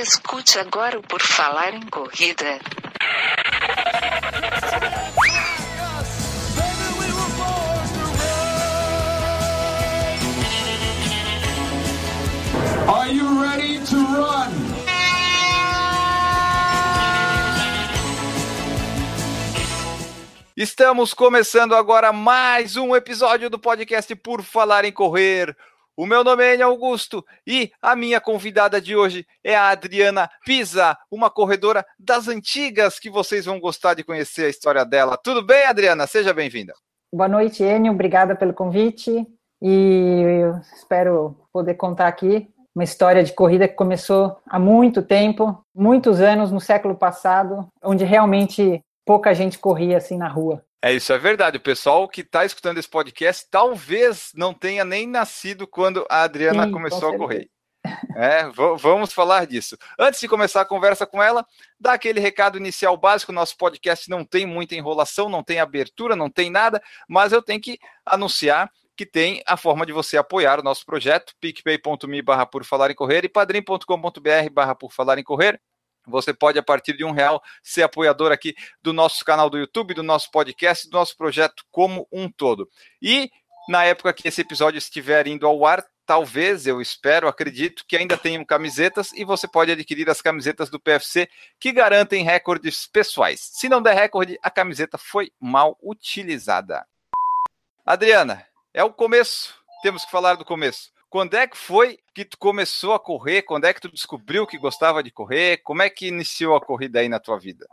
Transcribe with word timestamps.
Escute 0.00 0.60
agora 0.60 0.96
o 0.96 1.02
Por 1.02 1.20
Falar 1.20 1.74
em 1.74 1.82
Corrida. 1.82 2.60
Are 12.86 13.12
you 13.12 13.42
ready 13.42 13.80
to 13.86 13.96
run? 13.96 14.68
Estamos 20.56 21.12
começando 21.12 21.74
agora 21.74 22.12
mais 22.12 22.76
um 22.76 22.94
episódio 22.94 23.50
do 23.50 23.58
podcast 23.58 24.14
Por 24.14 24.42
Falar 24.42 24.84
em 24.84 24.92
Correr. 24.92 25.56
O 25.98 26.06
meu 26.06 26.22
nome 26.22 26.44
é 26.44 26.54
Enio 26.54 26.68
Augusto 26.68 27.24
e 27.44 27.72
a 27.82 27.96
minha 27.96 28.20
convidada 28.20 28.80
de 28.80 28.94
hoje 28.94 29.26
é 29.42 29.56
a 29.56 29.70
Adriana 29.70 30.30
Pisa, 30.44 30.96
uma 31.10 31.28
corredora 31.28 31.84
das 31.98 32.28
antigas 32.28 33.00
que 33.00 33.10
vocês 33.10 33.46
vão 33.46 33.58
gostar 33.58 33.94
de 33.94 34.04
conhecer 34.04 34.44
a 34.44 34.48
história 34.48 34.84
dela. 34.84 35.18
Tudo 35.20 35.44
bem, 35.44 35.66
Adriana? 35.66 36.06
Seja 36.06 36.32
bem-vinda. 36.32 36.72
Boa 37.12 37.26
noite, 37.26 37.64
Enio. 37.64 37.92
Obrigada 37.92 38.36
pelo 38.36 38.54
convite 38.54 39.26
e 39.60 40.22
espero 40.76 41.36
poder 41.52 41.74
contar 41.74 42.06
aqui 42.06 42.48
uma 42.72 42.84
história 42.84 43.24
de 43.24 43.32
corrida 43.32 43.66
que 43.66 43.74
começou 43.74 44.38
há 44.46 44.56
muito 44.56 45.02
tempo, 45.02 45.60
muitos 45.74 46.20
anos 46.20 46.52
no 46.52 46.60
século 46.60 46.94
passado, 46.94 47.66
onde 47.82 48.04
realmente 48.04 48.80
pouca 49.08 49.32
gente 49.32 49.58
corria 49.58 49.96
assim 49.96 50.18
na 50.18 50.28
rua. 50.28 50.62
É 50.84 50.92
isso, 50.92 51.14
é 51.14 51.18
verdade. 51.18 51.56
O 51.56 51.60
pessoal 51.60 52.06
que 52.06 52.20
está 52.20 52.44
escutando 52.44 52.76
esse 52.76 52.90
podcast 52.90 53.48
talvez 53.50 54.32
não 54.34 54.52
tenha 54.52 54.84
nem 54.84 55.06
nascido 55.06 55.66
quando 55.66 56.04
a 56.10 56.24
Adriana 56.24 56.66
Sim, 56.66 56.72
começou 56.72 57.08
com 57.08 57.14
a 57.14 57.18
correr. 57.18 57.48
É, 58.14 58.42
vamos 58.76 59.10
falar 59.14 59.46
disso. 59.46 59.78
Antes 59.98 60.20
de 60.20 60.28
começar 60.28 60.60
a 60.60 60.66
conversa 60.66 61.06
com 61.06 61.22
ela, 61.22 61.42
dá 61.80 61.94
aquele 61.94 62.20
recado 62.20 62.58
inicial 62.58 62.98
básico. 62.98 63.32
Nosso 63.32 63.56
podcast 63.56 64.10
não 64.10 64.26
tem 64.26 64.44
muita 64.44 64.74
enrolação, 64.74 65.30
não 65.30 65.42
tem 65.42 65.58
abertura, 65.58 66.14
não 66.14 66.28
tem 66.28 66.50
nada, 66.50 66.82
mas 67.08 67.32
eu 67.32 67.40
tenho 67.40 67.62
que 67.62 67.78
anunciar 68.04 68.70
que 68.94 69.06
tem 69.06 69.42
a 69.46 69.56
forma 69.56 69.86
de 69.86 69.92
você 69.92 70.18
apoiar 70.18 70.60
o 70.60 70.62
nosso 70.62 70.84
projeto, 70.84 71.32
picpay.me 71.40 72.20
barra 72.20 72.44
por 72.44 72.62
falar 72.62 72.90
em 72.90 72.94
correr 72.94 73.24
e 73.24 73.28
padrim.com.br 73.28 74.50
barra 74.52 74.74
por 74.74 74.92
falar 74.92 75.18
em 75.18 75.24
correr. 75.24 75.58
Você 76.08 76.32
pode, 76.32 76.58
a 76.58 76.62
partir 76.62 76.96
de 76.96 77.04
um 77.04 77.12
real, 77.12 77.42
ser 77.62 77.82
apoiador 77.82 78.32
aqui 78.32 78.54
do 78.82 78.92
nosso 78.92 79.24
canal 79.24 79.48
do 79.48 79.58
YouTube, 79.58 79.94
do 79.94 80.02
nosso 80.02 80.30
podcast, 80.30 80.88
do 80.88 80.96
nosso 80.96 81.16
projeto 81.16 81.64
como 81.70 82.06
um 82.12 82.30
todo. 82.30 82.68
E 83.00 83.30
na 83.68 83.84
época 83.84 84.12
que 84.12 84.26
esse 84.26 84.40
episódio 84.40 84.78
estiver 84.78 85.26
indo 85.26 85.46
ao 85.46 85.64
ar, 85.66 85.84
talvez, 86.06 86.66
eu 86.66 86.80
espero, 86.80 87.28
acredito 87.28 87.84
que 87.86 87.94
ainda 87.94 88.16
tenham 88.16 88.42
camisetas 88.42 89.12
e 89.12 89.26
você 89.26 89.46
pode 89.46 89.70
adquirir 89.70 90.08
as 90.08 90.22
camisetas 90.22 90.70
do 90.70 90.80
PFC 90.80 91.28
que 91.60 91.70
garantem 91.70 92.24
recordes 92.24 92.86
pessoais. 92.86 93.40
Se 93.52 93.68
não 93.68 93.82
der 93.82 93.94
recorde, 93.94 94.38
a 94.42 94.50
camiseta 94.50 94.96
foi 94.96 95.30
mal 95.38 95.76
utilizada. 95.82 96.86
Adriana, 97.84 98.46
é 98.72 98.82
o 98.82 98.92
começo. 98.92 99.54
Temos 99.82 100.04
que 100.04 100.10
falar 100.10 100.36
do 100.36 100.46
começo. 100.46 100.90
Quando 101.10 101.34
é 101.34 101.46
que 101.46 101.56
foi 101.56 101.98
que 102.14 102.24
tu 102.24 102.36
começou 102.38 102.92
a 102.92 103.00
correr? 103.00 103.42
Quando 103.42 103.64
é 103.64 103.72
que 103.72 103.80
tu 103.80 103.90
descobriu 103.90 104.46
que 104.46 104.58
gostava 104.58 105.02
de 105.02 105.10
correr? 105.10 105.58
Como 105.58 105.82
é 105.82 105.88
que 105.88 106.08
iniciou 106.08 106.54
a 106.54 106.60
corrida 106.60 107.00
aí 107.00 107.08
na 107.08 107.18
tua 107.18 107.38
vida? 107.38 107.66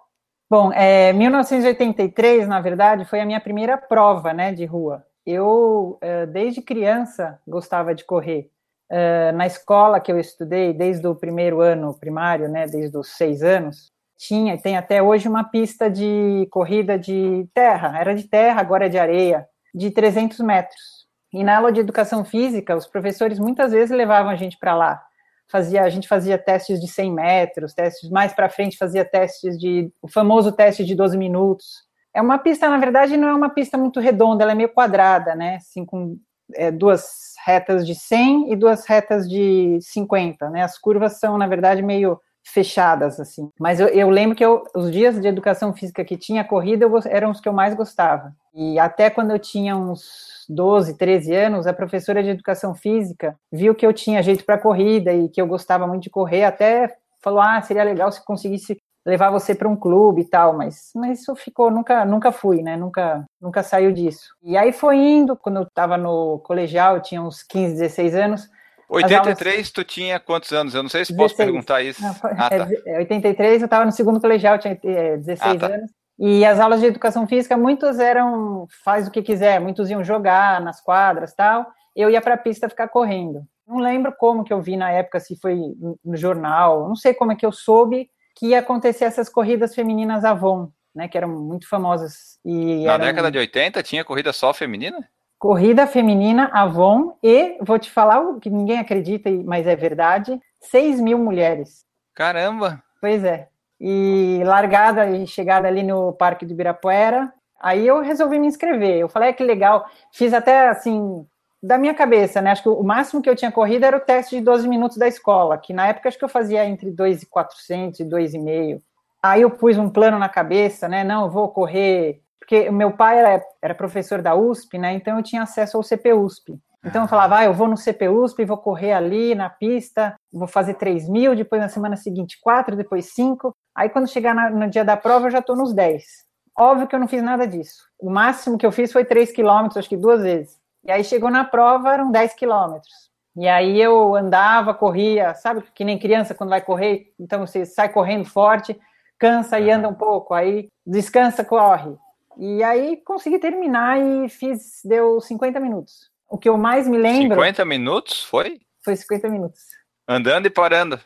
Bom, 0.50 0.72
é, 0.72 1.12
1983, 1.12 2.48
na 2.48 2.62
verdade, 2.62 3.04
foi 3.06 3.20
a 3.20 3.26
minha 3.26 3.42
primeira 3.42 3.78
prova, 3.78 4.32
né, 4.32 4.54
de 4.54 4.64
rua. 4.64 5.04
Eu, 5.26 5.98
é, 6.02 6.26
desde 6.28 6.62
criança, 6.62 7.40
gostava 7.48 7.96
de 7.96 8.06
correr. 8.06 8.50
É, 8.90 9.32
na 9.32 9.48
escola 9.48 10.00
que 10.00 10.12
eu 10.12 10.20
estudei, 10.20 10.72
desde 10.72 11.06
o 11.08 11.16
primeiro 11.16 11.62
ano 11.62 11.94
primário, 12.00 12.48
né, 12.48 12.68
desde 12.68 12.96
os 12.96 13.10
seis 13.18 13.42
anos, 13.42 13.92
tinha 14.18 14.54
e 14.54 14.62
tem 14.62 14.78
até 14.78 15.02
hoje 15.02 15.28
uma 15.28 15.44
pista 15.44 15.90
de 15.90 16.48
corrida 16.52 16.98
de 16.98 17.48
terra. 17.54 18.00
Era 18.00 18.14
de 18.14 18.24
terra, 18.24 18.62
agora 18.62 18.86
é 18.86 18.90
de 18.90 18.98
areia, 18.98 19.48
de 19.74 19.92
300 19.92 20.40
metros. 20.40 21.05
E 21.34 21.44
na 21.44 21.58
aula 21.58 21.72
de 21.72 21.80
educação 21.80 22.24
física, 22.24 22.76
os 22.76 22.88
professores 22.88 23.40
muitas 23.40 23.72
vezes 23.72 23.96
levavam 23.96 24.32
a 24.32 24.36
gente 24.36 24.58
para 24.58 24.76
lá. 24.76 25.02
Fazia, 25.48 25.84
a 25.84 25.90
gente 25.90 26.08
fazia 26.08 26.38
testes 26.38 26.80
de 26.80 26.88
100 26.88 27.14
metros, 27.14 27.74
testes 27.74 28.10
mais 28.10 28.34
para 28.34 28.50
frente 28.50 28.78
fazia 28.78 29.06
testes 29.06 29.60
de 29.60 29.92
o 30.02 30.08
famoso 30.08 30.52
teste 30.52 30.84
de 30.84 30.96
12 30.96 31.18
minutos. 31.18 31.86
É 32.14 32.22
uma 32.22 32.40
pista, 32.40 32.70
na 32.70 32.78
verdade, 32.78 33.18
não 33.18 33.28
é 33.28 33.34
uma 33.34 33.50
pista 33.50 33.78
muito 33.78 34.00
redonda, 34.00 34.44
ela 34.44 34.54
é 34.54 34.56
meio 34.56 34.70
quadrada, 34.70 35.36
né? 35.36 35.58
Assim, 35.58 35.86
com 35.86 36.18
é, 36.54 36.72
duas 36.72 37.34
retas 37.46 37.86
de 37.86 37.94
100 37.94 38.52
e 38.52 38.56
duas 38.56 38.86
retas 38.86 39.30
de 39.30 39.78
50, 39.82 40.50
né? 40.50 40.64
As 40.64 40.78
curvas 40.78 41.20
são, 41.20 41.38
na 41.38 41.48
verdade, 41.48 41.82
meio 41.82 42.20
fechadas, 42.44 43.20
assim. 43.20 43.50
Mas 43.60 43.80
eu, 43.80 43.88
eu 43.88 44.10
lembro 44.10 44.36
que 44.36 44.46
eu, 44.46 44.64
os 44.76 44.92
dias 44.92 45.20
de 45.20 45.28
educação 45.28 45.74
física 45.74 46.06
que 46.06 46.16
tinha 46.16 46.44
corrida 46.44 46.86
eu, 46.86 46.92
eram 47.08 47.32
os 47.32 47.42
que 47.42 47.50
eu 47.50 47.54
mais 47.54 47.74
gostava. 47.74 48.34
E 48.56 48.80
até 48.80 49.10
quando 49.10 49.32
eu 49.32 49.40
tinha 49.40 49.76
uns 49.76 50.46
12, 50.48 50.98
13 50.98 51.36
anos, 51.36 51.68
a 51.68 51.74
professora 51.74 52.24
de 52.24 52.30
educação 52.30 52.74
física 52.74 53.36
viu 53.52 53.76
que 53.76 53.86
eu 53.86 53.92
tinha 53.92 54.24
jeito 54.24 54.46
para 54.46 54.58
corrida 54.58 55.12
e 55.14 55.28
que 55.28 55.42
eu 55.42 55.46
gostava 55.48 55.86
muito 55.86 56.04
de 56.04 56.10
correr, 56.10 56.46
até 56.46 56.96
falou: 57.22 57.42
"Ah, 57.42 57.62
seria 57.62 57.84
legal 57.84 58.10
se 58.12 58.24
conseguisse 58.24 58.78
levar 59.06 59.30
você 59.30 59.54
para 59.54 59.68
um 59.68 59.76
clube 59.76 60.22
e 60.22 60.30
tal", 60.30 60.54
mas 60.56 60.92
mas 60.96 61.20
isso 61.20 61.36
ficou, 61.36 61.70
nunca 61.70 62.06
nunca 62.06 62.32
fui, 62.32 62.62
né? 62.62 62.78
Nunca 62.78 63.26
nunca 63.42 63.62
saiu 63.62 63.92
disso. 63.92 64.30
E 64.42 64.56
aí 64.56 64.72
foi 64.72 64.96
indo, 64.98 65.36
quando 65.36 65.58
eu 65.58 65.64
estava 65.64 65.98
no 65.98 66.40
colegial, 66.40 66.96
eu 66.96 67.02
tinha 67.02 67.22
uns 67.22 67.44
15, 67.44 67.74
16 67.74 68.16
anos, 68.16 68.50
83, 68.88 69.72
tu 69.72 69.84
tinha 69.84 70.20
quantos 70.20 70.54
anos? 70.54 70.74
Eu 70.74 70.84
não 70.84 70.90
sei 70.90 71.04
se 71.04 71.12
posso 71.14 71.36
16. 71.36 71.52
perguntar 71.52 71.82
isso. 71.82 72.02
Não, 72.02 72.16
Ah, 72.38 72.50
tá. 72.50 72.68
é, 72.86 72.98
83, 73.00 73.62
eu 73.62 73.66
estava 73.66 73.84
no 73.84 73.92
segundo 73.92 74.22
colegial, 74.22 74.58
tinha 74.60 74.80
é, 74.84 75.18
16 75.18 75.56
Ah, 75.56 75.60
tá. 75.60 75.74
anos. 75.76 75.92
E 76.18 76.46
as 76.46 76.60
aulas 76.60 76.80
de 76.80 76.86
educação 76.86 77.28
física, 77.28 77.58
muitas 77.58 78.00
eram 78.00 78.68
faz 78.84 79.08
o 79.08 79.12
que 79.12 79.22
quiser, 79.22 79.60
muitos 79.60 79.90
iam 79.90 80.04
jogar 80.04 80.62
nas 80.62 80.82
quadras 80.82 81.34
tal. 81.34 81.66
Eu 81.96 82.10
ia 82.10 82.22
para 82.22 82.36
a 82.36 82.38
pista 82.38 82.70
ficar 82.70 82.88
correndo. 82.88 83.44
Não 83.68 83.78
lembro 83.78 84.14
como 84.18 84.44
que 84.44 84.54
eu 84.54 84.62
vi 84.62 84.78
na 84.78 84.92
época, 84.92 85.20
se 85.20 85.36
foi 85.40 85.60
no 86.04 86.16
jornal, 86.16 86.88
não 86.88 86.96
sei 86.96 87.14
como 87.14 87.32
é 87.32 87.36
que 87.36 87.46
eu 87.46 87.52
soube 87.52 88.10
que 88.36 88.48
ia 88.48 88.60
acontecer 88.60 89.06
essas 89.06 89.30
corridas 89.30 89.74
femininas 89.74 90.26
Avon, 90.26 90.70
né, 90.94 91.08
que 91.08 91.18
eram 91.18 91.30
muito 91.30 91.68
famosas. 91.68 92.38
E 92.44 92.86
Na 92.86 92.94
eram 92.94 93.06
década 93.06 93.32
de 93.32 93.38
80 93.38 93.82
tinha 93.82 94.04
corrida 94.04 94.32
só 94.34 94.54
feminina? 94.54 94.98
corrida 95.38 95.86
feminina 95.86 96.50
Avon 96.54 97.18
e, 97.22 97.58
vou 97.62 97.78
te 97.78 97.92
falar 97.92 98.20
o 98.20 98.40
que 98.40 98.50
ninguém 98.50 98.80
acredita, 98.80 99.30
mas 99.46 99.68
é 99.68 99.76
verdade, 99.76 100.40
6 100.60 101.00
mil 101.00 101.20
mulheres. 101.20 101.86
Caramba! 102.16 102.82
Pois 103.00 103.24
é. 103.24 103.48
E 103.80 104.42
largada 104.46 105.10
e 105.10 105.28
chegada 105.28 105.68
ali 105.68 105.84
no 105.84 106.14
Parque 106.14 106.46
do 106.46 106.54
Ibirapuera, 106.54 107.32
aí 107.60 107.86
eu 107.86 108.02
resolvi 108.02 108.40
me 108.40 108.48
inscrever. 108.48 108.98
Eu 108.98 109.10
falei, 109.10 109.30
ah, 109.30 109.34
que 109.34 109.44
legal. 109.44 109.86
Fiz 110.12 110.34
até 110.34 110.70
assim, 110.70 111.26
da 111.62 111.78
minha 111.78 111.94
cabeça, 111.94 112.42
né? 112.42 112.52
Acho 112.52 112.64
que 112.64 112.70
o 112.70 112.84
máximo 112.84 113.22
que 113.22 113.30
eu 113.30 113.36
tinha 113.36 113.52
corrido 113.52 113.84
era 113.84 113.98
o 113.98 114.02
teste 114.02 114.38
de 114.38 114.42
12 114.42 114.68
minutos 114.68 114.98
da 114.98 115.08
escola, 115.08 115.58
que 115.58 115.74
na 115.74 115.88
época 115.88 116.08
acho 116.08 116.18
que 116.18 116.24
eu 116.24 116.30
fazia 116.30 116.66
entre 116.66 116.92
2,400 116.92 118.00
e 118.00 118.06
2,5. 118.06 118.82
Aí 119.22 119.42
eu 119.42 119.50
pus 119.50 119.78
um 119.78 119.90
plano 119.90 120.20
na 120.20 120.30
cabeça, 120.30 120.88
né? 120.88 121.04
Não, 121.04 121.24
eu 121.24 121.30
vou 121.32 121.50
correr. 121.50 122.22
Porque 122.40 122.70
meu 122.70 122.92
pai 122.92 123.18
era, 123.18 123.44
era 123.62 123.74
professor 123.74 124.22
da 124.22 124.36
USP, 124.36 124.78
né? 124.78 124.94
Então 124.94 125.18
eu 125.18 125.24
tinha 125.24 125.42
acesso 125.42 125.78
ao 125.78 125.84
CPUSP. 125.84 126.60
Então 126.86 127.02
eu 127.02 127.08
falava, 127.08 127.40
ah, 127.40 127.46
eu 127.46 127.54
vou 127.54 127.68
no 127.68 127.76
CPUSP, 127.76 128.46
vou 128.46 128.58
correr 128.58 128.94
ali 128.94 129.34
na 129.34 129.50
pista, 129.50 130.16
vou 130.32 130.48
fazer 130.48 130.76
3 130.76 131.10
mil, 131.10 131.36
depois 131.36 131.60
na 131.60 131.68
semana 131.68 131.96
seguinte 131.96 132.38
4, 132.40 132.76
depois 132.76 133.12
5. 133.16 133.52
Aí 133.76 133.90
quando 133.90 134.08
chegar 134.08 134.34
na- 134.34 134.50
no 134.50 134.70
dia 134.70 134.86
da 134.86 134.96
prova 134.96 135.28
eu 135.28 135.32
já 135.32 135.40
estou 135.40 135.56
nos 135.56 135.74
10. 135.74 136.26
Óbvio 136.58 136.88
que 136.88 136.96
eu 136.96 137.00
não 137.00 137.08
fiz 137.08 137.22
nada 137.22 137.46
disso. 137.46 137.84
O 138.00 138.10
máximo 138.10 138.58
que 138.58 138.66
eu 138.66 138.72
fiz 138.72 138.92
foi 138.92 139.04
3 139.04 139.32
quilômetros, 139.32 139.78
acho 139.78 139.90
que 139.90 139.98
duas 139.98 140.22
vezes. 140.22 140.58
E 140.84 140.92
aí 140.92 141.04
chegou 141.04 141.30
na 141.30 141.44
prova, 141.44 141.94
eram 141.94 142.10
10 142.12 142.34
quilômetros. 142.34 143.10
E 143.36 143.48
aí 143.50 143.82
eu 143.82 144.16
andava, 144.16 144.74
corria, 144.74 145.34
sabe 145.36 145.62
que 145.74 145.84
nem 145.84 146.00
criança 146.00 146.34
quando 146.34 146.52
vai 146.52 146.62
correr, 146.62 147.14
então 147.20 147.46
você 147.46 147.66
sai 147.66 147.90
correndo 147.90 148.24
forte, 148.24 148.80
cansa 149.20 149.60
e 149.60 149.70
anda 149.70 149.90
um 149.90 149.94
pouco, 149.94 150.34
aí 150.34 150.70
descansa, 150.88 151.44
corre. 151.44 151.98
E 152.38 152.64
aí 152.64 152.98
consegui 152.98 153.38
terminar 153.40 154.00
e 154.00 154.30
fiz, 154.30 154.80
deu 154.86 155.20
50 155.20 155.60
minutos. 155.60 156.10
O 156.30 156.38
que 156.38 156.48
eu 156.48 156.58
mais 156.58 156.88
me 156.88 156.98
lembro 156.98 157.36
50 157.38 157.66
minutos? 157.66 158.24
Foi? 158.24 158.60
foi 158.84 158.96
50 158.96 159.28
minutos. 159.28 159.62
Andando 160.08 160.46
e 160.46 160.50
parando. 160.50 161.00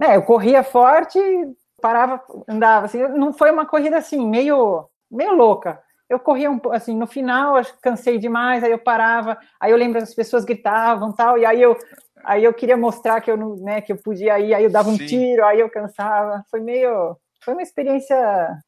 É, 0.00 0.16
eu 0.16 0.22
corria 0.22 0.62
forte, 0.64 1.18
parava, 1.80 2.22
andava, 2.48 2.86
assim, 2.86 2.98
não 3.08 3.32
foi 3.32 3.50
uma 3.50 3.66
corrida 3.66 3.96
assim, 3.96 4.26
meio, 4.28 4.88
meio 5.10 5.34
louca. 5.34 5.82
Eu 6.08 6.20
corria 6.20 6.50
um, 6.50 6.60
assim, 6.70 6.96
no 6.96 7.06
final, 7.06 7.56
acho 7.56 7.74
que 7.74 7.80
cansei 7.80 8.18
demais, 8.18 8.62
aí 8.62 8.70
eu 8.70 8.78
parava, 8.78 9.36
aí 9.60 9.72
eu 9.72 9.76
lembro 9.76 10.00
as 10.00 10.14
pessoas 10.14 10.44
gritavam, 10.44 11.12
tal, 11.12 11.36
e 11.36 11.44
aí 11.44 11.60
eu 11.60 11.76
aí 12.24 12.42
eu 12.42 12.52
queria 12.52 12.76
mostrar 12.76 13.20
que 13.20 13.30
eu 13.30 13.36
não, 13.36 13.54
né, 13.56 13.80
que 13.80 13.92
eu 13.92 13.96
podia 13.96 14.38
ir, 14.40 14.52
aí 14.52 14.64
eu 14.64 14.70
dava 14.70 14.88
um 14.88 14.96
Sim. 14.96 15.06
tiro, 15.06 15.44
aí 15.44 15.60
eu 15.60 15.70
cansava. 15.70 16.44
Foi 16.50 16.60
meio, 16.60 17.16
foi 17.40 17.54
uma 17.54 17.62
experiência 17.62 18.16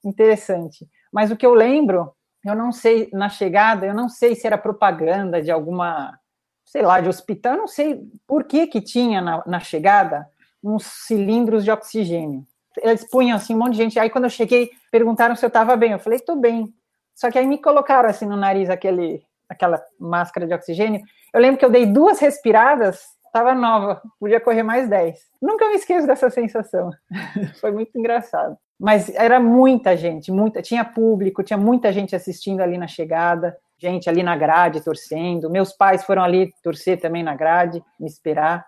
interessante. 0.05 0.87
Mas 1.13 1.33
o 1.33 1.37
que 1.37 1.45
eu 1.45 1.55
lembro, 1.55 2.13
eu 2.45 2.55
não 2.55 2.71
sei 2.71 3.11
na 3.13 3.29
chegada, 3.29 3.85
eu 3.85 3.95
não 3.95 4.09
sei 4.09 4.37
se 4.37 4.47
era 4.47 4.57
propaganda 4.57 5.43
de 5.43 5.51
alguma 5.51 6.17
sei 6.65 6.83
lá, 6.83 7.01
de 7.01 7.09
hospital, 7.09 7.55
eu 7.55 7.61
não 7.61 7.67
sei 7.67 7.99
por 8.27 8.45
que 8.45 8.67
que 8.67 8.81
tinha 8.81 9.23
na, 9.23 9.43
na 9.47 9.59
chegada 9.59 10.29
uns 10.63 10.85
cilindros 10.85 11.65
de 11.65 11.71
oxigênio. 11.71 12.47
Eles 12.83 13.09
punham 13.09 13.37
assim 13.37 13.55
um 13.55 13.59
monte 13.59 13.73
de 13.73 13.79
gente. 13.79 13.99
Aí 13.99 14.11
quando 14.11 14.25
eu 14.25 14.31
cheguei, 14.31 14.71
perguntaram 14.91 15.37
se 15.37 15.45
eu 15.45 15.49
estava 15.49 15.77
bem. 15.77 15.93
Eu 15.93 15.99
falei, 15.99 16.19
estou 16.19 16.37
bem. 16.37 16.73
Só 17.15 17.31
que 17.31 17.39
aí 17.39 17.47
me 17.47 17.59
colocaram 17.59 18.09
assim 18.09 18.27
no 18.27 18.37
nariz 18.37 18.71
aquele, 18.71 19.23
aquela 19.49 19.83
máscara 19.99 20.47
de 20.47 20.55
oxigênio. 20.55 21.01
Eu 21.33 21.41
lembro 21.41 21.59
que 21.59 21.65
eu 21.65 21.71
dei 21.71 21.85
duas 21.85 22.19
respiradas, 22.19 23.01
estava 23.27 23.55
nova, 23.55 24.01
podia 24.21 24.41
correr 24.41 24.63
mais 24.63 24.89
10. 24.89 25.19
Nunca 25.43 25.69
me 25.69 25.75
esqueço 25.75 26.07
dessa 26.07 26.31
sensação. 26.31 26.91
Foi 27.61 27.73
muito 27.73 27.99
engraçado. 27.99 28.57
Mas 28.79 29.13
era 29.15 29.41
muita 29.41 29.97
gente, 29.97 30.31
muita, 30.31 30.63
tinha 30.63 30.85
público, 30.85 31.43
tinha 31.43 31.59
muita 31.59 31.93
gente 31.93 32.15
assistindo 32.15 32.61
ali 32.61 32.79
na 32.79 32.87
chegada, 32.87 33.57
gente 33.77 34.09
ali 34.09 34.23
na 34.23 34.37
grade 34.37 34.81
torcendo. 34.81 35.51
Meus 35.51 35.73
pais 35.73 36.05
foram 36.05 36.23
ali 36.23 36.53
torcer 36.63 37.01
também 37.01 37.23
na 37.23 37.35
grade, 37.35 37.83
me 37.99 38.07
esperar. 38.07 38.65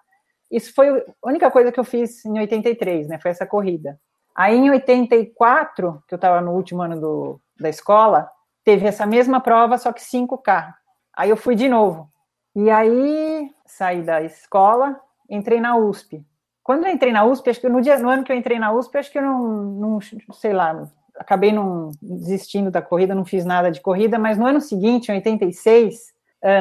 Isso 0.51 0.75
foi 0.75 0.89
a 0.89 1.29
única 1.29 1.51
coisa 1.51 1.71
que 1.71 1.79
eu 1.79 1.85
fiz 1.85 2.25
em 2.25 2.39
83, 2.39 3.09
né? 3.09 3.19
Foi 3.19 3.31
essa 3.31 3.47
corrida. 3.47 3.99
Aí 4.35 4.57
em 4.57 4.71
84, 4.71 6.03
que 6.09 6.15
eu 6.15 6.17
estava 6.17 6.41
no 6.41 6.53
último 6.53 6.83
ano 6.83 7.01
do, 7.01 7.41
da 7.59 7.69
escola, 7.69 8.31
teve 8.65 8.87
essa 8.87 9.07
mesma 9.07 9.41
prova, 9.41 9.79
só 9.79 9.93
que 9.93 10.01
5K. 10.01 10.73
Aí 11.17 11.31
eu 11.31 11.37
fui 11.37 11.55
de 11.55 11.69
novo. 11.69 12.11
E 12.55 12.71
aí 12.71 13.51
saí 13.67 14.03
da 14.03 14.23
escola, 14.23 14.99
entrei 15.29 15.61
na 15.61 15.77
USP. 15.77 16.25
Quando 16.63 16.87
eu 16.87 16.93
entrei 16.93 17.13
na 17.13 17.25
USP, 17.25 17.51
acho 17.51 17.61
que 17.61 17.69
no, 17.69 17.81
dia, 17.81 17.99
no 17.99 18.09
ano 18.09 18.25
que 18.25 18.33
eu 18.33 18.37
entrei 18.37 18.59
na 18.59 18.73
USP, 18.73 18.99
acho 18.99 19.11
que 19.11 19.19
eu 19.19 19.23
não, 19.23 19.99
não 19.99 20.01
sei 20.33 20.53
lá, 20.53 20.89
acabei 21.17 21.53
não 21.53 21.91
desistindo 22.01 22.71
da 22.71 22.83
corrida, 22.83 23.15
não 23.15 23.25
fiz 23.25 23.45
nada 23.45 23.71
de 23.71 23.81
corrida, 23.81 24.19
mas 24.19 24.39
no 24.39 24.47
ano 24.47 24.61
seguinte, 24.61 25.11
em 25.11 25.17
86, 25.17 26.13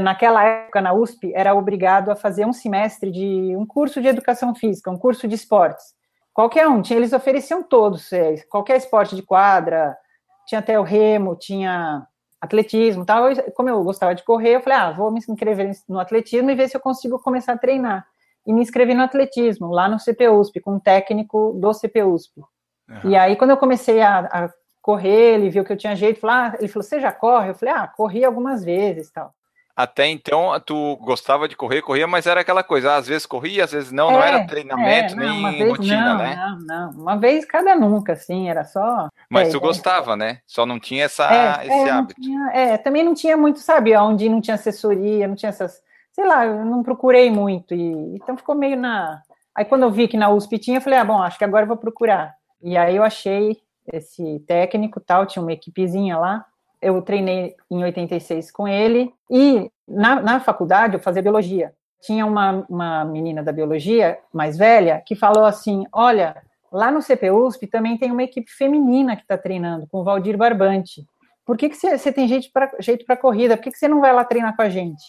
naquela 0.02 0.44
época 0.44 0.82
na 0.82 0.94
USP, 0.94 1.32
era 1.34 1.56
obrigado 1.56 2.12
a 2.12 2.16
fazer 2.16 2.46
um 2.46 2.54
semestre 2.54 3.12
de 3.12 3.56
um 3.56 3.66
curso 3.66 4.02
de 4.02 4.08
educação 4.08 4.54
física, 4.54 4.92
um 4.92 4.98
curso 4.98 5.28
de 5.28 5.36
esportes. 5.36 5.94
Qualquer 6.34 6.68
um, 6.68 6.82
tinha, 6.82 6.98
eles 6.98 7.14
ofereciam 7.14 7.64
todos, 7.64 8.12
é, 8.14 8.36
qualquer 8.50 8.78
esporte 8.78 9.16
de 9.16 9.22
quadra, 9.22 9.98
tinha 10.46 10.60
até 10.60 10.80
o 10.80 10.84
remo, 10.84 11.36
tinha 11.36 12.06
atletismo, 12.42 13.06
tal. 13.06 13.26
Como 13.56 13.70
eu 13.70 13.84
gostava 13.84 14.16
de 14.16 14.24
correr, 14.24 14.56
eu 14.56 14.62
falei, 14.62 14.80
ah, 14.80 14.92
vou 14.92 15.12
me 15.12 15.20
inscrever 15.20 15.72
no 15.88 16.00
atletismo 16.00 16.50
e 16.50 16.56
ver 16.56 16.70
se 16.70 16.78
eu 16.78 16.82
consigo 16.82 17.20
começar 17.20 17.54
a 17.54 17.58
treinar. 17.58 18.06
E 18.48 18.54
me 18.54 18.62
inscrevi 18.62 18.94
no 18.94 19.04
atletismo, 19.04 19.68
lá 19.68 19.88
no 19.88 20.00
CPUSP, 20.00 20.60
com 20.62 20.76
um 20.76 20.80
técnico 20.80 21.54
do 21.60 21.74
CPUSP. 21.74 22.40
Uhum. 22.40 23.12
E 23.12 23.16
aí, 23.16 23.36
quando 23.36 23.52
eu 23.52 23.58
comecei 23.58 24.02
a, 24.02 24.20
a, 24.20 24.50
correr, 24.82 25.36
ele 25.36 25.50
viu 25.50 25.64
que 25.64 25.72
eu 25.72 25.78
tinha 25.78 25.96
jeito, 25.96 26.20
falou, 26.20 26.36
ah, 26.36 26.56
ele 26.58 26.68
falou, 26.68 26.84
você 26.84 27.00
já 27.00 27.12
corre? 27.12 27.50
Eu 27.50 27.56
falei, 27.56 27.76
ah, 27.76 27.88
corri 27.88 28.26
algumas 28.26 28.64
vezes, 28.64 29.12
tal. 29.12 29.34
Até 29.80 30.08
então, 30.08 30.60
tu 30.66 30.98
gostava 30.98 31.48
de 31.48 31.56
correr, 31.56 31.82
corria, 31.82 32.06
mas 32.06 32.28
era 32.28 32.42
aquela 32.42 32.62
coisa, 32.62 32.98
às 32.98 33.08
vezes 33.08 33.26
corria, 33.26 33.64
às 33.64 33.72
vezes 33.72 33.94
não, 33.94 34.10
é, 34.10 34.12
não 34.12 34.22
era 34.22 34.46
treinamento, 34.46 35.14
é, 35.14 35.16
não, 35.16 35.42
nem 35.42 35.58
vez, 35.58 35.70
rotina, 35.70 36.04
não, 36.04 36.18
né? 36.18 36.36
Não, 36.36 36.60
não, 36.60 37.02
uma 37.02 37.16
vez 37.16 37.46
cada 37.46 37.74
nunca, 37.78 38.12
assim, 38.12 38.50
era 38.50 38.66
só... 38.66 39.08
Mas 39.30 39.48
é, 39.48 39.52
tu 39.52 39.60
gostava, 39.62 40.18
né? 40.18 40.40
Só 40.46 40.66
não 40.66 40.82
tinha 40.82 41.06
essa, 41.06 41.34
é, 41.34 41.66
esse 41.66 41.88
é, 41.88 41.90
hábito. 41.92 42.20
Tinha, 42.20 42.52
é, 42.52 42.78
também 42.78 43.06
não 43.06 43.14
tinha 43.14 43.38
muito, 43.38 43.60
sabe, 43.60 43.96
onde 43.96 44.28
não 44.28 44.42
tinha 44.42 44.56
assessoria, 44.56 45.30
não 45.30 45.36
tinha 45.36 45.48
essas... 45.48 45.82
Sei 46.12 46.26
lá, 46.28 46.46
eu 46.46 46.66
não 46.66 46.84
procurei 46.84 47.32
muito, 47.32 47.74
e 47.74 48.16
então 48.16 48.36
ficou 48.36 48.56
meio 48.56 48.76
na... 48.76 49.22
Aí 49.56 49.64
quando 49.64 49.84
eu 49.84 49.92
vi 49.92 50.10
que 50.10 50.18
na 50.18 50.30
USP 50.30 50.60
tinha, 50.60 50.80
eu 50.80 50.82
falei, 50.82 51.00
ah, 51.00 51.06
bom, 51.06 51.24
acho 51.24 51.38
que 51.38 51.46
agora 51.46 51.64
eu 51.64 51.70
vou 51.70 51.78
procurar. 51.78 52.36
E 52.62 52.76
aí 52.76 52.98
eu 52.98 53.04
achei 53.04 53.58
esse 53.94 54.40
técnico 54.46 55.00
tal, 55.00 55.26
tinha 55.26 55.42
uma 55.42 55.54
equipezinha 55.54 56.18
lá, 56.18 56.46
eu 56.82 57.02
treinei 57.02 57.56
em 57.70 57.84
86 57.84 58.52
com 58.52 58.68
ele, 58.68 59.14
e 59.30 59.70
na, 59.88 60.22
na 60.22 60.40
faculdade 60.40 60.96
eu 60.96 61.00
fazia 61.00 61.22
biologia. 61.22 61.74
Tinha 62.02 62.26
uma, 62.26 62.66
uma 62.70 63.06
menina 63.06 63.44
da 63.44 63.52
biologia, 63.52 64.18
mais 64.34 64.58
velha, 64.58 65.04
que 65.06 65.16
falou 65.16 65.46
assim: 65.46 65.86
Olha, 65.92 66.42
lá 66.72 66.92
no 66.92 67.02
CPUSP 67.02 67.68
também 67.68 67.98
tem 67.98 68.12
uma 68.12 68.24
equipe 68.24 68.50
feminina 68.50 69.16
que 69.16 69.24
está 69.24 69.38
treinando, 69.38 69.88
com 69.92 70.00
o 70.00 70.04
Valdir 70.04 70.38
Barbante. 70.38 71.06
Por 71.46 71.58
que 71.58 71.74
você 71.74 72.12
tem 72.12 72.28
jeito 72.28 72.50
para 72.54 72.72
jeito 72.80 73.06
corrida? 73.18 73.58
Por 73.58 73.64
que 73.64 73.72
você 73.72 73.88
não 73.88 74.00
vai 74.00 74.14
lá 74.14 74.24
treinar 74.24 74.56
com 74.56 74.62
a 74.62 74.70
gente? 74.70 75.04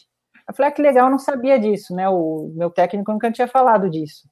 Eu 0.49 0.55
falei, 0.55 0.71
ah, 0.71 0.75
que 0.75 0.83
legal, 0.83 1.07
eu 1.07 1.11
não 1.11 1.19
sabia 1.19 1.59
disso, 1.59 1.95
né? 1.95 2.09
O 2.09 2.51
meu 2.57 2.71
técnico 2.71 3.13
nunca 3.13 3.31
tinha 3.31 3.47
falado 3.47 3.89
disso. 3.91 4.27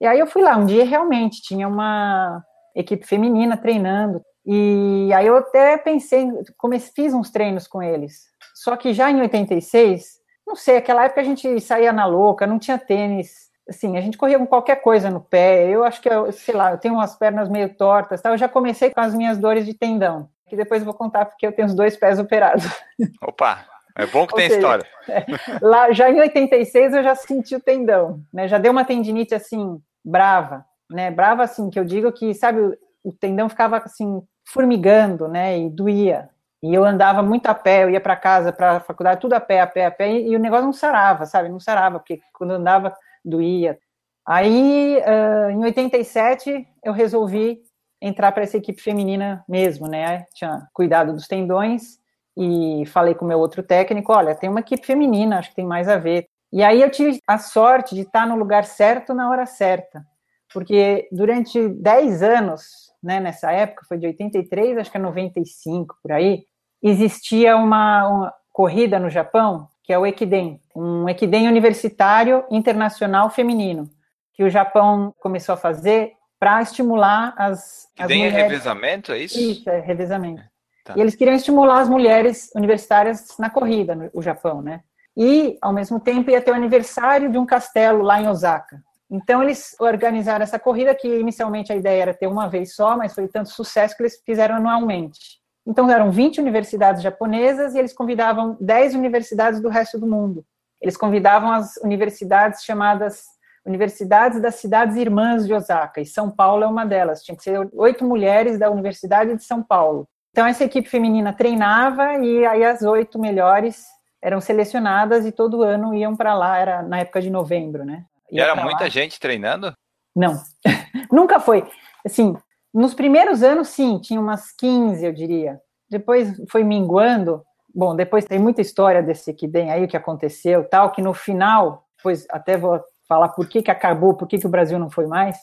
E 0.00 0.06
aí 0.06 0.18
eu 0.18 0.26
fui 0.26 0.42
lá, 0.42 0.56
um 0.56 0.64
dia 0.64 0.84
realmente 0.84 1.42
tinha 1.42 1.68
uma 1.68 2.42
equipe 2.74 3.06
feminina 3.06 3.56
treinando, 3.56 4.22
e 4.46 5.10
aí 5.14 5.26
eu 5.26 5.36
até 5.36 5.76
pensei, 5.76 6.28
comecei, 6.56 6.92
fiz 6.94 7.14
uns 7.14 7.30
treinos 7.30 7.66
com 7.66 7.82
eles. 7.82 8.24
Só 8.54 8.76
que 8.76 8.92
já 8.92 9.10
em 9.10 9.20
86, 9.20 10.20
não 10.46 10.56
sei, 10.56 10.76
aquela 10.76 11.04
época 11.04 11.20
a 11.20 11.24
gente 11.24 11.60
saía 11.60 11.92
na 11.92 12.06
louca, 12.06 12.46
não 12.46 12.58
tinha 12.58 12.78
tênis, 12.78 13.50
assim, 13.68 13.96
a 13.96 14.00
gente 14.00 14.18
corria 14.18 14.38
com 14.38 14.46
qualquer 14.46 14.76
coisa 14.82 15.10
no 15.10 15.20
pé. 15.20 15.68
Eu 15.68 15.84
acho 15.84 16.00
que, 16.00 16.08
eu, 16.08 16.30
sei 16.32 16.54
lá, 16.54 16.72
eu 16.72 16.78
tenho 16.78 16.94
umas 16.94 17.14
pernas 17.16 17.48
meio 17.48 17.74
tortas, 17.74 18.20
tá? 18.20 18.30
Eu 18.30 18.38
já 18.38 18.48
comecei 18.48 18.90
com 18.90 19.00
as 19.00 19.14
minhas 19.14 19.38
dores 19.38 19.64
de 19.64 19.74
tendão, 19.74 20.28
que 20.48 20.56
depois 20.56 20.82
eu 20.82 20.86
vou 20.86 20.94
contar 20.94 21.24
porque 21.26 21.46
eu 21.46 21.52
tenho 21.52 21.68
os 21.68 21.74
dois 21.74 21.96
pés 21.96 22.18
operados. 22.18 22.64
Opa, 23.22 23.64
é 23.96 24.06
bom 24.06 24.26
que 24.26 24.34
tem 24.34 24.48
seja, 24.48 24.56
história. 24.56 24.86
É, 25.08 25.24
lá, 25.60 25.90
já 25.92 26.08
em 26.08 26.20
86 26.20 26.94
eu 26.94 27.02
já 27.02 27.16
senti 27.16 27.56
o 27.56 27.60
tendão, 27.60 28.20
né? 28.32 28.46
Já 28.46 28.58
deu 28.58 28.70
uma 28.70 28.84
tendinite 28.84 29.34
assim 29.34 29.80
brava, 30.04 30.64
né? 30.88 31.10
Brava 31.10 31.42
assim 31.42 31.68
que 31.68 31.78
eu 31.78 31.84
digo 31.84 32.12
que, 32.12 32.32
sabe, 32.32 32.60
o 33.02 33.12
tendão 33.12 33.48
ficava 33.48 33.78
assim 33.78 34.22
formigando, 34.44 35.28
né, 35.28 35.58
e 35.58 35.70
doía. 35.70 36.30
E 36.62 36.74
eu 36.74 36.84
andava 36.84 37.22
muito 37.22 37.46
a 37.46 37.54
pé, 37.54 37.84
eu 37.84 37.90
ia 37.90 38.00
para 38.00 38.16
casa, 38.16 38.52
para 38.52 38.76
a 38.76 38.80
faculdade, 38.80 39.20
tudo 39.20 39.32
a 39.32 39.40
pé, 39.40 39.60
a 39.60 39.66
pé, 39.66 39.86
a 39.86 39.90
pé, 39.90 40.12
e, 40.20 40.36
o 40.36 40.38
negócio 40.38 40.66
não 40.66 40.72
sarava, 40.72 41.24
sabe? 41.24 41.48
Não 41.48 41.58
sarava, 41.58 41.98
porque 41.98 42.20
quando 42.34 42.50
andava 42.52 42.94
doía. 43.24 43.78
Aí, 44.26 44.98
uh, 44.98 45.50
em 45.50 45.64
87, 45.64 46.66
eu 46.84 46.92
resolvi 46.92 47.62
entrar 48.00 48.32
para 48.32 48.42
essa 48.42 48.56
equipe 48.56 48.80
feminina 48.80 49.44
mesmo, 49.48 49.88
né? 49.88 50.26
Tinha 50.34 50.66
cuidado 50.72 51.12
dos 51.12 51.26
tendões 51.26 51.98
e 52.36 52.84
falei 52.86 53.14
com 53.14 53.24
o 53.24 53.28
meu 53.28 53.38
outro 53.38 53.62
técnico, 53.62 54.12
olha, 54.12 54.34
tem 54.34 54.48
uma 54.48 54.60
equipe 54.60 54.86
feminina, 54.86 55.38
acho 55.38 55.50
que 55.50 55.56
tem 55.56 55.66
mais 55.66 55.88
a 55.88 55.96
ver. 55.96 56.26
E 56.52 56.62
aí 56.62 56.80
eu 56.80 56.90
tive 56.90 57.20
a 57.26 57.38
sorte 57.38 57.94
de 57.94 58.02
estar 58.02 58.26
no 58.26 58.36
lugar 58.36 58.64
certo 58.64 59.14
na 59.14 59.30
hora 59.30 59.46
certa, 59.46 60.04
porque 60.52 61.08
durante 61.12 61.68
10 61.68 62.22
anos 62.22 62.89
né, 63.02 63.20
nessa 63.20 63.50
época, 63.50 63.86
foi 63.88 63.98
de 63.98 64.06
83, 64.06 64.78
acho 64.78 64.90
que 64.90 64.96
é 64.96 65.00
95, 65.00 65.96
por 66.02 66.12
aí, 66.12 66.44
existia 66.82 67.56
uma, 67.56 68.08
uma 68.08 68.34
corrida 68.52 68.98
no 68.98 69.10
Japão, 69.10 69.68
que 69.82 69.92
é 69.92 69.98
o 69.98 70.06
Ekiden, 70.06 70.60
um 70.74 71.08
Ekiden 71.08 71.48
universitário 71.48 72.44
internacional 72.50 73.30
feminino, 73.30 73.90
que 74.34 74.44
o 74.44 74.50
Japão 74.50 75.14
começou 75.20 75.54
a 75.54 75.58
fazer 75.58 76.12
para 76.38 76.62
estimular 76.62 77.34
as, 77.36 77.88
as 77.98 78.08
mulheres... 78.08 78.34
é 78.34 78.42
revezamento, 78.42 79.12
é 79.12 79.18
isso? 79.18 79.38
Isso, 79.38 79.68
é 79.68 79.80
revezamento. 79.80 80.42
Tá. 80.84 80.94
E 80.96 81.00
eles 81.00 81.14
queriam 81.14 81.36
estimular 81.36 81.80
as 81.80 81.88
mulheres 81.88 82.50
universitárias 82.54 83.36
na 83.38 83.50
corrida, 83.50 83.94
no 83.94 84.10
o 84.14 84.22
Japão, 84.22 84.62
né? 84.62 84.80
E, 85.16 85.58
ao 85.60 85.72
mesmo 85.72 86.00
tempo, 86.00 86.30
ia 86.30 86.40
ter 86.40 86.50
o 86.50 86.54
aniversário 86.54 87.30
de 87.30 87.36
um 87.36 87.44
castelo 87.44 88.02
lá 88.02 88.20
em 88.20 88.28
Osaka. 88.28 88.82
Então, 89.10 89.42
eles 89.42 89.74
organizaram 89.80 90.42
essa 90.42 90.58
corrida, 90.58 90.94
que 90.94 91.08
inicialmente 91.08 91.72
a 91.72 91.76
ideia 91.76 92.02
era 92.02 92.14
ter 92.14 92.28
uma 92.28 92.48
vez 92.48 92.74
só, 92.74 92.96
mas 92.96 93.14
foi 93.14 93.26
tanto 93.26 93.50
sucesso 93.50 93.96
que 93.96 94.02
eles 94.02 94.22
fizeram 94.24 94.56
anualmente. 94.56 95.40
Então, 95.66 95.90
eram 95.90 96.10
20 96.10 96.40
universidades 96.40 97.02
japonesas 97.02 97.74
e 97.74 97.78
eles 97.78 97.92
convidavam 97.92 98.56
10 98.60 98.94
universidades 98.94 99.60
do 99.60 99.68
resto 99.68 99.98
do 99.98 100.06
mundo. 100.06 100.44
Eles 100.80 100.96
convidavam 100.96 101.52
as 101.52 101.76
universidades 101.78 102.62
chamadas 102.62 103.24
Universidades 103.64 104.40
das 104.40 104.54
Cidades 104.54 104.96
Irmãs 104.96 105.46
de 105.46 105.52
Osaka, 105.52 106.00
e 106.00 106.06
São 106.06 106.30
Paulo 106.30 106.64
é 106.64 106.66
uma 106.66 106.86
delas. 106.86 107.22
Tinha 107.22 107.36
que 107.36 107.42
ser 107.42 107.68
oito 107.74 108.04
mulheres 108.04 108.58
da 108.58 108.70
Universidade 108.70 109.36
de 109.36 109.44
São 109.44 109.62
Paulo. 109.62 110.08
Então, 110.30 110.46
essa 110.46 110.64
equipe 110.64 110.88
feminina 110.88 111.32
treinava 111.32 112.14
e 112.14 112.46
aí 112.46 112.64
as 112.64 112.82
oito 112.82 113.18
melhores 113.18 113.84
eram 114.22 114.40
selecionadas 114.40 115.26
e 115.26 115.32
todo 115.32 115.62
ano 115.62 115.94
iam 115.94 116.16
para 116.16 116.34
lá, 116.34 116.58
era 116.58 116.82
na 116.82 117.00
época 117.00 117.20
de 117.20 117.30
novembro, 117.30 117.84
né? 117.84 118.04
E 118.30 118.40
era 118.40 118.54
muita 118.56 118.84
lá. 118.84 118.88
gente 118.88 119.18
treinando? 119.18 119.72
Não, 120.14 120.40
nunca 121.10 121.40
foi. 121.40 121.66
Assim, 122.04 122.34
nos 122.72 122.94
primeiros 122.94 123.42
anos, 123.42 123.68
sim, 123.68 123.98
tinha 123.98 124.20
umas 124.20 124.52
15, 124.52 125.04
eu 125.04 125.12
diria. 125.12 125.60
Depois 125.90 126.40
foi 126.50 126.62
minguando. 126.62 127.42
Bom, 127.74 127.94
depois 127.94 128.24
tem 128.24 128.38
muita 128.38 128.60
história 128.60 129.02
desse 129.02 129.32
que 129.32 129.48
tem 129.48 129.70
aí, 129.70 129.84
o 129.84 129.88
que 129.88 129.96
aconteceu, 129.96 130.68
tal, 130.68 130.90
que 130.90 131.02
no 131.02 131.14
final, 131.14 131.84
depois 131.96 132.26
até 132.30 132.56
vou 132.56 132.80
falar 133.08 133.28
por 133.30 133.48
que, 133.48 133.62
que 133.62 133.70
acabou, 133.70 134.14
por 134.14 134.26
que, 134.28 134.38
que 134.38 134.46
o 134.46 134.50
Brasil 134.50 134.78
não 134.78 134.90
foi 134.90 135.06
mais. 135.06 135.36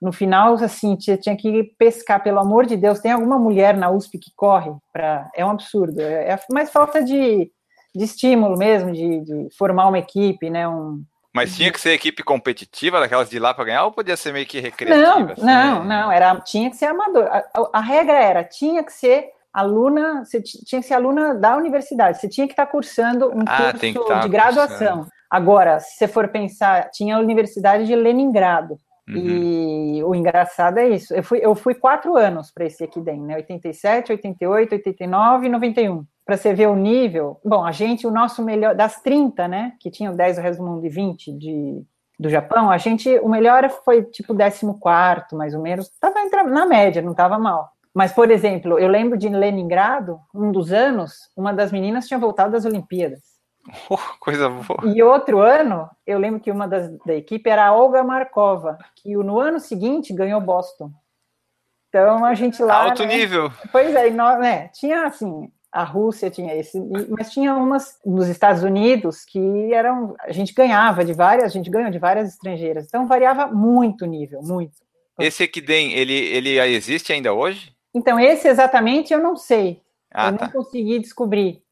No 0.00 0.12
final, 0.12 0.54
assim, 0.54 0.96
tinha, 0.96 1.16
tinha 1.16 1.36
que 1.36 1.62
pescar, 1.78 2.22
pelo 2.22 2.40
amor 2.40 2.66
de 2.66 2.76
Deus. 2.76 2.98
Tem 2.98 3.12
alguma 3.12 3.38
mulher 3.38 3.76
na 3.76 3.90
USP 3.90 4.18
que 4.18 4.32
corre? 4.34 4.72
Pra, 4.92 5.30
é 5.34 5.44
um 5.44 5.50
absurdo. 5.50 6.00
É, 6.00 6.30
é 6.30 6.38
mais 6.50 6.70
falta 6.70 7.04
de, 7.04 7.50
de 7.94 8.04
estímulo 8.04 8.56
mesmo, 8.56 8.92
de, 8.92 9.20
de 9.20 9.48
formar 9.56 9.88
uma 9.88 9.98
equipe, 9.98 10.50
né? 10.50 10.66
Um, 10.66 11.04
mas 11.32 11.56
tinha 11.56 11.72
que 11.72 11.80
ser 11.80 11.92
equipe 11.92 12.22
competitiva, 12.22 13.00
daquelas 13.00 13.30
de 13.30 13.38
lá 13.38 13.54
para 13.54 13.64
ganhar, 13.64 13.84
ou 13.84 13.92
podia 13.92 14.16
ser 14.16 14.32
meio 14.32 14.46
que 14.46 14.60
recreativa? 14.60 15.06
Não, 15.06 15.32
assim? 15.32 15.44
não, 15.44 15.84
não, 15.84 16.12
era, 16.12 16.38
tinha 16.40 16.68
que 16.70 16.76
ser 16.76 16.86
amador. 16.86 17.24
A, 17.24 17.38
a, 17.38 17.70
a, 17.74 17.80
regra 17.80 18.22
era, 18.22 18.44
tinha 18.44 18.84
que 18.84 18.92
ser 18.92 19.30
aluna, 19.52 20.24
você 20.24 20.42
tinha 20.42 20.80
que 20.80 20.86
ser 20.86 20.94
aluna 20.94 21.34
da 21.34 21.56
universidade, 21.56 22.18
você 22.18 22.28
tinha 22.28 22.46
que 22.46 22.52
estar 22.52 22.66
tá 22.66 22.70
cursando 22.72 23.28
um 23.28 23.44
ah, 23.46 23.72
curso 23.72 24.04
tá 24.06 24.20
de 24.20 24.28
graduação. 24.28 24.98
Cursando. 24.98 25.08
Agora, 25.30 25.80
se 25.80 25.96
você 25.96 26.06
for 26.06 26.28
pensar, 26.28 26.90
tinha 26.90 27.16
a 27.16 27.20
Universidade 27.20 27.86
de 27.86 27.96
Leningrado, 27.96 28.78
Uhum. 29.08 29.16
E 29.16 30.04
o 30.04 30.14
engraçado 30.14 30.78
é 30.78 30.88
isso. 30.90 31.12
Eu 31.14 31.22
fui, 31.22 31.40
eu 31.42 31.54
fui 31.54 31.74
quatro 31.74 32.16
anos 32.16 32.50
para 32.50 32.64
esse 32.64 32.84
Ekiden, 32.84 33.20
né? 33.20 33.36
87, 33.36 34.12
88, 34.12 34.74
89 34.76 35.46
e 35.46 35.48
91. 35.48 36.04
Para 36.24 36.36
você 36.36 36.54
ver 36.54 36.68
o 36.68 36.76
nível. 36.76 37.40
Bom, 37.44 37.64
a 37.64 37.72
gente, 37.72 38.06
o 38.06 38.10
nosso 38.10 38.42
melhor, 38.44 38.74
das 38.74 39.00
30, 39.00 39.48
né? 39.48 39.72
Que 39.80 39.90
tinham 39.90 40.14
10 40.14 40.36
do 40.36 40.42
resto 40.42 40.62
do 40.62 40.68
mundo 40.68 40.86
e 40.86 40.88
20 40.88 41.32
de, 41.32 41.82
do 42.18 42.28
Japão, 42.28 42.70
a 42.70 42.78
gente, 42.78 43.18
o 43.18 43.28
melhor 43.28 43.68
foi 43.84 44.02
tipo 44.04 44.34
14, 44.34 45.34
mais 45.34 45.54
ou 45.54 45.60
menos. 45.60 45.88
Tava 45.98 46.24
na 46.44 46.64
média, 46.64 47.02
não 47.02 47.14
tava 47.14 47.38
mal. 47.38 47.72
Mas, 47.94 48.12
por 48.12 48.30
exemplo, 48.30 48.78
eu 48.78 48.88
lembro 48.88 49.18
de 49.18 49.28
Leningrado, 49.28 50.18
um 50.34 50.50
dos 50.50 50.72
anos, 50.72 51.12
uma 51.36 51.52
das 51.52 51.70
meninas 51.70 52.06
tinha 52.06 52.18
voltado 52.18 52.52
das 52.52 52.64
Olimpíadas. 52.64 53.20
Oh, 53.88 53.98
coisa 54.18 54.48
boa. 54.48 54.92
E 54.92 55.02
outro 55.02 55.40
ano, 55.40 55.88
eu 56.06 56.18
lembro 56.18 56.40
que 56.40 56.50
uma 56.50 56.66
das, 56.66 56.90
da 57.04 57.14
equipe 57.14 57.48
era 57.48 57.66
a 57.66 57.72
Olga 57.72 58.02
Markova, 58.02 58.78
que 58.96 59.14
no 59.14 59.38
ano 59.38 59.60
seguinte 59.60 60.12
ganhou 60.12 60.40
Boston. 60.40 60.90
Então 61.88 62.24
a 62.24 62.34
gente 62.34 62.62
lá. 62.62 62.84
Alto 62.84 63.04
né, 63.04 63.16
nível. 63.16 63.52
Pois 63.70 63.94
é, 63.94 64.10
nós, 64.10 64.40
né, 64.40 64.68
tinha 64.68 65.06
assim, 65.06 65.52
a 65.72 65.84
Rússia 65.84 66.30
tinha 66.30 66.54
esse, 66.54 66.78
mas 67.08 67.32
tinha 67.32 67.54
umas 67.54 67.98
nos 68.04 68.28
Estados 68.28 68.62
Unidos 68.62 69.24
que 69.24 69.72
eram. 69.72 70.14
A 70.20 70.30
gente 70.30 70.52
ganhava 70.52 71.04
de 71.04 71.14
várias, 71.14 71.46
a 71.46 71.48
gente 71.48 71.70
ganhou 71.70 71.90
de 71.90 71.98
várias 71.98 72.28
estrangeiras. 72.28 72.86
Então 72.86 73.06
variava 73.06 73.46
muito 73.46 74.04
o 74.04 74.06
nível, 74.06 74.42
muito. 74.42 74.72
Esse 75.18 75.44
Ekiden, 75.44 75.92
ele, 75.92 76.14
ele 76.14 76.58
existe 76.74 77.12
ainda 77.12 77.32
hoje? 77.32 77.74
Então, 77.94 78.18
esse 78.18 78.48
exatamente 78.48 79.12
eu 79.12 79.22
não 79.22 79.36
sei. 79.36 79.80
Ah, 80.10 80.28
eu 80.28 80.36
tá. 80.36 80.44
não 80.46 80.52
consegui 80.52 80.98
descobrir 80.98 81.62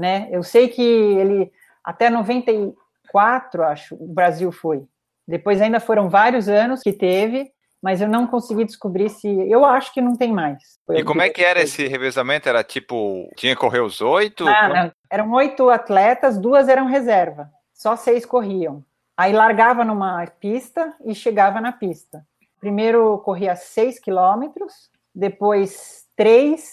né? 0.00 0.28
Eu 0.30 0.42
sei 0.42 0.68
que 0.68 0.82
ele 0.82 1.52
até 1.84 2.08
94, 2.08 3.62
acho, 3.64 3.94
o 3.94 4.08
Brasil 4.08 4.50
foi. 4.50 4.82
Depois 5.28 5.60
ainda 5.60 5.78
foram 5.78 6.08
vários 6.08 6.48
anos 6.48 6.82
que 6.82 6.92
teve, 6.92 7.52
mas 7.82 8.00
eu 8.00 8.08
não 8.08 8.26
consegui 8.26 8.64
descobrir 8.64 9.08
se. 9.08 9.28
Eu 9.48 9.64
acho 9.64 9.92
que 9.92 10.00
não 10.00 10.16
tem 10.16 10.32
mais. 10.32 10.78
e 10.90 11.02
como 11.02 11.22
é 11.22 11.30
que 11.30 11.42
era 11.42 11.60
esse 11.60 11.86
revezamento? 11.86 12.48
Era 12.48 12.62
tipo, 12.62 13.28
tinha 13.36 13.54
que 13.54 13.60
correr 13.60 13.80
os 13.80 14.00
oito? 14.00 14.46
Ah, 14.46 14.68
não. 14.68 14.92
Eram 15.10 15.32
oito 15.32 15.70
atletas, 15.70 16.38
duas 16.38 16.68
eram 16.68 16.86
reserva, 16.86 17.50
só 17.74 17.96
seis 17.96 18.26
corriam. 18.26 18.84
Aí 19.16 19.32
largava 19.32 19.84
numa 19.84 20.26
pista 20.26 20.94
e 21.04 21.14
chegava 21.14 21.60
na 21.60 21.72
pista. 21.72 22.24
Primeiro 22.58 23.18
corria 23.18 23.56
seis 23.56 23.98
quilômetros, 23.98 24.90
depois 25.14 26.04
três, 26.16 26.70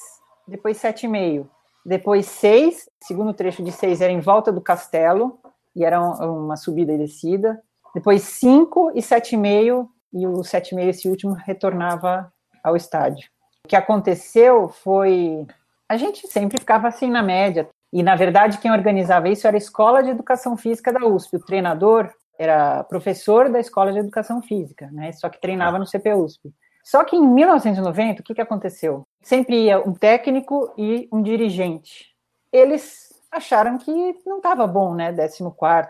depois 0.47 0.77
sete 0.77 1.05
e 1.05 1.09
meio 1.09 1.49
depois 1.87 2.25
seis, 2.25 2.89
segundo 3.01 3.33
trecho 3.33 3.63
de 3.63 3.71
seis 3.71 4.01
era 4.01 4.11
em 4.11 4.19
volta 4.19 4.51
do 4.51 4.59
castelo, 4.59 5.39
e 5.73 5.85
era 5.85 6.01
uma 6.01 6.57
subida 6.57 6.91
e 6.91 6.97
descida, 6.97 7.63
depois 7.95 8.23
cinco 8.23 8.91
e 8.93 9.01
sete 9.01 9.35
e 9.35 9.37
meio, 9.37 9.89
e 10.21 10.27
o 10.27 10.43
sete 10.43 10.71
e 10.71 10.75
meio, 10.75 10.89
esse 10.89 11.07
último, 11.07 11.33
retornava 11.33 12.31
ao 12.63 12.75
estádio. 12.75 13.29
O 13.65 13.67
que 13.67 13.75
aconteceu 13.75 14.69
foi, 14.69 15.45
a 15.87 15.97
gente 15.97 16.27
sempre 16.27 16.59
ficava 16.59 16.87
assim 16.87 17.09
na 17.09 17.21
média, 17.21 17.67
e 17.91 18.03
na 18.03 18.15
verdade 18.15 18.57
quem 18.57 18.71
organizava 18.71 19.29
isso 19.29 19.47
era 19.47 19.55
a 19.55 19.57
Escola 19.57 20.03
de 20.03 20.09
Educação 20.09 20.57
Física 20.57 20.91
da 20.91 21.05
USP, 21.05 21.37
o 21.37 21.45
treinador 21.45 22.11
era 22.37 22.83
professor 22.83 23.49
da 23.49 23.59
Escola 23.59 23.91
de 23.91 23.99
Educação 23.99 24.41
Física, 24.41 24.89
né, 24.91 25.11
só 25.11 25.29
que 25.29 25.41
treinava 25.41 25.79
no 25.79 25.85
CPUSP. 25.85 26.53
Só 26.87 27.03
que 27.03 27.17
em 27.17 27.27
1990, 27.27 28.21
o 28.21 28.23
que, 28.23 28.33
que 28.33 28.39
aconteceu? 28.39 29.03
Sempre 29.21 29.65
ia 29.65 29.77
um 29.77 29.93
técnico 29.93 30.73
e 30.77 31.09
um 31.11 31.21
dirigente. 31.21 32.15
Eles 32.49 33.13
acharam 33.29 33.77
que 33.77 33.91
não 34.25 34.37
estava 34.37 34.65
bom, 34.65 34.95
né? 34.95 35.11
14, 35.13 35.43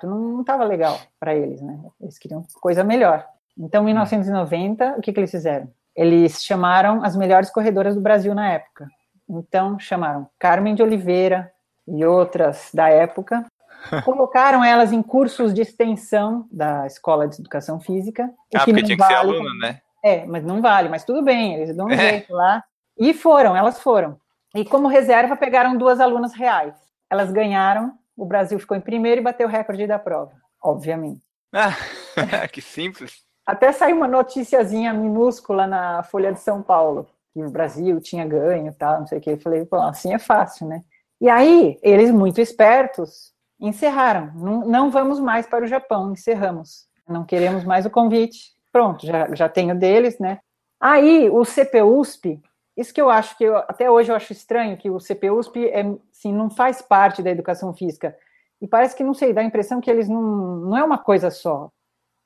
não 0.07 0.41
estava 0.41 0.63
legal 0.63 1.00
para 1.19 1.36
eles, 1.36 1.62
né? 1.62 1.79
Eles 2.01 2.17
queriam 2.17 2.43
coisa 2.60 2.84
melhor. 2.84 3.27
Então, 3.57 3.83
em 3.83 3.85
1990, 3.85 4.95
o 4.97 5.01
que, 5.01 5.11
que 5.11 5.19
eles 5.19 5.31
fizeram? 5.31 5.71
Eles 5.95 6.43
chamaram 6.43 7.03
as 7.03 7.15
melhores 7.15 7.49
corredoras 7.49 7.95
do 7.95 8.01
Brasil 8.01 8.35
na 8.35 8.51
época. 8.51 8.87
Então, 9.27 9.79
chamaram 9.79 10.29
Carmen 10.37 10.75
de 10.75 10.83
Oliveira 10.83 11.51
e 11.87 12.05
outras 12.05 12.69
da 12.73 12.89
época, 12.89 13.45
colocaram 14.05 14.63
elas 14.63 14.91
em 14.91 15.01
cursos 15.01 15.53
de 15.53 15.61
extensão 15.61 16.47
da 16.51 16.85
Escola 16.85 17.27
de 17.27 17.39
Educação 17.39 17.79
Física. 17.79 18.29
Ah, 18.53 18.59
porque 18.59 18.73
tinha 18.73 18.95
que 18.95 18.95
vale, 18.95 19.13
ser 19.13 19.19
aluno, 19.19 19.57
né? 19.59 19.81
É, 20.03 20.25
mas 20.25 20.43
não 20.43 20.61
vale, 20.61 20.89
mas 20.89 21.03
tudo 21.03 21.23
bem, 21.23 21.55
eles 21.55 21.75
dão 21.75 21.87
um 21.87 21.91
é. 21.91 21.97
jeito 22.09 22.33
lá. 22.33 22.63
E 22.97 23.13
foram, 23.13 23.55
elas 23.55 23.79
foram. 23.79 24.19
E 24.55 24.65
como 24.65 24.87
reserva, 24.87 25.35
pegaram 25.35 25.77
duas 25.77 25.99
alunas 25.99 26.33
reais. 26.33 26.75
Elas 27.09 27.31
ganharam, 27.31 27.93
o 28.15 28.25
Brasil 28.25 28.59
ficou 28.59 28.75
em 28.75 28.81
primeiro 28.81 29.21
e 29.21 29.23
bateu 29.23 29.47
o 29.47 29.51
recorde 29.51 29.87
da 29.87 29.99
prova, 29.99 30.33
obviamente. 30.61 31.21
Ah, 31.53 31.73
que 32.51 32.61
simples. 32.61 33.26
Até 33.47 33.71
saiu 33.71 33.95
uma 33.95 34.07
noticiazinha 34.07 34.93
minúscula 34.93 35.65
na 35.65 36.03
Folha 36.03 36.33
de 36.33 36.41
São 36.41 36.61
Paulo, 36.61 37.07
que 37.33 37.41
o 37.41 37.49
Brasil 37.49 37.99
tinha 38.01 38.27
ganho 38.27 38.67
e 38.67 38.73
tal, 38.73 38.99
não 38.99 39.07
sei 39.07 39.19
o 39.19 39.21
que. 39.21 39.31
Eu 39.31 39.39
falei, 39.39 39.65
pô, 39.65 39.77
assim 39.77 40.13
é 40.13 40.19
fácil, 40.19 40.67
né? 40.67 40.83
E 41.19 41.29
aí, 41.29 41.79
eles, 41.81 42.11
muito 42.11 42.41
espertos, 42.41 43.33
encerraram. 43.59 44.31
Não, 44.35 44.65
não 44.65 44.91
vamos 44.91 45.19
mais 45.19 45.47
para 45.47 45.63
o 45.63 45.67
Japão, 45.67 46.11
encerramos. 46.11 46.85
Não 47.07 47.23
queremos 47.23 47.63
mais 47.63 47.85
o 47.85 47.89
convite 47.89 48.57
pronto, 48.77 49.07
já, 49.07 49.33
já 49.33 49.49
tenho 49.49 49.75
deles, 49.75 50.19
né? 50.19 50.37
Aí 50.79 51.27
o 51.31 51.43
CPUSP, 51.43 52.39
isso 52.77 52.93
que 52.93 53.01
eu 53.01 53.09
acho 53.09 53.35
que 53.35 53.43
eu, 53.43 53.57
até 53.57 53.89
hoje 53.89 54.11
eu 54.11 54.15
acho 54.15 54.31
estranho 54.31 54.77
que 54.77 54.87
o 54.87 54.99
CPUSP 54.99 55.65
é, 55.69 55.83
assim, 56.11 56.31
não 56.31 56.47
faz 56.47 56.79
parte 56.79 57.23
da 57.23 57.31
educação 57.31 57.73
física. 57.73 58.15
E 58.61 58.67
parece 58.67 58.95
que, 58.95 59.03
não 59.03 59.15
sei, 59.15 59.33
dá 59.33 59.41
a 59.41 59.45
impressão 59.45 59.81
que 59.81 59.89
eles 59.89 60.07
não, 60.07 60.21
não 60.21 60.77
é 60.77 60.83
uma 60.83 60.99
coisa 60.99 61.31
só. 61.31 61.71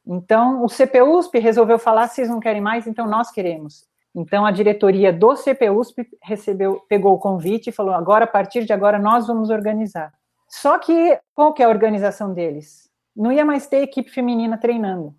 Então, 0.05 0.63
o 0.63 0.67
CPUSP 0.67 1.39
resolveu 1.39 1.77
falar, 1.77 2.07
vocês 2.07 2.29
não 2.29 2.39
querem 2.39 2.61
mais, 2.61 2.87
então 2.87 3.07
nós 3.07 3.31
queremos. 3.31 3.85
Então, 4.13 4.45
a 4.45 4.51
diretoria 4.51 5.13
do 5.13 5.35
CPUSP 5.35 6.07
recebeu, 6.21 6.81
pegou 6.89 7.13
o 7.13 7.19
convite 7.19 7.69
e 7.69 7.73
falou, 7.73 7.93
agora, 7.93 8.25
a 8.25 8.27
partir 8.27 8.65
de 8.65 8.73
agora, 8.73 8.99
nós 8.99 9.27
vamos 9.27 9.49
organizar. 9.49 10.11
Só 10.47 10.77
que, 10.77 11.17
qual 11.33 11.53
que 11.53 11.63
é 11.63 11.65
a 11.65 11.69
organização 11.69 12.33
deles? 12.33 12.89
Não 13.15 13.31
ia 13.31 13.45
mais 13.45 13.67
ter 13.67 13.77
equipe 13.77 14.09
feminina 14.09 14.57
treinando 14.57 15.15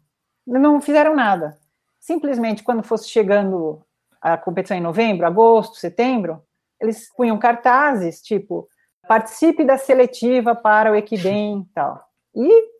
não 0.46 0.80
fizeram 0.80 1.14
nada. 1.14 1.58
Simplesmente, 2.00 2.62
quando 2.62 2.82
fosse 2.82 3.08
chegando 3.08 3.80
a 4.20 4.36
competição 4.36 4.76
em 4.76 4.80
novembro, 4.80 5.26
agosto, 5.26 5.76
setembro, 5.76 6.42
eles 6.80 7.12
punham 7.14 7.38
cartazes, 7.38 8.20
tipo, 8.20 8.68
participe 9.06 9.64
da 9.64 9.76
seletiva 9.76 10.54
para 10.54 10.92
o 10.92 10.96
Equidem 10.96 11.60
e 11.60 11.74
tal. 11.74 12.04
E 12.34 12.71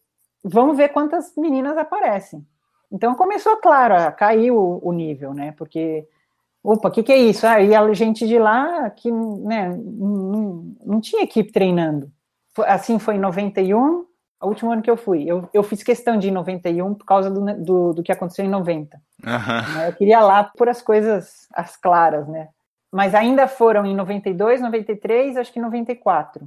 vamos 0.43 0.77
ver 0.77 0.91
quantas 0.91 1.35
meninas 1.37 1.77
aparecem. 1.77 2.45
Então 2.91 3.15
começou, 3.15 3.57
claro, 3.57 3.95
a 3.95 4.13
cair 4.13 4.51
o, 4.51 4.81
o 4.83 4.93
nível, 4.93 5.33
né? 5.33 5.55
Porque, 5.57 6.07
opa, 6.63 6.89
o 6.89 6.91
que, 6.91 7.03
que 7.03 7.13
é 7.13 7.17
isso? 7.17 7.47
Ah, 7.47 7.61
e 7.61 7.75
a 7.75 7.93
gente 7.95 8.27
de 8.27 8.39
lá 8.39 8.91
que 8.91 9.11
né, 9.11 9.75
não, 9.75 10.75
não 10.85 11.01
tinha 11.01 11.23
equipe 11.23 11.51
treinando. 11.51 12.11
Assim 12.67 12.99
foi 12.99 13.15
em 13.15 13.21
91, 13.21 14.05
o 14.43 14.47
último 14.47 14.73
ano 14.73 14.83
que 14.83 14.91
eu 14.91 14.97
fui. 14.97 15.25
Eu, 15.25 15.49
eu 15.55 15.63
fiz 15.63 15.83
questão 15.83 16.19
de 16.19 16.29
ir 16.29 16.31
em 16.31 16.35
91 16.35 16.95
por 16.95 17.07
causa 17.07 17.31
do, 17.31 17.41
do, 17.65 17.93
do 17.95 18.03
que 18.03 18.13
aconteceu 18.13 18.45
em 18.45 18.51
90. 18.51 19.01
Uhum. 19.25 19.83
Eu 19.87 19.93
queria 19.95 20.21
lá 20.21 20.45
por 20.45 20.69
as 20.69 20.83
coisas 20.83 21.49
as 21.55 21.77
claras, 21.77 22.29
né? 22.29 22.49
Mas 22.91 23.15
ainda 23.15 23.49
foram 23.49 23.87
em 23.87 23.95
92, 23.95 24.61
93, 24.61 25.39
acho 25.39 25.51
que 25.51 25.61
94. 25.61 26.47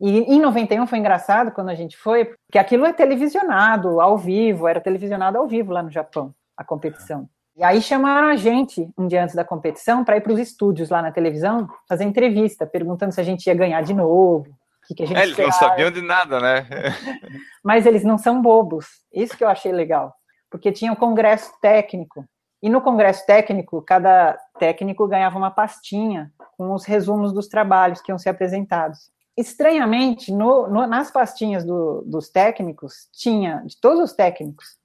E 0.00 0.20
em 0.34 0.40
91 0.40 0.86
foi 0.86 0.98
engraçado 0.98 1.50
quando 1.50 1.70
a 1.70 1.74
gente 1.74 1.96
foi, 1.96 2.24
porque 2.24 2.58
aquilo 2.58 2.86
é 2.86 2.92
televisionado 2.92 4.00
ao 4.00 4.16
vivo, 4.16 4.68
era 4.68 4.80
televisionado 4.80 5.38
ao 5.38 5.46
vivo 5.46 5.72
lá 5.72 5.82
no 5.82 5.90
Japão, 5.90 6.32
a 6.56 6.64
competição. 6.64 7.28
E 7.56 7.64
aí 7.64 7.82
chamaram 7.82 8.28
a 8.28 8.36
gente 8.36 8.88
um 8.96 9.08
dia 9.08 9.24
antes 9.24 9.34
da 9.34 9.44
competição 9.44 10.04
para 10.04 10.16
ir 10.16 10.20
para 10.20 10.32
os 10.32 10.38
estúdios 10.38 10.90
lá 10.90 11.02
na 11.02 11.10
televisão 11.10 11.68
fazer 11.88 12.04
entrevista, 12.04 12.64
perguntando 12.64 13.12
se 13.12 13.20
a 13.20 13.24
gente 13.24 13.46
ia 13.48 13.54
ganhar 13.54 13.82
de 13.82 13.92
novo, 13.92 14.56
que, 14.88 14.94
que 14.94 15.02
a 15.02 15.06
gente 15.06 15.18
é, 15.18 15.22
eles 15.24 15.36
não 15.36 15.52
sabiam 15.52 15.90
de 15.90 16.00
nada, 16.00 16.40
né? 16.40 16.66
Mas 17.62 17.84
eles 17.84 18.02
não 18.02 18.16
são 18.16 18.40
bobos. 18.40 18.86
Isso 19.12 19.36
que 19.36 19.44
eu 19.44 19.48
achei 19.48 19.70
legal. 19.70 20.14
Porque 20.50 20.72
tinha 20.72 20.90
o 20.90 20.94
um 20.94 20.98
congresso 20.98 21.52
técnico. 21.60 22.24
E 22.62 22.70
no 22.70 22.80
congresso 22.80 23.24
técnico, 23.26 23.82
cada 23.82 24.38
técnico 24.58 25.06
ganhava 25.06 25.36
uma 25.36 25.50
pastinha 25.50 26.32
com 26.56 26.72
os 26.72 26.84
resumos 26.84 27.32
dos 27.32 27.48
trabalhos 27.48 28.00
que 28.00 28.10
iam 28.10 28.18
ser 28.18 28.30
apresentados. 28.30 29.10
Estranhamente, 29.38 30.32
no, 30.32 30.66
no, 30.66 30.84
nas 30.86 31.12
pastinhas 31.12 31.64
do, 31.64 32.02
dos 32.04 32.28
técnicos, 32.28 33.08
tinha, 33.12 33.62
de 33.64 33.80
todos 33.80 34.10
os 34.10 34.12
técnicos, 34.12 34.76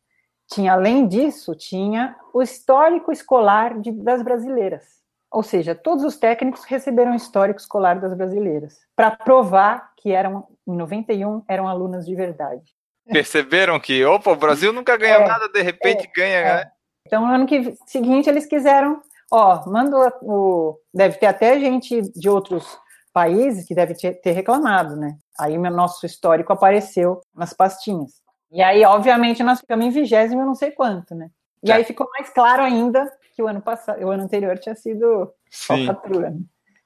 tinha, 0.48 0.74
além 0.74 1.08
disso, 1.08 1.56
tinha 1.56 2.16
o 2.32 2.42
histórico 2.42 3.12
escolar 3.12 3.80
de, 3.80 3.92
das 3.92 4.22
brasileiras. 4.22 4.84
Ou 5.32 5.42
seja, 5.42 5.74
todos 5.74 6.04
os 6.04 6.18
técnicos 6.18 6.64
receberam 6.66 7.16
histórico 7.16 7.60
escolar 7.60 8.00
das 8.00 8.14
brasileiras, 8.14 8.78
para 8.96 9.10
provar 9.10 9.92
que 9.98 10.12
eram, 10.12 10.48
em 10.68 10.76
91, 10.76 11.42
eram 11.48 11.68
alunas 11.68 12.06
de 12.06 12.14
verdade. 12.14 12.72
Perceberam 13.08 13.80
que, 13.80 14.06
opa, 14.06 14.32
o 14.32 14.36
Brasil 14.36 14.72
nunca 14.72 14.96
ganhou 14.96 15.22
é, 15.22 15.28
nada, 15.28 15.50
de 15.50 15.62
repente 15.64 16.06
é, 16.06 16.12
ganha, 16.16 16.38
é. 16.38 16.44
né? 16.44 16.72
Então, 17.08 17.26
no 17.26 17.34
ano 17.34 17.48
que, 17.48 17.76
seguinte, 17.88 18.30
eles 18.30 18.46
quiseram, 18.46 19.02
ó, 19.32 19.68
manda 19.68 19.98
o. 20.22 20.80
Deve 20.94 21.18
ter 21.18 21.26
até 21.26 21.60
gente 21.60 22.02
de 22.02 22.30
outros 22.30 22.78
países 23.14 23.68
que 23.68 23.76
deve 23.76 23.94
ter 23.94 24.32
reclamado, 24.32 24.96
né? 24.96 25.16
Aí 25.40 25.58
o 25.58 25.62
nosso 25.62 26.06
histórico 26.06 26.52
apareceu 26.52 27.22
nas 27.34 27.54
pastinhas. 27.54 28.24
E 28.52 28.62
aí, 28.62 28.84
obviamente, 28.84 29.44
nós 29.44 29.60
ficamos 29.60 29.86
em 29.86 29.90
vigésimo, 29.90 30.46
não 30.46 30.56
sei 30.56 30.72
quanto, 30.72 31.16
né? 31.16 31.30
E 31.64 31.72
é. 31.72 31.76
aí 31.76 31.84
ficou 31.84 32.08
mais 32.12 32.30
claro 32.30 32.62
ainda 32.62 33.10
que 33.36 33.42
o 33.42 33.48
ano 33.48 33.62
passado, 33.62 34.04
o 34.04 34.10
ano 34.10 34.24
anterior 34.24 34.58
tinha 34.60 34.76
sido 34.76 35.32
falcatrua. 35.52 36.32
Né? 36.32 36.40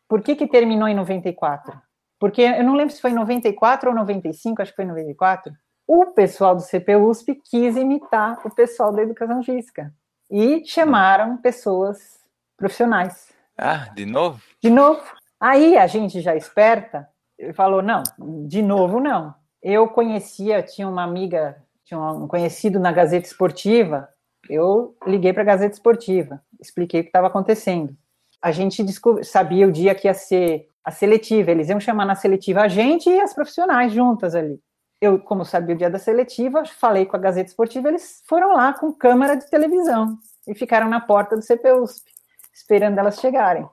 Por 0.07 0.21
que, 0.21 0.35
que 0.35 0.47
terminou 0.47 0.87
em 0.87 0.95
94? 0.95 1.81
Porque 2.19 2.41
eu 2.41 2.63
não 2.63 2.75
lembro 2.75 2.93
se 2.93 3.01
foi 3.01 3.11
em 3.11 3.15
94 3.15 3.89
ou 3.89 3.95
95, 3.95 4.61
acho 4.61 4.71
que 4.71 4.75
foi 4.75 4.85
em 4.85 4.89
94. 4.89 5.53
O 5.87 6.07
pessoal 6.07 6.55
do 6.55 6.61
CPUSP 6.61 7.41
quis 7.49 7.75
imitar 7.75 8.39
o 8.45 8.53
pessoal 8.53 8.91
da 8.91 9.01
educação 9.01 9.43
física 9.43 9.93
e 10.29 10.63
chamaram 10.65 11.37
pessoas 11.37 12.19
profissionais. 12.57 13.33
Ah, 13.57 13.89
de 13.95 14.05
novo? 14.05 14.41
De 14.61 14.69
novo. 14.69 15.01
Aí 15.39 15.77
a 15.77 15.87
gente 15.87 16.21
já 16.21 16.35
esperta 16.35 17.07
falou: 17.53 17.81
não, 17.81 18.03
de 18.47 18.61
novo 18.61 18.99
não. 18.99 19.33
Eu 19.61 19.87
conhecia, 19.87 20.61
tinha 20.61 20.87
uma 20.87 21.03
amiga, 21.03 21.57
tinha 21.83 21.99
um 21.99 22.27
conhecido 22.27 22.79
na 22.79 22.91
Gazeta 22.91 23.27
Esportiva. 23.27 24.07
Eu 24.49 24.95
liguei 25.05 25.33
para 25.33 25.41
a 25.41 25.45
Gazeta 25.45 25.73
Esportiva, 25.73 26.41
expliquei 26.59 27.01
o 27.01 27.03
que 27.03 27.09
estava 27.09 27.27
acontecendo. 27.27 27.95
A 28.41 28.51
gente 28.51 28.85
sabia 29.23 29.67
o 29.67 29.71
dia 29.71 29.95
que 29.95 30.07
ia 30.07 30.13
ser 30.13 30.69
a 30.83 30.91
seletiva, 30.91 31.51
eles 31.51 31.69
iam 31.69 31.79
chamar 31.79 32.05
na 32.05 32.15
seletiva 32.15 32.61
a 32.61 32.67
gente 32.67 33.09
e 33.09 33.19
as 33.19 33.33
profissionais 33.33 33.91
juntas 33.91 34.35
ali. 34.35 34.61
Eu, 35.01 35.19
como 35.19 35.43
sabia 35.43 35.75
o 35.75 35.77
dia 35.77 35.89
da 35.89 35.99
seletiva, 35.99 36.63
falei 36.65 37.05
com 37.05 37.15
a 37.17 37.19
Gazeta 37.19 37.49
Esportiva, 37.49 37.89
eles 37.89 38.23
foram 38.25 38.53
lá 38.53 38.73
com 38.73 38.93
câmera 38.93 39.35
de 39.35 39.49
televisão 39.49 40.17
e 40.47 40.55
ficaram 40.55 40.87
na 40.87 41.01
porta 41.01 41.35
do 41.35 41.41
CPUSP, 41.41 42.09
esperando 42.53 42.97
elas 42.99 43.19
chegarem. 43.19 43.67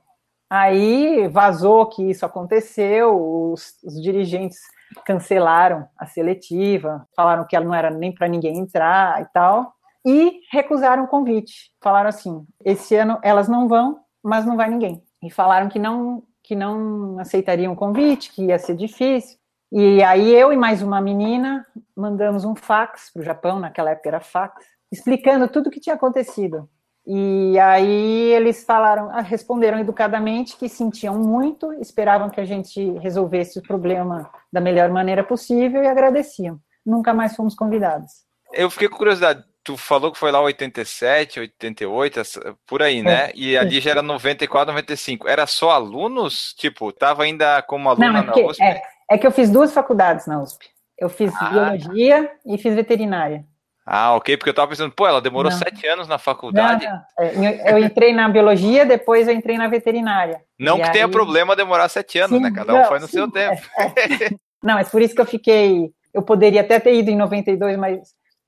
Aí 0.57 1.27
vazou 1.27 1.85
que 1.87 2.09
isso 2.09 2.25
aconteceu, 2.25 3.51
os, 3.51 3.75
os 3.83 4.01
dirigentes 4.01 4.61
cancelaram 5.05 5.89
a 5.99 6.07
seletiva, 6.07 7.09
falaram 7.17 7.45
que 7.45 7.57
ela 7.57 7.65
não 7.65 7.75
era 7.75 7.91
nem 7.91 8.15
para 8.15 8.29
ninguém 8.29 8.59
entrar 8.59 9.21
e 9.21 9.25
tal, 9.35 9.75
e 10.07 10.43
recusaram 10.53 11.03
o 11.03 11.09
convite. 11.09 11.73
Falaram 11.83 12.09
assim: 12.09 12.47
esse 12.65 12.95
ano 12.95 13.19
elas 13.21 13.49
não 13.49 13.67
vão, 13.67 13.99
mas 14.23 14.47
não 14.47 14.57
vai 14.57 14.71
ninguém. 14.71 15.03
E 15.21 15.29
falaram 15.29 15.69
que 15.69 15.81
não 15.81 16.23
que 16.41 16.55
não 16.55 17.19
aceitariam 17.19 17.73
o 17.73 17.77
convite, 17.77 18.31
que 18.31 18.45
ia 18.45 18.59
ser 18.59 18.77
difícil. 18.77 19.37
E 19.73 20.05
aí 20.05 20.33
eu 20.33 20.53
e 20.53 20.57
mais 20.57 20.83
uma 20.83 21.01
menina 21.01 21.67
mandamos 21.97 22.45
um 22.45 22.55
fax 22.55 23.11
para 23.13 23.23
o 23.23 23.25
Japão, 23.25 23.59
naquela 23.59 23.91
época 23.91 24.09
era 24.09 24.21
fax, 24.21 24.65
explicando 24.93 25.49
tudo 25.49 25.67
o 25.67 25.71
que 25.71 25.81
tinha 25.81 25.97
acontecido. 25.97 26.69
E 27.07 27.59
aí 27.59 28.33
eles 28.33 28.65
falaram, 28.65 29.11
ah, 29.11 29.21
responderam 29.21 29.79
educadamente 29.79 30.57
que 30.57 30.69
sentiam 30.69 31.19
muito, 31.19 31.73
esperavam 31.75 32.31
que 32.31 32.41
a 32.41 32.45
gente 32.47 32.83
resolvesse 32.99 33.59
o 33.59 33.63
problema 33.63 34.31
da 34.51 34.61
melhor 34.61 34.89
maneira 34.91 35.23
possível 35.23 35.83
e 35.83 35.87
agradeciam. 35.87 36.59
Nunca 36.85 37.13
mais 37.13 37.37
fomos 37.37 37.55
convidados. 37.55 38.11
Eu 38.53 38.71
fiquei 38.71 38.89
com 38.89 38.97
curiosidade, 38.97 39.45
tu 39.63 39.77
falou 39.77 40.13
que 40.13 40.19
foi 40.19 40.31
lá 40.31 40.41
87, 40.41 41.41
88, 41.41 42.23
por 42.67 42.83
aí, 42.83 43.03
né? 43.03 43.27
É, 43.27 43.33
e 43.35 43.57
ali 43.57 43.81
já 43.81 43.91
era 43.91 44.03
94, 44.03 44.73
95. 44.73 45.29
Era 45.29 45.47
só 45.47 45.71
alunos? 45.71 46.55
Tipo, 46.57 46.93
tava 46.93 47.25
ainda 47.25 47.61
como 47.63 47.89
aluna 47.89 48.13
Não, 48.13 48.19
é 48.19 48.23
porque, 48.23 48.43
na 48.43 48.49
USP? 48.49 48.63
É, 48.63 48.83
é, 49.11 49.19
que 49.19 49.27
eu 49.27 49.33
fiz 49.33 49.51
duas 49.51 49.73
faculdades 49.73 50.27
na 50.27 50.41
USP. 50.41 50.67
Eu 50.99 51.09
fiz 51.09 51.33
ah, 51.41 51.51
biologia 51.51 52.31
e 52.47 52.57
fiz 52.57 52.75
veterinária. 52.75 53.45
Ah, 53.87 54.15
ok, 54.15 54.37
porque 54.37 54.49
eu 54.49 54.55
tava 54.55 54.69
pensando, 54.69 54.93
pô, 54.93 55.07
ela 55.07 55.21
demorou 55.21 55.51
não. 55.51 55.59
sete 55.59 55.87
anos 55.87 56.09
na 56.09 56.17
faculdade. 56.17 56.87
Não, 56.87 56.93
não. 56.93 57.47
É, 57.47 57.73
eu 57.73 57.79
entrei 57.79 58.15
na 58.15 58.29
biologia, 58.29 58.87
depois 58.87 59.29
eu 59.29 59.35
entrei 59.35 59.59
na 59.59 59.69
veterinária. 59.69 60.41
Não 60.59 60.79
e 60.79 60.81
que 60.81 60.87
aí... 60.87 60.93
tenha 60.93 61.09
problema 61.09 61.55
demorar 61.55 61.89
sete 61.91 62.19
anos, 62.19 62.41
né? 62.41 62.49
sim, 62.49 62.55
né? 62.55 62.59
Cada 62.59 62.75
um 62.75 62.85
foi 62.85 62.99
no 62.99 63.07
sim, 63.07 63.13
seu 63.13 63.31
tempo. 63.31 63.61
É, 63.77 63.83
é. 63.83 64.31
não, 64.63 64.75
mas 64.75 64.89
por 64.89 65.03
isso 65.03 65.15
que 65.15 65.21
eu 65.21 65.27
fiquei. 65.27 65.91
Eu 66.15 66.23
poderia 66.23 66.63
até 66.63 66.81
ter 66.81 66.95
ido 66.95 67.11
em 67.11 67.17
92, 67.17 67.77
mas 67.77 67.99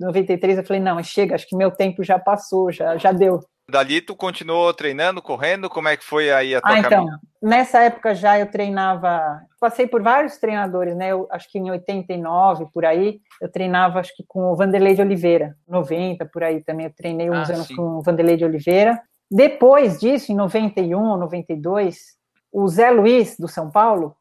em 0.00 0.04
93 0.06 0.58
eu 0.58 0.64
falei, 0.64 0.80
não, 0.80 1.02
chega, 1.02 1.34
acho 1.34 1.46
que 1.46 1.56
meu 1.56 1.70
tempo 1.70 2.02
já 2.02 2.18
passou, 2.18 2.72
já, 2.72 2.96
já 2.96 3.12
deu. 3.12 3.40
Dali 3.68 4.00
tu 4.00 4.14
continuou 4.14 4.72
treinando, 4.72 5.20
correndo? 5.20 5.68
Como 5.68 5.88
é 5.88 5.96
que 5.96 6.04
foi 6.04 6.30
aí 6.30 6.54
a 6.54 6.60
tua 6.60 6.70
ah, 6.70 6.78
então, 6.78 7.08
nessa 7.42 7.80
época 7.80 8.14
já 8.14 8.38
eu 8.38 8.46
treinava, 8.46 9.40
passei 9.58 9.88
por 9.88 10.00
vários 10.02 10.36
treinadores, 10.36 10.96
né? 10.96 11.08
Eu, 11.10 11.26
acho 11.32 11.50
que 11.50 11.58
em 11.58 11.68
89 11.70 12.66
por 12.72 12.84
aí, 12.84 13.20
eu 13.40 13.50
treinava 13.50 13.98
acho 13.98 14.14
que 14.14 14.24
com 14.26 14.52
o 14.52 14.54
Vanderlei 14.54 14.94
de 14.94 15.02
Oliveira, 15.02 15.56
90 15.66 16.24
por 16.26 16.44
aí 16.44 16.62
também 16.62 16.86
eu 16.86 16.92
treinei 16.94 17.28
uns 17.28 17.50
ah, 17.50 17.54
anos 17.54 17.66
sim. 17.66 17.74
com 17.74 17.98
o 17.98 18.02
Vanderlei 18.02 18.36
de 18.36 18.44
Oliveira. 18.44 19.02
Depois 19.28 19.98
disso, 19.98 20.30
em 20.30 20.36
91, 20.36 21.16
92, 21.16 21.98
o 22.52 22.68
Zé 22.68 22.90
Luiz 22.90 23.36
do 23.36 23.48
São 23.48 23.68
Paulo, 23.68 24.16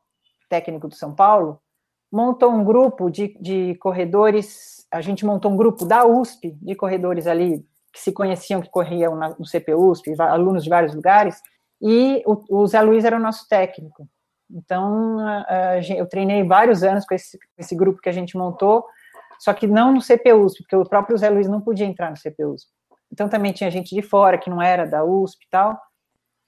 técnico 0.49 0.88
do 0.88 0.95
São 0.95 1.13
Paulo, 1.13 1.60
montou 2.12 2.51
um 2.51 2.63
grupo 2.63 3.12
de, 3.12 3.38
de 3.39 3.75
corredores, 3.75 4.88
a 4.91 5.01
gente 5.01 5.23
montou 5.23 5.51
um 5.51 5.55
grupo 5.55 5.86
da 5.86 6.03
USP 6.03 6.58
de 6.60 6.73
corredores 6.73 7.27
ali 7.27 7.63
que 7.95 8.01
se 8.01 8.12
conheciam, 8.12 8.62
que 8.62 8.69
corriam 8.69 9.15
na, 9.15 9.29
no 9.29 9.45
CPUSP, 9.45 10.19
alunos 10.19 10.65
de 10.65 10.69
vários 10.69 10.93
lugares, 10.93 11.41
e 11.81 12.21
o, 12.25 12.63
o 12.63 12.67
Zé 12.67 12.81
Luiz 12.81 13.05
era 13.05 13.15
o 13.15 13.21
nosso 13.21 13.47
técnico. 13.47 14.05
Então, 14.51 15.17
a, 15.19 15.45
a, 15.47 15.79
eu 15.79 16.05
treinei 16.05 16.43
vários 16.43 16.84
anos 16.84 17.05
com 17.05 17.15
esse, 17.15 17.39
esse, 17.58 17.73
grupo 17.73 18.01
que 18.01 18.10
a 18.10 18.12
gente 18.12 18.38
montou, 18.38 18.86
só 19.39 19.53
que 19.53 19.65
não 19.65 19.93
no 19.93 20.01
CPUSP, 20.01 20.63
porque 20.63 20.75
o 20.75 20.84
próprio 20.84 21.17
Zé 21.17 21.29
Luiz 21.29 21.47
não 21.47 21.62
podia 21.62 21.86
entrar 21.86 22.12
no 22.12 22.17
CPUSP. 22.17 22.69
Então, 23.10 23.29
também 23.29 23.53
tinha 23.53 23.71
gente 23.71 23.95
de 23.95 24.01
fora, 24.01 24.38
que 24.38 24.49
não 24.49 24.62
era 24.62 24.86
da 24.86 25.05
USP 25.05 25.45
e 25.45 25.49
tal. 25.49 25.79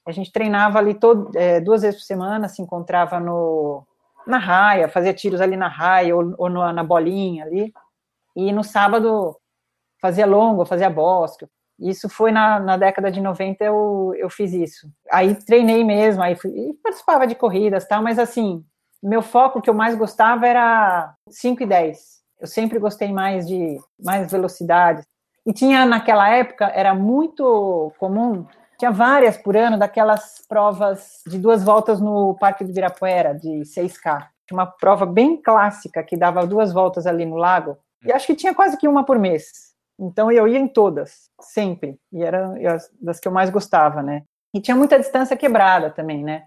A 0.06 0.12
gente 0.12 0.30
treinava 0.30 0.78
ali 0.78 0.92
todo, 0.92 1.30
é, 1.34 1.62
duas 1.62 1.80
vezes 1.80 1.98
por 2.00 2.06
semana, 2.06 2.46
se 2.46 2.60
encontrava 2.60 3.18
no, 3.18 3.86
na 4.26 4.36
raia, 4.36 4.86
fazia 4.86 5.14
tiros 5.14 5.40
ali 5.40 5.56
na 5.56 5.68
raia 5.68 6.14
ou, 6.14 6.34
ou 6.36 6.50
no, 6.50 6.72
na 6.72 6.84
bolinha 6.84 7.44
ali. 7.44 7.72
E 8.36 8.52
no 8.52 8.62
sábado 8.62 9.34
fazia 10.00 10.26
longo, 10.26 10.64
fazia 10.64 10.90
bosque. 10.90 11.46
Isso 11.78 12.08
foi 12.08 12.32
na, 12.32 12.58
na 12.58 12.76
década 12.76 13.10
de 13.10 13.20
90 13.20 13.62
eu, 13.64 14.12
eu 14.16 14.28
fiz 14.28 14.52
isso. 14.52 14.88
Aí 15.10 15.34
treinei 15.34 15.84
mesmo, 15.84 16.22
aí 16.22 16.34
fui, 16.34 16.74
participava 16.82 17.26
de 17.26 17.36
corridas 17.36 17.86
tal, 17.86 18.02
mas 18.02 18.18
assim, 18.18 18.64
meu 19.02 19.22
foco 19.22 19.62
que 19.62 19.70
eu 19.70 19.74
mais 19.74 19.94
gostava 19.94 20.46
era 20.46 21.14
5 21.28 21.62
e 21.62 21.66
10. 21.66 22.18
Eu 22.40 22.46
sempre 22.46 22.78
gostei 22.78 23.12
mais 23.12 23.46
de 23.46 23.78
mais 23.98 24.30
velocidade. 24.30 25.02
E 25.46 25.52
tinha 25.52 25.86
naquela 25.86 26.28
época, 26.28 26.66
era 26.74 26.94
muito 26.94 27.92
comum, 27.98 28.44
tinha 28.78 28.92
várias 28.92 29.36
por 29.36 29.56
ano 29.56 29.76
daquelas 29.76 30.44
provas 30.48 31.20
de 31.26 31.36
duas 31.38 31.64
voltas 31.64 32.00
no 32.00 32.36
Parque 32.38 32.62
do 32.64 32.70
Ibirapuera, 32.70 33.34
de 33.34 33.62
6K. 33.62 34.28
Tinha 34.46 34.58
uma 34.58 34.66
prova 34.66 35.04
bem 35.04 35.36
clássica 35.40 36.02
que 36.02 36.16
dava 36.16 36.46
duas 36.46 36.72
voltas 36.72 37.06
ali 37.06 37.24
no 37.24 37.36
lago. 37.36 37.76
E 38.04 38.12
acho 38.12 38.26
que 38.26 38.36
tinha 38.36 38.54
quase 38.54 38.76
que 38.76 38.86
uma 38.86 39.04
por 39.04 39.18
mês. 39.18 39.67
Então 39.98 40.30
eu 40.30 40.46
ia 40.46 40.58
em 40.58 40.68
todas, 40.68 41.30
sempre. 41.40 41.98
E 42.12 42.22
era 42.22 42.54
das 43.00 43.18
que 43.18 43.26
eu 43.26 43.32
mais 43.32 43.50
gostava, 43.50 44.02
né? 44.02 44.22
E 44.54 44.60
tinha 44.60 44.76
muita 44.76 44.98
distância 44.98 45.36
quebrada 45.36 45.90
também, 45.90 46.22
né? 46.22 46.44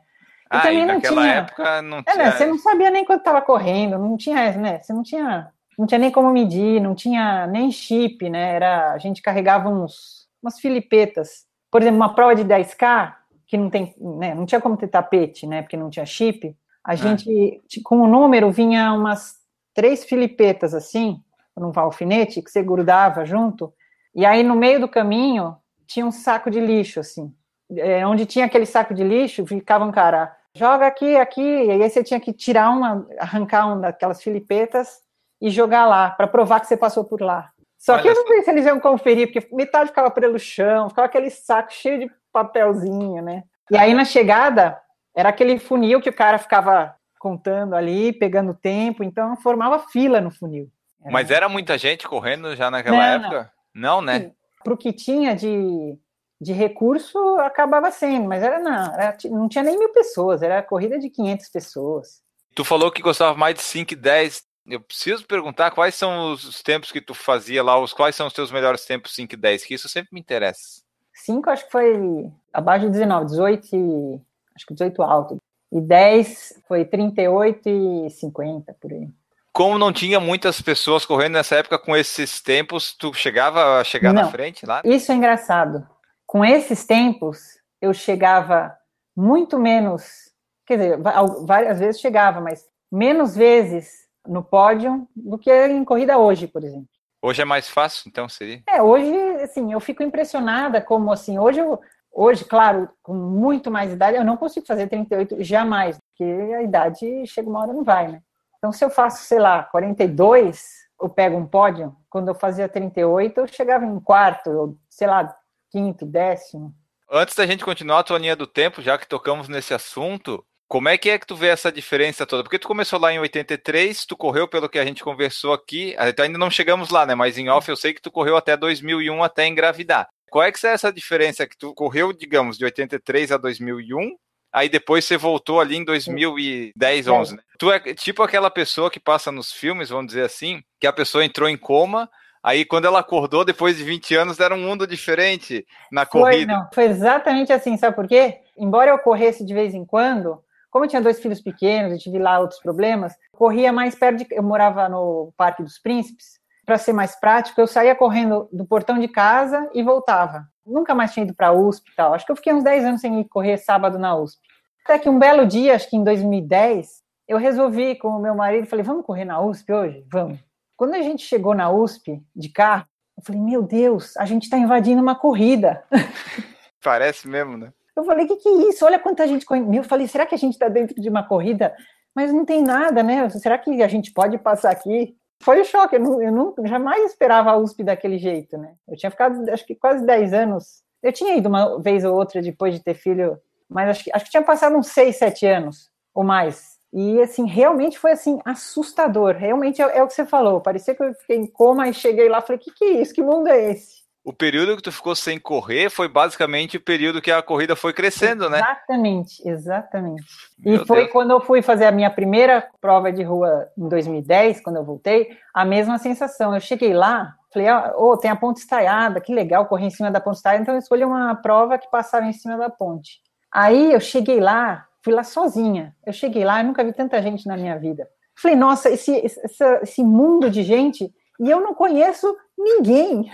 E 0.51 0.57
ah, 0.57 0.61
também 0.61 0.83
e 0.83 0.85
naquela 0.85 1.21
tinha... 1.21 1.33
época 1.33 1.81
não 1.81 2.03
tinha... 2.03 2.15
É, 2.15 2.17
né? 2.17 2.31
Você 2.31 2.45
não 2.45 2.57
sabia 2.57 2.89
nem 2.89 3.05
quanto 3.05 3.19
estava 3.19 3.41
correndo, 3.41 3.97
não 3.97 4.17
tinha, 4.17 4.51
né? 4.53 4.79
Você 4.79 4.93
não 4.93 5.03
tinha, 5.03 5.51
não 5.77 5.85
tinha 5.85 5.99
nem 5.99 6.11
como 6.11 6.31
medir, 6.31 6.81
não 6.81 6.95
tinha 6.95 7.47
nem 7.47 7.71
chip, 7.71 8.29
né? 8.29 8.55
Era, 8.55 8.93
a 8.93 8.97
gente 8.97 9.21
carregava 9.21 9.69
uns, 9.69 10.27
umas 10.41 10.59
filipetas. 10.59 11.45
Por 11.69 11.81
exemplo, 11.81 11.97
uma 11.97 12.13
prova 12.13 12.35
de 12.35 12.43
10K, 12.43 13.13
que 13.47 13.57
não 13.57 13.69
tem, 13.69 13.93
né? 13.99 14.33
Não 14.33 14.45
tinha 14.45 14.61
como 14.61 14.77
ter 14.77 14.87
tapete, 14.87 15.45
né? 15.45 15.61
Porque 15.61 15.77
não 15.77 15.89
tinha 15.89 16.05
chip. 16.05 16.55
A 16.83 16.93
é. 16.93 16.97
gente, 16.97 17.61
com 17.83 18.01
o 18.01 18.07
número, 18.07 18.51
vinha 18.51 18.93
umas 18.93 19.35
três 19.73 20.03
filipetas 20.03 20.73
assim, 20.73 21.21
num 21.57 21.71
alfinete 21.75 22.41
que 22.41 22.49
você 22.49 22.63
grudava 22.63 23.25
junto, 23.25 23.73
e 24.13 24.25
aí 24.25 24.43
no 24.43 24.55
meio 24.55 24.79
do 24.79 24.87
caminho 24.87 25.55
tinha 25.85 26.05
um 26.05 26.11
saco 26.11 26.49
de 26.49 26.59
lixo, 26.59 26.99
assim. 26.99 27.33
É, 27.77 28.05
onde 28.05 28.25
tinha 28.25 28.45
aquele 28.45 28.65
saco 28.65 28.93
de 28.93 29.03
lixo, 29.03 29.45
ficava 29.45 29.85
um 29.85 29.91
cara, 29.91 30.35
joga 30.53 30.87
aqui, 30.87 31.15
aqui, 31.15 31.41
e 31.41 31.71
aí 31.71 31.89
você 31.89 32.03
tinha 32.03 32.19
que 32.19 32.33
tirar 32.33 32.69
uma, 32.69 33.07
arrancar 33.17 33.67
uma 33.67 33.77
daquelas 33.77 34.21
filipetas 34.21 35.01
e 35.41 35.49
jogar 35.49 35.85
lá, 35.85 36.11
para 36.11 36.27
provar 36.27 36.59
que 36.59 36.67
você 36.67 36.77
passou 36.77 37.03
por 37.03 37.21
lá. 37.21 37.49
Só 37.77 37.93
Olha 37.93 38.01
que 38.01 38.09
eu 38.09 38.13
não 38.13 38.27
sei 38.27 38.43
se 38.43 38.51
eles 38.51 38.65
iam 38.65 38.79
conferir, 38.79 39.31
porque 39.31 39.55
metade 39.55 39.89
ficava 39.89 40.11
pelo 40.11 40.37
chão, 40.37 40.89
ficava 40.89 41.07
aquele 41.07 41.29
saco 41.29 41.73
cheio 41.73 41.99
de 41.99 42.11
papelzinho, 42.31 43.23
né? 43.23 43.43
E 43.71 43.77
aí 43.77 43.93
na 43.93 44.05
chegada, 44.05 44.79
era 45.15 45.29
aquele 45.29 45.57
funil 45.57 46.01
que 46.01 46.09
o 46.09 46.13
cara 46.13 46.37
ficava 46.37 46.95
contando 47.19 47.75
ali, 47.75 48.13
pegando 48.13 48.53
tempo, 48.53 49.03
então 49.03 49.35
formava 49.37 49.79
fila 49.79 50.21
no 50.21 50.31
funil. 50.31 50.69
Era... 51.01 51.11
Mas 51.11 51.31
era 51.31 51.49
muita 51.49 51.77
gente 51.77 52.07
correndo 52.07 52.55
já 52.55 52.69
naquela 52.69 52.97
não, 52.97 53.03
época? 53.03 53.53
Não, 53.73 53.95
não 53.97 54.01
né? 54.01 54.31
Para 54.63 54.73
o 54.73 54.77
que 54.77 54.93
tinha 54.93 55.35
de, 55.35 55.97
de 56.39 56.53
recurso, 56.53 57.17
acabava 57.39 57.91
sendo, 57.91 58.27
mas 58.27 58.43
era 58.43 58.59
não, 58.59 58.93
era, 58.93 59.17
não 59.25 59.49
tinha 59.49 59.63
nem 59.63 59.77
mil 59.77 59.89
pessoas, 59.89 60.41
era 60.41 60.61
corrida 60.61 60.99
de 60.99 61.09
500 61.09 61.49
pessoas. 61.49 62.21
Tu 62.53 62.63
falou 62.63 62.91
que 62.91 63.01
gostava 63.01 63.37
mais 63.37 63.55
de 63.55 63.61
5 63.61 63.93
e 63.93 63.95
10. 63.95 64.43
Eu 64.67 64.79
preciso 64.79 65.25
perguntar 65.25 65.71
quais 65.71 65.95
são 65.95 66.33
os 66.33 66.61
tempos 66.61 66.91
que 66.91 67.01
tu 67.01 67.13
fazia 67.13 67.63
lá, 67.63 67.79
os 67.79 67.93
quais 67.93 68.15
são 68.15 68.27
os 68.27 68.33
teus 68.33 68.51
melhores 68.51 68.85
tempos 68.85 69.15
5 69.15 69.33
e 69.33 69.37
10, 69.37 69.65
que 69.65 69.73
isso 69.73 69.89
sempre 69.89 70.09
me 70.13 70.19
interessa. 70.19 70.83
5 71.13 71.49
acho 71.49 71.65
que 71.65 71.71
foi 71.71 72.31
abaixo 72.53 72.85
de 72.85 72.91
19, 72.91 73.25
18 73.25 73.75
e 73.75 74.21
acho 74.55 74.65
que 74.65 74.73
18 74.73 75.01
alto. 75.01 75.37
E 75.71 75.79
10 75.79 76.61
foi 76.67 76.83
38 76.85 77.69
e 77.69 78.09
50 78.09 78.73
por 78.79 78.91
aí. 78.91 79.07
Como 79.53 79.77
não 79.77 79.91
tinha 79.91 80.19
muitas 80.19 80.61
pessoas 80.61 81.05
correndo 81.05 81.33
nessa 81.33 81.55
época 81.55 81.77
com 81.77 81.95
esses 81.95 82.41
tempos, 82.41 82.95
tu 82.97 83.13
chegava 83.13 83.79
a 83.79 83.83
chegar 83.83 84.13
Não. 84.13 84.23
na 84.23 84.31
frente 84.31 84.65
lá? 84.65 84.81
Isso 84.85 85.11
é 85.11 85.15
engraçado. 85.15 85.85
Com 86.25 86.45
esses 86.45 86.85
tempos, 86.85 87.59
eu 87.81 87.93
chegava 87.93 88.73
muito 89.15 89.59
menos, 89.59 90.31
quer 90.65 90.77
dizer, 90.77 90.99
várias 91.45 91.79
vezes 91.79 91.99
chegava, 91.99 92.39
mas 92.39 92.65
menos 92.89 93.35
vezes 93.35 94.07
no 94.25 94.41
pódio 94.41 95.07
do 95.15 95.37
que 95.37 95.51
em 95.51 95.83
corrida 95.83 96.17
hoje, 96.17 96.47
por 96.47 96.63
exemplo. 96.63 96.87
Hoje 97.21 97.41
é 97.41 97.45
mais 97.45 97.69
fácil, 97.69 98.07
então 98.07 98.29
seria. 98.29 98.63
É, 98.67 98.81
hoje, 98.81 99.13
assim, 99.43 99.73
eu 99.73 99.79
fico 99.79 100.01
impressionada 100.01 100.81
como, 100.81 101.11
assim, 101.11 101.37
hoje, 101.37 101.59
eu, 101.59 101.79
hoje, 102.11 102.45
claro, 102.45 102.89
com 103.03 103.13
muito 103.13 103.69
mais 103.69 103.91
idade, 103.91 104.17
eu 104.17 104.23
não 104.23 104.37
consigo 104.37 104.65
fazer 104.65 104.87
38 104.87 105.43
jamais, 105.43 105.97
porque 106.09 106.23
a 106.53 106.63
idade 106.63 107.27
chega 107.27 107.49
uma 107.49 107.59
hora 107.61 107.71
e 107.71 107.75
não 107.75 107.83
vai, 107.83 108.07
né? 108.07 108.21
Então, 108.61 108.71
se 108.71 108.85
eu 108.85 108.91
faço, 108.91 109.23
sei 109.23 109.39
lá, 109.39 109.63
42, 109.63 110.63
eu 111.01 111.09
pego 111.09 111.35
um 111.35 111.47
pódio, 111.47 111.95
quando 112.07 112.27
eu 112.27 112.35
fazia 112.35 112.69
38, 112.69 113.39
eu 113.39 113.47
chegava 113.47 113.83
em 113.83 113.99
quarto, 113.99 114.51
ou, 114.51 114.77
sei 114.87 115.07
lá, 115.07 115.35
quinto, 115.71 116.05
décimo. 116.05 116.71
Antes 117.09 117.33
da 117.33 117.47
gente 117.47 117.65
continuar 117.65 117.99
a 117.99 118.03
tua 118.03 118.19
linha 118.19 118.35
do 118.35 118.45
tempo, 118.45 118.79
já 118.79 118.99
que 118.99 119.07
tocamos 119.07 119.49
nesse 119.49 119.73
assunto, 119.73 120.45
como 120.67 120.89
é 120.89 120.95
que 120.95 121.09
é 121.09 121.17
que 121.17 121.25
tu 121.25 121.35
vê 121.35 121.47
essa 121.47 121.71
diferença 121.71 122.23
toda? 122.23 122.43
Porque 122.43 122.59
tu 122.59 122.67
começou 122.67 122.99
lá 122.99 123.11
em 123.11 123.17
83, 123.17 124.05
tu 124.05 124.15
correu 124.15 124.47
pelo 124.47 124.69
que 124.69 124.77
a 124.77 124.85
gente 124.85 125.03
conversou 125.03 125.53
aqui, 125.53 125.95
até 125.97 126.21
ainda 126.21 126.37
não 126.37 126.51
chegamos 126.51 126.91
lá, 126.91 127.03
né? 127.03 127.15
Mas 127.15 127.39
em 127.39 127.49
off 127.49 127.67
eu 127.67 127.75
sei 127.75 127.95
que 127.95 128.01
tu 128.01 128.11
correu 128.11 128.37
até 128.37 128.55
2001 128.55 129.23
até 129.23 129.47
engravidar. 129.47 130.07
Qual 130.29 130.43
é 130.43 130.51
que 130.51 130.65
é 130.67 130.69
essa 130.69 130.93
diferença 130.93 131.47
que 131.47 131.57
tu 131.57 131.73
correu, 131.73 132.13
digamos, 132.13 132.59
de 132.59 132.63
83 132.63 133.31
a 133.31 133.37
2001? 133.37 134.15
Aí 134.53 134.67
depois 134.67 135.05
você 135.05 135.15
voltou 135.17 135.61
ali 135.61 135.77
em 135.77 135.85
2010, 135.85 137.07
11, 137.07 137.35
né? 137.35 137.41
Tu 137.57 137.71
é 137.71 137.79
tipo 137.93 138.21
aquela 138.21 138.49
pessoa 138.49 138.91
que 138.91 138.99
passa 138.99 139.31
nos 139.31 139.51
filmes, 139.53 139.89
vamos 139.89 140.07
dizer 140.07 140.23
assim, 140.25 140.61
que 140.79 140.87
a 140.87 140.91
pessoa 140.93 141.23
entrou 141.23 141.47
em 141.47 141.57
coma, 141.57 142.09
aí 142.43 142.65
quando 142.65 142.85
ela 142.85 142.99
acordou 142.99 143.45
depois 143.45 143.77
de 143.77 143.83
20 143.83 144.15
anos 144.15 144.39
era 144.39 144.53
um 144.53 144.59
mundo 144.59 144.85
diferente 144.85 145.65
na 145.91 146.05
Foi, 146.05 146.21
corrida. 146.21 146.53
não, 146.53 146.69
foi 146.73 146.85
exatamente 146.85 147.53
assim, 147.53 147.77
sabe 147.77 147.95
por 147.95 148.07
quê? 148.07 148.39
Embora 148.57 148.91
eu 148.91 148.99
corresse 148.99 149.45
de 149.45 149.53
vez 149.53 149.73
em 149.73 149.85
quando, 149.85 150.43
como 150.69 150.85
eu 150.85 150.89
tinha 150.89 151.01
dois 151.01 151.21
filhos 151.21 151.41
pequenos, 151.41 151.91
eu 151.93 151.99
tive 151.99 152.17
lá 152.19 152.39
outros 152.39 152.59
problemas, 152.59 153.13
corria 153.31 153.71
mais 153.71 153.95
perto 153.95 154.17
de. 154.17 154.27
Eu 154.31 154.43
morava 154.43 154.89
no 154.89 155.33
Parque 155.37 155.63
dos 155.63 155.77
Príncipes, 155.77 156.40
para 156.71 156.77
ser 156.77 156.93
mais 156.93 157.19
prático, 157.19 157.59
eu 157.59 157.67
saía 157.67 157.93
correndo 157.93 158.47
do 158.49 158.65
portão 158.65 158.97
de 158.97 159.09
casa 159.09 159.69
e 159.73 159.83
voltava. 159.83 160.47
Nunca 160.65 160.95
mais 160.95 161.13
tinha 161.13 161.25
ido 161.25 161.35
para 161.35 161.47
a 161.47 161.51
USP 161.51 161.91
e 161.91 161.95
tal. 161.97 162.13
Acho 162.13 162.25
que 162.25 162.31
eu 162.31 162.35
fiquei 162.37 162.53
uns 162.53 162.63
10 162.63 162.85
anos 162.85 163.01
sem 163.01 163.19
ir 163.19 163.25
correr 163.25 163.57
sábado 163.57 163.99
na 163.99 164.15
USP. 164.15 164.39
Até 164.85 164.97
que 164.97 165.09
um 165.09 165.19
belo 165.19 165.45
dia, 165.45 165.75
acho 165.75 165.89
que 165.89 165.97
em 165.97 166.03
2010, 166.05 167.03
eu 167.27 167.37
resolvi 167.37 167.95
com 167.95 168.07
o 168.07 168.21
meu 168.21 168.33
marido, 168.33 168.67
falei, 168.67 168.85
vamos 168.85 169.05
correr 169.05 169.25
na 169.25 169.41
USP 169.41 169.73
hoje? 169.73 170.05
Vamos. 170.09 170.39
Quando 170.77 170.93
a 170.93 171.01
gente 171.01 171.25
chegou 171.25 171.53
na 171.53 171.69
USP 171.69 172.23
de 172.33 172.47
carro, 172.47 172.85
eu 173.17 173.23
falei, 173.25 173.41
meu 173.41 173.61
Deus, 173.61 174.15
a 174.15 174.23
gente 174.23 174.43
está 174.43 174.57
invadindo 174.57 175.01
uma 175.01 175.15
corrida. 175.15 175.83
Parece 176.81 177.27
mesmo, 177.27 177.57
né? 177.57 177.73
Eu 177.97 178.05
falei, 178.05 178.23
o 178.23 178.27
que, 178.29 178.37
que 178.37 178.47
é 178.47 178.69
isso? 178.69 178.85
Olha 178.85 178.97
quanta 178.97 179.27
gente. 179.27 179.45
Eu 179.75 179.83
falei, 179.83 180.07
será 180.07 180.25
que 180.25 180.35
a 180.35 180.37
gente 180.37 180.53
está 180.53 180.69
dentro 180.69 180.95
de 180.95 181.09
uma 181.09 181.27
corrida? 181.27 181.75
Mas 182.15 182.31
não 182.31 182.45
tem 182.45 182.63
nada, 182.63 183.03
né? 183.03 183.27
Será 183.29 183.57
que 183.57 183.83
a 183.83 183.87
gente 183.89 184.13
pode 184.13 184.37
passar 184.37 184.71
aqui? 184.71 185.17
Foi 185.41 185.59
um 185.59 185.63
choque, 185.63 185.95
eu, 185.95 185.99
não, 185.99 186.21
eu 186.21 186.31
não, 186.31 186.53
jamais 186.65 187.03
esperava 187.05 187.51
a 187.51 187.57
USP 187.57 187.83
daquele 187.83 188.17
jeito, 188.17 188.57
né? 188.57 188.75
Eu 188.87 188.95
tinha 188.95 189.09
ficado, 189.09 189.49
acho 189.49 189.65
que 189.65 189.75
quase 189.75 190.05
10 190.05 190.33
anos. 190.33 190.83
Eu 191.01 191.11
tinha 191.11 191.35
ido 191.35 191.49
uma 191.49 191.81
vez 191.81 192.05
ou 192.05 192.15
outra 192.15 192.41
depois 192.41 192.75
de 192.75 192.83
ter 192.83 192.93
filho, 192.93 193.37
mas 193.67 193.89
acho 193.89 194.03
que, 194.03 194.11
acho 194.13 194.25
que 194.25 194.31
tinha 194.31 194.43
passado 194.43 194.75
uns 194.75 194.87
6, 194.87 195.15
7 195.15 195.45
anos 195.47 195.89
ou 196.13 196.23
mais. 196.23 196.79
E, 196.93 197.21
assim, 197.21 197.47
realmente 197.47 197.97
foi, 197.97 198.11
assim, 198.11 198.39
assustador. 198.45 199.35
Realmente 199.35 199.81
é, 199.81 199.97
é 199.97 200.03
o 200.03 200.07
que 200.07 200.13
você 200.13 200.25
falou. 200.25 200.61
Parecia 200.61 200.93
que 200.93 201.01
eu 201.01 201.13
fiquei 201.15 201.37
em 201.37 201.47
coma 201.47 201.87
e 201.87 201.93
cheguei 201.93 202.27
lá 202.27 202.39
e 202.39 202.41
falei, 202.41 202.57
o 202.57 202.59
que, 202.59 202.71
que 202.71 202.83
é 202.83 203.01
isso? 203.01 203.13
Que 203.13 203.23
mundo 203.23 203.47
é 203.47 203.71
esse? 203.71 204.00
O 204.23 204.31
período 204.31 204.75
que 204.75 204.83
tu 204.83 204.91
ficou 204.91 205.15
sem 205.15 205.39
correr 205.39 205.89
foi 205.89 206.07
basicamente 206.07 206.77
o 206.77 206.81
período 206.81 207.21
que 207.21 207.31
a 207.31 207.41
corrida 207.41 207.75
foi 207.75 207.91
crescendo, 207.91 208.47
né? 208.49 208.59
Exatamente, 208.59 209.49
exatamente. 209.49 210.23
Meu 210.59 210.83
e 210.83 210.85
foi 210.85 211.01
Deus. 211.01 211.11
quando 211.11 211.31
eu 211.31 211.41
fui 211.41 211.63
fazer 211.63 211.85
a 211.85 211.91
minha 211.91 212.09
primeira 212.09 212.67
prova 212.79 213.11
de 213.11 213.23
rua 213.23 213.67
em 213.75 213.89
2010, 213.89 214.61
quando 214.61 214.75
eu 214.75 214.85
voltei, 214.85 215.29
a 215.51 215.65
mesma 215.65 215.97
sensação. 215.97 216.53
Eu 216.53 216.61
cheguei 216.61 216.93
lá, 216.93 217.33
falei, 217.51 217.67
oh, 217.95 218.15
tem 218.15 218.29
a 218.29 218.35
ponte 218.35 218.57
estaiada, 218.57 219.19
que 219.19 219.33
legal, 219.33 219.65
correr 219.65 219.87
em 219.87 219.89
cima 219.91 220.11
da 220.11 220.21
ponte 220.21 220.35
estaiada, 220.35 220.61
então 220.61 220.75
eu 220.75 220.79
escolhi 220.79 221.03
uma 221.03 221.33
prova 221.33 221.79
que 221.79 221.89
passava 221.89 222.27
em 222.27 222.33
cima 222.33 222.57
da 222.57 222.69
ponte. 222.69 223.21
Aí 223.51 223.91
eu 223.91 223.99
cheguei 223.99 224.39
lá, 224.39 224.85
fui 225.03 225.13
lá 225.13 225.23
sozinha. 225.23 225.95
Eu 226.05 226.13
cheguei 226.13 226.45
lá, 226.45 226.61
eu 226.61 226.65
nunca 226.65 226.83
vi 226.83 226.93
tanta 226.93 227.19
gente 227.23 227.47
na 227.47 227.57
minha 227.57 227.77
vida. 227.79 228.07
Falei, 228.35 228.55
nossa, 228.55 228.87
esse, 228.89 229.11
esse, 229.13 229.39
esse 229.81 230.03
mundo 230.03 230.47
de 230.47 230.61
gente, 230.61 231.11
e 231.39 231.49
eu 231.49 231.59
não 231.59 231.73
conheço 231.73 232.35
ninguém. 232.55 233.31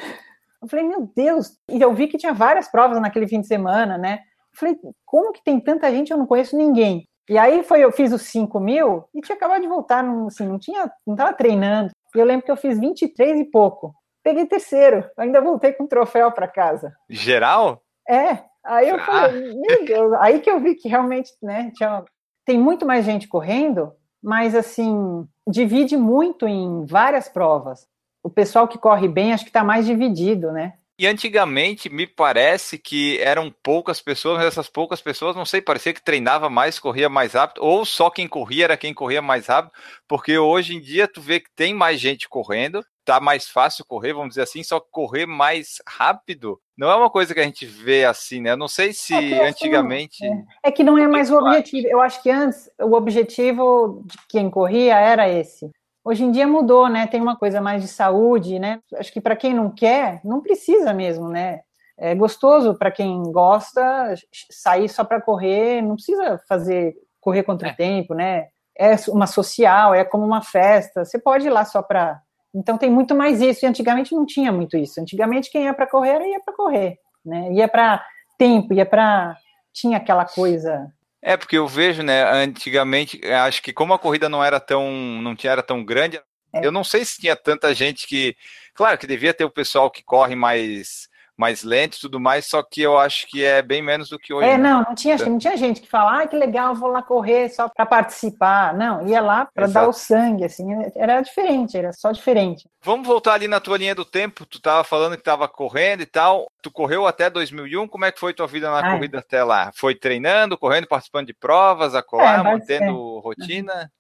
Eu 0.62 0.68
falei, 0.68 0.86
meu 0.86 1.10
Deus, 1.16 1.58
e 1.70 1.82
eu 1.82 1.94
vi 1.94 2.08
que 2.08 2.18
tinha 2.18 2.34
várias 2.34 2.68
provas 2.70 3.00
naquele 3.00 3.28
fim 3.28 3.42
de 3.42 3.48
semana, 3.48 3.98
né? 3.98 4.20
Eu 4.54 4.60
falei, 4.60 4.78
como 5.06 5.32
que 5.32 5.44
tem 5.44 5.60
tanta 5.60 5.92
gente, 5.92 6.12
eu 6.12 6.18
não 6.18 6.26
conheço 6.26 6.58
ninguém. 6.58 7.08
E 7.30 7.38
aí 7.38 7.62
foi, 7.64 7.82
eu 7.84 7.92
fiz 7.92 8.12
os 8.14 8.24
5 8.24 8.60
mil 8.60 9.04
e 9.14 9.22
tinha 9.22 9.36
acabado 9.36 9.62
de 9.62 9.68
voltar, 9.68 10.02
não, 10.04 10.28
assim, 10.28 10.48
não 10.48 10.58
tinha, 10.58 10.90
não 11.06 11.16
tava 11.16 11.34
treinando. 11.34 11.92
E 12.16 12.20
eu 12.20 12.26
lembro 12.26 12.46
que 12.46 12.52
eu 12.52 12.58
fiz 12.58 12.80
23 12.80 13.40
e 13.42 13.46
pouco. 13.46 13.94
Peguei 14.24 14.46
terceiro, 14.46 15.06
ainda 15.18 15.42
voltei 15.42 15.74
com 15.74 15.84
um 15.84 15.88
troféu 15.88 16.32
para 16.32 16.48
casa. 16.48 16.94
Geral? 17.10 17.82
É, 18.10 18.40
aí 18.66 18.90
eu 18.90 18.96
Ah. 18.96 19.00
falei, 19.00 19.54
meu 19.54 19.86
Deus, 19.86 20.14
aí 20.20 20.40
que 20.40 20.50
eu 20.50 20.60
vi 20.60 20.76
que 20.76 20.88
realmente, 20.90 21.32
né, 21.44 21.72
tinha, 21.76 22.04
tem 22.46 22.58
muito 22.58 22.86
mais 22.86 23.06
gente 23.06 23.28
correndo, 23.28 23.92
mas 24.24 24.56
assim, 24.56 25.28
divide 25.48 25.96
muito 25.98 26.48
em 26.48 26.86
várias 26.86 27.28
provas. 27.30 27.86
O 28.24 28.30
pessoal 28.30 28.68
que 28.68 28.78
corre 28.78 29.08
bem, 29.08 29.34
acho 29.34 29.44
que 29.44 29.50
está 29.50 29.64
mais 29.64 29.86
dividido, 29.86 30.52
né? 30.52 30.74
E 31.00 31.06
antigamente 31.06 31.90
me 31.90 32.08
parece 32.08 32.80
que 32.80 33.20
eram 33.20 33.54
poucas 33.62 34.02
pessoas, 34.02 34.38
mas 34.38 34.48
essas 34.48 34.68
poucas 34.68 35.00
pessoas, 35.00 35.36
não 35.36 35.46
sei, 35.46 35.62
parecia 35.62 35.94
que 35.94 36.04
treinava 36.04 36.50
mais, 36.50 36.80
corria 36.80 37.08
mais 37.08 37.34
rápido, 37.34 37.64
ou 37.64 37.86
só 37.86 38.10
quem 38.10 38.28
corria 38.28 38.64
era 38.64 38.78
quem 38.78 38.96
corria 38.96 39.22
mais 39.22 39.46
rápido, 39.46 39.72
porque 40.08 40.40
hoje 40.40 40.76
em 40.76 40.82
dia 40.82 41.08
tu 41.08 41.22
vê 41.22 41.40
que 41.40 41.52
tem 41.56 41.72
mais 41.72 42.00
gente 42.00 42.28
correndo, 42.28 42.84
tá 43.06 43.20
mais 43.20 43.48
fácil 43.48 43.86
correr, 43.86 44.14
vamos 44.14 44.30
dizer 44.30 44.42
assim, 44.42 44.64
só 44.64 44.80
correr 44.80 45.28
mais 45.28 45.76
rápido 45.88 46.60
não 46.78 46.92
é 46.92 46.96
uma 46.96 47.10
coisa 47.10 47.34
que 47.34 47.40
a 47.40 47.44
gente 47.44 47.66
vê 47.66 48.06
assim, 48.06 48.40
né? 48.40 48.52
Eu 48.52 48.58
não 48.58 48.68
sei 48.68 48.94
se 48.94 49.12
É 49.12 49.20
que, 49.20 49.34
assim, 49.34 49.48
antigamente. 49.48 50.24
É 50.64 50.72
que 50.72 50.84
não 50.84 50.96
é 50.96 51.08
mais 51.08 51.32
o 51.32 51.38
objetivo. 51.40 51.88
Eu 51.88 52.00
acho 52.00 52.22
que 52.22 52.30
antes 52.30 52.70
o 52.80 52.94
objetivo 52.94 54.04
de 54.06 54.16
quem 54.30 54.48
corria 54.48 55.00
era 55.00 55.28
esse. 55.28 55.72
Hoje 56.08 56.24
em 56.24 56.32
dia 56.32 56.48
mudou, 56.48 56.88
né? 56.88 57.06
Tem 57.06 57.20
uma 57.20 57.36
coisa 57.36 57.60
mais 57.60 57.82
de 57.82 57.90
saúde, 57.90 58.60
né? 58.60 58.80
Acho 58.96 59.12
que 59.12 59.20
para 59.20 59.36
quem 59.36 59.54
não 59.54 59.70
quer, 59.70 60.22
não 60.24 60.40
precisa 60.40 60.94
mesmo, 60.94 61.28
né? 61.28 61.60
É 61.98 62.16
gostoso 62.16 62.78
para 62.78 62.90
quem 62.90 63.22
gosta 63.24 64.16
sair 64.50 64.88
só 64.88 65.04
para 65.04 65.20
correr, 65.20 65.82
não 65.82 65.96
precisa 65.96 66.40
fazer 66.48 66.96
correr 67.20 67.44
contra 67.44 67.68
É. 67.68 67.72
o 67.74 67.76
tempo, 67.76 68.14
né? 68.14 68.48
É 68.80 68.96
uma 69.10 69.28
social, 69.28 69.94
é 69.94 70.06
como 70.06 70.26
uma 70.26 70.42
festa. 70.42 71.04
Você 71.04 71.20
pode 71.20 71.46
ir 71.48 71.50
lá 71.50 71.66
só 71.66 71.82
para. 71.82 72.22
Então 72.56 72.78
tem 72.78 72.90
muito 72.90 73.14
mais 73.14 73.42
isso. 73.42 73.66
E 73.66 73.68
antigamente 73.68 74.16
não 74.16 74.26
tinha 74.26 74.50
muito 74.50 74.78
isso. 74.78 75.02
Antigamente 75.02 75.52
quem 75.52 75.66
ia 75.66 75.74
para 75.74 75.88
correr 75.88 76.26
ia 76.26 76.40
para 76.40 76.54
correr, 76.56 76.98
né? 77.26 77.52
Ia 77.52 77.68
para 77.68 78.02
tempo, 78.38 78.74
ia 78.74 78.86
para 78.86 79.36
tinha 79.74 79.98
aquela 79.98 80.24
coisa 80.24 80.88
É, 81.22 81.36
porque 81.36 81.58
eu 81.58 81.68
vejo, 81.68 82.04
né, 82.04 82.24
antigamente, 82.24 83.20
eh, 83.24 83.34
acho 83.36 83.62
que 83.62 83.74
como 83.74 83.94
a 83.94 84.00
corrida 84.00 84.30
não 84.30 84.44
era 84.44 84.60
tão, 84.60 84.92
não 85.22 85.36
tinha, 85.36 85.52
era 85.52 85.64
tão 85.64 85.84
grande, 85.84 86.22
É. 86.54 86.66
eu 86.66 86.72
não 86.72 86.84
sei 86.84 87.04
se 87.04 87.20
tinha 87.20 87.36
tanta 87.36 87.74
gente 87.74 88.08
que, 88.08 88.36
claro 88.74 88.98
que 88.98 89.08
devia 89.08 89.34
ter 89.34 89.44
o 89.44 89.50
pessoal 89.50 89.90
que 89.92 90.04
corre 90.04 90.36
mais, 90.36 91.10
mais 91.38 91.64
lento 91.64 91.98
e 91.98 92.00
tudo 92.02 92.20
mais, 92.20 92.48
só 92.48 92.64
que 92.64 92.82
eu 92.82 92.98
acho 92.98 93.28
que 93.28 93.46
é 93.46 93.62
bem 93.62 93.82
menos 93.82 94.10
do 94.10 94.18
que 94.18 94.34
hoje. 94.34 94.48
É, 94.48 94.58
né? 94.58 94.70
não, 94.70 94.82
não 94.82 94.96
tinha, 94.96 95.16
que 95.16 95.30
não 95.30 95.38
tinha 95.38 95.56
gente 95.56 95.82
que 95.82 95.88
fala, 95.88 96.22
ah, 96.22 96.28
que 96.28 96.36
legal, 96.36 96.74
vou 96.74 96.90
lá 96.90 97.04
correr 97.04 97.50
só 97.50 97.70
para 97.70 97.86
participar. 97.86 98.74
Não, 98.74 99.08
ia 99.08 99.22
lá 99.22 99.48
para 99.54 99.68
dar 99.68 99.88
o 99.88 99.94
sangue, 99.94 100.46
assim, 100.46 100.66
era 100.96 101.22
diferente, 101.22 101.78
era 101.78 101.94
só 101.94 102.12
diferente. 102.12 102.68
Vamos 102.82 103.08
voltar 103.08 103.34
ali 103.34 103.48
na 103.48 103.60
tua 103.60 103.78
linha 103.78 103.94
do 103.94 104.04
tempo, 104.04 104.46
tu 104.46 104.60
tava 104.60 104.84
falando 104.84 105.16
que 105.16 105.24
tava 105.24 105.48
correndo 105.48 106.02
e 106.02 106.08
tal, 106.08 106.48
tu 106.62 106.72
correu 106.72 107.06
até 107.06 107.30
2001, 107.30 107.88
como 107.88 108.06
é 108.06 108.12
que 108.12 108.20
foi 108.20 108.34
tua 108.34 108.48
vida 108.48 108.72
na 108.72 108.80
é. 108.80 108.92
corrida 108.92 109.20
até 109.20 109.44
lá? 109.44 109.72
Foi 109.76 109.94
treinando, 109.94 110.58
correndo, 110.58 110.88
participando 110.88 111.28
de 111.28 111.34
provas, 111.34 111.94
a 111.94 112.02
colar, 112.02 112.40
É, 112.40 112.44
mantendo 112.44 113.20
rotina? 113.20 113.92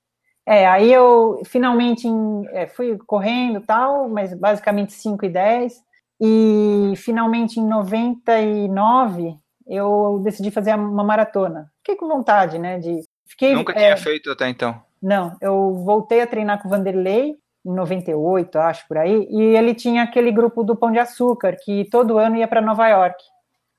É, 0.45 0.65
aí 0.65 0.93
eu 0.93 1.41
finalmente 1.45 2.07
em- 2.07 2.47
é, 2.53 2.65
fui 2.65 2.97
correndo 3.05 3.59
tal, 3.59 4.07
mas 4.07 4.33
basicamente 4.33 4.93
5 4.93 5.25
e 5.25 5.29
10. 5.29 5.85
E 6.19 6.93
finalmente 6.97 7.59
em 7.59 7.67
99 7.67 9.37
eu 9.67 10.19
decidi 10.23 10.49
fazer 10.49 10.75
uma 10.75 11.03
maratona. 11.03 11.71
Fiquei 11.79 11.95
com 11.95 12.07
vontade, 12.07 12.57
né? 12.57 12.79
De, 12.79 13.01
fiquei, 13.27 13.53
Nunca 13.53 13.73
é, 13.73 13.75
tinha 13.75 13.97
feito 13.97 14.31
até 14.31 14.47
então. 14.49 14.81
Não, 15.01 15.35
eu 15.41 15.75
voltei 15.85 16.21
a 16.21 16.27
treinar 16.27 16.61
com 16.61 16.67
o 16.67 16.71
Vanderlei 16.71 17.35
em 17.65 17.73
98, 17.73 18.57
acho, 18.59 18.87
por 18.87 18.97
aí, 18.97 19.27
e 19.29 19.41
ele 19.41 19.75
tinha 19.75 20.03
aquele 20.03 20.31
grupo 20.31 20.63
do 20.63 20.75
Pão 20.75 20.89
de 20.89 20.99
Açúcar, 20.99 21.57
que 21.61 21.85
todo 21.91 22.17
ano 22.17 22.37
ia 22.37 22.47
para 22.47 22.61
Nova 22.61 22.87
York. 22.87 23.21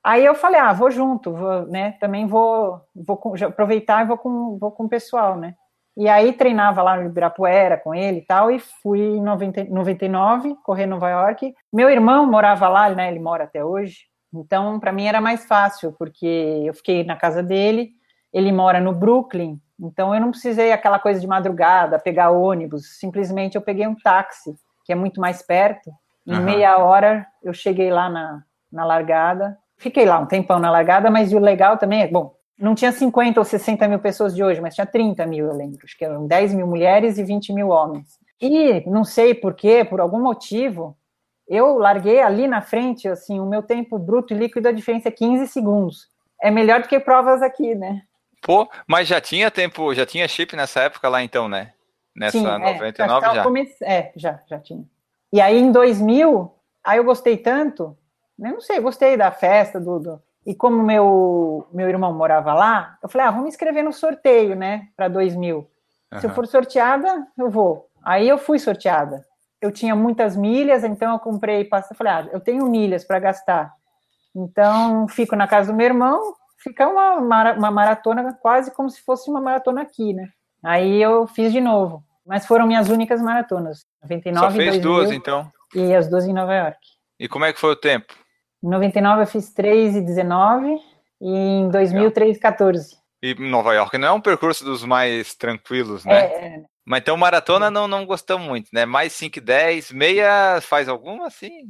Aí 0.03 0.23
eu 0.23 0.35
falei, 0.35 0.59
ah, 0.59 0.71
vou 0.71 0.91
junto, 0.91 1.33
vou, 1.33 1.65
né, 1.65 1.93
também 1.99 2.27
vou, 2.27 2.79
vou 2.95 3.19
aproveitar 3.45 4.03
e 4.03 4.07
vou 4.07 4.17
com, 4.17 4.57
vou 4.57 4.71
com 4.71 4.83
o 4.83 4.89
pessoal, 4.89 5.35
né. 5.35 5.55
E 5.99 6.07
aí 6.07 6.31
treinava 6.31 6.81
lá 6.81 6.95
no 6.95 7.07
Ibirapuera 7.07 7.75
com 7.77 7.93
ele 7.93 8.19
e 8.19 8.25
tal, 8.25 8.49
e 8.49 8.57
fui 8.57 9.01
em 9.01 9.21
90, 9.21 9.65
99 9.65 10.55
correr 10.63 10.85
Nova 10.85 11.09
York. 11.09 11.53
Meu 11.73 11.89
irmão 11.89 12.25
morava 12.25 12.69
lá, 12.69 12.89
né? 12.89 13.09
Ele 13.11 13.19
mora 13.19 13.43
até 13.43 13.65
hoje. 13.65 14.05
Então, 14.33 14.79
para 14.79 14.93
mim 14.93 15.07
era 15.07 15.19
mais 15.19 15.45
fácil, 15.45 15.93
porque 15.99 16.63
eu 16.65 16.73
fiquei 16.73 17.03
na 17.03 17.17
casa 17.17 17.43
dele, 17.43 17.89
ele 18.31 18.49
mora 18.49 18.79
no 18.79 18.93
Brooklyn, 18.93 19.59
então 19.77 20.15
eu 20.15 20.21
não 20.21 20.31
precisei 20.31 20.71
aquela 20.71 20.99
coisa 20.99 21.19
de 21.19 21.27
madrugada, 21.27 21.99
pegar 21.99 22.29
ônibus, 22.31 22.97
simplesmente 22.97 23.55
eu 23.55 23.61
peguei 23.61 23.85
um 23.85 23.95
táxi, 23.95 24.55
que 24.85 24.93
é 24.93 24.95
muito 24.95 25.19
mais 25.19 25.41
perto. 25.41 25.91
Em 26.25 26.33
uhum. 26.33 26.43
meia 26.43 26.77
hora 26.77 27.27
eu 27.43 27.51
cheguei 27.51 27.91
lá 27.91 28.09
na, 28.09 28.41
na 28.71 28.85
largada. 28.85 29.57
Fiquei 29.77 30.05
lá 30.05 30.17
um 30.17 30.25
tempão 30.25 30.59
na 30.59 30.71
largada, 30.71 31.11
mas 31.11 31.33
o 31.33 31.39
legal 31.39 31.77
também 31.77 32.03
é, 32.03 32.07
bom, 32.07 32.35
não 32.59 32.75
tinha 32.75 32.91
50 32.91 33.39
ou 33.39 33.45
60 33.45 33.87
mil 33.87 33.99
pessoas 33.99 34.35
de 34.35 34.43
hoje, 34.43 34.59
mas 34.59 34.75
tinha 34.75 34.85
30 34.85 35.25
mil, 35.25 35.47
eu 35.47 35.55
lembro. 35.55 35.79
Acho 35.83 35.97
que 35.97 36.03
eram 36.03 36.27
10 36.27 36.53
mil 36.53 36.67
mulheres 36.67 37.17
e 37.17 37.23
20 37.23 37.53
mil 37.53 37.69
homens. 37.69 38.19
E 38.41 38.83
não 38.87 39.03
sei 39.05 39.33
por 39.33 39.53
quê, 39.53 39.85
por 39.85 39.99
algum 39.99 40.21
motivo, 40.21 40.97
eu 41.47 41.77
larguei 41.77 42.21
ali 42.21 42.47
na 42.47 42.61
frente, 42.61 43.07
assim, 43.07 43.39
o 43.39 43.45
meu 43.45 43.63
tempo 43.63 43.97
bruto 43.97 44.33
e 44.33 44.37
líquido, 44.37 44.67
a 44.67 44.71
diferença 44.73 45.07
é 45.07 45.11
15 45.11 45.47
segundos. 45.47 46.09
É 46.41 46.51
melhor 46.51 46.81
do 46.81 46.87
que 46.87 46.99
provas 46.99 47.41
aqui, 47.41 47.73
né? 47.75 48.03
Pô, 48.41 48.69
mas 48.87 49.07
já 49.07 49.19
tinha 49.19 49.49
tempo, 49.49 49.93
já 49.93 50.05
tinha 50.05 50.27
chip 50.27 50.55
nessa 50.55 50.81
época 50.81 51.09
lá 51.09 51.23
então, 51.23 51.49
né? 51.49 51.73
Nessa 52.15 52.37
Sim, 52.37 52.43
99 52.43 53.25
é, 53.25 53.35
já? 53.35 53.43
Comece... 53.43 53.83
É, 53.83 54.11
já, 54.15 54.39
já 54.47 54.59
tinha. 54.59 54.83
E 55.31 55.39
aí 55.39 55.57
em 55.57 55.71
2000, 55.71 56.51
aí 56.83 56.97
eu 56.97 57.03
gostei 57.03 57.37
tanto, 57.37 57.97
eu 58.39 58.51
não 58.51 58.61
sei, 58.61 58.79
gostei 58.79 59.17
da 59.17 59.31
festa, 59.31 59.79
do, 59.79 59.99
do... 59.99 60.21
E 60.49 60.55
como 60.55 60.81
meu, 60.81 61.67
meu 61.71 61.87
irmão 61.87 62.11
morava 62.11 62.55
lá, 62.55 62.97
eu 63.03 63.07
falei, 63.07 63.27
ah, 63.27 63.29
vamos 63.29 63.49
inscrever 63.49 63.83
no 63.83 63.93
sorteio, 63.93 64.55
né, 64.55 64.87
para 64.97 65.07
2000. 65.07 65.57
Uhum. 65.59 66.19
Se 66.19 66.25
eu 66.25 66.31
for 66.31 66.47
sorteada, 66.47 67.27
eu 67.37 67.51
vou. 67.51 67.87
Aí 68.03 68.27
eu 68.27 68.35
fui 68.39 68.57
sorteada. 68.57 69.23
Eu 69.61 69.71
tinha 69.71 69.95
muitas 69.95 70.35
milhas, 70.35 70.83
então 70.83 71.13
eu 71.13 71.19
comprei, 71.19 71.69
eu 71.71 71.95
falei, 71.95 72.13
ah, 72.13 72.29
eu 72.33 72.39
tenho 72.39 72.65
milhas 72.65 73.03
para 73.03 73.19
gastar. 73.19 73.71
Então, 74.35 75.07
fico 75.07 75.35
na 75.35 75.47
casa 75.47 75.71
do 75.71 75.77
meu 75.77 75.85
irmão, 75.85 76.33
fica 76.63 76.87
uma, 76.87 77.51
uma 77.51 77.69
maratona 77.69 78.35
quase 78.41 78.73
como 78.73 78.89
se 78.89 79.03
fosse 79.03 79.29
uma 79.29 79.39
maratona 79.39 79.83
aqui, 79.83 80.15
né? 80.15 80.29
Aí 80.63 80.99
eu 80.99 81.27
fiz 81.27 81.51
de 81.51 81.61
novo. 81.61 82.03
Mas 82.25 82.47
foram 82.47 82.65
minhas 82.65 82.89
únicas 82.89 83.21
maratonas. 83.21 83.85
99 84.01 84.47
Só 84.47 84.51
fez 84.51 84.81
2000, 84.81 84.81
duas, 84.81 85.11
então? 85.11 85.51
E 85.75 85.93
as 85.93 86.07
duas 86.07 86.25
em 86.25 86.33
Nova 86.33 86.55
York. 86.55 86.79
E 87.19 87.27
como 87.27 87.45
é 87.45 87.53
que 87.53 87.59
foi 87.59 87.69
o 87.69 87.75
tempo? 87.75 88.15
Em 88.63 88.69
99 88.69 89.23
eu 89.23 89.27
fiz 89.27 89.53
3 89.53 89.97
e 89.97 90.01
19 90.01 90.77
e 91.21 91.29
em 91.29 91.69
2000 91.69 92.11
3 92.11 92.37
e 92.37 92.39
14. 92.39 92.97
E 93.21 93.33
Nova 93.35 93.73
York 93.73 93.97
não 93.97 94.07
é 94.07 94.11
um 94.11 94.21
percurso 94.21 94.63
dos 94.63 94.83
mais 94.85 95.35
tranquilos, 95.35 96.05
né? 96.05 96.19
É, 96.19 96.45
é. 96.45 96.63
Mas 96.85 97.01
então 97.01 97.17
maratona 97.17 97.69
não, 97.69 97.87
não 97.87 98.05
gostamos 98.05 98.47
muito, 98.47 98.69
né? 98.73 98.85
Mais 98.85 99.13
5 99.13 99.37
e 99.37 99.41
10, 99.41 99.91
meia 99.91 100.59
faz 100.61 100.87
alguma 100.87 101.27
assim? 101.27 101.67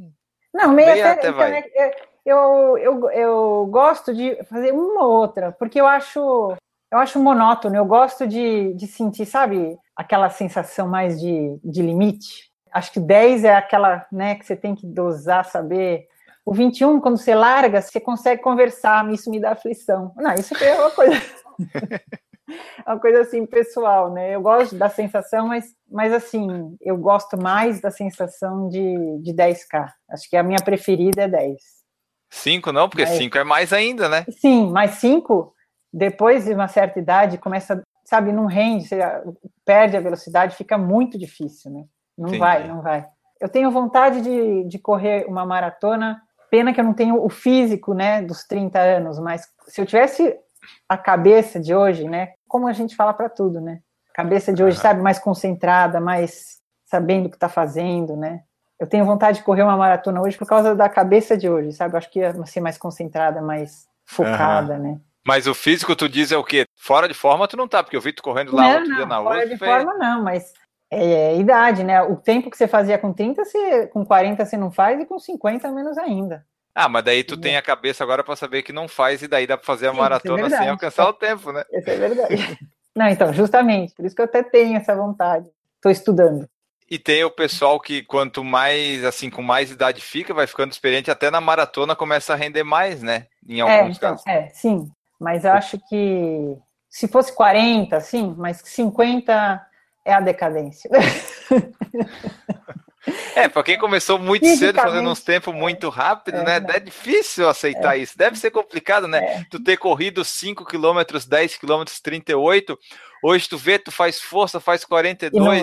Não, 0.54 0.72
meia, 0.72 0.92
meia 0.92 1.12
até, 1.12 1.28
até 1.28 1.32
vai. 1.32 1.58
É, 1.58 1.96
eu, 2.24 2.78
eu, 2.78 3.10
eu 3.10 3.68
gosto 3.70 4.14
de 4.14 4.42
fazer 4.44 4.72
uma 4.72 5.04
ou 5.04 5.12
outra, 5.12 5.52
porque 5.52 5.80
eu 5.80 5.86
acho 5.86 6.56
eu 6.90 6.98
acho 6.98 7.22
monótono, 7.22 7.76
eu 7.76 7.84
gosto 7.84 8.26
de, 8.26 8.74
de 8.74 8.86
sentir, 8.86 9.24
sabe, 9.24 9.78
aquela 9.94 10.28
sensação 10.28 10.88
mais 10.88 11.20
de, 11.20 11.56
de 11.62 11.82
limite. 11.82 12.50
Acho 12.72 12.92
que 12.92 13.00
10 13.00 13.44
é 13.44 13.54
aquela, 13.54 14.06
né, 14.10 14.34
que 14.34 14.44
você 14.44 14.56
tem 14.56 14.74
que 14.74 14.86
dosar, 14.86 15.44
saber. 15.44 16.08
O 16.50 16.54
21, 16.54 16.98
quando 16.98 17.16
você 17.16 17.32
larga, 17.32 17.80
você 17.80 18.00
consegue 18.00 18.42
conversar, 18.42 19.08
isso 19.12 19.30
me 19.30 19.38
dá 19.38 19.52
aflição. 19.52 20.12
Não, 20.16 20.34
isso 20.34 20.52
é 20.56 20.74
uma 20.74 20.90
coisa. 20.90 21.22
uma 22.84 22.98
coisa 22.98 23.20
assim 23.20 23.46
pessoal, 23.46 24.12
né? 24.12 24.34
Eu 24.34 24.42
gosto 24.42 24.74
da 24.74 24.88
sensação, 24.88 25.46
mas, 25.46 25.66
mas 25.88 26.12
assim, 26.12 26.76
eu 26.80 26.96
gosto 26.96 27.40
mais 27.40 27.80
da 27.80 27.92
sensação 27.92 28.68
de, 28.68 28.82
de 29.22 29.32
10K. 29.32 29.92
Acho 30.10 30.28
que 30.28 30.36
a 30.36 30.42
minha 30.42 30.58
preferida 30.58 31.22
é 31.22 31.28
10. 31.28 31.56
Cinco 32.30 32.72
não, 32.72 32.88
porque 32.88 33.04
mas, 33.04 33.16
cinco 33.16 33.38
é 33.38 33.44
mais 33.44 33.72
ainda, 33.72 34.08
né? 34.08 34.26
Sim, 34.28 34.72
mas 34.72 34.96
cinco, 34.96 35.54
depois 35.92 36.46
de 36.46 36.52
uma 36.52 36.66
certa 36.66 36.98
idade, 36.98 37.38
começa, 37.38 37.80
sabe, 38.04 38.32
não 38.32 38.46
rende, 38.46 38.88
você 38.88 38.98
perde 39.64 39.96
a 39.96 40.00
velocidade, 40.00 40.56
fica 40.56 40.76
muito 40.76 41.16
difícil, 41.16 41.70
né? 41.70 41.84
Não 42.18 42.30
Entendi. 42.30 42.40
vai, 42.40 42.66
não 42.66 42.82
vai. 42.82 43.06
Eu 43.40 43.48
tenho 43.48 43.70
vontade 43.70 44.20
de, 44.20 44.64
de 44.64 44.80
correr 44.80 45.26
uma 45.28 45.46
maratona, 45.46 46.20
pena 46.50 46.72
que 46.72 46.80
eu 46.80 46.84
não 46.84 46.94
tenho 46.94 47.24
o 47.24 47.28
físico, 47.28 47.94
né, 47.94 48.22
dos 48.22 48.44
30 48.44 48.78
anos, 48.78 49.18
mas 49.18 49.46
se 49.68 49.80
eu 49.80 49.86
tivesse 49.86 50.36
a 50.88 50.98
cabeça 50.98 51.60
de 51.60 51.74
hoje, 51.74 52.04
né, 52.08 52.32
como 52.48 52.66
a 52.66 52.72
gente 52.72 52.96
fala 52.96 53.14
para 53.14 53.28
tudo, 53.28 53.60
né? 53.60 53.80
Cabeça 54.12 54.52
de 54.52 54.62
hoje, 54.62 54.76
uhum. 54.76 54.82
sabe, 54.82 55.00
mais 55.00 55.18
concentrada, 55.18 56.00
mais 56.00 56.58
sabendo 56.84 57.26
o 57.26 57.30
que 57.30 57.36
está 57.36 57.48
fazendo, 57.48 58.16
né? 58.16 58.42
eu 58.80 58.86
tenho 58.86 59.04
vontade 59.04 59.38
de 59.38 59.44
correr 59.44 59.62
uma 59.62 59.76
maratona 59.76 60.22
hoje 60.22 60.38
por 60.38 60.48
causa 60.48 60.74
da 60.74 60.88
cabeça 60.88 61.36
de 61.36 61.48
hoje, 61.48 61.74
sabe? 61.74 61.98
Acho 61.98 62.10
que 62.10 62.20
ia 62.20 62.32
ser 62.46 62.60
mais 62.60 62.78
concentrada, 62.78 63.42
mais 63.42 63.86
focada, 64.06 64.74
uhum. 64.74 64.82
né? 64.82 65.00
Mas 65.24 65.46
o 65.46 65.54
físico, 65.54 65.94
tu 65.94 66.08
diz, 66.08 66.32
é 66.32 66.36
o 66.38 66.42
quê? 66.42 66.64
Fora 66.78 67.06
de 67.06 67.12
forma 67.12 67.46
tu 67.46 67.58
não 67.58 67.68
tá, 67.68 67.82
porque 67.82 67.94
eu 67.94 68.00
vi 68.00 68.10
tu 68.10 68.22
correndo 68.22 68.56
lá 68.56 68.62
não, 68.62 68.72
outro 68.72 68.88
não, 68.88 68.96
dia 68.96 69.06
na 69.06 69.22
fora 69.22 69.46
de 69.46 69.58
foi... 69.58 69.68
forma 69.68 69.94
não, 69.98 70.24
mas 70.24 70.54
é, 70.90 71.04
é, 71.04 71.38
idade, 71.38 71.84
né? 71.84 72.02
O 72.02 72.16
tempo 72.16 72.50
que 72.50 72.56
você 72.56 72.66
fazia 72.66 72.98
com 72.98 73.12
30, 73.12 73.44
você, 73.44 73.86
com 73.86 74.04
40 74.04 74.44
você 74.44 74.56
não 74.56 74.70
faz 74.70 75.00
e 75.00 75.06
com 75.06 75.18
50 75.18 75.70
menos 75.70 75.96
ainda. 75.96 76.44
Ah, 76.74 76.88
mas 76.88 77.04
daí 77.04 77.24
tu 77.24 77.36
tem 77.36 77.56
a 77.56 77.62
cabeça 77.62 78.02
agora 78.02 78.24
para 78.24 78.36
saber 78.36 78.62
que 78.62 78.72
não 78.72 78.88
faz 78.88 79.22
e 79.22 79.28
daí 79.28 79.46
dá 79.46 79.56
para 79.56 79.66
fazer 79.66 79.88
a 79.88 79.90
Sim, 79.90 79.96
é 79.96 80.00
maratona 80.00 80.46
é 80.46 80.50
sem 80.50 80.68
alcançar 80.68 81.08
o 81.08 81.12
tempo, 81.12 81.52
né? 81.52 81.64
Isso 81.72 81.90
é 81.90 81.96
verdade. 81.96 82.58
não, 82.94 83.08
então, 83.08 83.32
justamente, 83.32 83.94
por 83.94 84.04
isso 84.04 84.14
que 84.14 84.22
eu 84.22 84.26
até 84.26 84.42
tenho 84.42 84.76
essa 84.76 84.94
vontade. 84.94 85.46
Estou 85.76 85.90
estudando. 85.90 86.48
E 86.88 86.98
tem 86.98 87.22
o 87.22 87.30
pessoal 87.30 87.78
que 87.78 88.02
quanto 88.02 88.42
mais, 88.42 89.04
assim, 89.04 89.30
com 89.30 89.42
mais 89.42 89.70
idade 89.70 90.00
fica, 90.00 90.34
vai 90.34 90.46
ficando 90.46 90.72
experiente, 90.72 91.10
até 91.10 91.30
na 91.30 91.40
maratona 91.40 91.94
começa 91.94 92.32
a 92.32 92.36
render 92.36 92.64
mais, 92.64 93.00
né? 93.00 93.26
Em 93.48 93.60
é, 93.60 93.80
alguns 93.80 93.96
é, 93.96 94.00
casos. 94.00 94.26
É, 94.26 94.48
sim. 94.48 94.90
Mas 95.18 95.44
eu 95.44 95.52
acho 95.52 95.78
que 95.88 96.56
se 96.88 97.06
fosse 97.06 97.32
40, 97.32 98.00
sim, 98.00 98.34
mas 98.36 98.60
50 98.64 99.69
é 100.04 100.12
a 100.12 100.20
decadência. 100.20 100.90
É, 103.34 103.48
para 103.48 103.62
quem 103.62 103.78
começou 103.78 104.18
muito 104.18 104.46
cedo, 104.56 104.78
fazendo 104.78 105.08
uns 105.08 105.22
tempos 105.22 105.54
muito 105.54 105.88
rápido, 105.88 106.36
é, 106.36 106.44
né? 106.44 106.60
Não. 106.60 106.74
É 106.74 106.78
difícil 106.78 107.48
aceitar 107.48 107.96
é. 107.96 108.00
isso. 108.00 108.16
Deve 108.16 108.36
ser 108.36 108.50
complicado, 108.50 109.08
né? 109.08 109.18
É. 109.18 109.44
Tu 109.50 109.62
ter 109.62 109.78
corrido 109.78 110.22
5 110.22 110.66
km, 110.66 111.00
10 111.26 111.56
km, 111.56 111.82
38. 112.02 112.78
Hoje 113.22 113.48
tu 113.48 113.56
vê, 113.56 113.78
tu 113.78 113.90
faz 113.90 114.20
força, 114.20 114.60
faz 114.60 114.84
42. 114.84 115.62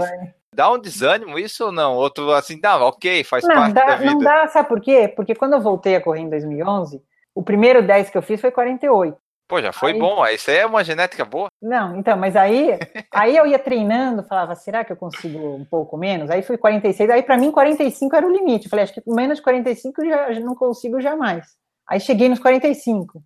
Dá 0.52 0.71
um 0.71 0.80
desânimo 0.80 1.38
isso 1.38 1.65
ou 1.65 1.71
não? 1.71 1.93
Ou 1.95 2.10
tu 2.10 2.32
assim, 2.32 2.60
dá, 2.60 2.84
ok, 2.84 3.23
faz 3.23 3.43
não, 3.43 3.56
parte 3.56 3.73
dá, 3.73 3.86
da 3.86 3.95
vida. 3.97 4.12
Não 4.12 4.19
dá, 4.19 4.47
sabe 4.47 4.67
por 4.67 4.82
quê? 4.82 5.08
Porque 5.08 5.36
quando 5.36 5.54
eu 5.54 5.62
voltei 5.62 5.95
a 5.95 6.02
correr 6.02 6.21
em 6.21 6.30
2011, 6.30 7.00
o 7.36 7.43
primeiro 7.43 7.86
10 7.86 8.10
que 8.10 8.17
eu 8.17 8.23
fiz 8.23 8.41
foi 8.41 8.50
48. 8.50 9.15
Pô, 9.47 9.62
já 9.62 9.71
foi 9.71 9.93
aí... 9.93 9.99
bom. 9.99 10.25
Isso 10.27 10.49
aí 10.51 10.57
é 10.57 10.65
uma 10.65 10.83
genética 10.83 11.23
boa. 11.23 11.47
Não, 11.62 11.95
então, 11.95 12.17
mas 12.17 12.36
aí, 12.36 12.77
aí 13.13 13.36
eu 13.36 13.47
ia 13.47 13.57
treinando, 13.57 14.23
falava, 14.23 14.55
será 14.55 14.83
que 14.83 14.91
eu 14.91 14.97
consigo 14.97 15.55
um 15.55 15.65
pouco 15.65 15.95
menos? 15.97 16.29
Aí 16.29 16.41
fui 16.41 16.57
46, 16.57 17.10
aí 17.10 17.23
para 17.23 17.38
mim 17.38 17.51
45 17.51 18.15
era 18.15 18.27
o 18.27 18.31
limite. 18.31 18.65
Eu 18.65 18.69
falei, 18.69 18.83
acho 18.83 18.93
que 18.93 19.01
menos 19.07 19.38
de 19.38 19.43
45 19.43 20.03
eu 20.03 20.10
já, 20.10 20.39
não 20.41 20.53
consigo 20.53 20.99
jamais. 20.99 21.45
Aí 21.89 21.99
cheguei 21.99 22.27
nos 22.27 22.39
45. 22.39 23.23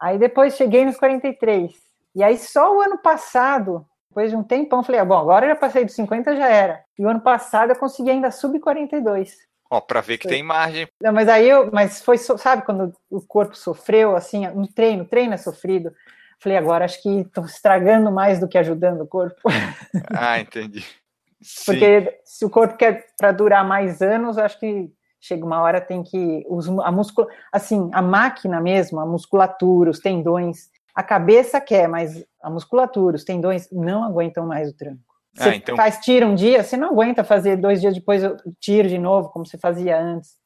Aí 0.00 0.18
depois 0.18 0.56
cheguei 0.56 0.84
nos 0.84 0.96
43. 0.96 1.72
E 2.16 2.24
aí 2.24 2.36
só 2.36 2.76
o 2.76 2.80
ano 2.80 2.98
passado, 2.98 3.86
depois 4.08 4.30
de 4.30 4.36
um 4.36 4.42
tempão, 4.42 4.82
falei, 4.82 5.00
ah, 5.00 5.04
bom, 5.04 5.16
agora 5.16 5.46
eu 5.46 5.50
já 5.50 5.56
passei 5.56 5.84
dos 5.84 5.94
50, 5.94 6.34
já 6.34 6.48
era. 6.48 6.82
E 6.98 7.04
o 7.04 7.08
ano 7.08 7.20
passado 7.20 7.70
eu 7.70 7.76
consegui 7.76 8.10
ainda 8.10 8.32
sub 8.32 8.58
42. 8.58 9.36
Ó, 9.70 9.80
para 9.80 10.00
ver 10.00 10.18
que 10.18 10.26
tem 10.26 10.42
margem. 10.42 10.88
Não, 11.00 11.12
mas 11.12 11.28
aí 11.28 11.48
eu, 11.48 11.70
mas 11.72 12.02
foi, 12.02 12.18
sabe, 12.18 12.62
quando 12.62 12.92
o 13.08 13.20
corpo 13.20 13.56
sofreu, 13.56 14.16
assim, 14.16 14.46
no 14.48 14.66
treino, 14.66 15.04
treino 15.04 15.32
é 15.32 15.36
sofrido. 15.36 15.94
Falei, 16.40 16.58
agora 16.58 16.84
acho 16.84 17.00
que 17.00 17.20
estão 17.20 17.44
estragando 17.44 18.10
mais 18.10 18.40
do 18.40 18.48
que 18.48 18.58
ajudando 18.58 19.02
o 19.02 19.06
corpo. 19.06 19.40
Ah, 20.12 20.40
entendi. 20.40 20.84
Porque 21.64 22.00
Sim. 22.02 22.08
se 22.24 22.44
o 22.44 22.50
corpo 22.50 22.76
quer 22.76 23.06
para 23.16 23.32
durar 23.32 23.64
mais 23.64 24.02
anos, 24.02 24.36
acho 24.36 24.58
que 24.58 24.90
chega 25.20 25.44
uma 25.44 25.60
hora 25.60 25.80
tem 25.80 26.02
que 26.02 26.44
os, 26.48 26.68
a 26.68 26.90
múscula, 26.90 27.28
assim, 27.52 27.90
a 27.92 28.02
máquina 28.02 28.60
mesmo, 28.60 28.98
a 29.00 29.06
musculatura, 29.06 29.90
os 29.90 30.00
tendões, 30.00 30.68
a 30.94 31.02
cabeça 31.02 31.60
quer, 31.60 31.88
mas 31.88 32.24
a 32.42 32.50
musculatura, 32.50 33.16
os 33.16 33.24
tendões 33.24 33.68
não 33.70 34.04
aguentam 34.04 34.46
mais 34.46 34.68
o 34.68 34.76
tranco. 34.76 35.09
Você 35.34 35.48
ah, 35.48 35.54
então... 35.54 35.76
faz 35.76 35.98
tiro 35.98 36.26
um 36.26 36.34
dia, 36.34 36.62
você 36.62 36.76
não 36.76 36.88
aguenta 36.88 37.22
fazer 37.22 37.56
dois 37.56 37.80
dias 37.80 37.94
depois 37.94 38.22
tiro 38.58 38.88
de 38.88 38.98
novo, 38.98 39.30
como 39.30 39.46
você 39.46 39.56
fazia 39.56 39.98
antes. 39.98 40.36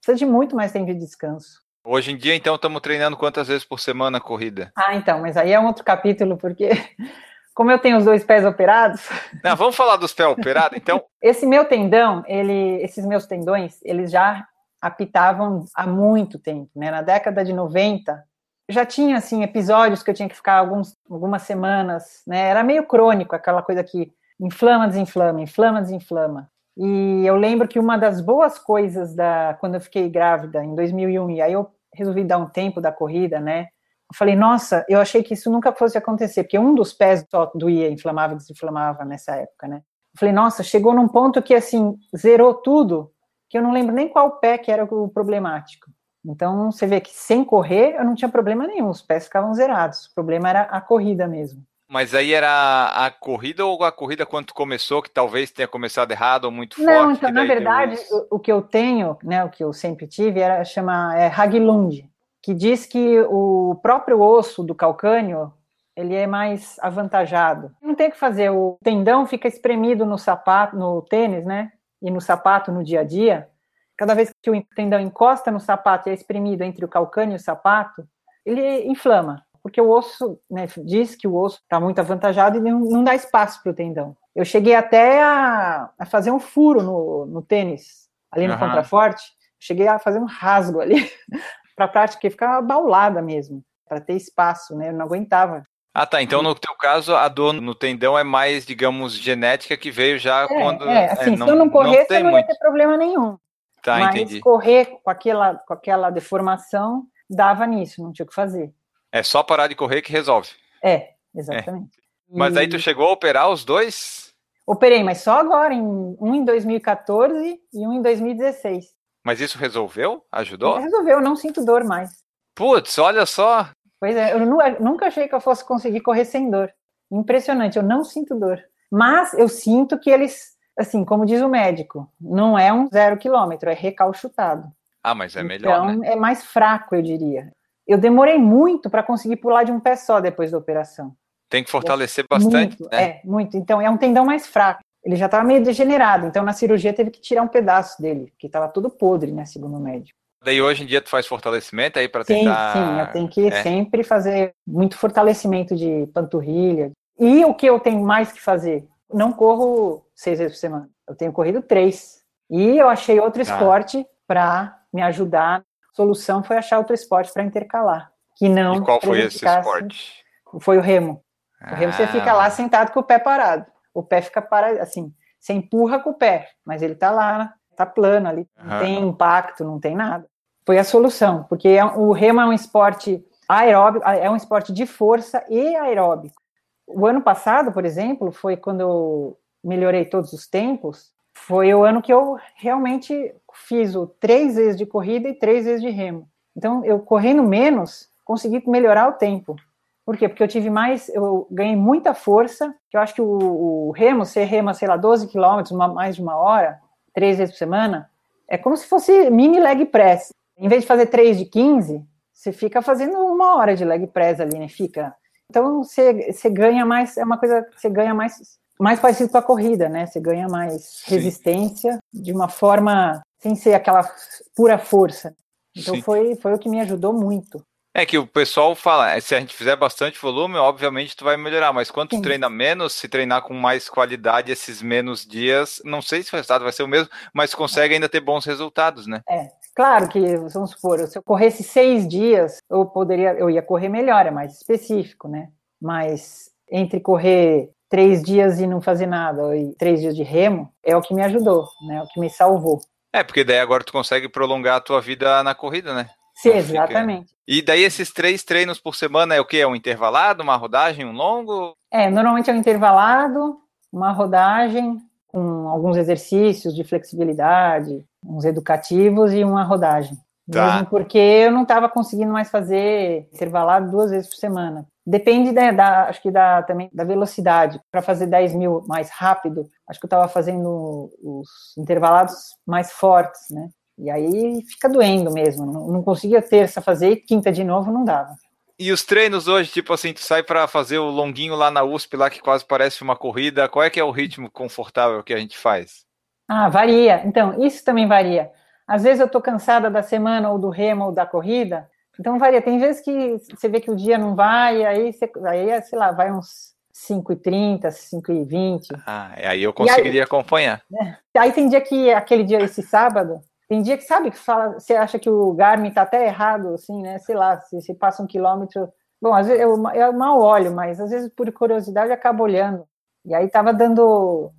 Precisa 0.00 0.18
de 0.18 0.26
muito 0.26 0.56
mais 0.56 0.72
tempo 0.72 0.86
de 0.86 0.94
descanso. 0.94 1.60
Hoje 1.84 2.12
em 2.12 2.16
dia, 2.16 2.34
então, 2.34 2.54
estamos 2.54 2.80
treinando 2.80 3.16
quantas 3.16 3.48
vezes 3.48 3.64
por 3.64 3.80
semana 3.80 4.18
a 4.18 4.20
corrida? 4.20 4.70
Ah, 4.76 4.94
então, 4.94 5.20
mas 5.20 5.36
aí 5.36 5.52
é 5.52 5.60
um 5.60 5.66
outro 5.66 5.84
capítulo, 5.84 6.36
porque 6.36 6.70
como 7.54 7.70
eu 7.70 7.78
tenho 7.78 7.96
os 7.96 8.04
dois 8.04 8.24
pés 8.24 8.44
operados. 8.44 9.08
Não, 9.44 9.56
vamos 9.56 9.76
falar 9.76 9.96
dos 9.96 10.12
pés 10.12 10.28
operados, 10.28 10.76
então. 10.76 11.02
Esse 11.22 11.46
meu 11.46 11.64
tendão, 11.64 12.22
ele, 12.26 12.82
esses 12.82 13.04
meus 13.04 13.26
tendões, 13.26 13.78
eles 13.82 14.10
já 14.10 14.46
apitavam 14.80 15.64
há 15.74 15.86
muito 15.86 16.38
tempo, 16.38 16.70
né? 16.74 16.90
Na 16.90 17.02
década 17.02 17.44
de 17.44 17.52
90, 17.52 18.22
já 18.70 18.86
tinha 18.86 19.18
assim 19.18 19.42
episódios 19.42 20.02
que 20.02 20.10
eu 20.10 20.14
tinha 20.14 20.28
que 20.28 20.36
ficar 20.36 20.54
alguns, 20.54 20.96
algumas 21.10 21.42
semanas, 21.42 22.22
né? 22.26 22.48
Era 22.48 22.62
meio 22.62 22.86
crônico, 22.86 23.34
aquela 23.34 23.62
coisa 23.62 23.82
que 23.84 24.12
inflama, 24.40 24.88
desinflama, 24.88 25.40
inflama, 25.40 25.82
desinflama. 25.82 26.50
E 26.76 27.26
eu 27.26 27.36
lembro 27.36 27.68
que 27.68 27.78
uma 27.78 27.98
das 27.98 28.20
boas 28.20 28.58
coisas 28.58 29.14
da 29.14 29.56
quando 29.60 29.74
eu 29.74 29.80
fiquei 29.80 30.08
grávida 30.08 30.64
em 30.64 30.74
2001 30.74 31.30
e 31.30 31.42
aí 31.42 31.52
eu 31.52 31.70
resolvi 31.94 32.24
dar 32.24 32.38
um 32.38 32.46
tempo 32.46 32.80
da 32.80 32.90
corrida, 32.90 33.40
né? 33.40 33.68
Eu 34.10 34.16
falei, 34.16 34.34
nossa, 34.34 34.84
eu 34.88 35.00
achei 35.00 35.22
que 35.22 35.34
isso 35.34 35.50
nunca 35.50 35.72
fosse 35.72 35.98
acontecer, 35.98 36.44
porque 36.44 36.58
um 36.58 36.74
dos 36.74 36.92
pés 36.92 37.24
só 37.30 37.50
doía, 37.54 37.90
inflamava, 37.90 38.34
desinflamava 38.34 39.04
nessa 39.04 39.36
época, 39.36 39.68
né? 39.68 39.82
Eu 40.14 40.18
falei, 40.18 40.32
nossa, 40.32 40.62
chegou 40.62 40.94
num 40.94 41.06
ponto 41.06 41.42
que 41.42 41.54
assim 41.54 41.96
zerou 42.16 42.54
tudo, 42.54 43.12
que 43.48 43.58
eu 43.58 43.62
não 43.62 43.72
lembro 43.72 43.94
nem 43.94 44.08
qual 44.08 44.38
pé 44.38 44.58
que 44.58 44.70
era 44.72 44.84
o 44.84 45.08
problemático. 45.08 45.90
Então, 46.24 46.70
você 46.70 46.86
vê 46.86 47.00
que 47.00 47.10
sem 47.12 47.44
correr, 47.44 47.96
eu 47.96 48.04
não 48.04 48.14
tinha 48.14 48.28
problema 48.28 48.66
nenhum, 48.66 48.90
os 48.90 49.00
pés 49.00 49.24
ficavam 49.24 49.54
zerados. 49.54 50.06
O 50.06 50.14
problema 50.14 50.50
era 50.50 50.62
a 50.62 50.80
corrida 50.80 51.26
mesmo. 51.26 51.64
Mas 51.90 52.14
aí 52.14 52.32
era 52.32 52.86
a 52.94 53.10
corrida 53.10 53.66
ou 53.66 53.82
a 53.82 53.90
corrida 53.90 54.24
quando 54.24 54.54
começou, 54.54 55.02
que 55.02 55.10
talvez 55.10 55.50
tenha 55.50 55.66
começado 55.66 56.12
errado 56.12 56.44
ou 56.44 56.52
muito 56.52 56.80
não, 56.80 57.06
forte? 57.06 57.18
então, 57.18 57.32
na 57.32 57.44
verdade, 57.44 57.96
o, 58.12 58.36
o, 58.36 58.38
que 58.38 58.52
eu 58.52 58.62
tenho, 58.62 59.18
né, 59.24 59.44
o 59.44 59.50
que 59.50 59.64
eu 59.64 59.72
sempre 59.72 60.06
tive, 60.06 60.38
era 60.38 60.64
chama 60.64 61.18
é, 61.18 61.26
Haglund, 61.26 62.08
que 62.40 62.54
diz 62.54 62.86
que 62.86 63.20
o 63.22 63.76
próprio 63.82 64.20
osso 64.20 64.62
do 64.62 64.72
calcânio, 64.72 65.52
ele 65.96 66.14
é 66.14 66.28
mais 66.28 66.78
avantajado. 66.78 67.74
Não 67.82 67.96
tem 67.96 68.06
o 68.06 68.12
que 68.12 68.16
fazer, 68.16 68.50
o 68.50 68.78
tendão 68.84 69.26
fica 69.26 69.48
espremido 69.48 70.06
no 70.06 70.16
sapato, 70.16 70.76
no 70.76 71.02
tênis, 71.02 71.44
né, 71.44 71.72
e 72.00 72.08
no 72.08 72.20
sapato 72.20 72.70
no 72.70 72.84
dia 72.84 73.00
a 73.00 73.04
dia, 73.04 73.48
cada 73.96 74.14
vez 74.14 74.32
que 74.40 74.48
o 74.48 74.64
tendão 74.76 75.00
encosta 75.00 75.50
no 75.50 75.58
sapato 75.58 76.08
e 76.08 76.12
é 76.12 76.14
espremido 76.14 76.62
entre 76.62 76.84
o 76.84 76.88
calcânio 76.88 77.34
e 77.34 77.36
o 77.36 77.42
sapato, 77.42 78.06
ele 78.46 78.84
inflama, 78.84 79.44
porque 79.62 79.80
o 79.80 79.90
osso, 79.90 80.38
né, 80.50 80.66
diz 80.84 81.14
que 81.14 81.28
o 81.28 81.36
osso 81.36 81.60
está 81.62 81.78
muito 81.78 81.98
avantajado 81.98 82.58
e 82.58 82.60
não, 82.60 82.80
não 82.80 83.04
dá 83.04 83.14
espaço 83.14 83.62
para 83.62 83.72
o 83.72 83.74
tendão. 83.74 84.16
Eu 84.34 84.44
cheguei 84.44 84.74
até 84.74 85.22
a, 85.22 85.90
a, 85.98 86.06
fazer 86.06 86.30
um 86.30 86.40
furo 86.40 86.82
no, 86.82 87.26
no 87.26 87.42
tênis, 87.42 88.08
ali 88.30 88.46
no 88.46 88.54
uhum. 88.54 88.60
contraforte, 88.60 89.22
cheguei 89.58 89.88
a 89.88 89.98
fazer 89.98 90.18
um 90.18 90.26
rasgo 90.26 90.80
ali, 90.80 91.10
para 91.76 91.84
a 91.86 91.88
prática 91.88 92.30
ficar 92.30 92.60
baulada 92.62 93.20
mesmo, 93.20 93.62
para 93.88 94.00
ter 94.00 94.14
espaço, 94.14 94.76
né, 94.76 94.88
eu 94.88 94.92
não 94.92 95.04
aguentava. 95.04 95.62
Ah, 95.92 96.06
tá. 96.06 96.22
Então, 96.22 96.40
no 96.40 96.54
teu 96.54 96.74
caso, 96.76 97.16
a 97.16 97.26
dor 97.26 97.52
no 97.52 97.74
tendão 97.74 98.16
é 98.16 98.22
mais, 98.22 98.64
digamos, 98.64 99.12
genética 99.12 99.76
que 99.76 99.90
veio 99.90 100.18
já 100.18 100.44
é, 100.44 100.46
quando. 100.46 100.88
É, 100.88 101.10
assim, 101.10 101.34
é, 101.34 101.36
não, 101.36 101.46
se 101.46 101.52
eu 101.52 101.56
não 101.56 101.68
corresse, 101.68 102.22
não, 102.22 102.30
não 102.30 102.38
ia 102.38 102.46
ter 102.46 102.56
problema 102.58 102.96
nenhum. 102.96 103.36
Tá, 103.82 103.98
Mas 103.98 104.14
entendi. 104.14 104.40
correr 104.40 105.00
com 105.02 105.10
aquela, 105.10 105.54
com 105.56 105.72
aquela 105.72 106.10
deformação 106.10 107.06
dava 107.28 107.66
nisso, 107.66 108.02
não 108.02 108.12
tinha 108.12 108.24
o 108.24 108.28
que 108.28 108.34
fazer. 108.34 108.72
É 109.12 109.22
só 109.22 109.42
parar 109.42 109.68
de 109.68 109.74
correr 109.74 110.02
que 110.02 110.12
resolve. 110.12 110.50
É, 110.82 111.10
exatamente. 111.34 111.98
É. 111.98 112.38
Mas 112.38 112.56
aí 112.56 112.68
tu 112.68 112.78
chegou 112.78 113.08
a 113.08 113.12
operar 113.12 113.50
os 113.50 113.64
dois? 113.64 114.32
Operei, 114.66 115.02
mas 115.02 115.18
só 115.18 115.38
agora, 115.40 115.74
em, 115.74 115.82
um 115.82 116.34
em 116.34 116.44
2014 116.44 117.60
e 117.72 117.86
um 117.86 117.92
em 117.92 118.02
2016. 118.02 118.86
Mas 119.24 119.40
isso 119.40 119.58
resolveu? 119.58 120.24
Ajudou? 120.30 120.78
Resolveu, 120.78 121.20
não 121.20 121.34
sinto 121.34 121.64
dor 121.64 121.82
mais. 121.84 122.10
Putz, 122.54 122.98
olha 122.98 123.26
só. 123.26 123.68
Pois 123.98 124.16
é, 124.16 124.32
eu 124.32 124.40
nunca 124.80 125.06
achei 125.06 125.28
que 125.28 125.34
eu 125.34 125.40
fosse 125.40 125.64
conseguir 125.64 126.00
correr 126.00 126.24
sem 126.24 126.50
dor. 126.50 126.72
Impressionante, 127.10 127.76
eu 127.76 127.82
não 127.82 128.04
sinto 128.04 128.38
dor. 128.38 128.62
Mas 128.90 129.34
eu 129.34 129.48
sinto 129.48 129.98
que 129.98 130.08
eles 130.08 130.56
assim, 130.80 131.04
como 131.04 131.26
diz 131.26 131.42
o 131.42 131.48
médico, 131.48 132.10
não 132.20 132.58
é 132.58 132.72
um 132.72 132.88
zero 132.88 133.18
quilômetro, 133.18 133.68
é 133.68 133.74
recalchutado. 133.74 134.66
Ah, 135.02 135.14
mas 135.14 135.36
é 135.36 135.42
melhor, 135.42 135.90
então, 135.90 135.98
né? 135.98 136.12
é 136.12 136.16
mais 136.16 136.44
fraco, 136.44 136.94
eu 136.94 137.02
diria. 137.02 137.52
Eu 137.90 137.98
demorei 137.98 138.38
muito 138.38 138.88
para 138.88 139.02
conseguir 139.02 139.34
pular 139.34 139.64
de 139.64 139.72
um 139.72 139.80
pé 139.80 139.96
só 139.96 140.20
depois 140.20 140.52
da 140.52 140.58
operação. 140.58 141.12
Tem 141.48 141.64
que 141.64 141.70
fortalecer 141.70 142.24
bastante, 142.30 142.78
muito, 142.78 142.94
né? 142.94 143.02
É, 143.02 143.20
muito. 143.24 143.56
Então, 143.56 143.82
é 143.82 143.90
um 143.90 143.96
tendão 143.96 144.24
mais 144.24 144.46
fraco. 144.46 144.80
Ele 145.04 145.16
já 145.16 145.26
estava 145.26 145.42
meio 145.42 145.64
degenerado, 145.64 146.24
então 146.24 146.44
na 146.44 146.52
cirurgia 146.52 146.92
teve 146.92 147.10
que 147.10 147.20
tirar 147.20 147.42
um 147.42 147.48
pedaço 147.48 148.00
dele, 148.00 148.32
que 148.38 148.46
estava 148.46 148.68
tudo 148.68 148.88
podre, 148.90 149.32
né, 149.32 149.44
segundo 149.44 149.76
o 149.76 149.80
médico. 149.80 150.16
Daí 150.44 150.62
hoje 150.62 150.84
em 150.84 150.86
dia 150.86 151.00
tu 151.00 151.08
faz 151.08 151.26
fortalecimento 151.26 151.98
aí 151.98 152.08
para 152.08 152.22
tentar... 152.24 152.74
Sim, 152.74 152.78
sim, 152.78 153.00
eu 153.00 153.12
tenho 153.12 153.28
que 153.28 153.46
é. 153.48 153.62
sempre 153.62 154.04
fazer 154.04 154.52
muito 154.64 154.96
fortalecimento 154.96 155.74
de 155.74 156.06
panturrilha. 156.14 156.92
E 157.18 157.44
o 157.44 157.54
que 157.54 157.66
eu 157.66 157.80
tenho 157.80 158.00
mais 158.00 158.30
que 158.30 158.40
fazer? 158.40 158.86
Não 159.12 159.32
corro 159.32 160.06
seis 160.14 160.38
vezes 160.38 160.54
por 160.54 160.60
semana. 160.60 160.88
Eu 161.08 161.16
tenho 161.16 161.32
corrido 161.32 161.60
três. 161.60 162.20
E 162.48 162.78
eu 162.78 162.88
achei 162.88 163.18
outro 163.18 163.44
tá. 163.44 163.52
esporte 163.52 164.06
para 164.28 164.78
me 164.92 165.02
ajudar. 165.02 165.62
A 166.00 166.02
solução 166.02 166.42
foi 166.42 166.56
achar 166.56 166.78
outro 166.78 166.94
esporte 166.94 167.32
para 167.32 167.42
intercalar. 167.42 168.10
Que 168.36 168.48
não. 168.48 168.76
E 168.76 168.80
qual 168.80 169.00
foi 169.00 169.20
esse 169.20 169.44
esporte? 169.44 170.24
Foi 170.60 170.78
o 170.78 170.80
remo. 170.80 171.22
O 171.60 171.74
remo 171.74 171.92
você 171.92 172.06
fica 172.06 172.32
lá 172.32 172.46
ah. 172.46 172.50
sentado 172.50 172.90
com 172.92 173.00
o 173.00 173.04
pé 173.04 173.18
parado. 173.18 173.66
O 173.92 174.02
pé 174.02 174.22
fica 174.22 174.40
parado, 174.40 174.80
assim, 174.80 175.12
você 175.38 175.52
empurra 175.52 175.98
com 175.98 176.10
o 176.10 176.14
pé, 176.14 176.48
mas 176.64 176.80
ele 176.80 176.94
tá 176.94 177.10
lá, 177.10 177.52
tá 177.76 177.84
plano 177.84 178.28
ali, 178.28 178.48
não 178.56 178.78
tem 178.78 179.00
impacto, 179.00 179.64
não 179.64 179.78
tem 179.78 179.94
nada. 179.94 180.26
Foi 180.64 180.78
a 180.78 180.84
solução, 180.84 181.44
porque 181.48 181.68
é, 181.68 181.84
o 181.84 182.12
remo 182.12 182.40
é 182.40 182.46
um 182.46 182.52
esporte 182.52 183.22
aeróbico, 183.48 184.08
é 184.08 184.30
um 184.30 184.36
esporte 184.36 184.72
de 184.72 184.86
força 184.86 185.44
e 185.48 185.76
aeróbico. 185.76 186.40
O 186.86 187.06
ano 187.06 187.20
passado, 187.20 187.72
por 187.72 187.84
exemplo, 187.84 188.32
foi 188.32 188.56
quando 188.56 188.80
eu 188.80 189.38
melhorei 189.62 190.04
todos 190.04 190.32
os 190.32 190.46
tempos, 190.46 191.12
foi 191.46 191.72
o 191.74 191.84
ano 191.84 192.02
que 192.02 192.12
eu 192.12 192.38
realmente 192.56 193.34
fiz 193.52 193.94
o 193.94 194.06
três 194.06 194.56
vezes 194.56 194.76
de 194.76 194.86
corrida 194.86 195.28
e 195.28 195.34
três 195.34 195.64
vezes 195.64 195.82
de 195.82 195.90
remo. 195.90 196.28
Então, 196.56 196.84
eu 196.84 196.98
correndo 197.00 197.42
menos, 197.42 198.08
consegui 198.24 198.62
melhorar 198.68 199.08
o 199.08 199.12
tempo. 199.12 199.56
Por 200.04 200.16
quê? 200.16 200.28
Porque 200.28 200.42
eu 200.42 200.48
tive 200.48 200.70
mais, 200.70 201.08
eu 201.08 201.46
ganhei 201.50 201.76
muita 201.76 202.14
força, 202.14 202.74
que 202.90 202.96
eu 202.96 203.00
acho 203.00 203.14
que 203.14 203.22
o, 203.22 203.88
o 203.88 203.90
remo, 203.92 204.24
você 204.24 204.44
rema, 204.44 204.74
sei 204.74 204.88
lá, 204.88 204.96
12 204.96 205.28
quilômetros, 205.28 205.76
mais 205.76 206.16
de 206.16 206.22
uma 206.22 206.36
hora, 206.36 206.80
três 207.14 207.38
vezes 207.38 207.54
por 207.54 207.58
semana, 207.58 208.10
é 208.48 208.58
como 208.58 208.76
se 208.76 208.86
fosse 208.86 209.30
mini 209.30 209.60
leg 209.60 209.86
press. 209.86 210.32
Em 210.58 210.68
vez 210.68 210.82
de 210.82 210.88
fazer 210.88 211.06
três 211.06 211.38
de 211.38 211.46
15, 211.46 212.04
você 212.32 212.52
fica 212.52 212.82
fazendo 212.82 213.18
uma 213.18 213.56
hora 213.56 213.74
de 213.74 213.84
leg 213.84 214.06
press 214.08 214.40
ali, 214.40 214.58
né? 214.58 214.68
Fica. 214.68 215.14
Então, 215.48 215.82
você, 215.82 216.32
você 216.32 216.50
ganha 216.50 216.84
mais, 216.84 217.16
é 217.16 217.24
uma 217.24 217.38
coisa 217.38 217.62
que 217.62 217.80
você 217.80 217.88
ganha 217.88 218.14
mais 218.14 218.58
mais 218.80 218.98
parecido 218.98 219.30
com 219.30 219.38
a 219.38 219.42
corrida, 219.42 219.88
né? 219.88 220.06
Você 220.06 220.18
ganha 220.18 220.48
mais 220.48 221.02
Sim. 221.04 221.14
resistência 221.14 221.98
de 222.12 222.32
uma 222.32 222.48
forma 222.48 223.20
sem 223.38 223.54
ser 223.54 223.74
aquela 223.74 224.08
pura 224.56 224.78
força. 224.78 225.34
Então 225.76 226.00
foi, 226.02 226.34
foi 226.36 226.54
o 226.54 226.58
que 226.58 226.68
me 226.68 226.80
ajudou 226.80 227.12
muito. 227.12 227.62
É 227.92 228.06
que 228.06 228.16
o 228.16 228.26
pessoal 228.26 228.74
fala, 228.76 229.10
é, 229.10 229.20
se 229.20 229.34
a 229.34 229.40
gente 229.40 229.54
fizer 229.54 229.74
bastante 229.74 230.20
volume, 230.20 230.56
obviamente 230.56 231.16
tu 231.16 231.24
vai 231.24 231.36
melhorar, 231.36 231.72
mas 231.72 231.90
quando 231.90 232.10
tu 232.10 232.22
treina 232.22 232.48
menos, 232.48 232.92
se 232.92 233.08
treinar 233.08 233.42
com 233.42 233.52
mais 233.52 233.88
qualidade 233.88 234.52
esses 234.52 234.80
menos 234.80 235.26
dias, 235.26 235.82
não 235.84 236.00
sei 236.00 236.22
se 236.22 236.32
o 236.32 236.36
resultado 236.36 236.62
vai 236.62 236.72
ser 236.72 236.84
o 236.84 236.88
mesmo, 236.88 237.10
mas 237.34 237.52
consegue 237.52 237.94
ainda 237.94 238.08
ter 238.08 238.20
bons 238.20 238.44
resultados, 238.44 239.08
né? 239.08 239.20
É, 239.28 239.48
claro 239.74 240.08
que, 240.08 240.20
vamos 240.36 240.70
supor, 240.70 241.00
se 241.08 241.18
eu 241.18 241.22
corresse 241.22 241.64
seis 241.64 242.06
dias, 242.06 242.58
eu 242.70 242.86
poderia, 242.86 243.32
eu 243.32 243.50
ia 243.50 243.62
correr 243.62 243.88
melhor, 243.88 244.24
é 244.24 244.30
mais 244.30 244.54
específico, 244.54 245.26
né? 245.26 245.48
Mas 245.82 246.48
entre 246.70 247.00
correr 247.00 247.70
três 247.90 248.22
dias 248.22 248.60
e 248.60 248.66
não 248.66 248.80
fazer 248.80 249.06
nada, 249.06 249.54
e 249.56 249.74
três 249.74 250.00
dias 250.00 250.16
de 250.16 250.22
remo, 250.22 250.72
é 250.82 250.96
o 250.96 251.02
que 251.02 251.12
me 251.12 251.22
ajudou, 251.22 251.68
né? 251.86 252.00
O 252.02 252.06
que 252.06 252.20
me 252.20 252.30
salvou. 252.30 252.80
É, 253.12 253.24
porque 253.24 253.44
daí 253.44 253.58
agora 253.58 253.84
tu 253.84 253.92
consegue 253.92 254.28
prolongar 254.28 254.76
a 254.76 254.80
tua 254.80 255.00
vida 255.00 255.42
na 255.42 255.54
corrida, 255.54 255.92
né? 255.92 256.08
Sim, 256.36 256.50
exatamente. 256.50 257.28
Fica... 257.28 257.40
E 257.46 257.60
daí 257.60 257.82
esses 257.82 258.12
três 258.12 258.44
treinos 258.44 258.80
por 258.80 258.94
semana 258.94 259.34
é 259.34 259.40
o 259.40 259.44
que? 259.44 259.58
É 259.58 259.66
um 259.66 259.74
intervalado, 259.74 260.42
uma 260.42 260.56
rodagem, 260.56 261.04
um 261.04 261.12
longo? 261.12 261.74
É, 261.90 262.08
normalmente 262.08 262.48
é 262.48 262.52
um 262.52 262.56
intervalado, 262.56 263.58
uma 263.92 264.12
rodagem 264.12 264.98
com 265.26 265.68
alguns 265.68 265.96
exercícios 265.96 266.74
de 266.74 266.84
flexibilidade, 266.84 268.04
uns 268.24 268.44
educativos 268.44 269.32
e 269.32 269.44
uma 269.44 269.64
rodagem. 269.64 270.16
Tá. 270.50 270.72
Mesmo 270.72 270.86
porque 270.86 271.18
eu 271.18 271.52
não 271.52 271.62
estava 271.62 271.88
conseguindo 271.88 272.32
mais 272.32 272.50
fazer 272.50 273.28
intervalado 273.32 273.90
duas 273.90 274.10
vezes 274.10 274.28
por 274.28 274.36
semana. 274.36 274.86
Depende 275.06 275.52
da, 275.52 275.70
da, 275.70 276.04
acho 276.08 276.20
que 276.22 276.30
da, 276.30 276.62
também 276.62 276.90
da 276.92 277.04
velocidade. 277.04 277.80
Para 277.90 278.02
fazer 278.02 278.26
10 278.26 278.54
mil 278.54 278.84
mais 278.86 279.10
rápido, 279.10 279.66
acho 279.88 279.98
que 279.98 280.04
eu 280.04 280.08
estava 280.08 280.28
fazendo 280.28 281.10
os 281.22 281.48
intervalados 281.78 282.34
mais 282.66 282.92
fortes, 282.92 283.40
né? 283.50 283.68
E 283.98 284.10
aí 284.10 284.62
fica 284.66 284.88
doendo 284.88 285.32
mesmo. 285.32 285.66
Não, 285.66 285.88
não 285.88 286.02
conseguia 286.02 286.40
terça 286.40 286.80
fazer 286.80 287.10
e 287.10 287.16
quinta 287.16 287.50
de 287.52 287.64
novo 287.64 287.92
não 287.92 288.04
dava. 288.04 288.34
E 288.78 288.92
os 288.92 289.04
treinos 289.04 289.46
hoje, 289.46 289.70
tipo 289.70 289.92
assim, 289.92 290.14
tu 290.14 290.20
sai 290.20 290.42
para 290.42 290.66
fazer 290.66 290.98
o 290.98 291.10
longuinho 291.10 291.54
lá 291.54 291.70
na 291.70 291.82
USP, 291.82 292.16
lá 292.16 292.30
que 292.30 292.40
quase 292.40 292.64
parece 292.64 293.02
uma 293.02 293.14
corrida. 293.14 293.68
Qual 293.68 293.82
é 293.82 293.90
que 293.90 294.00
é 294.00 294.04
o 294.04 294.10
ritmo 294.10 294.50
confortável 294.50 295.22
que 295.22 295.34
a 295.34 295.38
gente 295.38 295.58
faz? 295.58 296.06
Ah, 296.48 296.68
varia. 296.68 297.20
Então, 297.26 297.62
isso 297.62 297.84
também 297.84 298.08
varia. 298.08 298.50
Às 298.88 299.02
vezes 299.02 299.20
eu 299.20 299.26
estou 299.26 299.42
cansada 299.42 299.90
da 299.90 300.02
semana 300.02 300.50
ou 300.50 300.58
do 300.58 300.70
remo 300.70 301.04
ou 301.04 301.12
da 301.12 301.26
corrida, 301.26 301.88
então 302.18 302.38
varia. 302.38 302.62
Tem 302.62 302.78
vezes 302.78 303.00
que 303.02 303.38
você 303.54 303.68
vê 303.68 303.80
que 303.80 303.90
o 303.90 303.96
dia 303.96 304.18
não 304.18 304.34
vai, 304.34 304.84
aí, 304.84 305.12
você, 305.12 305.30
aí 305.46 305.82
sei 305.82 305.98
lá, 305.98 306.12
vai 306.12 306.32
uns 306.32 306.74
5h30, 306.94 307.82
5h20. 307.88 309.02
Ah, 309.06 309.32
aí 309.36 309.62
eu 309.62 309.72
conseguiria 309.72 310.20
aí, 310.20 310.24
acompanhar. 310.24 310.82
Né? 310.90 311.18
Aí 311.36 311.52
tem 311.52 311.68
dia 311.68 311.80
que, 311.80 312.12
aquele 312.12 312.44
dia, 312.44 312.60
esse 312.62 312.82
sábado, 312.82 313.40
Tem 313.68 313.82
dia 313.82 313.96
que, 313.96 314.04
sabe, 314.04 314.30
que 314.30 314.36
fala, 314.36 314.78
você 314.78 314.94
acha 314.94 315.18
que 315.18 315.30
o 315.30 315.52
Garmin 315.54 315.92
tá 315.92 316.02
até 316.02 316.26
errado, 316.26 316.74
assim, 316.74 317.00
né? 317.02 317.18
Sei 317.20 317.36
lá, 317.36 317.60
se, 317.60 317.80
se 317.80 317.94
passa 317.94 318.22
um 318.22 318.26
quilômetro. 318.26 318.88
Bom, 319.22 319.32
às 319.32 319.46
vezes 319.46 319.62
eu, 319.62 319.70
eu 319.94 320.12
mal 320.12 320.40
olho, 320.40 320.74
mas 320.74 321.00
às 321.00 321.10
vezes 321.10 321.30
por 321.34 321.50
curiosidade 321.52 322.08
eu 322.08 322.14
acabo 322.14 322.42
olhando. 322.42 322.84
E 323.24 323.34
aí 323.34 323.48
tava 323.48 323.72
dando, 323.72 324.50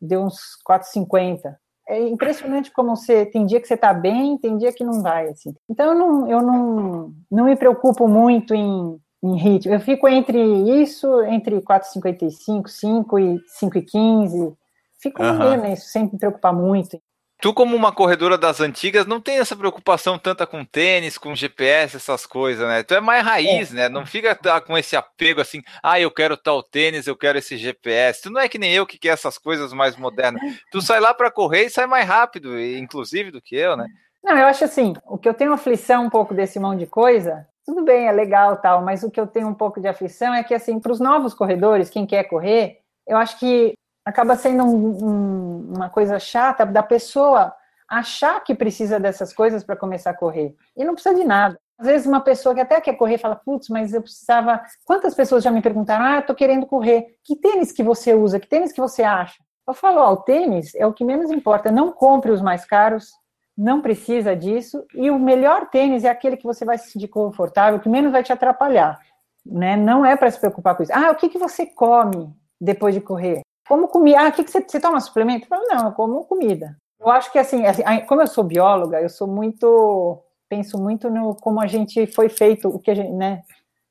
deu 0.00 0.22
uns 0.22 0.38
4,50 0.68 1.56
é 1.90 2.08
impressionante 2.08 2.70
como 2.70 2.96
você 2.96 3.26
tem 3.26 3.44
dia 3.44 3.60
que 3.60 3.66
você 3.66 3.74
está 3.74 3.92
bem, 3.92 4.38
tem 4.38 4.56
dia 4.56 4.72
que 4.72 4.84
não 4.84 5.02
vai, 5.02 5.28
assim. 5.28 5.54
Então 5.68 5.92
eu 5.92 5.94
não, 5.98 6.30
eu 6.30 6.42
não, 6.42 7.12
não 7.30 7.44
me 7.44 7.56
preocupo 7.56 8.06
muito 8.06 8.54
em, 8.54 8.96
em 9.22 9.36
ritmo. 9.36 9.74
Eu 9.74 9.80
fico 9.80 10.08
entre 10.08 10.40
isso, 10.80 11.22
entre 11.22 11.60
4,55, 11.60 12.68
5 12.68 13.18
e 13.18 13.40
5,15. 13.60 14.54
Fico 15.02 15.22
uhum. 15.22 15.56
nisso, 15.62 15.88
sem 15.88 16.04
me 16.04 16.18
preocupar 16.18 16.52
muito. 16.52 17.00
Tu, 17.40 17.54
como 17.54 17.74
uma 17.74 17.90
corredora 17.90 18.36
das 18.36 18.60
antigas, 18.60 19.06
não 19.06 19.20
tem 19.20 19.38
essa 19.38 19.56
preocupação 19.56 20.18
tanta 20.18 20.46
com 20.46 20.64
tênis, 20.64 21.16
com 21.16 21.34
GPS, 21.34 21.96
essas 21.96 22.26
coisas, 22.26 22.68
né? 22.68 22.82
Tu 22.82 22.94
é 22.94 23.00
mais 23.00 23.24
raiz, 23.24 23.72
é. 23.72 23.76
né? 23.76 23.88
Não 23.88 24.04
fica 24.04 24.36
com 24.60 24.76
esse 24.76 24.94
apego 24.94 25.40
assim, 25.40 25.62
ah, 25.82 25.98
eu 25.98 26.10
quero 26.10 26.36
tal 26.36 26.62
tênis, 26.62 27.06
eu 27.06 27.16
quero 27.16 27.38
esse 27.38 27.56
GPS. 27.56 28.22
Tu 28.22 28.30
não 28.30 28.40
é 28.40 28.48
que 28.48 28.58
nem 28.58 28.72
eu 28.72 28.86
que 28.86 28.98
quer 28.98 29.10
essas 29.10 29.38
coisas 29.38 29.72
mais 29.72 29.96
modernas. 29.96 30.42
Tu 30.70 30.82
sai 30.82 31.00
lá 31.00 31.14
para 31.14 31.30
correr 31.30 31.66
e 31.66 31.70
sai 31.70 31.86
mais 31.86 32.06
rápido, 32.06 32.60
inclusive, 32.60 33.30
do 33.30 33.40
que 33.40 33.56
eu, 33.56 33.76
né? 33.76 33.86
Não, 34.22 34.36
eu 34.36 34.46
acho 34.46 34.64
assim, 34.64 34.94
o 35.06 35.16
que 35.16 35.28
eu 35.28 35.34
tenho 35.34 35.52
aflição 35.52 36.04
um 36.04 36.10
pouco 36.10 36.34
desse 36.34 36.60
monte 36.60 36.80
de 36.80 36.86
coisa, 36.86 37.46
tudo 37.64 37.82
bem, 37.82 38.06
é 38.06 38.12
legal 38.12 38.56
tal, 38.56 38.82
mas 38.82 39.02
o 39.02 39.10
que 39.10 39.18
eu 39.18 39.26
tenho 39.26 39.48
um 39.48 39.54
pouco 39.54 39.80
de 39.80 39.88
aflição 39.88 40.34
é 40.34 40.44
que, 40.44 40.52
assim, 40.52 40.78
para 40.78 40.92
os 40.92 41.00
novos 41.00 41.32
corredores, 41.32 41.88
quem 41.88 42.06
quer 42.06 42.24
correr, 42.24 42.80
eu 43.06 43.16
acho 43.16 43.38
que 43.38 43.72
acaba 44.10 44.36
sendo 44.36 44.64
um, 44.64 45.06
um, 45.06 45.72
uma 45.76 45.88
coisa 45.88 46.18
chata 46.18 46.66
da 46.66 46.82
pessoa 46.82 47.54
achar 47.88 48.40
que 48.44 48.54
precisa 48.54 49.00
dessas 49.00 49.32
coisas 49.32 49.64
para 49.64 49.76
começar 49.76 50.10
a 50.10 50.16
correr. 50.16 50.54
E 50.76 50.84
não 50.84 50.94
precisa 50.94 51.14
de 51.14 51.24
nada. 51.24 51.58
Às 51.78 51.86
vezes 51.86 52.06
uma 52.06 52.20
pessoa 52.20 52.54
que 52.54 52.60
até 52.60 52.80
quer 52.80 52.94
correr 52.94 53.18
fala, 53.18 53.34
putz, 53.34 53.68
mas 53.68 53.94
eu 53.94 54.02
precisava... 54.02 54.62
Quantas 54.84 55.14
pessoas 55.14 55.42
já 55.42 55.50
me 55.50 55.62
perguntaram, 55.62 56.04
ah, 56.04 56.18
estou 56.18 56.36
querendo 56.36 56.66
correr. 56.66 57.16
Que 57.24 57.34
tênis 57.34 57.72
que 57.72 57.82
você 57.82 58.14
usa? 58.14 58.38
Que 58.38 58.46
tênis 58.46 58.72
que 58.72 58.80
você 58.80 59.02
acha? 59.02 59.42
Eu 59.66 59.74
falo, 59.74 60.00
ó, 60.00 60.12
o 60.12 60.18
tênis 60.18 60.74
é 60.74 60.86
o 60.86 60.92
que 60.92 61.04
menos 61.04 61.30
importa. 61.30 61.70
Não 61.70 61.90
compre 61.90 62.30
os 62.30 62.42
mais 62.42 62.64
caros, 62.64 63.10
não 63.56 63.80
precisa 63.80 64.36
disso. 64.36 64.84
E 64.94 65.10
o 65.10 65.18
melhor 65.18 65.68
tênis 65.70 66.04
é 66.04 66.10
aquele 66.10 66.36
que 66.36 66.44
você 66.44 66.64
vai 66.64 66.78
se 66.78 66.90
sentir 66.90 67.08
confortável, 67.08 67.80
que 67.80 67.88
menos 67.88 68.12
vai 68.12 68.22
te 68.22 68.32
atrapalhar. 68.32 69.00
Né? 69.44 69.74
Não 69.76 70.04
é 70.04 70.16
para 70.16 70.30
se 70.30 70.38
preocupar 70.38 70.76
com 70.76 70.82
isso. 70.82 70.92
Ah, 70.94 71.10
o 71.10 71.16
que, 71.16 71.28
que 71.28 71.38
você 71.38 71.66
come 71.66 72.32
depois 72.60 72.94
de 72.94 73.00
correr? 73.00 73.40
Como 73.70 73.86
comida? 73.86 74.18
Ah, 74.18 74.28
o 74.30 74.32
que, 74.32 74.42
que 74.42 74.50
você, 74.50 74.60
você 74.60 74.80
toma 74.80 74.98
suplemento? 74.98 75.44
Eu 75.44 75.48
falo, 75.48 75.64
não, 75.68 75.86
eu 75.86 75.92
como 75.92 76.24
comida. 76.24 76.76
Eu 76.98 77.08
acho 77.08 77.30
que 77.30 77.38
assim, 77.38 77.64
assim, 77.64 77.84
como 78.08 78.20
eu 78.20 78.26
sou 78.26 78.42
bióloga, 78.42 79.00
eu 79.00 79.08
sou 79.08 79.28
muito, 79.28 80.18
penso 80.48 80.76
muito 80.76 81.08
no 81.08 81.36
como 81.36 81.60
a 81.60 81.68
gente 81.68 82.04
foi 82.08 82.28
feito, 82.28 82.68
o 82.68 82.80
que 82.80 82.90
a 82.90 82.94
gente, 82.96 83.12
né? 83.12 83.42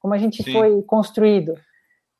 Como 0.02 0.14
a 0.14 0.18
gente 0.18 0.44
Sim. 0.44 0.52
foi 0.52 0.82
construído. 0.82 1.58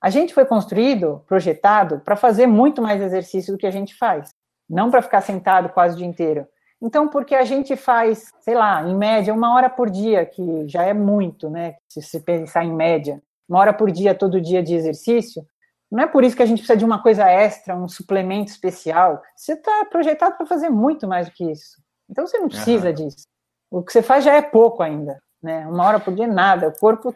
A 0.02 0.10
gente 0.10 0.34
foi 0.34 0.46
construído, 0.46 1.22
projetado, 1.28 2.00
para 2.00 2.16
fazer 2.16 2.48
muito 2.48 2.82
mais 2.82 3.02
exercício 3.02 3.52
do 3.52 3.60
que 3.60 3.68
a 3.68 3.72
gente 3.72 3.94
faz, 3.94 4.30
não 4.70 4.90
para 4.90 5.02
ficar 5.02 5.20
sentado 5.20 5.68
quase 5.68 5.96
o 5.96 5.98
dia 5.98 6.08
inteiro. 6.08 6.48
Então, 6.82 7.10
porque 7.10 7.36
a 7.36 7.44
gente 7.44 7.76
faz, 7.76 8.32
sei 8.40 8.56
lá, 8.56 8.88
em 8.88 8.96
média, 8.96 9.34
uma 9.34 9.54
hora 9.54 9.70
por 9.70 9.90
dia, 9.90 10.26
que 10.26 10.66
já 10.66 10.84
é 10.84 10.94
muito, 10.94 11.50
né? 11.50 11.76
Se 11.90 12.02
você 12.02 12.22
pensar 12.22 12.64
em 12.64 12.74
média, 12.74 13.22
uma 13.50 13.60
hora 13.60 13.74
por 13.74 13.92
dia, 13.92 14.16
todo 14.16 14.40
dia 14.40 14.64
de 14.64 14.76
exercício, 14.76 15.46
não 15.92 16.04
é 16.04 16.08
por 16.08 16.24
isso 16.24 16.36
que 16.36 16.44
a 16.44 16.46
gente 16.46 16.60
precisa 16.60 16.78
de 16.78 16.86
uma 16.86 17.02
coisa 17.02 17.28
extra, 17.30 17.76
um 17.76 17.88
suplemento 17.88 18.52
especial. 18.52 19.22
Você 19.36 19.54
está 19.54 19.86
projetado 19.86 20.38
para 20.38 20.46
fazer 20.46 20.70
muito 20.70 21.08
mais 21.08 21.28
do 21.28 21.34
que 21.34 21.50
isso. 21.50 21.82
Então 22.08 22.28
você 22.28 22.38
não 22.38 22.48
precisa 22.48 22.90
uhum. 22.90 22.94
disso. 22.94 23.24
O 23.72 23.84
que 23.84 23.92
você 23.92 24.02
faz 24.02 24.24
já 24.24 24.36
é 24.36 24.42
pouco 24.42 24.84
ainda, 24.84 25.20
né? 25.42 25.66
Uma 25.68 25.86
hora 25.86 26.00
por 26.00 26.14
dia 26.14 26.28
nada. 26.28 26.68
O 26.68 26.80
corpo 26.80 27.16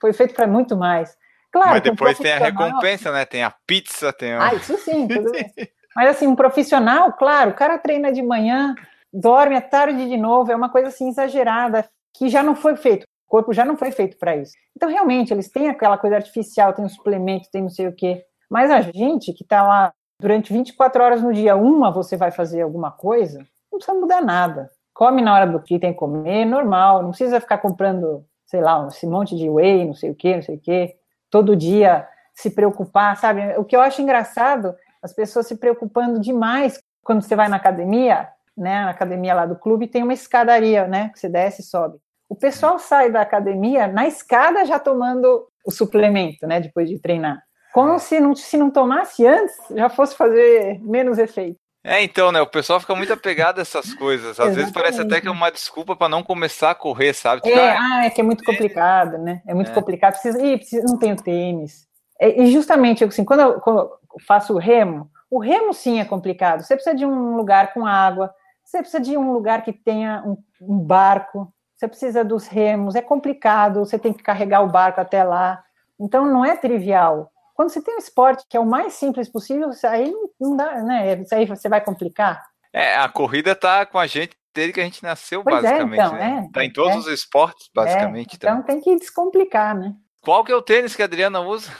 foi 0.00 0.12
feito 0.12 0.34
para 0.34 0.46
muito 0.46 0.76
mais. 0.76 1.16
Claro. 1.50 1.70
Mas 1.70 1.82
depois 1.82 2.18
um 2.18 2.22
tem 2.22 2.32
a 2.32 2.38
recompensa, 2.38 3.12
né? 3.12 3.24
Tem 3.24 3.42
a 3.42 3.54
pizza, 3.66 4.12
tem. 4.12 4.32
A... 4.32 4.48
Ah, 4.48 4.54
isso 4.54 4.76
sim. 4.78 5.06
Tudo 5.08 5.32
bem. 5.32 5.52
Mas 5.94 6.08
assim, 6.10 6.26
um 6.26 6.36
profissional, 6.36 7.12
claro, 7.12 7.50
o 7.50 7.54
cara 7.54 7.76
treina 7.76 8.12
de 8.12 8.22
manhã, 8.22 8.74
dorme 9.12 9.56
à 9.56 9.60
tarde 9.60 10.08
de 10.08 10.16
novo. 10.16 10.50
É 10.50 10.56
uma 10.56 10.70
coisa 10.70 10.88
assim 10.88 11.08
exagerada 11.08 11.88
que 12.14 12.28
já 12.28 12.42
não 12.42 12.54
foi 12.54 12.76
feito 12.76 13.04
corpo 13.32 13.54
já 13.54 13.64
não 13.64 13.78
foi 13.78 13.90
feito 13.90 14.18
para 14.18 14.36
isso. 14.36 14.52
Então, 14.76 14.90
realmente, 14.90 15.32
eles 15.32 15.50
têm 15.50 15.70
aquela 15.70 15.96
coisa 15.96 16.16
artificial, 16.16 16.74
tem 16.74 16.84
um 16.84 16.88
suplemento, 16.88 17.48
tem 17.50 17.62
não 17.62 17.70
sei 17.70 17.88
o 17.88 17.92
quê. 17.94 18.26
Mas 18.50 18.70
a 18.70 18.82
gente 18.82 19.32
que 19.32 19.42
está 19.42 19.62
lá 19.62 19.90
durante 20.20 20.52
24 20.52 21.02
horas 21.02 21.22
no 21.22 21.32
dia, 21.32 21.56
uma 21.56 21.90
você 21.90 22.14
vai 22.14 22.30
fazer 22.30 22.60
alguma 22.60 22.90
coisa, 22.90 23.38
não 23.72 23.78
precisa 23.78 23.98
mudar 23.98 24.20
nada. 24.20 24.70
Come 24.92 25.22
na 25.22 25.32
hora 25.32 25.46
do 25.46 25.62
que 25.62 25.78
tem 25.78 25.92
que 25.94 25.98
comer, 25.98 26.44
normal. 26.44 27.02
Não 27.02 27.08
precisa 27.08 27.40
ficar 27.40 27.56
comprando, 27.56 28.22
sei 28.44 28.60
lá, 28.60 28.86
esse 28.86 29.06
monte 29.06 29.34
de 29.34 29.48
whey, 29.48 29.86
não 29.86 29.94
sei 29.94 30.10
o 30.10 30.14
quê, 30.14 30.34
não 30.36 30.42
sei 30.42 30.56
o 30.56 30.60
quê. 30.60 30.94
Todo 31.30 31.56
dia 31.56 32.06
se 32.34 32.50
preocupar, 32.50 33.16
sabe? 33.16 33.56
O 33.56 33.64
que 33.64 33.74
eu 33.74 33.80
acho 33.80 34.02
engraçado, 34.02 34.74
as 35.02 35.14
pessoas 35.14 35.46
se 35.46 35.56
preocupando 35.56 36.20
demais 36.20 36.78
quando 37.02 37.22
você 37.22 37.34
vai 37.34 37.48
na 37.48 37.56
academia, 37.56 38.28
né? 38.54 38.84
Na 38.84 38.90
academia 38.90 39.32
lá 39.32 39.46
do 39.46 39.56
clube 39.56 39.88
tem 39.88 40.02
uma 40.02 40.12
escadaria, 40.12 40.86
né? 40.86 41.08
Que 41.08 41.18
você 41.18 41.30
desce 41.30 41.62
e 41.62 41.64
sobe. 41.64 41.98
O 42.32 42.34
pessoal 42.34 42.78
sai 42.78 43.10
da 43.10 43.20
academia 43.20 43.86
na 43.86 44.08
escada 44.08 44.64
já 44.64 44.78
tomando 44.78 45.46
o 45.66 45.70
suplemento, 45.70 46.46
né, 46.46 46.60
depois 46.60 46.88
de 46.88 46.98
treinar. 46.98 47.42
Como 47.74 47.98
se 47.98 48.18
não, 48.18 48.34
se 48.34 48.56
não 48.56 48.70
tomasse 48.70 49.26
antes, 49.26 49.54
já 49.70 49.90
fosse 49.90 50.16
fazer 50.16 50.80
menos 50.80 51.18
efeito. 51.18 51.58
É, 51.84 52.02
então, 52.02 52.32
né? 52.32 52.40
O 52.40 52.46
pessoal 52.46 52.80
fica 52.80 52.94
muito 52.94 53.12
apegado 53.12 53.58
a 53.58 53.60
essas 53.60 53.92
coisas. 53.92 54.40
Às 54.40 54.54
vezes 54.54 54.72
parece 54.72 55.02
até 55.02 55.20
que 55.20 55.28
é 55.28 55.30
uma 55.30 55.50
desculpa 55.50 55.94
para 55.94 56.08
não 56.08 56.22
começar 56.22 56.70
a 56.70 56.74
correr, 56.74 57.12
sabe? 57.12 57.42
Tipo, 57.42 57.54
é, 57.54 57.76
ah, 57.76 58.06
é 58.06 58.08
que 58.08 58.22
é 58.22 58.24
muito 58.24 58.44
complicado, 58.44 59.18
né? 59.18 59.42
É 59.46 59.52
muito 59.52 59.70
é. 59.70 59.74
complicado. 59.74 60.12
Precisa, 60.12 60.42
ih, 60.42 60.56
precisa, 60.56 60.86
não 60.88 60.98
tenho 60.98 61.16
tênis. 61.16 61.86
É, 62.18 62.40
e 62.40 62.50
justamente, 62.50 63.04
assim, 63.04 63.26
quando 63.26 63.40
eu, 63.40 63.60
quando 63.60 63.78
eu 63.80 63.90
faço 64.26 64.54
o 64.54 64.58
remo, 64.58 65.10
o 65.30 65.38
remo 65.38 65.74
sim 65.74 66.00
é 66.00 66.04
complicado. 66.06 66.62
Você 66.62 66.76
precisa 66.76 66.96
de 66.96 67.04
um 67.04 67.36
lugar 67.36 67.74
com 67.74 67.84
água, 67.84 68.32
você 68.64 68.78
precisa 68.78 69.02
de 69.02 69.18
um 69.18 69.32
lugar 69.32 69.62
que 69.62 69.72
tenha 69.72 70.22
um, 70.24 70.38
um 70.62 70.78
barco, 70.78 71.52
você 71.82 71.88
precisa 71.88 72.24
dos 72.24 72.46
remos, 72.46 72.94
é 72.94 73.02
complicado, 73.02 73.80
você 73.80 73.98
tem 73.98 74.12
que 74.12 74.22
carregar 74.22 74.62
o 74.62 74.68
barco 74.68 75.00
até 75.00 75.24
lá. 75.24 75.62
Então 75.98 76.24
não 76.26 76.44
é 76.44 76.56
trivial. 76.56 77.30
Quando 77.54 77.70
você 77.70 77.82
tem 77.82 77.96
um 77.96 77.98
esporte 77.98 78.44
que 78.48 78.56
é 78.56 78.60
o 78.60 78.66
mais 78.66 78.94
simples 78.94 79.28
possível, 79.28 79.70
aí 79.84 80.10
não, 80.10 80.30
não 80.40 80.56
dá, 80.56 80.82
né? 80.82 81.20
Isso 81.20 81.34
aí 81.34 81.44
você 81.44 81.68
vai 81.68 81.80
complicar. 81.80 82.42
É, 82.72 82.96
a 82.96 83.08
corrida 83.08 83.54
tá 83.54 83.84
com 83.84 83.98
a 83.98 84.06
gente 84.06 84.36
desde 84.54 84.72
que 84.72 84.80
a 84.80 84.84
gente 84.84 85.02
nasceu, 85.02 85.42
pois 85.42 85.64
é, 85.64 85.84
basicamente. 85.84 86.00
É, 86.00 86.04
então, 86.04 86.18
né? 86.18 86.50
Tá 86.52 86.64
em 86.64 86.72
todos 86.72 86.94
é, 86.94 86.98
os 86.98 87.06
esportes, 87.08 87.68
basicamente. 87.74 88.34
É, 88.34 88.36
então 88.36 88.56
tá. 88.58 88.62
tem 88.62 88.80
que 88.80 88.96
descomplicar, 88.96 89.76
né? 89.76 89.94
Qual 90.20 90.44
que 90.44 90.52
é 90.52 90.56
o 90.56 90.62
tênis 90.62 90.94
que 90.94 91.02
a 91.02 91.06
Adriana 91.06 91.40
usa? 91.40 91.70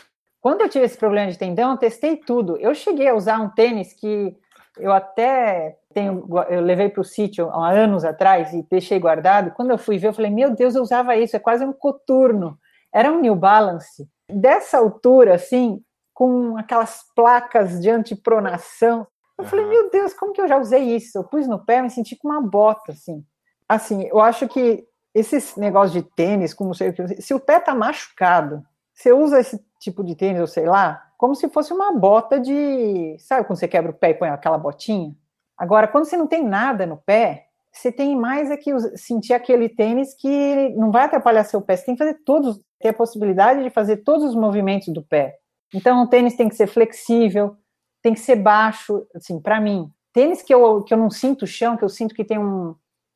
Quando 0.41 0.63
eu 0.63 0.69
tive 0.69 0.85
esse 0.85 0.99
problema 0.99 1.31
de 1.31 1.39
tendão, 1.39 1.71
eu 1.71 1.77
testei 1.77 2.17
tudo. 2.17 2.57
Eu 2.57 2.75
cheguei 2.75 3.09
a 3.09 3.15
usar 3.15 3.39
um 3.39 3.49
tênis 3.49 3.93
que 3.93 4.37
eu 4.79 4.93
até 4.93 5.77
tenho, 5.93 6.27
eu 6.49 6.61
levei 6.61 6.89
para 6.89 7.01
o 7.01 7.05
sítio 7.05 7.51
há 7.51 7.71
anos 7.71 8.05
atrás 8.05 8.53
e 8.53 8.67
deixei 8.71 8.99
guardado. 8.99 9.53
Quando 9.53 9.71
eu 9.71 9.79
fui 9.79 9.99
ver, 9.99 10.09
eu 10.09 10.13
falei: 10.13 10.31
Meu 10.31 10.55
Deus, 10.55 10.75
eu 10.75 10.83
usava 10.83 11.17
isso, 11.17 11.37
é 11.37 11.39
quase 11.39 11.65
um 11.65 11.73
coturno. 11.73 12.59
Era 12.93 13.11
um 13.11 13.21
New 13.21 13.37
Balance 13.37 14.09
dessa 14.29 14.79
altura, 14.79 15.35
assim, 15.35 15.83
com 16.13 16.57
aquelas 16.57 17.05
placas 17.15 17.81
de 17.81 17.91
antipronação. 17.91 19.07
Eu 19.39 19.45
falei: 19.45 19.67
Meu 19.67 19.91
Deus, 19.91 20.15
como 20.15 20.33
que 20.33 20.41
eu 20.41 20.49
já 20.49 20.59
usei 20.59 20.97
isso? 20.97 21.19
Eu 21.19 21.25
pus 21.25 21.47
no 21.47 21.65
pé, 21.65 21.83
me 21.83 21.91
senti 21.91 22.17
com 22.17 22.29
uma 22.29 22.41
bota, 22.41 22.93
assim. 22.93 23.25
Assim, 23.69 24.05
eu 24.05 24.21
acho 24.21 24.49
que 24.49 24.85
esses 25.15 25.57
negócios 25.57 25.93
de 25.93 26.03
tênis, 26.03 26.55
como 26.55 26.75
sei 26.75 26.91
o 26.91 26.93
que, 26.93 27.21
se 27.21 27.35
o 27.35 27.41
pé 27.41 27.61
tá 27.61 27.75
machucado, 27.75 28.63
você 28.95 29.13
usa 29.13 29.41
esse 29.41 29.63
tipo 29.79 30.05
de 30.05 30.15
tênis, 30.15 30.41
ou 30.41 30.47
sei 30.47 30.67
lá, 30.67 31.11
como 31.19 31.35
se 31.35 31.49
fosse 31.49 31.73
uma 31.73 31.93
bota 31.93 32.41
de. 32.41 33.17
Sabe 33.19 33.47
quando 33.47 33.59
você 33.59 33.69
quebra 33.69 33.91
o 33.91 33.95
pé 33.95 34.11
e 34.11 34.15
põe 34.15 34.29
aquela 34.29 34.59
botinha? 34.59 35.15
Agora, 35.57 35.87
quando 35.89 36.05
você 36.05 36.17
não 36.17 36.27
tem 36.27 36.45
nada 36.45 36.87
no 36.87 36.97
pé, 36.97 37.47
você 37.73 37.91
tem 37.91 38.15
mais 38.15 38.51
é 38.51 38.57
que 38.57 38.71
sentir 38.97 39.33
aquele 39.33 39.69
tênis 39.69 40.15
que 40.15 40.69
não 40.77 40.91
vai 40.91 41.05
atrapalhar 41.05 41.45
seu 41.45 41.61
pé. 41.61 41.77
Você 41.77 41.87
tem 41.87 41.95
que 41.95 42.05
fazer 42.05 42.19
todos, 42.25 42.61
ter 42.79 42.89
a 42.89 42.95
possibilidade 42.95 43.63
de 43.63 43.71
fazer 43.71 43.99
todos 43.99 44.25
os 44.25 44.35
movimentos 44.35 44.93
do 44.93 45.03
pé. 45.03 45.37
Então, 45.75 46.03
o 46.03 46.07
tênis 46.07 46.37
tem 46.37 46.49
que 46.49 46.55
ser 46.55 46.67
flexível, 46.67 47.57
tem 48.03 48.13
que 48.13 48.21
ser 48.21 48.37
baixo, 48.37 49.07
assim, 49.15 49.41
para 49.41 49.61
mim. 49.61 49.91
Tênis 50.13 50.43
que 50.43 50.53
eu, 50.53 50.83
que 50.83 50.93
eu 50.93 50.99
não 50.99 51.09
sinto 51.09 51.43
o 51.43 51.47
chão, 51.47 51.77
que 51.77 51.85
eu 51.85 51.89
sinto 51.89 52.15
que 52.15 52.25
tem 52.25 52.39
um, 52.39 52.75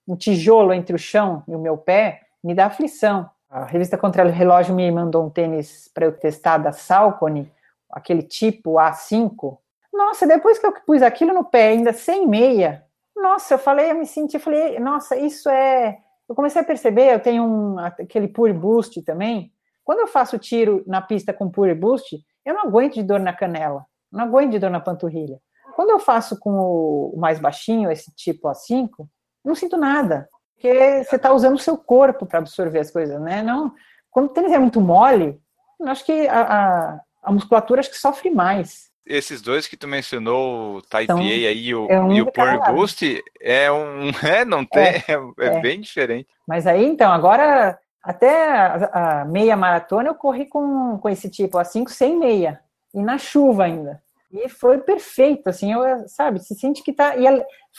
um 0.08 0.16
tijolo 0.16 0.72
entre 0.72 0.96
o 0.96 0.98
chão 0.98 1.42
e 1.46 1.54
o 1.54 1.58
meu 1.58 1.76
pé, 1.76 2.22
me 2.42 2.54
dá 2.54 2.66
aflição. 2.66 3.28
A 3.50 3.64
revista 3.64 3.98
Contra 3.98 4.26
o 4.26 4.30
Relógio 4.30 4.74
me 4.74 4.90
mandou 4.90 5.26
um 5.26 5.30
tênis 5.30 5.90
para 5.92 6.06
eu 6.06 6.12
testar 6.12 6.58
da 6.58 6.72
Salcone, 6.72 7.52
aquele 7.90 8.22
tipo 8.22 8.74
A5, 8.74 9.58
nossa, 9.96 10.26
depois 10.26 10.58
que 10.58 10.66
eu 10.66 10.72
pus 10.84 11.02
aquilo 11.02 11.32
no 11.32 11.44
pé, 11.44 11.68
ainda 11.68 11.92
sem 11.92 12.26
meia, 12.26 12.84
nossa, 13.16 13.54
eu 13.54 13.58
falei, 13.58 13.90
eu 13.90 13.94
me 13.94 14.06
senti, 14.06 14.38
falei, 14.38 14.78
nossa, 14.78 15.16
isso 15.16 15.48
é. 15.48 15.98
Eu 16.28 16.34
comecei 16.34 16.60
a 16.60 16.64
perceber, 16.64 17.14
eu 17.14 17.20
tenho 17.20 17.44
um, 17.44 17.78
aquele 17.78 18.28
Pure 18.28 18.52
Boost 18.52 19.00
também. 19.02 19.52
Quando 19.84 20.00
eu 20.00 20.06
faço 20.06 20.38
tiro 20.38 20.82
na 20.86 21.00
pista 21.00 21.32
com 21.32 21.50
Pure 21.50 21.74
Boost, 21.74 22.18
eu 22.44 22.54
não 22.54 22.62
aguento 22.62 22.94
de 22.94 23.02
dor 23.02 23.20
na 23.20 23.32
canela, 23.32 23.86
não 24.12 24.24
aguento 24.24 24.50
de 24.50 24.58
dor 24.58 24.70
na 24.70 24.80
panturrilha. 24.80 25.40
Quando 25.74 25.90
eu 25.90 25.98
faço 25.98 26.38
com 26.38 26.50
o 26.50 27.14
mais 27.16 27.38
baixinho, 27.38 27.90
esse 27.90 28.12
tipo 28.14 28.48
A5, 28.48 28.88
não 29.44 29.54
sinto 29.54 29.76
nada, 29.76 30.28
porque 30.54 31.04
você 31.04 31.16
está 31.16 31.32
usando 31.32 31.54
o 31.54 31.60
seu 31.60 31.76
corpo 31.76 32.26
para 32.26 32.40
absorver 32.40 32.80
as 32.80 32.90
coisas, 32.90 33.20
né? 33.20 33.42
Não, 33.42 33.72
quando 34.10 34.26
o 34.26 34.32
tênis 34.32 34.52
é 34.52 34.58
muito 34.58 34.80
mole, 34.80 35.40
acho 35.84 36.04
que 36.04 36.26
a, 36.28 36.40
a, 36.40 37.00
a 37.22 37.32
musculatura 37.32 37.80
acho 37.80 37.90
que 37.90 37.98
sofre 37.98 38.30
mais. 38.30 38.90
Esses 39.06 39.40
dois 39.40 39.68
que 39.68 39.76
tu 39.76 39.86
mencionou, 39.86 40.78
o 40.78 40.82
Type 40.82 41.04
então, 41.04 41.18
aí 41.18 41.74
o, 41.74 41.86
é 41.88 42.00
um 42.00 42.12
e 42.12 42.22
o 42.22 42.32
Power 42.32 42.60
Boost, 42.72 43.22
é 43.40 43.70
um. 43.70 44.10
É, 44.26 44.44
não 44.44 44.64
tem. 44.64 44.82
É, 44.82 45.04
é, 45.38 45.46
é, 45.46 45.60
bem 45.60 45.80
diferente. 45.80 46.28
Mas 46.46 46.66
aí, 46.66 46.84
então, 46.84 47.12
agora, 47.12 47.78
até 48.02 48.50
a, 48.50 49.20
a, 49.20 49.24
meia 49.24 49.56
maratona 49.56 50.08
eu 50.08 50.14
corri 50.14 50.46
com, 50.46 50.98
com 50.98 51.08
esse 51.08 51.30
tipo, 51.30 51.56
a 51.56 51.64
5 51.64 51.90
sem 51.90 52.18
meia. 52.18 52.60
E 52.92 53.00
na 53.00 53.16
chuva 53.18 53.64
ainda. 53.64 54.02
E 54.32 54.48
foi 54.48 54.78
perfeito, 54.78 55.48
assim, 55.48 55.72
eu, 55.72 56.08
sabe, 56.08 56.40
se 56.40 56.54
sente 56.54 56.82
que 56.82 56.92
tá. 56.92 57.16
E 57.16 57.24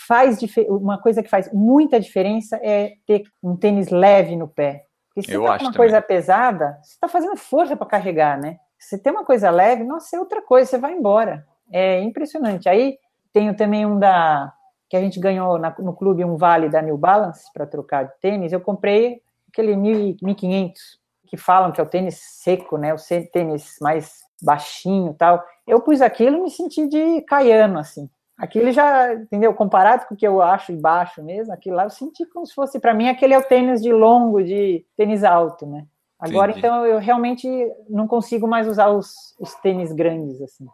faz 0.08 0.40
uma 0.70 0.98
coisa 0.98 1.22
que 1.22 1.30
faz 1.30 1.52
muita 1.52 2.00
diferença 2.00 2.58
é 2.64 2.94
ter 3.06 3.24
um 3.44 3.56
tênis 3.56 3.90
leve 3.90 4.36
no 4.36 4.48
pé. 4.48 4.86
Porque 5.10 5.30
se 5.30 5.34
eu 5.34 5.44
tá 5.44 5.54
acho 5.54 5.66
uma 5.66 5.72
também. 5.72 5.88
coisa 5.90 6.02
pesada, 6.02 6.80
você 6.82 6.94
está 6.94 7.08
fazendo 7.08 7.36
força 7.36 7.76
para 7.76 7.88
carregar, 7.88 8.40
né? 8.40 8.58
Se 8.80 8.98
tem 8.98 9.12
uma 9.12 9.26
coisa 9.26 9.50
leve, 9.50 9.84
nossa, 9.84 10.16
é 10.16 10.20
outra 10.20 10.42
coisa, 10.42 10.70
você 10.70 10.78
vai 10.78 10.94
embora. 10.94 11.46
É 11.72 12.02
impressionante. 12.02 12.70
Aí 12.70 12.98
tenho 13.34 13.56
também 13.56 13.86
um 13.86 14.00
da 14.00 14.54
que 14.90 14.96
a 14.96 15.02
gente 15.02 15.20
ganhou 15.20 15.58
na, 15.58 15.76
no 15.80 15.94
clube 15.94 16.24
um 16.24 16.38
vale 16.38 16.70
da 16.70 16.82
New 16.82 16.98
Balance 16.98 17.52
para 17.54 17.66
trocar 17.66 18.04
de 18.04 18.14
tênis. 18.22 18.54
Eu 18.54 18.62
comprei 18.62 19.22
aquele 19.50 19.76
1500 19.76 21.00
que 21.28 21.36
falam 21.36 21.72
que 21.72 21.82
é 21.82 21.84
o 21.84 21.90
tênis 21.90 22.16
seco, 22.18 22.78
né? 22.78 22.94
O 22.94 22.98
tênis 23.32 23.76
mais 23.82 24.22
baixinho, 24.42 25.14
tal. 25.14 25.44
Eu 25.66 25.82
pus 25.82 26.02
aquilo 26.02 26.38
e 26.38 26.42
me 26.42 26.50
senti 26.50 26.88
de 26.88 27.22
caiano 27.22 27.80
assim. 27.80 28.10
Aquilo 28.38 28.72
já, 28.72 29.14
entendeu? 29.16 29.54
Comparado 29.54 30.06
com 30.06 30.14
o 30.14 30.18
que 30.18 30.28
eu 30.28 30.42
acho 30.42 30.72
baixo 30.74 31.24
mesmo, 31.24 31.52
aquilo 31.52 31.76
lá 31.76 31.84
eu 31.86 31.90
senti 31.90 32.24
como 32.28 32.46
se 32.46 32.54
fosse 32.54 32.80
para 32.80 32.94
mim 32.94 33.10
aquele 33.10 33.34
é 33.34 33.38
o 33.38 33.44
tênis 33.44 33.82
de 33.82 33.92
longo, 33.92 34.44
de 34.44 34.86
tênis 34.96 35.24
alto, 35.24 35.66
né? 35.66 35.86
Agora, 36.20 36.52
Entendi. 36.52 36.66
então, 36.68 36.86
eu 36.86 36.98
realmente 37.00 37.48
não 37.90 38.08
consigo 38.08 38.48
mais 38.48 38.68
usar 38.68 38.88
os, 38.90 39.14
os 39.40 39.54
tênis 39.56 39.92
grandes, 39.92 40.42
assim. 40.42 40.66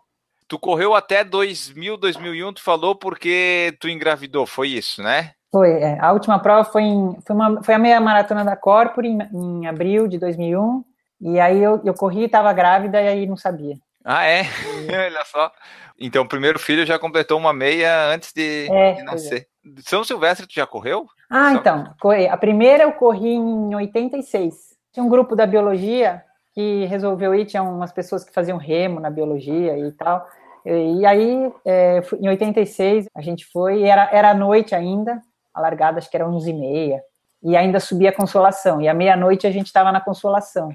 Tu 0.48 0.58
correu 0.58 0.94
até 0.94 1.24
2000, 1.24 1.98
2001, 1.98 2.54
tu 2.54 2.62
falou 2.62 2.96
porque 2.96 3.76
tu 3.80 3.89
engravidou, 3.89 4.46
foi 4.46 4.70
isso, 4.70 5.02
né? 5.04 5.32
Foi, 5.52 5.70
é. 5.72 6.00
A 6.00 6.12
última 6.14 6.39
prova 6.39 6.64
foi, 6.64 6.84
em, 6.84 7.18
foi, 7.26 7.36
uma, 7.36 7.62
foi 7.64 7.74
a 7.76 7.80
meia 7.80 8.00
maratona 8.00 8.44
da 8.44 8.56
Corpore, 8.56 9.08
em, 9.08 9.20
em 9.34 9.68
abril 9.68 10.08
de 10.08 10.18
2001, 10.18 10.84
e 11.22 11.39
aí 11.39 11.62
eu, 11.62 11.82
eu 11.84 11.94
corri, 11.94 12.26
estava 12.26 12.52
grávida 12.54 13.02
e 13.02 13.08
aí 13.08 13.26
não 13.28 13.38
sabia. 13.38 13.76
Ah, 14.04 14.26
é? 14.26 14.44
Olha 15.08 15.26
só. 15.26 15.52
Então, 16.00 16.24
o 16.24 16.28
primeiro 16.28 16.60
filho 16.60 16.86
já 16.86 16.98
completou 16.98 17.38
uma 17.38 17.54
meia 17.54 18.08
antes 18.08 18.34
de, 18.34 18.68
É, 18.70 18.94
de 18.94 19.04
pois 19.06 19.06
nascer. 19.06 19.48
São 19.86 20.04
Silvestre, 20.04 20.48
tu 20.48 20.54
já 20.54 20.68
correu? 20.68 21.06
Ah, 21.30 21.52
Só- 21.54 21.60
então, 21.60 21.94
a 22.30 22.38
primeira 22.38 22.84
eu 22.84 22.91
corri 22.94 23.30
em 23.34 23.74
86. 23.76 24.73
Tinha 24.94 25.04
um 25.04 25.10
grupo 25.10 25.36
da 25.36 25.46
biologia 25.46 26.24
que 26.54 26.86
resolveu 26.86 27.34
ir, 27.34 27.46
tinha 27.46 27.64
umas 27.64 27.91
pessoas 27.91 28.24
que 28.24 28.34
faziam 28.34 28.58
remo 28.58 29.00
na 29.00 29.10
biologia 29.10 29.78
e 29.78 29.91
tal. 29.91 30.28
E, 30.66 31.06
aí, 31.06 31.52
é, 31.66 32.02
em 32.22 32.30
86, 32.30 33.08
a 33.14 33.22
gente 33.22 33.46
foi, 33.46 33.82
e 33.82 33.84
era, 33.84 34.08
era 34.12 34.34
noite 34.34 34.74
ainda, 34.74 35.20
a 35.54 35.60
largada 35.60 35.98
acho 35.98 36.10
que 36.10 36.16
era 36.16 36.30
11 36.30 36.50
e 36.50 36.54
meia, 36.54 37.04
e 37.41 37.58
ainda 37.58 37.80
subia 37.80 38.10
a 38.10 38.16
consolação. 38.16 38.82
E 38.82 38.88
à 38.88 38.94
meia-noite 38.94 39.46
a 39.46 39.52
gente 39.52 39.66
estava 39.66 39.91
na 39.91 40.00
consolação. 40.00 40.70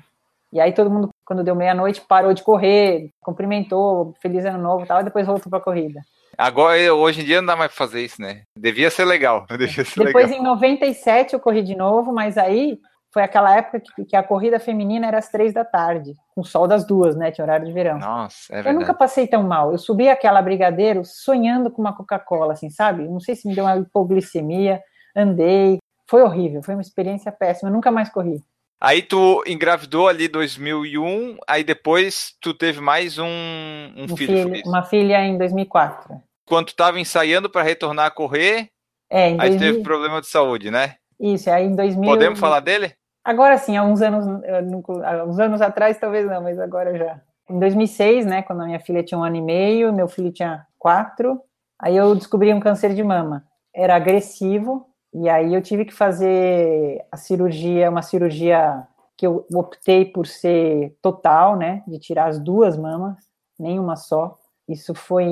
E 0.53 0.61
aí 0.61 0.73
todo 0.73 0.91
mundo, 0.91 1.11
quando 1.25 1.45
deu 1.45 1.55
meia-noite, 1.55 2.03
parou 2.03 2.35
de 2.35 2.43
correr, 2.43 3.11
cumprimentou, 3.21 4.14
feliz 4.21 4.45
ano 4.45 4.59
novo 4.59 4.85
e 4.85 4.87
tal, 4.87 5.01
e 5.01 5.05
depois 5.05 5.27
voltou 5.27 5.49
para 5.49 5.59
a 5.59 5.62
corrida. 5.62 6.03
Agora, 6.37 6.95
hoje 6.95 7.23
em 7.23 7.25
dia 7.25 7.41
não 7.41 7.47
dá 7.47 7.57
mais 7.57 7.71
pra 7.71 7.87
fazer 7.87 8.05
isso, 8.05 8.21
né? 8.21 8.43
Devia 8.57 8.91
ser 8.91 9.05
legal. 9.05 9.47
Devia 9.51 9.85
ser 9.85 10.05
Depois, 10.05 10.27
legal. 10.27 10.41
em 10.41 10.45
97, 10.45 11.35
eu 11.35 11.41
corri 11.41 11.62
de 11.62 11.75
novo, 11.75 12.12
mas 12.12 12.37
aí 12.37 12.79
foi 13.13 13.23
aquela 13.23 13.57
época 13.57 13.81
que, 13.81 14.05
que 14.05 14.17
a 14.17 14.23
corrida 14.23 14.61
feminina 14.61 15.07
era 15.07 15.19
às 15.19 15.29
três 15.29 15.53
da 15.55 15.65
tarde, 15.65 16.13
com 16.35 16.45
sol 16.45 16.67
das 16.69 16.87
duas, 16.87 17.17
né? 17.17 17.31
Tinha 17.31 17.45
horário 17.45 17.67
de 17.67 17.73
verão. 17.73 17.99
Nossa, 17.99 18.53
é 18.53 18.59
eu 18.59 18.63
verdade. 18.63 18.79
nunca 18.79 18.95
passei 18.95 19.27
tão 19.27 19.43
mal. 19.43 19.73
Eu 19.73 19.79
subi 19.79 20.09
aquela 20.09 20.43
brigadeiro 20.43 21.03
sonhando 21.05 21.71
com 21.71 21.81
uma 21.81 21.97
Coca-Cola, 21.97 22.53
assim, 22.53 22.69
sabe? 22.71 23.09
Não 23.09 23.19
sei 23.21 23.35
se 23.35 23.49
me 23.49 23.55
deu 23.55 23.65
uma 23.65 23.77
hipoglicemia, 23.79 24.83
andei. 25.17 25.79
Foi 26.09 26.23
horrível, 26.23 26.63
foi 26.63 26.75
uma 26.75 26.83
experiência 26.83 27.31
péssima. 27.33 27.69
Eu 27.71 27.75
nunca 27.75 27.91
mais 27.91 28.09
corri. 28.09 28.43
Aí 28.81 29.03
tu 29.03 29.43
engravidou 29.47 30.07
ali 30.07 30.29
2001, 30.29 31.37
aí 31.49 31.65
depois 31.65 32.35
tu 32.41 32.55
teve 32.55 32.81
mais 32.81 33.19
um, 33.19 33.25
um 33.27 34.05
Um 34.05 34.17
filho, 34.17 34.49
filho- 34.51 34.63
uma 34.67 34.85
filha 34.85 35.21
em 35.25 35.37
2004. 35.37 36.23
Quando 36.47 36.67
tu 36.69 36.77
tava 36.77 37.01
ensaiando 37.01 37.51
para 37.51 37.63
retornar 37.63 38.07
a 38.07 38.11
correr, 38.11 38.69
É, 39.11 39.31
aí 39.31 39.37
2000, 39.37 39.59
teve 39.59 39.83
problema 39.83 40.21
de 40.21 40.29
saúde, 40.29 40.71
né? 40.71 40.95
Isso, 41.21 41.51
aí 41.51 41.65
em 41.67 41.75
2000. 41.75 42.05
Podemos 42.05 42.39
falar 42.39 42.61
dele? 42.61 42.95
Agora 43.29 43.59
sim, 43.59 43.76
há 43.76 43.85
uns 43.85 44.01
anos, 44.01 44.24
nunca- 44.64 45.07
há 45.07 45.22
uns 45.22 45.39
anos 45.39 45.61
atrás 45.61 45.99
talvez 45.99 46.24
não, 46.26 46.43
mas 46.43 46.59
agora 46.59 46.97
já. 46.97 47.20
Em 47.51 47.59
2006, 47.59 48.24
né, 48.24 48.41
quando 48.43 48.62
a 48.62 48.64
minha 48.64 48.81
filha 48.81 49.03
tinha 49.03 49.18
um 49.18 49.22
ano 49.22 49.37
e 49.37 49.43
meio, 49.43 49.93
meu 49.93 50.09
filho 50.09 50.33
tinha 50.33 50.66
quatro, 50.79 51.39
aí 51.79 51.95
eu 51.95 52.14
descobri 52.14 52.55
um 52.55 52.59
câncer 52.61 52.95
de 52.95 53.03
mama. 53.05 53.45
Era 53.74 53.97
agressivo, 53.97 54.87
e 55.12 55.29
aí 55.29 55.53
eu 55.53 55.61
tive 55.61 55.85
que 55.85 55.93
fazer 55.93 57.05
a 57.12 57.18
cirurgia, 57.18 57.91
uma 57.91 58.01
cirurgia 58.01 58.87
que 59.14 59.26
eu 59.26 59.45
optei 59.55 60.07
por 60.07 60.26
ser 60.26 60.97
total, 61.03 61.55
né, 61.55 61.83
de 61.87 61.99
tirar 61.99 62.29
as 62.29 62.39
duas 62.39 62.79
mamas, 62.79 63.16
nenhuma 63.59 63.95
só. 63.97 64.39
Isso 64.66 64.95
foi 64.95 65.26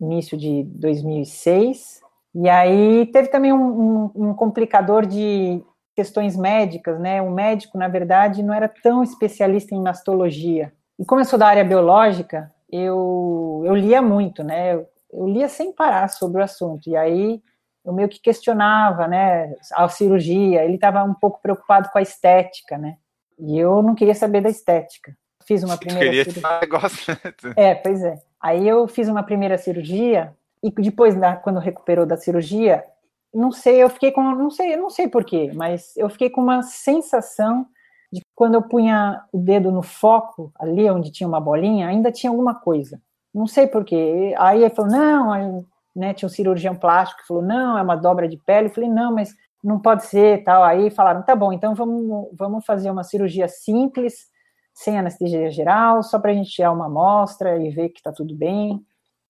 início 0.00 0.38
de 0.38 0.62
2006. 0.64 2.00
E 2.32 2.48
aí 2.48 3.06
teve 3.06 3.28
também 3.28 3.52
um, 3.52 4.10
um- 4.14 4.28
um 4.28 4.34
complicador 4.34 5.04
de 5.04 5.62
questões 5.98 6.36
médicas, 6.36 7.00
né? 7.00 7.20
O 7.20 7.28
médico, 7.28 7.76
na 7.76 7.88
verdade, 7.88 8.40
não 8.40 8.54
era 8.54 8.68
tão 8.68 9.02
especialista 9.02 9.74
em 9.74 9.82
mastologia. 9.82 10.72
E 10.96 11.04
como 11.04 11.20
eu 11.20 11.24
sou 11.24 11.36
da 11.36 11.48
área 11.48 11.64
biológica, 11.64 12.52
eu, 12.70 13.64
eu 13.66 13.74
lia 13.74 14.00
muito, 14.00 14.44
né? 14.44 14.74
Eu, 14.74 14.88
eu 15.12 15.26
lia 15.26 15.48
sem 15.48 15.72
parar 15.72 16.06
sobre 16.08 16.40
o 16.40 16.44
assunto. 16.44 16.88
E 16.88 16.96
aí 16.96 17.42
eu 17.84 17.92
meio 17.92 18.08
que 18.08 18.20
questionava, 18.20 19.08
né? 19.08 19.52
A 19.74 19.88
cirurgia. 19.88 20.62
Ele 20.64 20.76
estava 20.76 21.02
um 21.02 21.14
pouco 21.14 21.40
preocupado 21.42 21.88
com 21.90 21.98
a 21.98 22.02
estética, 22.02 22.78
né? 22.78 22.96
E 23.36 23.58
eu 23.58 23.82
não 23.82 23.96
queria 23.96 24.14
saber 24.14 24.40
da 24.40 24.48
estética. 24.48 25.16
Fiz 25.44 25.64
uma 25.64 25.76
primeira 25.82 26.04
queria 26.10 26.24
cirurgia. 26.24 26.60
negócio, 26.60 27.12
né? 27.12 27.54
É, 27.56 27.74
pois 27.74 28.04
é. 28.04 28.14
Aí 28.40 28.68
eu 28.68 28.86
fiz 28.86 29.08
uma 29.08 29.24
primeira 29.24 29.58
cirurgia 29.58 30.32
e 30.62 30.70
depois, 30.70 31.16
da- 31.16 31.34
quando 31.34 31.58
recuperou 31.58 32.06
da 32.06 32.16
cirurgia, 32.16 32.84
não 33.32 33.52
sei, 33.52 33.82
eu 33.82 33.88
fiquei 33.90 34.10
com, 34.10 34.22
não 34.22 34.50
sei, 34.50 34.76
não 34.76 34.90
sei 34.90 35.08
porquê, 35.08 35.52
mas 35.54 35.96
eu 35.96 36.08
fiquei 36.08 36.30
com 36.30 36.40
uma 36.40 36.62
sensação 36.62 37.66
de 38.12 38.22
quando 38.34 38.54
eu 38.54 38.62
punha 38.62 39.22
o 39.32 39.38
dedo 39.38 39.70
no 39.70 39.82
foco, 39.82 40.50
ali 40.58 40.90
onde 40.90 41.10
tinha 41.10 41.28
uma 41.28 41.40
bolinha, 41.40 41.88
ainda 41.88 42.10
tinha 42.10 42.30
alguma 42.30 42.54
coisa. 42.54 43.00
Não 43.34 43.46
sei 43.46 43.66
porquê. 43.66 44.34
Aí 44.38 44.62
ele 44.62 44.74
falou, 44.74 44.90
não, 44.90 45.32
aí, 45.32 45.64
né, 45.94 46.14
tinha 46.14 46.26
um 46.26 46.30
cirurgião 46.30 46.74
plástico 46.74 47.20
que 47.20 47.26
falou, 47.26 47.42
não, 47.42 47.76
é 47.76 47.82
uma 47.82 47.96
dobra 47.96 48.28
de 48.28 48.36
pele. 48.38 48.68
Eu 48.68 48.72
falei, 48.72 48.88
não, 48.88 49.14
mas 49.14 49.34
não 49.62 49.78
pode 49.78 50.06
ser, 50.06 50.42
tal. 50.44 50.62
Aí 50.64 50.90
falaram, 50.90 51.22
tá 51.22 51.36
bom, 51.36 51.52
então 51.52 51.74
vamos, 51.74 52.28
vamos 52.32 52.64
fazer 52.64 52.90
uma 52.90 53.04
cirurgia 53.04 53.48
simples, 53.48 54.26
sem 54.72 54.98
anestesia 54.98 55.50
geral, 55.50 56.02
só 56.02 56.18
para 56.18 56.30
a 56.30 56.34
gente 56.34 56.50
tirar 56.50 56.72
uma 56.72 56.86
amostra 56.86 57.58
e 57.58 57.70
ver 57.70 57.90
que 57.90 57.98
está 57.98 58.12
tudo 58.12 58.34
bem. 58.34 58.80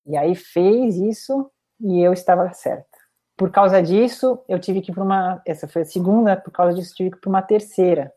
E 0.07 0.17
aí 0.17 0.35
fez 0.35 0.97
isso 0.97 1.51
e 1.81 2.01
eu 2.01 2.13
estava 2.13 2.53
certa. 2.53 2.98
Por 3.39 3.53
causa 3.53 3.81
disso, 3.81 4.41
eu 4.49 4.59
tive 4.59 4.81
que 4.83 4.91
ir 4.91 4.95
para 4.95 5.05
uma. 5.05 5.41
Essa 5.47 5.69
foi 5.69 5.83
a 5.83 5.85
segunda, 5.85 6.37
por 6.37 6.51
causa 6.51 6.75
disso, 6.77 6.93
tive 6.95 7.11
que 7.11 7.17
ir 7.17 7.21
para 7.21 7.31
uma 7.31 7.41
terceira. 7.41 8.13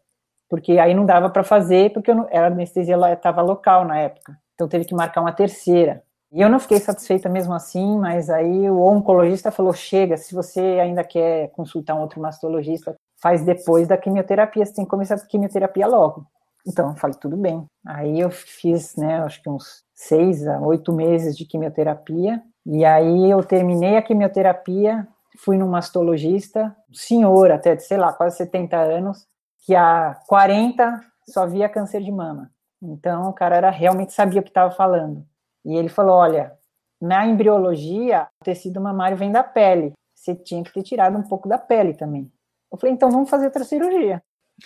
Porque 0.50 0.80
aí 0.80 0.96
não 0.96 1.06
dava 1.06 1.30
para 1.30 1.44
fazer, 1.44 1.94
porque 1.94 2.10
eu 2.10 2.16
não, 2.16 2.28
era 2.32 2.48
anestesia 2.48 2.98
estava 3.14 3.42
local 3.44 3.86
na 3.86 4.00
época. 4.00 4.36
Então 4.56 4.68
teve 4.68 4.84
que 4.84 4.96
marcar 4.96 5.22
uma 5.22 5.32
terceira. 5.32 6.04
E 6.32 6.42
eu 6.42 6.50
não 6.50 6.60
fiquei 6.60 6.80
satisfeita 6.80 7.30
mesmo 7.30 7.54
assim, 7.54 8.00
mas 8.00 8.32
aí 8.32 8.68
o 8.68 8.82
oncologista 8.82 9.52
falou: 9.52 9.74
chega, 9.74 10.18
se 10.18 10.34
você 10.34 10.60
ainda 10.82 11.04
quer 11.04 11.50
consultar 11.52 11.94
um 11.96 12.02
outro 12.02 12.20
mastologista, 12.20 12.96
faz 13.22 13.44
depois 13.46 13.88
da 13.88 13.98
quimioterapia, 13.98 14.66
você 14.66 14.74
tem 14.74 14.86
que 14.86 14.90
começar 14.90 15.16
a 15.16 15.20
quimioterapia 15.20 15.86
logo. 15.86 16.26
Então, 16.68 16.90
eu 16.90 16.96
falei, 16.96 17.16
tudo 17.20 17.38
bem. 17.38 17.66
Aí 17.86 18.20
eu 18.20 18.32
fiz, 18.32 18.96
né, 18.96 19.22
acho 19.22 19.42
que 19.42 19.50
uns 19.50 19.84
seis 19.94 20.48
a 20.48 20.60
oito 20.62 20.92
meses 20.92 21.38
de 21.38 21.46
quimioterapia. 21.46 22.42
E 22.66 22.86
aí 22.86 23.30
eu 23.30 23.44
terminei 23.44 23.98
a 23.98 24.02
quimioterapia, 24.02 25.08
fui 25.38 25.58
num 25.58 25.68
mastologista, 25.68 26.76
um 26.90 26.94
senhor 26.94 27.52
até, 27.52 27.76
de, 27.76 27.84
sei 27.84 27.98
lá, 27.98 28.14
quase 28.14 28.38
70 28.38 28.78
anos, 28.78 29.28
que 29.66 29.76
há 29.76 30.20
40 30.28 31.02
só 31.28 31.48
via 31.48 31.70
câncer 31.70 32.02
de 32.02 32.12
mama. 32.12 32.52
Então, 32.82 33.30
o 33.30 33.34
cara 33.34 33.56
era, 33.56 33.70
realmente 33.70 34.14
sabia 34.14 34.42
o 34.42 34.44
que 34.44 34.50
estava 34.50 34.72
falando. 34.72 35.26
E 35.64 35.76
ele 35.76 35.90
falou, 35.90 36.16
olha, 36.16 36.58
na 37.00 37.26
embriologia, 37.26 38.28
o 38.42 38.44
tecido 38.44 38.82
mamário 38.82 39.18
vem 39.18 39.32
da 39.32 39.44
pele. 39.44 39.94
Você 40.16 40.36
tinha 40.36 40.64
que 40.64 40.74
ter 40.74 40.84
tirado 40.84 41.18
um 41.18 41.24
pouco 41.24 41.48
da 41.48 41.58
pele 41.58 41.94
também. 41.94 42.32
Eu 42.72 42.78
falei, 42.78 42.94
então 42.94 43.10
vamos 43.12 43.30
fazer 43.30 43.46
outra 43.46 43.64
cirurgia. 43.64 44.22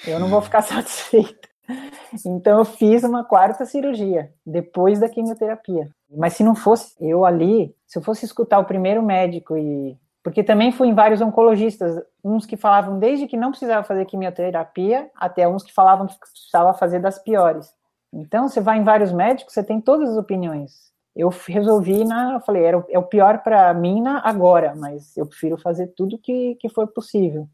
Eu 0.05 0.19
não 0.19 0.27
vou 0.27 0.41
ficar 0.41 0.61
satisfeita. 0.63 1.47
Então 2.25 2.59
eu 2.59 2.65
fiz 2.65 3.03
uma 3.03 3.23
quarta 3.23 3.65
cirurgia 3.65 4.31
depois 4.45 4.99
da 4.99 5.09
quimioterapia. 5.09 5.89
Mas 6.09 6.33
se 6.33 6.43
não 6.43 6.55
fosse 6.55 6.95
eu 6.99 7.25
ali, 7.25 7.75
se 7.85 7.97
eu 7.97 8.01
fosse 8.03 8.25
escutar 8.25 8.59
o 8.59 8.65
primeiro 8.65 9.01
médico 9.01 9.57
e 9.57 9.97
Porque 10.23 10.43
também 10.43 10.71
fui 10.71 10.87
em 10.87 10.93
vários 10.95 11.21
oncologistas, 11.21 12.01
uns 12.23 12.45
que 12.47 12.57
falavam 12.57 12.97
desde 12.97 13.27
que 13.27 13.37
não 13.37 13.51
precisava 13.51 13.83
fazer 13.83 14.05
quimioterapia, 14.05 15.09
até 15.15 15.47
uns 15.47 15.63
que 15.63 15.73
falavam 15.73 16.07
que 16.07 16.17
precisava 16.17 16.73
fazer 16.73 16.99
das 16.99 17.19
piores. 17.19 17.71
Então, 18.11 18.47
você 18.47 18.61
vai 18.61 18.79
em 18.79 18.83
vários 18.83 19.11
médicos, 19.11 19.53
você 19.53 19.63
tem 19.63 19.79
todas 19.81 20.09
as 20.09 20.17
opiniões. 20.17 20.91
Eu 21.15 21.29
resolvi, 21.47 22.03
na, 22.03 22.33
eu 22.33 22.39
falei, 22.39 22.63
era, 22.63 22.83
é 22.89 22.97
o 22.97 23.03
pior 23.03 23.43
para 23.43 23.73
mim 23.73 24.01
na, 24.01 24.19
agora, 24.27 24.73
mas 24.75 25.15
eu 25.15 25.27
prefiro 25.27 25.57
fazer 25.57 25.87
tudo 25.95 26.17
que, 26.17 26.55
que 26.55 26.69
for 26.69 26.87
possível. 26.87 27.47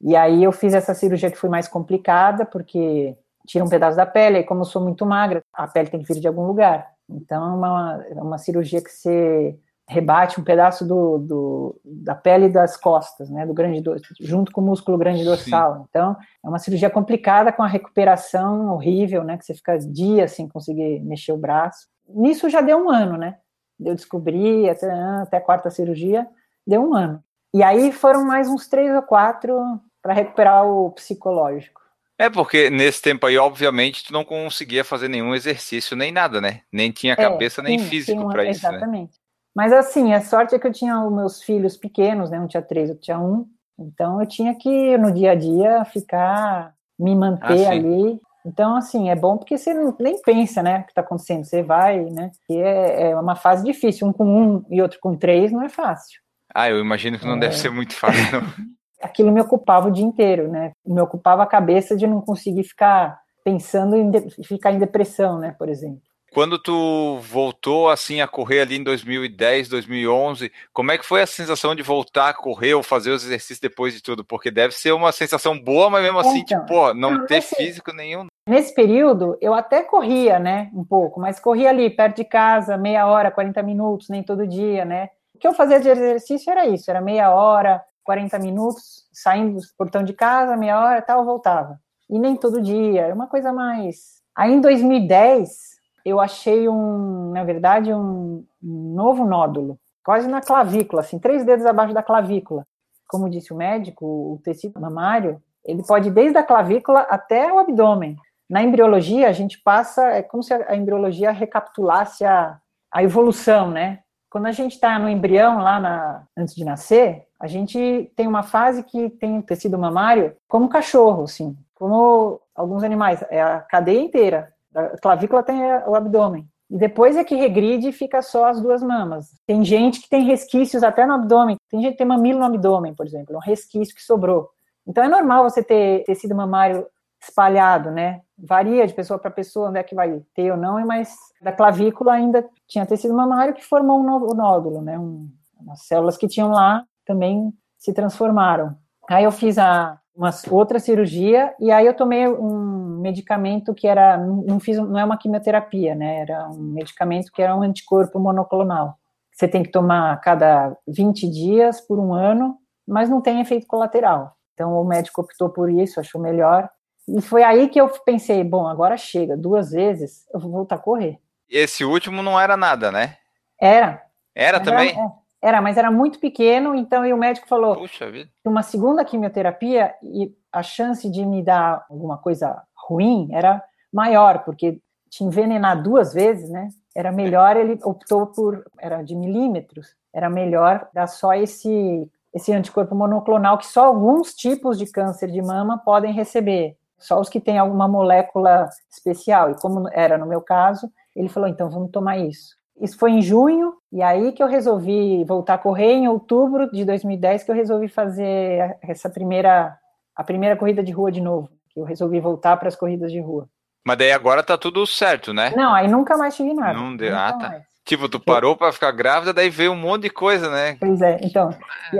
E 0.00 0.14
aí 0.14 0.44
eu 0.44 0.52
fiz 0.52 0.74
essa 0.74 0.94
cirurgia 0.94 1.30
que 1.30 1.38
foi 1.38 1.50
mais 1.50 1.66
complicada, 1.66 2.44
porque 2.44 3.16
tira 3.46 3.64
um 3.64 3.68
pedaço 3.68 3.96
da 3.96 4.06
pele, 4.06 4.38
e 4.38 4.44
como 4.44 4.60
eu 4.60 4.64
sou 4.64 4.82
muito 4.82 5.04
magra, 5.04 5.42
a 5.52 5.66
pele 5.66 5.90
tem 5.90 6.02
que 6.02 6.12
vir 6.12 6.20
de 6.20 6.28
algum 6.28 6.46
lugar. 6.46 6.90
Então, 7.08 7.42
é 7.42 7.56
uma, 7.56 8.04
é 8.10 8.22
uma 8.22 8.38
cirurgia 8.38 8.82
que 8.82 8.90
você 8.90 9.58
rebate 9.86 10.40
um 10.40 10.44
pedaço 10.44 10.86
do, 10.86 11.18
do, 11.18 11.80
da 11.84 12.14
pele 12.14 12.48
das 12.48 12.76
costas, 12.76 13.28
né, 13.28 13.46
do 13.46 13.52
grande 13.52 13.82
junto 14.18 14.50
com 14.50 14.62
o 14.62 14.64
músculo 14.64 14.96
grande 14.96 15.24
dorsal. 15.24 15.74
Sim. 15.76 15.84
Então, 15.88 16.16
é 16.42 16.48
uma 16.48 16.58
cirurgia 16.58 16.88
complicada 16.88 17.52
com 17.52 17.62
a 17.62 17.66
recuperação 17.66 18.72
horrível, 18.72 19.22
né, 19.22 19.36
que 19.36 19.44
você 19.44 19.54
fica 19.54 19.78
dias 19.78 20.32
sem 20.32 20.48
conseguir 20.48 21.00
mexer 21.00 21.32
o 21.32 21.36
braço. 21.36 21.86
Nisso 22.08 22.48
já 22.48 22.60
deu 22.60 22.78
um 22.78 22.90
ano, 22.90 23.16
né? 23.16 23.36
Eu 23.78 23.94
descobri 23.94 24.68
até, 24.68 24.90
até 24.90 25.36
a 25.36 25.40
quarta 25.40 25.70
cirurgia, 25.70 26.26
deu 26.66 26.82
um 26.82 26.94
ano. 26.94 27.22
E 27.52 27.62
aí 27.62 27.92
foram 27.92 28.24
mais 28.24 28.48
uns 28.48 28.66
três 28.66 28.94
ou 28.94 29.02
quatro 29.02 29.80
para 30.02 30.14
recuperar 30.14 30.66
o 30.66 30.90
psicológico. 30.92 31.80
É 32.18 32.30
porque 32.30 32.70
nesse 32.70 33.02
tempo 33.02 33.26
aí, 33.26 33.36
obviamente, 33.36 34.04
tu 34.04 34.12
não 34.12 34.24
conseguia 34.24 34.84
fazer 34.84 35.08
nenhum 35.08 35.34
exercício 35.34 35.96
nem 35.96 36.12
nada, 36.12 36.40
né? 36.40 36.60
Nem 36.72 36.92
tinha 36.92 37.14
é, 37.14 37.16
cabeça 37.16 37.60
é, 37.60 37.64
nem 37.64 37.78
sim, 37.78 37.86
físico 37.86 38.28
para 38.28 38.44
isso. 38.44 38.62
Né? 38.62 38.70
Exatamente. 38.70 39.12
Né? 39.12 39.18
Mas 39.54 39.72
assim, 39.72 40.12
a 40.12 40.20
sorte 40.20 40.54
é 40.54 40.58
que 40.58 40.66
eu 40.66 40.72
tinha 40.72 41.00
os 41.00 41.12
meus 41.12 41.42
filhos 41.42 41.76
pequenos, 41.76 42.30
né? 42.30 42.40
Um 42.40 42.46
tinha 42.46 42.62
três, 42.62 42.88
outro 42.88 43.04
tinha 43.04 43.18
um. 43.18 43.46
Então 43.78 44.20
eu 44.20 44.26
tinha 44.26 44.54
que, 44.54 44.96
no 44.96 45.12
dia 45.12 45.32
a 45.32 45.34
dia, 45.34 45.84
ficar, 45.84 46.72
me 46.98 47.14
manter 47.14 47.66
ah, 47.66 47.70
ali. 47.70 48.20
Então, 48.46 48.76
assim, 48.76 49.08
é 49.08 49.16
bom 49.16 49.38
porque 49.38 49.56
você 49.56 49.72
nem 49.98 50.20
pensa, 50.20 50.62
né, 50.62 50.80
o 50.80 50.84
que 50.84 50.90
está 50.90 51.00
acontecendo. 51.00 51.44
Você 51.44 51.62
vai, 51.62 52.04
né? 52.04 52.30
E 52.48 52.56
é, 52.56 53.10
é, 53.10 53.16
uma 53.16 53.34
fase 53.34 53.64
difícil. 53.64 54.06
Um 54.06 54.12
com 54.12 54.24
um 54.24 54.64
e 54.70 54.82
outro 54.82 54.98
com 55.00 55.16
três 55.16 55.50
não 55.50 55.62
é 55.62 55.68
fácil. 55.68 56.20
Ah, 56.54 56.68
eu 56.68 56.78
imagino 56.78 57.18
que 57.18 57.26
não 57.26 57.36
é... 57.36 57.40
deve 57.40 57.56
ser 57.56 57.70
muito 57.70 57.94
fácil, 57.94 58.22
Aquilo 59.04 59.30
me 59.30 59.40
ocupava 59.40 59.88
o 59.88 59.90
dia 59.90 60.04
inteiro, 60.04 60.48
né? 60.48 60.72
Me 60.84 61.00
ocupava 61.00 61.42
a 61.42 61.46
cabeça 61.46 61.94
de 61.94 62.06
não 62.06 62.20
conseguir 62.20 62.64
ficar 62.64 63.20
pensando 63.44 63.94
em 63.94 64.10
ficar 64.42 64.72
em 64.72 64.78
depressão, 64.78 65.38
né, 65.38 65.54
por 65.58 65.68
exemplo. 65.68 66.00
Quando 66.32 66.58
tu 66.58 67.18
voltou 67.20 67.88
assim 67.88 68.20
a 68.20 68.26
correr 68.26 68.62
ali 68.62 68.76
em 68.76 68.82
2010, 68.82 69.68
2011, 69.68 70.50
como 70.72 70.90
é 70.90 70.98
que 70.98 71.06
foi 71.06 71.22
a 71.22 71.26
sensação 71.28 71.76
de 71.76 71.82
voltar 71.82 72.30
a 72.30 72.34
correr 72.34 72.74
ou 72.74 72.82
fazer 72.82 73.12
os 73.12 73.24
exercícios 73.24 73.60
depois 73.60 73.94
de 73.94 74.02
tudo? 74.02 74.24
Porque 74.24 74.50
deve 74.50 74.74
ser 74.74 74.90
uma 74.90 75.12
sensação 75.12 75.56
boa, 75.56 75.88
mas 75.88 76.02
mesmo 76.02 76.18
assim, 76.18 76.40
então, 76.40 76.60
tipo, 76.62 76.66
pô, 76.66 76.92
não, 76.92 77.12
não 77.12 77.26
ter 77.26 77.36
nesse, 77.36 77.54
físico 77.54 77.92
nenhum. 77.92 78.26
Nesse 78.48 78.74
período, 78.74 79.38
eu 79.40 79.54
até 79.54 79.84
corria, 79.84 80.40
né, 80.40 80.70
um 80.74 80.84
pouco, 80.84 81.20
mas 81.20 81.38
corria 81.38 81.68
ali 81.68 81.88
perto 81.88 82.16
de 82.16 82.24
casa, 82.24 82.76
meia 82.76 83.06
hora, 83.06 83.30
40 83.30 83.62
minutos, 83.62 84.08
nem 84.08 84.24
todo 84.24 84.44
dia, 84.44 84.84
né? 84.84 85.10
O 85.36 85.38
que 85.38 85.46
eu 85.46 85.54
fazia 85.54 85.78
de 85.78 85.88
exercício 85.88 86.50
era 86.50 86.66
isso, 86.66 86.90
era 86.90 87.00
meia 87.00 87.32
hora, 87.32 87.80
40 88.04 88.38
minutos, 88.38 89.08
saindo 89.12 89.60
do 89.60 89.66
portão 89.76 90.04
de 90.04 90.12
casa, 90.12 90.56
meia 90.56 90.78
hora, 90.78 91.02
tal, 91.02 91.24
voltava. 91.24 91.80
E 92.08 92.18
nem 92.18 92.36
todo 92.36 92.62
dia, 92.62 93.02
era 93.02 93.14
uma 93.14 93.26
coisa 93.26 93.52
mais. 93.52 94.22
Aí 94.36 94.52
em 94.52 94.60
2010, 94.60 95.74
eu 96.04 96.20
achei 96.20 96.68
um, 96.68 97.30
na 97.32 97.44
verdade, 97.44 97.92
um, 97.92 98.44
novo 98.62 99.24
nódulo, 99.24 99.78
quase 100.04 100.28
na 100.28 100.40
clavícula, 100.40 101.00
assim, 101.00 101.18
três 101.18 101.44
dedos 101.44 101.64
abaixo 101.64 101.94
da 101.94 102.02
clavícula. 102.02 102.66
Como 103.08 103.30
disse 103.30 103.52
o 103.52 103.56
médico, 103.56 104.04
o 104.04 104.40
tecido 104.44 104.80
mamário, 104.80 105.40
ele 105.64 105.82
pode 105.82 106.08
ir 106.08 106.12
desde 106.12 106.36
a 106.36 106.42
clavícula 106.42 107.00
até 107.00 107.52
o 107.52 107.58
abdômen. 107.58 108.16
Na 108.48 108.62
embriologia, 108.62 109.28
a 109.28 109.32
gente 109.32 109.58
passa, 109.62 110.04
é 110.08 110.22
como 110.22 110.42
se 110.42 110.52
a 110.52 110.76
embriologia 110.76 111.30
recapitulasse 111.30 112.24
a, 112.24 112.58
a 112.92 113.02
evolução, 113.02 113.70
né? 113.70 114.00
Quando 114.28 114.46
a 114.46 114.52
gente 114.52 114.72
está 114.72 114.98
no 114.98 115.08
embrião, 115.08 115.58
lá 115.58 115.80
na, 115.80 116.24
antes 116.36 116.54
de 116.54 116.64
nascer, 116.64 117.26
a 117.44 117.46
gente 117.46 118.10
tem 118.16 118.26
uma 118.26 118.42
fase 118.42 118.82
que 118.82 119.10
tem 119.10 119.42
tecido 119.42 119.78
mamário 119.78 120.34
como 120.48 120.66
cachorro, 120.66 121.24
assim, 121.24 121.54
como 121.74 122.40
alguns 122.54 122.82
animais, 122.82 123.22
é 123.28 123.42
a 123.42 123.60
cadeia 123.60 124.00
inteira. 124.00 124.50
A 124.74 124.96
clavícula 124.96 125.42
tem 125.42 125.60
o 125.86 125.94
abdômen. 125.94 126.48
E 126.70 126.78
depois 126.78 127.18
é 127.18 127.22
que 127.22 127.34
regride 127.34 127.88
e 127.88 127.92
fica 127.92 128.22
só 128.22 128.46
as 128.46 128.62
duas 128.62 128.82
mamas. 128.82 129.38
Tem 129.46 129.62
gente 129.62 130.00
que 130.00 130.08
tem 130.08 130.24
resquícios 130.24 130.82
até 130.82 131.04
no 131.04 131.12
abdômen. 131.12 131.58
Tem 131.70 131.82
gente 131.82 131.92
que 131.92 131.98
tem 131.98 132.06
mamilo 132.06 132.38
no 132.38 132.46
abdômen, 132.46 132.94
por 132.94 133.04
exemplo, 133.04 133.34
é 133.34 133.36
um 133.36 133.40
resquício 133.40 133.94
que 133.94 134.02
sobrou. 134.02 134.48
Então 134.86 135.04
é 135.04 135.08
normal 135.08 135.44
você 135.44 135.62
ter 135.62 136.02
tecido 136.04 136.34
mamário 136.34 136.86
espalhado, 137.22 137.90
né? 137.90 138.22
Varia 138.38 138.86
de 138.86 138.94
pessoa 138.94 139.18
para 139.18 139.30
pessoa 139.30 139.68
onde 139.68 139.80
é 139.80 139.82
que 139.82 139.94
vai 139.94 140.22
ter 140.34 140.50
ou 140.50 140.56
não, 140.56 140.82
mas 140.86 141.14
da 141.42 141.52
clavícula 141.52 142.14
ainda 142.14 142.42
tinha 142.66 142.86
tecido 142.86 143.12
mamário 143.12 143.52
que 143.52 143.62
formou 143.62 144.00
um 144.00 144.34
nódulo, 144.34 144.80
né? 144.80 144.98
Um, 144.98 145.28
as 145.68 145.82
células 145.82 146.16
que 146.16 146.26
tinham 146.26 146.48
lá 146.48 146.82
também 147.04 147.52
se 147.78 147.92
transformaram. 147.92 148.76
Aí 149.08 149.24
eu 149.24 149.32
fiz 149.32 149.58
a 149.58 149.98
uma 150.14 150.30
outra 150.50 150.78
cirurgia 150.78 151.52
e 151.58 151.72
aí 151.72 151.86
eu 151.86 151.94
tomei 151.94 152.28
um 152.28 153.00
medicamento 153.00 153.74
que 153.74 153.86
era 153.86 154.16
não 154.16 154.60
fiz 154.60 154.78
não 154.78 154.98
é 154.98 155.04
uma 155.04 155.18
quimioterapia, 155.18 155.94
né? 155.94 156.20
Era 156.20 156.48
um 156.48 156.72
medicamento 156.72 157.32
que 157.32 157.42
era 157.42 157.54
um 157.54 157.62
anticorpo 157.62 158.18
monoclonal. 158.18 158.96
Você 159.32 159.48
tem 159.48 159.64
que 159.64 159.70
tomar 159.70 160.12
a 160.12 160.16
cada 160.16 160.76
20 160.86 161.28
dias 161.28 161.80
por 161.80 161.98
um 161.98 162.14
ano, 162.14 162.56
mas 162.86 163.10
não 163.10 163.20
tem 163.20 163.40
efeito 163.40 163.66
colateral. 163.66 164.36
Então 164.54 164.80
o 164.80 164.84
médico 164.84 165.20
optou 165.20 165.50
por 165.50 165.68
isso, 165.68 165.98
achou 165.98 166.20
melhor. 166.20 166.70
E 167.08 167.20
foi 167.20 167.42
aí 167.42 167.68
que 167.68 167.80
eu 167.80 167.88
pensei, 167.88 168.42
bom, 168.44 168.66
agora 168.66 168.96
chega, 168.96 169.36
duas 169.36 169.72
vezes, 169.72 170.24
eu 170.32 170.38
vou 170.38 170.50
voltar 170.50 170.76
a 170.76 170.78
correr. 170.78 171.18
Esse 171.50 171.84
último 171.84 172.22
não 172.22 172.40
era 172.40 172.56
nada, 172.56 172.90
né? 172.90 173.16
Era. 173.60 174.02
Era, 174.34 174.56
era 174.56 174.60
também? 174.60 174.90
É. 174.90 175.23
Era, 175.44 175.60
mas 175.60 175.76
era 175.76 175.90
muito 175.90 176.18
pequeno, 176.18 176.74
então 176.74 177.04
e 177.04 177.12
o 177.12 177.18
médico 177.18 177.46
falou: 177.46 177.76
Puxa 177.76 178.10
vida. 178.10 178.30
uma 178.46 178.62
segunda 178.62 179.04
quimioterapia 179.04 179.94
e 180.02 180.34
a 180.50 180.62
chance 180.62 181.10
de 181.10 181.22
me 181.26 181.42
dar 181.42 181.84
alguma 181.90 182.16
coisa 182.16 182.62
ruim 182.74 183.28
era 183.30 183.62
maior, 183.92 184.42
porque 184.42 184.80
te 185.10 185.22
envenenar 185.22 185.82
duas 185.82 186.14
vezes, 186.14 186.48
né? 186.48 186.70
Era 186.96 187.12
melhor, 187.12 187.58
ele 187.58 187.78
optou 187.84 188.28
por, 188.28 188.64
era 188.78 189.02
de 189.02 189.14
milímetros, 189.14 189.94
era 190.14 190.30
melhor 190.30 190.88
dar 190.94 191.08
só 191.08 191.34
esse, 191.34 192.10
esse 192.32 192.50
anticorpo 192.50 192.94
monoclonal 192.94 193.58
que 193.58 193.66
só 193.66 193.84
alguns 193.84 194.32
tipos 194.32 194.78
de 194.78 194.86
câncer 194.86 195.30
de 195.30 195.42
mama 195.42 195.76
podem 195.76 196.10
receber, 196.10 196.74
só 196.98 197.20
os 197.20 197.28
que 197.28 197.38
têm 197.38 197.58
alguma 197.58 197.86
molécula 197.86 198.70
especial. 198.90 199.50
E 199.50 199.60
como 199.60 199.90
era 199.92 200.16
no 200.16 200.24
meu 200.24 200.40
caso, 200.40 200.90
ele 201.14 201.28
falou: 201.28 201.50
então 201.50 201.68
vamos 201.68 201.90
tomar 201.90 202.16
isso. 202.16 202.56
Isso 202.80 202.98
foi 202.98 203.12
em 203.12 203.22
junho, 203.22 203.74
e 203.92 204.02
aí 204.02 204.32
que 204.32 204.42
eu 204.42 204.48
resolvi 204.48 205.24
voltar 205.24 205.54
a 205.54 205.58
correr 205.58 205.92
em 205.92 206.08
outubro 206.08 206.70
de 206.70 206.84
2010 206.84 207.44
que 207.44 207.50
eu 207.50 207.54
resolvi 207.54 207.88
fazer 207.88 208.76
essa 208.82 209.08
primeira 209.08 209.78
a 210.16 210.22
primeira 210.22 210.56
corrida 210.56 210.82
de 210.82 210.92
rua 210.92 211.10
de 211.10 211.20
novo, 211.20 211.48
que 211.70 211.80
eu 211.80 211.84
resolvi 211.84 212.20
voltar 212.20 212.56
para 212.56 212.68
as 212.68 212.76
corridas 212.76 213.10
de 213.10 213.20
rua. 213.20 213.48
Mas 213.84 213.98
daí 213.98 214.12
agora 214.12 214.42
tá 214.42 214.56
tudo 214.56 214.86
certo, 214.86 215.32
né? 215.32 215.52
Não, 215.56 215.74
aí 215.74 215.88
nunca 215.88 216.16
mais 216.16 216.34
tive 216.36 216.54
nada. 216.54 216.72
Não 216.72 216.96
deu, 216.96 217.16
ah, 217.16 217.32
tá. 217.32 217.48
Mais. 217.48 217.64
Tipo, 217.84 218.08
tu 218.08 218.18
parou 218.18 218.56
para 218.56 218.72
ficar 218.72 218.92
grávida, 218.92 219.32
daí 219.32 219.50
veio 219.50 219.72
um 219.72 219.76
monte 219.76 220.04
de 220.04 220.10
coisa, 220.10 220.48
né? 220.50 220.76
Pois 220.80 221.02
é, 221.02 221.18
então. 221.22 221.50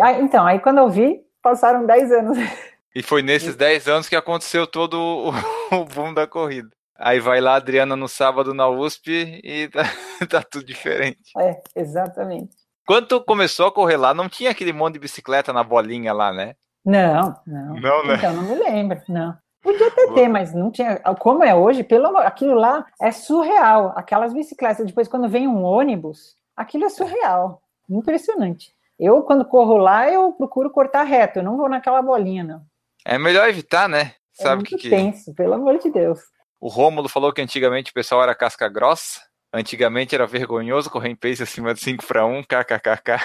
Aí, 0.03 0.23
então, 0.23 0.47
aí 0.47 0.59
quando 0.59 0.79
eu 0.79 0.89
vi, 0.89 1.21
passaram 1.43 1.85
10 1.85 2.13
anos. 2.13 2.39
E 2.95 3.03
foi 3.03 3.21
nesses 3.23 3.55
10 3.57 3.89
anos 3.89 4.09
que 4.09 4.17
aconteceu 4.17 4.67
todo 4.67 4.95
o, 4.95 5.31
o 5.77 5.85
boom 5.85 6.15
da 6.15 6.27
corrida. 6.27 6.71
Aí 6.97 7.19
vai 7.19 7.41
lá 7.41 7.53
a 7.53 7.57
Adriana 7.57 7.97
no 7.97 8.09
sábado 8.09 8.55
na 8.55 8.69
USP 8.69 9.41
e 9.43 9.69
tá, 9.73 9.85
tá 10.29 10.43
tudo 10.43 10.65
diferente. 10.65 11.33
É, 11.39 11.61
exatamente. 11.75 12.57
Quando 12.87 13.09
tu 13.09 13.21
começou 13.23 13.67
a 13.67 13.73
correr 13.73 13.97
lá, 13.97 14.13
não 14.13 14.29
tinha 14.29 14.51
aquele 14.51 14.73
monte 14.73 14.95
de 14.95 15.01
bicicleta 15.01 15.53
na 15.53 15.65
bolinha 15.65 16.13
lá, 16.13 16.33
né? 16.33 16.55
Não, 16.85 17.35
não. 17.47 17.75
Não, 17.81 18.07
né? 18.07 18.15
Então, 18.17 18.33
não 18.35 18.43
me 18.43 18.55
lembro, 18.57 19.01
não. 19.09 19.35
Podia 19.63 19.89
até 19.89 20.13
ter, 20.13 20.29
mas 20.29 20.53
não 20.53 20.71
tinha. 20.71 20.97
Como 21.19 21.43
é 21.43 21.55
hoje, 21.55 21.83
pelo 21.83 22.09
amor, 22.09 22.27
aquilo 22.27 22.55
lá 22.55 22.85
é 23.01 23.11
surreal. 23.11 23.95
Aquelas 23.97 24.35
bicicletas, 24.35 24.87
depois 24.87 25.09
quando 25.09 25.27
vem 25.27 25.49
um 25.49 25.65
ônibus, 25.65 26.37
aquilo 26.55 26.85
é 26.85 26.91
surreal. 26.91 27.63
Impressionante. 27.89 28.75
Eu, 29.01 29.23
quando 29.23 29.45
corro 29.47 29.79
lá, 29.79 30.11
eu 30.11 30.33
procuro 30.33 30.71
cortar 30.71 31.03
reto, 31.05 31.39
eu 31.39 31.43
não 31.43 31.57
vou 31.57 31.69
naquela 31.69 32.03
bolinha, 32.03 32.45
não. 32.45 32.63
É 33.07 33.19
melhor 33.19 33.49
evitar, 33.49 33.89
né? 33.89 34.13
Sabe 34.35 34.53
é 34.53 34.57
muito 34.57 34.77
que 34.77 34.91
tenso, 34.91 35.35
pelo 35.35 35.55
amor 35.55 35.79
de 35.79 35.91
Deus. 35.91 36.21
O 36.65 36.69
Rômulo 36.69 37.11
falou 37.11 37.31
que 37.31 37.43
antigamente 37.43 37.91
o 37.91 37.95
pessoal 37.95 38.23
era 38.23 38.35
casca 38.35 38.67
grossa. 38.71 39.21
Antigamente 39.53 40.15
era 40.15 40.27
vergonhoso 40.27 40.89
correr 40.89 41.11
em 41.11 41.15
pace 41.15 41.43
acima 41.43 41.75
de 41.75 41.81
5 41.81 42.07
para 42.07 42.25
1, 42.25 42.43
kkkk. 42.43 43.19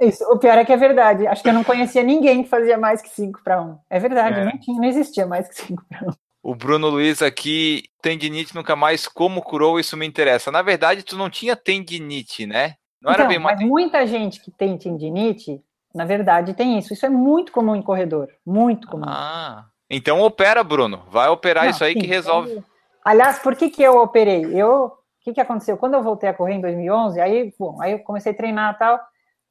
Isso, 0.00 0.24
o 0.24 0.36
pior 0.36 0.58
é 0.58 0.64
que 0.64 0.72
é 0.72 0.76
verdade. 0.76 1.24
Acho 1.28 1.44
que 1.44 1.48
eu 1.48 1.52
não 1.52 1.62
conhecia 1.62 2.02
ninguém 2.02 2.42
que 2.42 2.48
fazia 2.48 2.76
mais 2.76 3.00
que 3.00 3.08
5 3.08 3.40
para 3.44 3.62
1. 3.62 3.78
É 3.88 4.00
verdade, 4.00 4.40
é. 4.40 4.44
Não, 4.46 4.58
tinha, 4.58 4.80
não 4.80 4.88
existia 4.88 5.24
mais 5.28 5.48
que 5.48 5.54
5 5.54 5.84
para 5.88 6.08
1. 6.08 6.12
O 6.42 6.56
Bruno 6.56 6.88
Luiz 6.88 7.22
aqui, 7.22 7.84
tendinite 8.02 8.52
nunca 8.52 8.74
mais, 8.74 9.06
como 9.06 9.42
curou, 9.42 9.78
isso 9.78 9.96
me 9.96 10.04
interessa. 10.04 10.50
Na 10.50 10.60
verdade, 10.60 11.04
tu 11.04 11.16
não 11.16 11.30
tinha 11.30 11.54
tendinite, 11.54 12.46
né? 12.46 12.74
Não 13.00 13.12
então, 13.12 13.14
era 13.14 13.24
bem 13.26 13.38
mais... 13.38 13.60
Mas 13.60 13.68
muita 13.68 14.04
gente 14.08 14.40
que 14.40 14.50
tem 14.50 14.76
tendinite 14.76 15.62
Na 15.94 16.04
verdade, 16.04 16.52
tem 16.52 16.76
isso. 16.76 16.92
Isso 16.92 17.06
é 17.06 17.08
muito 17.08 17.52
comum 17.52 17.76
em 17.76 17.82
corredor. 17.82 18.28
Muito 18.44 18.88
comum. 18.88 19.04
Ah. 19.06 19.66
Então 19.88 20.20
opera, 20.20 20.64
Bruno. 20.64 21.04
Vai 21.08 21.28
operar 21.28 21.64
Não, 21.64 21.70
isso 21.70 21.84
aí 21.84 21.92
sim, 21.92 22.00
que 22.00 22.06
resolve. 22.08 22.60
Aliás, 23.04 23.38
por 23.38 23.56
que, 23.56 23.68
que 23.68 23.82
eu 23.82 23.98
operei? 23.98 24.46
Eu, 24.54 24.86
o 24.86 24.92
que, 25.20 25.32
que 25.32 25.40
aconteceu? 25.40 25.76
Quando 25.76 25.94
eu 25.94 26.02
voltei 26.02 26.28
a 26.28 26.34
correr 26.34 26.54
em 26.54 26.60
2011, 26.60 27.20
aí, 27.20 27.52
bom, 27.58 27.80
aí 27.80 27.92
eu 27.92 27.98
comecei 28.00 28.32
a 28.32 28.36
treinar 28.36 28.74
e 28.74 28.78
tal. 28.78 29.00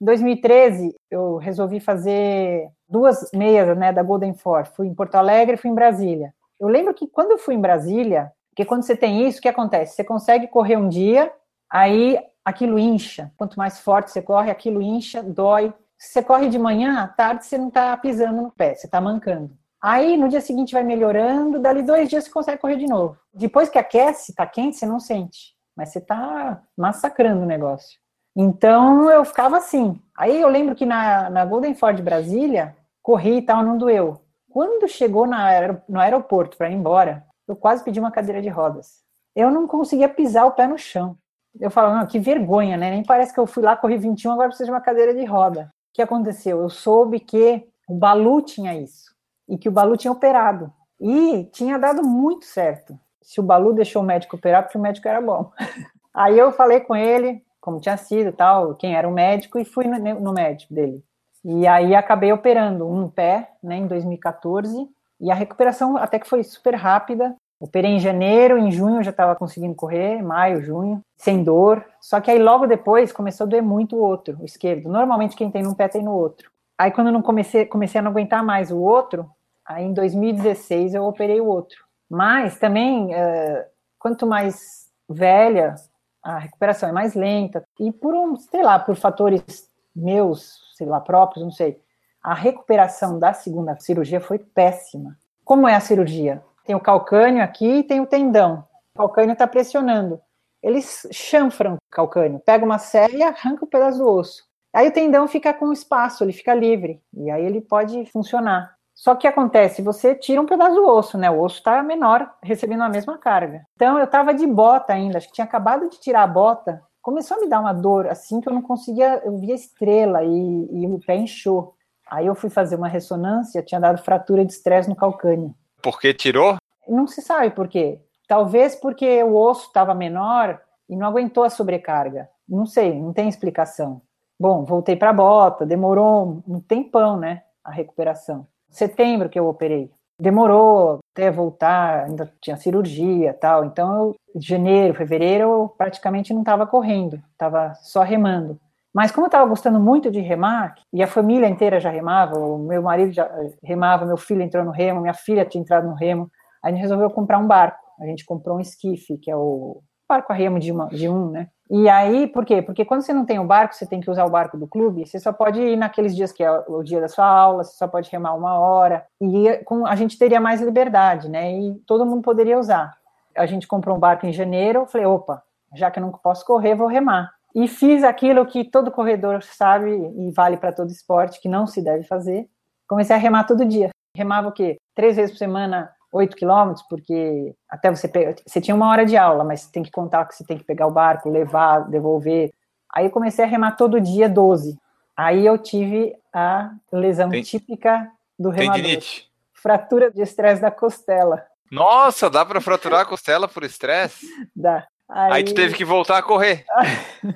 Em 0.01 0.05
2013, 0.05 0.95
eu 1.09 1.37
resolvi 1.37 1.79
fazer 1.79 2.69
duas 2.89 3.29
meias 3.33 3.77
né, 3.77 3.91
da 3.91 4.01
Golden 4.01 4.33
Four. 4.33 4.65
Fui 4.65 4.87
em 4.87 4.95
Porto 4.95 5.15
Alegre 5.15 5.55
e 5.55 5.57
fui 5.57 5.69
em 5.69 5.75
Brasília. 5.75 6.33
Eu 6.59 6.67
lembro 6.67 6.93
que 6.93 7.07
quando 7.07 7.31
eu 7.31 7.37
fui 7.37 7.55
em 7.55 7.61
Brasília, 7.61 8.31
porque 8.49 8.65
quando 8.65 8.83
você 8.83 8.95
tem 8.95 9.27
isso, 9.27 9.39
o 9.39 9.41
que 9.41 9.49
acontece? 9.49 9.95
Você 9.95 10.03
consegue 10.03 10.47
correr 10.47 10.77
um 10.77 10.89
dia, 10.89 11.31
aí 11.69 12.19
aquilo 12.43 12.79
incha. 12.79 13.31
Quanto 13.37 13.57
mais 13.57 13.79
forte 13.79 14.11
você 14.11 14.21
corre, 14.21 14.51
aquilo 14.51 14.81
incha, 14.81 15.21
dói. 15.21 15.73
Se 15.97 16.13
você 16.13 16.23
corre 16.23 16.49
de 16.49 16.57
manhã, 16.57 17.01
à 17.01 17.07
tarde 17.07 17.45
você 17.45 17.57
não 17.57 17.67
está 17.67 17.95
pisando 17.97 18.41
no 18.41 18.51
pé, 18.51 18.75
você 18.75 18.87
está 18.87 18.99
mancando. 18.99 19.51
Aí 19.81 20.15
no 20.15 20.29
dia 20.29 20.41
seguinte 20.41 20.73
vai 20.73 20.83
melhorando, 20.83 21.59
dali 21.59 21.81
dois 21.81 22.07
dias 22.07 22.25
você 22.25 22.29
consegue 22.29 22.61
correr 22.61 22.75
de 22.75 22.85
novo. 22.85 23.17
Depois 23.33 23.67
que 23.67 23.79
aquece, 23.79 24.35
tá 24.35 24.45
quente, 24.45 24.77
você 24.77 24.85
não 24.85 24.99
sente. 24.99 25.55
Mas 25.75 25.89
você 25.89 25.99
tá 25.99 26.61
massacrando 26.77 27.41
o 27.41 27.47
negócio. 27.47 27.99
Então 28.35 29.09
eu 29.09 29.25
ficava 29.25 29.57
assim. 29.57 29.99
Aí 30.15 30.39
eu 30.39 30.47
lembro 30.47 30.75
que 30.75 30.85
na, 30.85 31.31
na 31.31 31.43
Golden 31.45 31.73
Ford 31.73 31.99
Brasília, 31.99 32.77
corri 33.01 33.37
e 33.37 33.41
tal, 33.41 33.63
não 33.63 33.75
doeu. 33.75 34.21
Quando 34.51 34.87
chegou 34.87 35.25
na, 35.25 35.79
no 35.89 35.99
aeroporto 35.99 36.57
para 36.57 36.69
ir 36.69 36.75
embora, 36.75 37.25
eu 37.47 37.55
quase 37.55 37.83
pedi 37.83 37.99
uma 37.99 38.11
cadeira 38.11 38.41
de 38.41 38.49
rodas. 38.49 39.01
Eu 39.35 39.49
não 39.49 39.67
conseguia 39.67 40.07
pisar 40.07 40.45
o 40.45 40.51
pé 40.51 40.67
no 40.67 40.77
chão. 40.77 41.17
Eu 41.59 41.71
não, 41.75 42.05
que 42.05 42.19
vergonha, 42.19 42.77
né? 42.77 42.91
Nem 42.91 43.03
parece 43.03 43.33
que 43.33 43.39
eu 43.39 43.47
fui 43.47 43.63
lá, 43.63 43.75
corri 43.75 43.97
21, 43.97 44.31
agora 44.31 44.49
preciso 44.49 44.67
de 44.67 44.71
uma 44.71 44.79
cadeira 44.79 45.13
de 45.13 45.25
roda. 45.25 45.73
O 45.89 45.95
que 45.95 46.01
aconteceu? 46.01 46.61
Eu 46.61 46.69
soube 46.69 47.19
que 47.19 47.67
o 47.89 47.95
Balu 47.95 48.41
tinha 48.41 48.75
isso 48.75 49.11
e 49.47 49.57
que 49.57 49.69
o 49.69 49.71
Balu 49.71 49.97
tinha 49.97 50.11
operado. 50.11 50.71
E 50.99 51.45
tinha 51.51 51.79
dado 51.79 52.03
muito 52.03 52.45
certo. 52.45 52.97
Se 53.21 53.39
o 53.39 53.43
Balu 53.43 53.73
deixou 53.73 54.01
o 54.01 54.05
médico 54.05 54.35
operar, 54.35 54.63
porque 54.63 54.77
o 54.77 54.81
médico 54.81 55.07
era 55.07 55.21
bom. 55.21 55.51
Aí 56.13 56.37
eu 56.37 56.51
falei 56.51 56.81
com 56.81 56.95
ele, 56.95 57.43
como 57.59 57.79
tinha 57.79 57.95
sido, 57.95 58.33
tal, 58.33 58.75
quem 58.75 58.95
era 58.95 59.07
o 59.07 59.13
médico, 59.13 59.57
e 59.57 59.65
fui 59.65 59.85
no, 59.85 59.97
no 60.19 60.33
médico 60.33 60.73
dele. 60.73 61.03
E 61.43 61.65
aí 61.65 61.95
acabei 61.95 62.31
operando 62.31 62.87
um 62.87 63.09
pé, 63.09 63.51
né, 63.63 63.77
em 63.77 63.87
2014, 63.87 64.87
e 65.19 65.31
a 65.31 65.35
recuperação 65.35 65.97
até 65.97 66.19
que 66.19 66.27
foi 66.27 66.43
super 66.43 66.75
rápida. 66.75 67.35
Operei 67.59 67.91
em 67.91 67.99
janeiro, 67.99 68.57
em 68.57 68.71
junho 68.71 69.03
já 69.03 69.11
estava 69.11 69.35
conseguindo 69.35 69.75
correr, 69.75 70.21
maio, 70.21 70.61
junho, 70.61 70.99
sem 71.15 71.43
dor. 71.43 71.85
Só 71.99 72.19
que 72.19 72.31
aí 72.31 72.39
logo 72.39 72.65
depois 72.65 73.11
começou 73.11 73.45
a 73.45 73.49
doer 73.49 73.61
muito 73.61 73.95
o 73.95 74.01
outro, 74.01 74.37
o 74.41 74.45
esquerdo. 74.45 74.89
Normalmente 74.89 75.35
quem 75.35 75.51
tem 75.51 75.61
num 75.61 75.75
pé 75.75 75.87
tem 75.87 76.03
no 76.03 76.11
outro. 76.11 76.50
Aí 76.81 76.91
quando 76.91 77.07
eu 77.07 77.13
não 77.13 77.21
comecei, 77.21 77.65
comecei 77.65 77.99
a 77.99 78.01
não 78.01 78.11
aguentar 78.11 78.43
mais 78.43 78.71
o 78.71 78.79
outro, 78.79 79.29
Aí 79.71 79.85
em 79.85 79.93
2016 79.93 80.93
eu 80.93 81.05
operei 81.05 81.39
o 81.39 81.45
outro. 81.45 81.77
Mas 82.09 82.59
também, 82.59 83.13
uh, 83.13 83.63
quanto 83.97 84.27
mais 84.27 84.89
velha, 85.09 85.75
a 86.21 86.37
recuperação 86.37 86.89
é 86.89 86.91
mais 86.91 87.15
lenta. 87.15 87.63
E 87.79 87.91
por 87.91 88.13
um, 88.13 88.35
sei 88.35 88.63
lá, 88.63 88.77
por 88.77 88.95
fatores 88.95 89.69
meus, 89.95 90.59
sei 90.75 90.87
lá, 90.87 90.99
próprios, 90.99 91.43
não 91.43 91.51
sei. 91.51 91.79
A 92.21 92.33
recuperação 92.33 93.17
da 93.17 93.33
segunda 93.33 93.77
cirurgia 93.79 94.19
foi 94.19 94.39
péssima. 94.39 95.17
Como 95.43 95.67
é 95.67 95.75
a 95.75 95.79
cirurgia? 95.79 96.43
Tem 96.65 96.75
o 96.75 96.79
calcânio 96.79 97.43
aqui 97.43 97.79
e 97.79 97.83
tem 97.83 98.01
o 98.01 98.05
tendão. 98.05 98.65
O 98.93 98.99
calcânio 98.99 99.33
está 99.33 99.47
pressionando. 99.47 100.21
Eles 100.61 101.07
chanfram 101.11 101.75
o 101.75 101.77
calcânio, 101.89 102.39
pega 102.39 102.63
uma 102.63 102.77
serra 102.77 103.13
e 103.13 103.23
arranca 103.23 103.65
o 103.65 103.67
pedaço 103.67 103.97
do 103.97 104.07
osso. 104.07 104.43
Aí 104.73 104.87
o 104.87 104.93
tendão 104.93 105.27
fica 105.27 105.53
com 105.53 105.73
espaço, 105.73 106.23
ele 106.23 106.33
fica 106.33 106.53
livre. 106.53 107.01
E 107.13 107.29
aí 107.29 107.45
ele 107.45 107.61
pode 107.61 108.05
funcionar. 108.05 108.73
Só 108.93 109.15
que 109.15 109.27
acontece, 109.27 109.81
você 109.81 110.13
tira 110.13 110.39
um 110.39 110.45
pedaço 110.45 110.75
do 110.75 110.87
osso, 110.87 111.17
né? 111.17 111.29
O 111.29 111.41
osso 111.41 111.57
está 111.57 111.81
menor, 111.81 112.31
recebendo 112.43 112.83
a 112.83 112.89
mesma 112.89 113.17
carga. 113.17 113.65
Então 113.75 113.97
eu 113.97 114.05
estava 114.05 114.33
de 114.33 114.45
bota 114.45 114.93
ainda, 114.93 115.17
acho 115.17 115.27
que 115.27 115.33
tinha 115.33 115.45
acabado 115.45 115.89
de 115.89 115.99
tirar 115.99 116.23
a 116.23 116.27
bota. 116.27 116.81
Começou 117.01 117.37
a 117.37 117.39
me 117.39 117.49
dar 117.49 117.59
uma 117.59 117.73
dor 117.73 118.07
assim 118.07 118.39
que 118.39 118.47
eu 118.47 118.53
não 118.53 118.61
conseguia, 118.61 119.21
eu 119.25 119.37
via 119.39 119.55
estrela 119.55 120.23
e, 120.23 120.29
e 120.29 120.87
o 120.87 120.99
pé 120.99 121.15
inchou. 121.15 121.73
Aí 122.09 122.27
eu 122.27 122.35
fui 122.35 122.49
fazer 122.49 122.75
uma 122.75 122.87
ressonância, 122.87 123.63
tinha 123.63 123.81
dado 123.81 124.03
fratura 124.03 124.45
de 124.45 124.53
estresse 124.53 124.87
no 124.87 124.95
calcânio. 124.95 125.55
Por 125.81 125.99
que 125.99 126.13
tirou? 126.13 126.57
Não 126.87 127.07
se 127.07 127.21
sabe 127.21 127.49
por 127.51 127.67
quê. 127.67 127.99
Talvez 128.27 128.75
porque 128.75 129.23
o 129.23 129.35
osso 129.35 129.67
estava 129.67 129.95
menor 129.95 130.61
e 130.87 130.95
não 130.95 131.07
aguentou 131.07 131.43
a 131.43 131.49
sobrecarga. 131.49 132.29
Não 132.47 132.65
sei, 132.65 132.99
não 132.99 133.13
tem 133.13 133.27
explicação. 133.27 134.01
Bom, 134.41 134.65
voltei 134.65 134.95
para 134.95 135.11
a 135.11 135.13
bota, 135.13 135.67
demorou 135.67 136.41
um 136.47 136.59
tempão, 136.59 137.15
né, 137.15 137.43
a 137.63 137.69
recuperação 137.69 138.47
setembro 138.71 139.29
que 139.29 139.39
eu 139.39 139.47
operei. 139.47 139.91
Demorou 140.19 140.97
até 141.13 141.29
voltar, 141.29 142.05
ainda 142.05 142.33
tinha 142.41 142.57
cirurgia 142.57 143.35
tal. 143.35 143.65
Então, 143.65 143.95
eu, 143.95 144.15
janeiro, 144.41 144.95
fevereiro, 144.95 145.43
eu 145.43 145.73
praticamente 145.77 146.33
não 146.33 146.41
estava 146.41 146.65
correndo, 146.65 147.21
estava 147.33 147.75
só 147.83 148.01
remando. 148.01 148.59
Mas 148.91 149.11
como 149.11 149.25
eu 149.25 149.29
estava 149.29 149.47
gostando 149.47 149.79
muito 149.79 150.09
de 150.09 150.19
remar, 150.19 150.73
e 150.91 151.03
a 151.03 151.07
família 151.07 151.47
inteira 151.47 151.79
já 151.79 151.91
remava, 151.91 152.39
o 152.39 152.57
meu 152.57 152.81
marido 152.81 153.13
já 153.13 153.29
remava, 153.63 154.07
meu 154.07 154.17
filho 154.17 154.41
entrou 154.41 154.65
no 154.65 154.71
remo, 154.71 155.01
minha 155.01 155.13
filha 155.13 155.45
tinha 155.45 155.61
entrado 155.61 155.87
no 155.87 155.93
remo, 155.93 156.31
a 156.63 156.71
gente 156.71 156.81
resolveu 156.81 157.11
comprar 157.11 157.37
um 157.37 157.45
barco. 157.45 157.79
A 157.99 158.07
gente 158.07 158.25
comprou 158.25 158.57
um 158.57 158.59
esquife, 158.59 159.19
que 159.19 159.29
é 159.29 159.35
o 159.35 159.83
barco 160.09 160.33
a 160.33 160.35
remo 160.35 160.59
de, 160.59 160.71
uma, 160.71 160.87
de 160.87 161.07
um, 161.07 161.29
né? 161.29 161.47
E 161.73 161.87
aí, 161.87 162.27
por 162.27 162.43
quê? 162.45 162.61
Porque 162.61 162.83
quando 162.83 163.01
você 163.01 163.13
não 163.13 163.25
tem 163.25 163.39
o 163.39 163.45
barco, 163.45 163.73
você 163.73 163.85
tem 163.85 164.01
que 164.01 164.11
usar 164.11 164.25
o 164.25 164.29
barco 164.29 164.57
do 164.57 164.67
clube, 164.67 165.07
você 165.07 165.17
só 165.17 165.31
pode 165.31 165.61
ir 165.61 165.77
naqueles 165.77 166.13
dias 166.13 166.29
que 166.33 166.43
é 166.43 166.51
o 166.67 166.83
dia 166.83 166.99
da 166.99 167.07
sua 167.07 167.25
aula, 167.25 167.63
você 167.63 167.77
só 167.77 167.87
pode 167.87 168.11
remar 168.11 168.33
uma 168.33 168.59
hora, 168.59 169.05
e 169.21 169.47
a 169.87 169.95
gente 169.95 170.17
teria 170.17 170.41
mais 170.41 170.59
liberdade, 170.59 171.29
né? 171.29 171.57
E 171.57 171.75
todo 171.87 172.05
mundo 172.05 172.21
poderia 172.23 172.59
usar. 172.59 172.93
A 173.37 173.45
gente 173.45 173.67
comprou 173.67 173.95
um 173.95 173.99
barco 173.99 174.25
em 174.25 174.33
janeiro, 174.33 174.85
falei, 174.85 175.07
opa, 175.07 175.41
já 175.73 175.89
que 175.89 175.97
eu 175.97 176.03
não 176.03 176.11
posso 176.11 176.45
correr, 176.45 176.75
vou 176.75 176.87
remar. 176.87 177.31
E 177.55 177.69
fiz 177.69 178.03
aquilo 178.03 178.45
que 178.45 178.65
todo 178.65 178.91
corredor 178.91 179.41
sabe 179.41 179.91
e 179.91 180.29
vale 180.31 180.57
para 180.57 180.73
todo 180.73 180.91
esporte, 180.91 181.39
que 181.39 181.47
não 181.47 181.65
se 181.65 181.81
deve 181.81 182.03
fazer. 182.03 182.49
Comecei 182.85 183.15
a 183.15 183.19
remar 183.19 183.45
todo 183.45 183.63
dia. 183.63 183.91
Remava 184.13 184.49
o 184.49 184.51
quê? 184.51 184.75
Três 184.93 185.15
vezes 185.15 185.31
por 185.31 185.37
semana 185.37 185.89
8 186.11 186.35
quilômetros, 186.35 186.85
porque 186.89 187.55
até 187.69 187.89
você 187.89 188.07
pega, 188.07 188.35
você 188.45 188.59
tinha 188.59 188.75
uma 188.75 188.89
hora 188.89 189.05
de 189.05 189.15
aula, 189.15 189.43
mas 189.43 189.67
tem 189.67 189.81
que 189.81 189.91
contar 189.91 190.25
que 190.25 190.35
você 190.35 190.43
tem 190.43 190.57
que 190.57 190.63
pegar 190.63 190.87
o 190.87 190.91
barco, 190.91 191.29
levar, 191.29 191.89
devolver. 191.89 192.51
Aí 192.93 193.05
eu 193.05 193.11
comecei 193.11 193.45
a 193.45 193.47
remar 193.47 193.77
todo 193.77 194.01
dia 194.01 194.27
12. 194.27 194.77
Aí 195.15 195.45
eu 195.45 195.57
tive 195.57 196.13
a 196.33 196.71
lesão 196.91 197.29
tem, 197.29 197.41
típica 197.41 198.11
do 198.37 198.49
remador. 198.49 198.81
Tendinite. 198.81 199.29
Fratura 199.53 200.11
de 200.11 200.21
estresse 200.21 200.61
da 200.61 200.71
costela. 200.71 201.45
Nossa, 201.71 202.29
dá 202.29 202.45
para 202.45 202.59
fraturar 202.59 203.01
a 203.01 203.05
costela 203.05 203.47
por 203.47 203.63
estresse? 203.63 204.27
Dá. 204.53 204.85
Aí... 205.07 205.33
Aí 205.33 205.43
tu 205.43 205.53
teve 205.53 205.75
que 205.75 205.85
voltar 205.85 206.17
a 206.17 206.23
correr. 206.23 206.65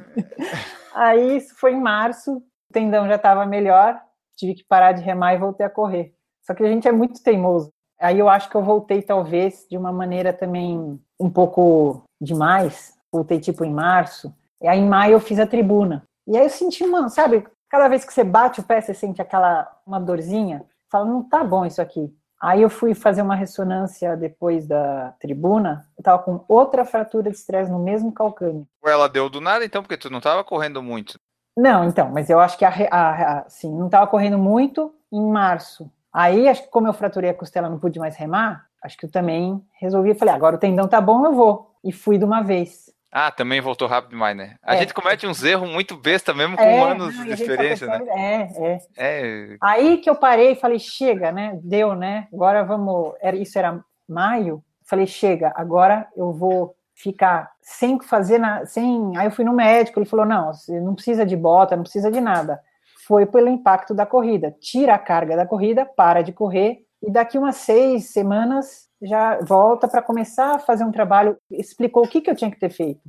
Aí 0.93 1.37
isso 1.37 1.55
foi 1.57 1.73
em 1.73 1.79
março, 1.79 2.37
o 2.37 2.43
tendão 2.73 3.07
já 3.07 3.15
estava 3.15 3.45
melhor, 3.45 3.99
tive 4.35 4.55
que 4.55 4.63
parar 4.63 4.93
de 4.93 5.01
remar 5.01 5.33
e 5.33 5.37
voltei 5.37 5.65
a 5.65 5.69
correr. 5.69 6.13
Só 6.41 6.53
que 6.53 6.63
a 6.63 6.67
gente 6.67 6.87
é 6.87 6.91
muito 6.91 7.21
teimoso. 7.21 7.73
Aí 7.99 8.19
eu 8.19 8.29
acho 8.29 8.49
que 8.49 8.55
eu 8.55 8.63
voltei, 8.63 9.01
talvez, 9.01 9.65
de 9.69 9.77
uma 9.77 9.91
maneira 9.91 10.33
também 10.33 10.99
um 11.19 11.29
pouco 11.29 12.03
demais. 12.19 12.93
Voltei, 13.11 13.39
tipo, 13.39 13.63
em 13.63 13.73
março. 13.73 14.33
E 14.61 14.67
aí, 14.67 14.79
em 14.79 14.87
maio, 14.87 15.13
eu 15.13 15.19
fiz 15.19 15.39
a 15.39 15.47
tribuna. 15.47 16.03
E 16.27 16.37
aí 16.37 16.43
eu 16.43 16.49
senti 16.49 16.83
uma, 16.83 17.07
sabe, 17.09 17.45
cada 17.69 17.87
vez 17.87 18.03
que 18.03 18.13
você 18.13 18.23
bate 18.23 18.59
o 18.59 18.63
pé, 18.63 18.81
você 18.81 18.93
sente 18.93 19.21
aquela, 19.21 19.69
uma 19.85 19.99
dorzinha. 19.99 20.65
Fala, 20.91 21.05
não 21.05 21.23
tá 21.23 21.43
bom 21.43 21.65
isso 21.65 21.81
aqui. 21.81 22.13
Aí 22.41 22.61
eu 22.61 22.69
fui 22.69 22.93
fazer 22.93 23.21
uma 23.21 23.35
ressonância 23.35 24.15
depois 24.15 24.67
da 24.67 25.13
tribuna, 25.19 25.87
eu 25.97 26.03
tava 26.03 26.21
com 26.21 26.43
outra 26.47 26.83
fratura 26.83 27.29
de 27.31 27.37
estresse 27.37 27.71
no 27.71 27.79
mesmo 27.79 28.11
calcânio. 28.11 28.67
Ela 28.85 29.07
deu 29.07 29.29
do 29.29 29.41
nada, 29.41 29.65
então, 29.65 29.81
porque 29.81 29.97
tu 29.97 30.09
não 30.09 30.19
tava 30.19 30.43
correndo 30.43 30.83
muito. 30.83 31.17
Não, 31.57 31.85
então, 31.85 32.11
mas 32.11 32.29
eu 32.29 32.39
acho 32.39 32.57
que 32.57 32.65
a, 32.65 32.69
a, 32.91 33.09
a 33.09 33.39
assim, 33.41 33.73
não 33.73 33.89
tava 33.89 34.07
correndo 34.07 34.37
muito 34.37 34.93
em 35.11 35.25
março. 35.25 35.89
Aí, 36.15 36.47
acho 36.47 36.63
que 36.63 36.69
como 36.69 36.87
eu 36.87 36.93
fraturei 36.93 37.29
a 37.29 37.33
costela, 37.33 37.69
não 37.69 37.77
pude 37.77 37.99
mais 37.99 38.15
remar, 38.15 38.67
acho 38.81 38.97
que 38.97 39.05
eu 39.05 39.11
também 39.11 39.61
resolvi, 39.81 40.15
falei, 40.15 40.33
agora 40.33 40.55
o 40.55 40.59
tendão 40.59 40.87
tá 40.87 41.01
bom, 41.01 41.25
eu 41.25 41.33
vou. 41.33 41.75
E 41.83 41.91
fui 41.91 42.17
de 42.17 42.23
uma 42.23 42.41
vez. 42.41 42.85
Ah, 43.11 43.29
também 43.29 43.59
voltou 43.59 43.85
rápido 43.85 44.11
demais, 44.11 44.35
né? 44.35 44.55
A 44.63 44.75
é. 44.75 44.79
gente 44.79 44.93
comete 44.93 45.27
uns 45.27 45.43
erros 45.43 45.69
muito 45.69 45.97
besta 45.97 46.33
mesmo 46.33 46.55
com 46.55 46.63
é, 46.63 46.91
anos 46.91 47.13
de 47.21 47.33
experiência, 47.33 47.85
né? 47.85 47.99
É, 48.07 48.65
é, 48.65 48.79
é. 48.97 49.57
Aí 49.59 49.97
que 49.97 50.09
eu 50.09 50.15
parei 50.15 50.53
e 50.53 50.55
falei, 50.55 50.79
chega, 50.79 51.33
né? 51.33 51.59
Deu, 51.61 51.95
né? 51.95 52.29
Agora 52.33 52.63
vamos. 52.63 53.13
Era, 53.21 53.35
isso 53.35 53.59
era 53.59 53.83
maio. 54.07 54.63
Falei, 54.85 55.07
chega, 55.07 55.51
agora 55.53 56.07
eu 56.15 56.31
vou 56.31 56.77
ficar 56.93 57.51
sem 57.61 57.99
fazer 57.99 58.37
nada, 58.37 58.65
sem. 58.65 59.17
Aí 59.17 59.27
eu 59.27 59.31
fui 59.31 59.43
no 59.43 59.53
médico, 59.53 59.99
ele 59.99 60.09
falou: 60.09 60.25
não, 60.25 60.51
não 60.81 60.95
precisa 60.95 61.25
de 61.25 61.35
bota, 61.35 61.75
não 61.75 61.83
precisa 61.83 62.09
de 62.09 62.21
nada 62.21 62.61
foi 63.07 63.25
pelo 63.25 63.47
impacto 63.47 63.93
da 63.93 64.05
corrida. 64.05 64.55
Tira 64.59 64.95
a 64.95 64.99
carga 64.99 65.35
da 65.35 65.45
corrida, 65.45 65.85
para 65.85 66.21
de 66.21 66.31
correr 66.31 66.85
e 67.05 67.11
daqui 67.11 67.37
umas 67.37 67.57
seis 67.57 68.11
semanas 68.11 68.89
já 69.01 69.39
volta 69.41 69.87
para 69.87 70.01
começar 70.01 70.55
a 70.55 70.59
fazer 70.59 70.83
um 70.83 70.91
trabalho. 70.91 71.37
Explicou 71.51 72.03
o 72.03 72.07
que, 72.07 72.19
que 72.19 72.29
eu 72.29 72.35
tinha 72.35 72.49
que 72.49 72.59
ter 72.59 72.69
feito. 72.69 73.01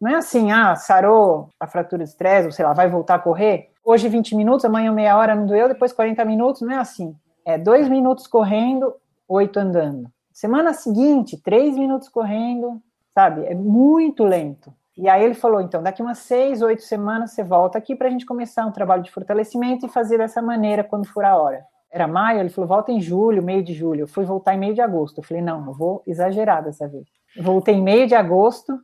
Não 0.00 0.12
é 0.12 0.14
assim, 0.14 0.52
ah, 0.52 0.76
sarou 0.76 1.48
a 1.58 1.66
fratura 1.66 2.04
de 2.04 2.10
estresse, 2.10 2.46
ou 2.46 2.52
sei 2.52 2.64
lá, 2.64 2.72
vai 2.72 2.88
voltar 2.88 3.16
a 3.16 3.18
correr. 3.18 3.70
hoje 3.84 4.08
20 4.08 4.36
minutos, 4.36 4.64
amanhã 4.64 4.92
meia 4.92 5.16
hora 5.16 5.34
não 5.34 5.46
doeu, 5.46 5.68
depois 5.68 5.92
40 5.92 6.24
minutos, 6.24 6.62
não 6.62 6.72
é 6.72 6.76
assim. 6.76 7.14
É 7.44 7.58
dois 7.58 7.88
minutos 7.88 8.26
correndo, 8.26 8.94
oito 9.28 9.58
andando. 9.58 10.08
Semana 10.32 10.72
seguinte, 10.72 11.36
três 11.42 11.76
minutos 11.76 12.08
correndo, 12.08 12.80
sabe? 13.12 13.44
É 13.44 13.54
muito 13.54 14.24
lento. 14.24 14.72
E 14.96 15.08
aí 15.08 15.24
ele 15.24 15.34
falou, 15.34 15.60
então, 15.60 15.82
daqui 15.82 16.02
umas 16.02 16.18
seis, 16.18 16.62
oito 16.62 16.82
semanas 16.82 17.32
você 17.32 17.42
volta 17.42 17.78
aqui 17.78 17.94
para 17.94 18.08
a 18.08 18.10
gente 18.10 18.26
começar 18.26 18.66
um 18.66 18.72
trabalho 18.72 19.02
de 19.02 19.10
fortalecimento 19.10 19.86
e 19.86 19.88
fazer 19.88 20.18
dessa 20.18 20.42
maneira 20.42 20.84
quando 20.84 21.06
for 21.06 21.24
a 21.24 21.36
hora. 21.36 21.64
Era 21.90 22.06
maio, 22.06 22.40
ele 22.40 22.50
falou, 22.50 22.68
volta 22.68 22.92
em 22.92 23.00
julho, 23.00 23.42
meio 23.42 23.62
de 23.62 23.74
julho. 23.74 24.02
Eu 24.02 24.08
fui 24.08 24.24
voltar 24.24 24.54
em 24.54 24.58
meio 24.58 24.74
de 24.74 24.80
agosto. 24.80 25.18
Eu 25.18 25.24
falei, 25.24 25.42
não, 25.42 25.66
eu 25.66 25.72
vou 25.72 26.02
exagerar 26.06 26.62
dessa 26.62 26.86
vez. 26.86 27.06
Voltei 27.40 27.74
em 27.74 27.82
meio 27.82 28.06
de 28.06 28.14
agosto, 28.14 28.78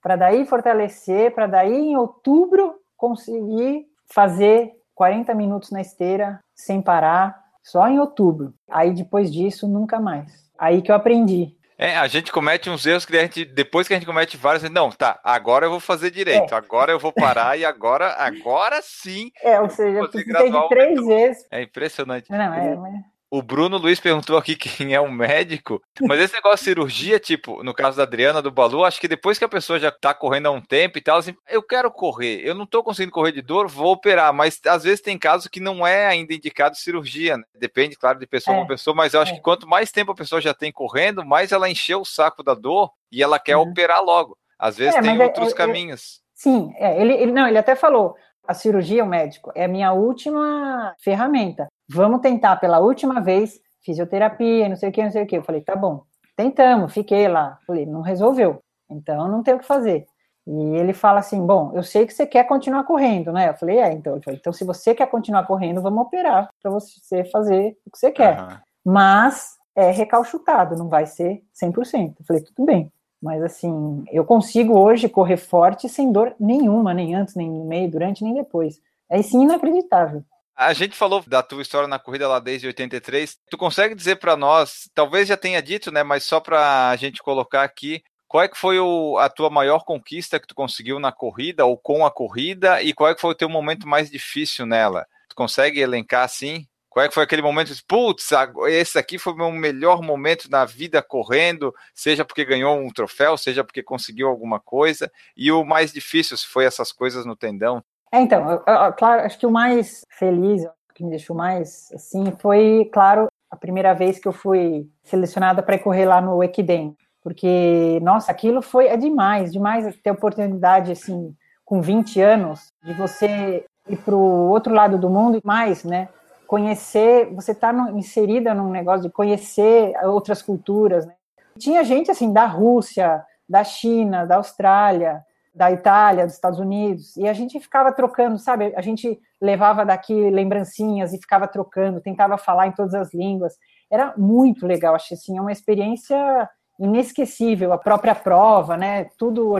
para 0.00 0.16
daí 0.16 0.44
fortalecer, 0.44 1.34
para 1.34 1.46
daí 1.46 1.74
em 1.74 1.96
outubro 1.96 2.74
conseguir 2.96 3.86
fazer 4.12 4.72
40 4.94 5.34
minutos 5.34 5.70
na 5.70 5.80
esteira 5.80 6.38
sem 6.54 6.80
parar, 6.80 7.40
só 7.62 7.88
em 7.88 7.98
outubro. 7.98 8.54
Aí 8.70 8.92
depois 8.92 9.32
disso, 9.32 9.66
nunca 9.66 10.00
mais. 10.00 10.50
Aí 10.58 10.82
que 10.82 10.90
eu 10.90 10.96
aprendi. 10.96 11.56
É, 11.82 11.96
a 11.96 12.06
gente 12.06 12.30
comete 12.30 12.70
uns 12.70 12.86
erros 12.86 13.04
que 13.04 13.16
a 13.16 13.22
gente, 13.22 13.44
depois 13.44 13.88
que 13.88 13.92
a 13.92 13.96
gente 13.96 14.06
comete 14.06 14.36
vários, 14.36 14.62
não, 14.70 14.88
tá, 14.88 15.18
agora 15.24 15.66
eu 15.66 15.70
vou 15.70 15.80
fazer 15.80 16.12
direito, 16.12 16.54
é. 16.54 16.56
agora 16.56 16.92
eu 16.92 16.98
vou 17.00 17.12
parar 17.12 17.58
e 17.58 17.64
agora, 17.64 18.14
agora 18.20 18.80
sim. 18.80 19.32
É, 19.42 19.60
ou 19.60 19.68
seja, 19.68 19.98
eu 19.98 20.08
precisei 20.08 20.52
de 20.52 20.68
três 20.68 21.04
vezes. 21.04 21.44
É 21.50 21.60
impressionante. 21.60 22.30
Não, 22.30 22.54
é, 22.54 22.76
mas... 22.76 23.11
O 23.34 23.40
Bruno 23.40 23.78
Luiz 23.78 23.98
perguntou 23.98 24.36
aqui 24.36 24.54
quem 24.60 24.92
é 24.92 25.00
um 25.00 25.10
médico, 25.10 25.80
mas 26.02 26.20
esse 26.20 26.34
negócio 26.34 26.58
de 26.58 26.64
cirurgia, 26.64 27.18
tipo, 27.18 27.62
no 27.64 27.72
caso 27.72 27.96
da 27.96 28.02
Adriana, 28.02 28.42
do 28.42 28.50
Balu, 28.50 28.84
acho 28.84 29.00
que 29.00 29.08
depois 29.08 29.38
que 29.38 29.44
a 29.44 29.48
pessoa 29.48 29.78
já 29.78 29.90
tá 29.90 30.12
correndo 30.12 30.48
há 30.48 30.50
um 30.50 30.60
tempo 30.60 30.98
e 30.98 31.00
tal, 31.00 31.16
assim, 31.16 31.34
eu 31.48 31.62
quero 31.62 31.90
correr, 31.90 32.46
eu 32.46 32.54
não 32.54 32.66
tô 32.66 32.82
conseguindo 32.82 33.10
correr 33.10 33.32
de 33.32 33.40
dor, 33.40 33.68
vou 33.68 33.92
operar, 33.92 34.34
mas 34.34 34.60
às 34.66 34.84
vezes 34.84 35.00
tem 35.00 35.18
casos 35.18 35.48
que 35.48 35.60
não 35.60 35.86
é 35.86 36.06
ainda 36.06 36.34
indicado 36.34 36.76
cirurgia, 36.76 37.38
né? 37.38 37.44
Depende, 37.58 37.96
claro, 37.96 38.18
de 38.18 38.26
pessoa 38.26 38.54
é. 38.54 38.58
para 38.58 38.68
pessoa, 38.68 38.94
mas 38.94 39.14
eu 39.14 39.22
acho 39.22 39.32
é. 39.32 39.36
que 39.36 39.40
quanto 39.40 39.66
mais 39.66 39.90
tempo 39.90 40.12
a 40.12 40.14
pessoa 40.14 40.38
já 40.38 40.52
tem 40.52 40.70
correndo, 40.70 41.24
mais 41.24 41.52
ela 41.52 41.70
encheu 41.70 42.02
o 42.02 42.04
saco 42.04 42.42
da 42.42 42.52
dor 42.52 42.92
e 43.10 43.22
ela 43.22 43.38
quer 43.38 43.56
uhum. 43.56 43.62
operar 43.62 44.04
logo. 44.04 44.36
Às 44.58 44.76
vezes 44.76 44.94
é, 44.94 45.00
tem 45.00 45.18
é, 45.18 45.24
outros 45.24 45.52
é, 45.52 45.56
caminhos. 45.56 46.20
Sim, 46.34 46.70
ele, 46.78 47.14
ele, 47.14 47.32
não, 47.32 47.48
ele 47.48 47.56
até 47.56 47.74
falou, 47.74 48.14
a 48.46 48.52
cirurgia, 48.52 49.04
o 49.04 49.08
médico, 49.08 49.50
é 49.54 49.64
a 49.64 49.68
minha 49.68 49.92
última 49.92 50.94
ferramenta. 51.02 51.68
Vamos 51.92 52.20
tentar 52.20 52.56
pela 52.56 52.80
última 52.80 53.20
vez 53.20 53.60
fisioterapia, 53.84 54.68
não 54.68 54.76
sei 54.76 54.88
o 54.88 54.92
que, 54.92 55.02
não 55.02 55.10
sei 55.10 55.22
o 55.24 55.26
que. 55.26 55.36
Eu 55.36 55.42
falei, 55.42 55.60
tá 55.60 55.76
bom, 55.76 56.04
tentamos, 56.36 56.92
fiquei 56.92 57.28
lá. 57.28 57.58
Falei, 57.66 57.86
não 57.86 58.00
resolveu, 58.00 58.62
então 58.90 59.28
não 59.28 59.42
tem 59.42 59.54
o 59.54 59.58
que 59.58 59.66
fazer. 59.66 60.06
E 60.46 60.76
ele 60.76 60.92
fala 60.92 61.20
assim, 61.20 61.44
bom, 61.44 61.70
eu 61.74 61.82
sei 61.82 62.04
que 62.06 62.12
você 62.12 62.26
quer 62.26 62.44
continuar 62.44 62.84
correndo, 62.84 63.32
né? 63.32 63.50
Eu 63.50 63.54
falei, 63.54 63.78
é, 63.78 63.92
então, 63.92 64.20
falei, 64.22 64.38
então 64.40 64.52
se 64.52 64.64
você 64.64 64.94
quer 64.94 65.06
continuar 65.06 65.46
correndo, 65.46 65.80
vamos 65.80 66.02
operar 66.04 66.48
para 66.60 66.70
você 66.70 67.24
fazer 67.24 67.76
o 67.86 67.90
que 67.90 67.98
você 67.98 68.10
quer. 68.10 68.40
Uhum. 68.40 68.56
Mas 68.84 69.56
é 69.76 69.90
recalchutado, 69.90 70.76
não 70.76 70.88
vai 70.88 71.06
ser 71.06 71.42
100%. 71.54 72.14
Eu 72.18 72.24
falei, 72.26 72.42
tudo 72.42 72.64
bem. 72.64 72.92
Mas 73.22 73.40
assim, 73.40 74.04
eu 74.10 74.24
consigo 74.24 74.76
hoje 74.76 75.08
correr 75.08 75.36
forte 75.36 75.88
sem 75.88 76.10
dor 76.10 76.34
nenhuma, 76.40 76.92
nem 76.92 77.14
antes, 77.14 77.36
nem 77.36 77.48
no 77.48 77.64
meio, 77.64 77.88
durante, 77.88 78.24
nem 78.24 78.34
depois. 78.34 78.80
É 79.08 79.22
sim 79.22 79.42
inacreditável. 79.42 80.24
A 80.54 80.72
gente 80.74 80.96
falou 80.96 81.22
da 81.26 81.42
tua 81.42 81.62
história 81.62 81.88
na 81.88 81.98
corrida 81.98 82.28
lá 82.28 82.38
desde 82.38 82.66
83. 82.66 83.38
Tu 83.50 83.56
consegue 83.56 83.94
dizer 83.94 84.16
para 84.16 84.36
nós, 84.36 84.88
talvez 84.94 85.26
já 85.26 85.36
tenha 85.36 85.62
dito, 85.62 85.90
né, 85.90 86.02
mas 86.02 86.24
só 86.24 86.40
para 86.40 86.90
a 86.90 86.96
gente 86.96 87.22
colocar 87.22 87.62
aqui, 87.62 88.02
qual 88.28 88.44
é 88.44 88.48
que 88.48 88.56
foi 88.56 88.78
o, 88.78 89.18
a 89.18 89.28
tua 89.28 89.50
maior 89.50 89.84
conquista 89.84 90.38
que 90.38 90.46
tu 90.46 90.54
conseguiu 90.54 90.98
na 90.98 91.12
corrida 91.12 91.64
ou 91.64 91.76
com 91.76 92.04
a 92.04 92.10
corrida 92.10 92.82
e 92.82 92.92
qual 92.94 93.10
é 93.10 93.14
que 93.14 93.20
foi 93.20 93.30
o 93.30 93.34
teu 93.34 93.48
momento 93.48 93.88
mais 93.88 94.10
difícil 94.10 94.66
nela? 94.66 95.06
Tu 95.28 95.34
consegue 95.34 95.80
elencar 95.80 96.24
assim? 96.24 96.66
Qual 96.88 97.04
é 97.04 97.08
que 97.08 97.14
foi 97.14 97.22
aquele 97.22 97.40
momento 97.40 97.72
putz, 97.88 98.30
esse 98.68 98.98
aqui 98.98 99.18
foi 99.18 99.32
o 99.32 99.36
meu 99.36 99.50
melhor 99.50 100.02
momento 100.02 100.50
na 100.50 100.66
vida 100.66 101.02
correndo, 101.02 101.74
seja 101.94 102.24
porque 102.24 102.44
ganhou 102.44 102.78
um 102.78 102.90
troféu, 102.90 103.36
seja 103.38 103.64
porque 103.64 103.82
conseguiu 103.82 104.28
alguma 104.28 104.60
coisa, 104.60 105.10
e 105.34 105.50
o 105.50 105.64
mais 105.64 105.92
difícil, 105.92 106.36
se 106.36 106.46
foi 106.46 106.66
essas 106.66 106.92
coisas 106.92 107.24
no 107.24 107.34
tendão? 107.34 107.82
É, 108.12 108.20
então, 108.20 108.50
eu, 108.50 108.62
eu, 108.66 108.92
claro, 108.92 109.22
acho 109.22 109.38
que 109.38 109.46
o 109.46 109.50
mais 109.50 110.04
feliz, 110.10 110.62
o 110.64 110.94
que 110.94 111.02
me 111.02 111.08
deixou 111.08 111.34
mais 111.34 111.90
assim, 111.94 112.30
foi, 112.38 112.90
claro, 112.92 113.28
a 113.50 113.56
primeira 113.56 113.94
vez 113.94 114.18
que 114.18 114.28
eu 114.28 114.32
fui 114.32 114.86
selecionada 115.02 115.62
para 115.62 115.78
correr 115.78 116.04
lá 116.04 116.20
no 116.20 116.44
Equidem, 116.44 116.94
porque, 117.22 117.98
nossa, 118.02 118.30
aquilo 118.30 118.60
foi 118.60 118.88
é 118.88 118.96
demais, 118.96 119.50
demais 119.50 119.96
ter 120.02 120.10
a 120.10 120.12
oportunidade, 120.12 120.92
assim, 120.92 121.34
com 121.64 121.80
20 121.80 122.20
anos, 122.20 122.70
de 122.84 122.92
você 122.92 123.64
ir 123.88 123.96
para 123.96 124.14
o 124.14 124.50
outro 124.50 124.74
lado 124.74 124.98
do 124.98 125.08
mundo 125.08 125.38
e 125.38 125.46
mais, 125.46 125.82
né? 125.82 126.08
Conhecer, 126.46 127.32
você 127.32 127.52
está 127.52 127.72
inserida 127.94 128.52
num 128.52 128.70
negócio 128.70 129.02
de 129.02 129.10
conhecer 129.10 129.94
outras 130.04 130.42
culturas, 130.42 131.06
né? 131.06 131.14
Tinha 131.58 131.82
gente, 131.82 132.10
assim, 132.10 132.30
da 132.30 132.44
Rússia, 132.44 133.24
da 133.48 133.64
China, 133.64 134.26
da 134.26 134.36
Austrália, 134.36 135.24
da 135.54 135.70
Itália, 135.70 136.24
dos 136.24 136.34
Estados 136.34 136.58
Unidos, 136.58 137.16
e 137.16 137.28
a 137.28 137.32
gente 137.32 137.60
ficava 137.60 137.92
trocando, 137.92 138.38
sabe? 138.38 138.72
A 138.74 138.80
gente 138.80 139.20
levava 139.40 139.84
daqui 139.84 140.30
lembrancinhas 140.30 141.12
e 141.12 141.18
ficava 141.18 141.46
trocando, 141.46 142.00
tentava 142.00 142.38
falar 142.38 142.68
em 142.68 142.72
todas 142.72 142.94
as 142.94 143.12
línguas. 143.12 143.54
Era 143.90 144.14
muito 144.16 144.66
legal, 144.66 144.94
achei 144.94 145.16
assim, 145.16 145.38
uma 145.38 145.52
experiência 145.52 146.48
inesquecível, 146.80 147.72
a 147.72 147.78
própria 147.78 148.14
prova, 148.14 148.76
né? 148.76 149.04
Tudo 149.18 149.52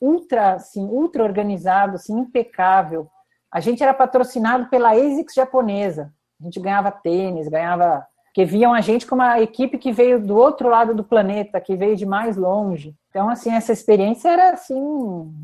ultra, 0.00 0.54
assim, 0.54 0.84
ultra 0.84 1.22
organizado, 1.22 1.94
assim, 1.94 2.18
impecável. 2.18 3.08
A 3.52 3.60
gente 3.60 3.82
era 3.82 3.94
patrocinado 3.94 4.68
pela 4.68 4.90
ASICS 4.90 5.34
japonesa. 5.34 6.12
A 6.40 6.44
gente 6.44 6.60
ganhava 6.60 6.90
tênis, 6.90 7.48
ganhava 7.48 8.04
que 8.36 8.44
viam 8.44 8.74
a 8.74 8.82
gente 8.82 9.06
como 9.06 9.22
uma 9.22 9.40
equipe 9.40 9.78
que 9.78 9.90
veio 9.90 10.20
do 10.20 10.36
outro 10.36 10.68
lado 10.68 10.94
do 10.94 11.02
planeta, 11.02 11.58
que 11.58 11.74
veio 11.74 11.96
de 11.96 12.04
mais 12.04 12.36
longe. 12.36 12.94
Então, 13.08 13.30
assim, 13.30 13.50
essa 13.50 13.72
experiência 13.72 14.28
era 14.28 14.50
assim, 14.50 14.76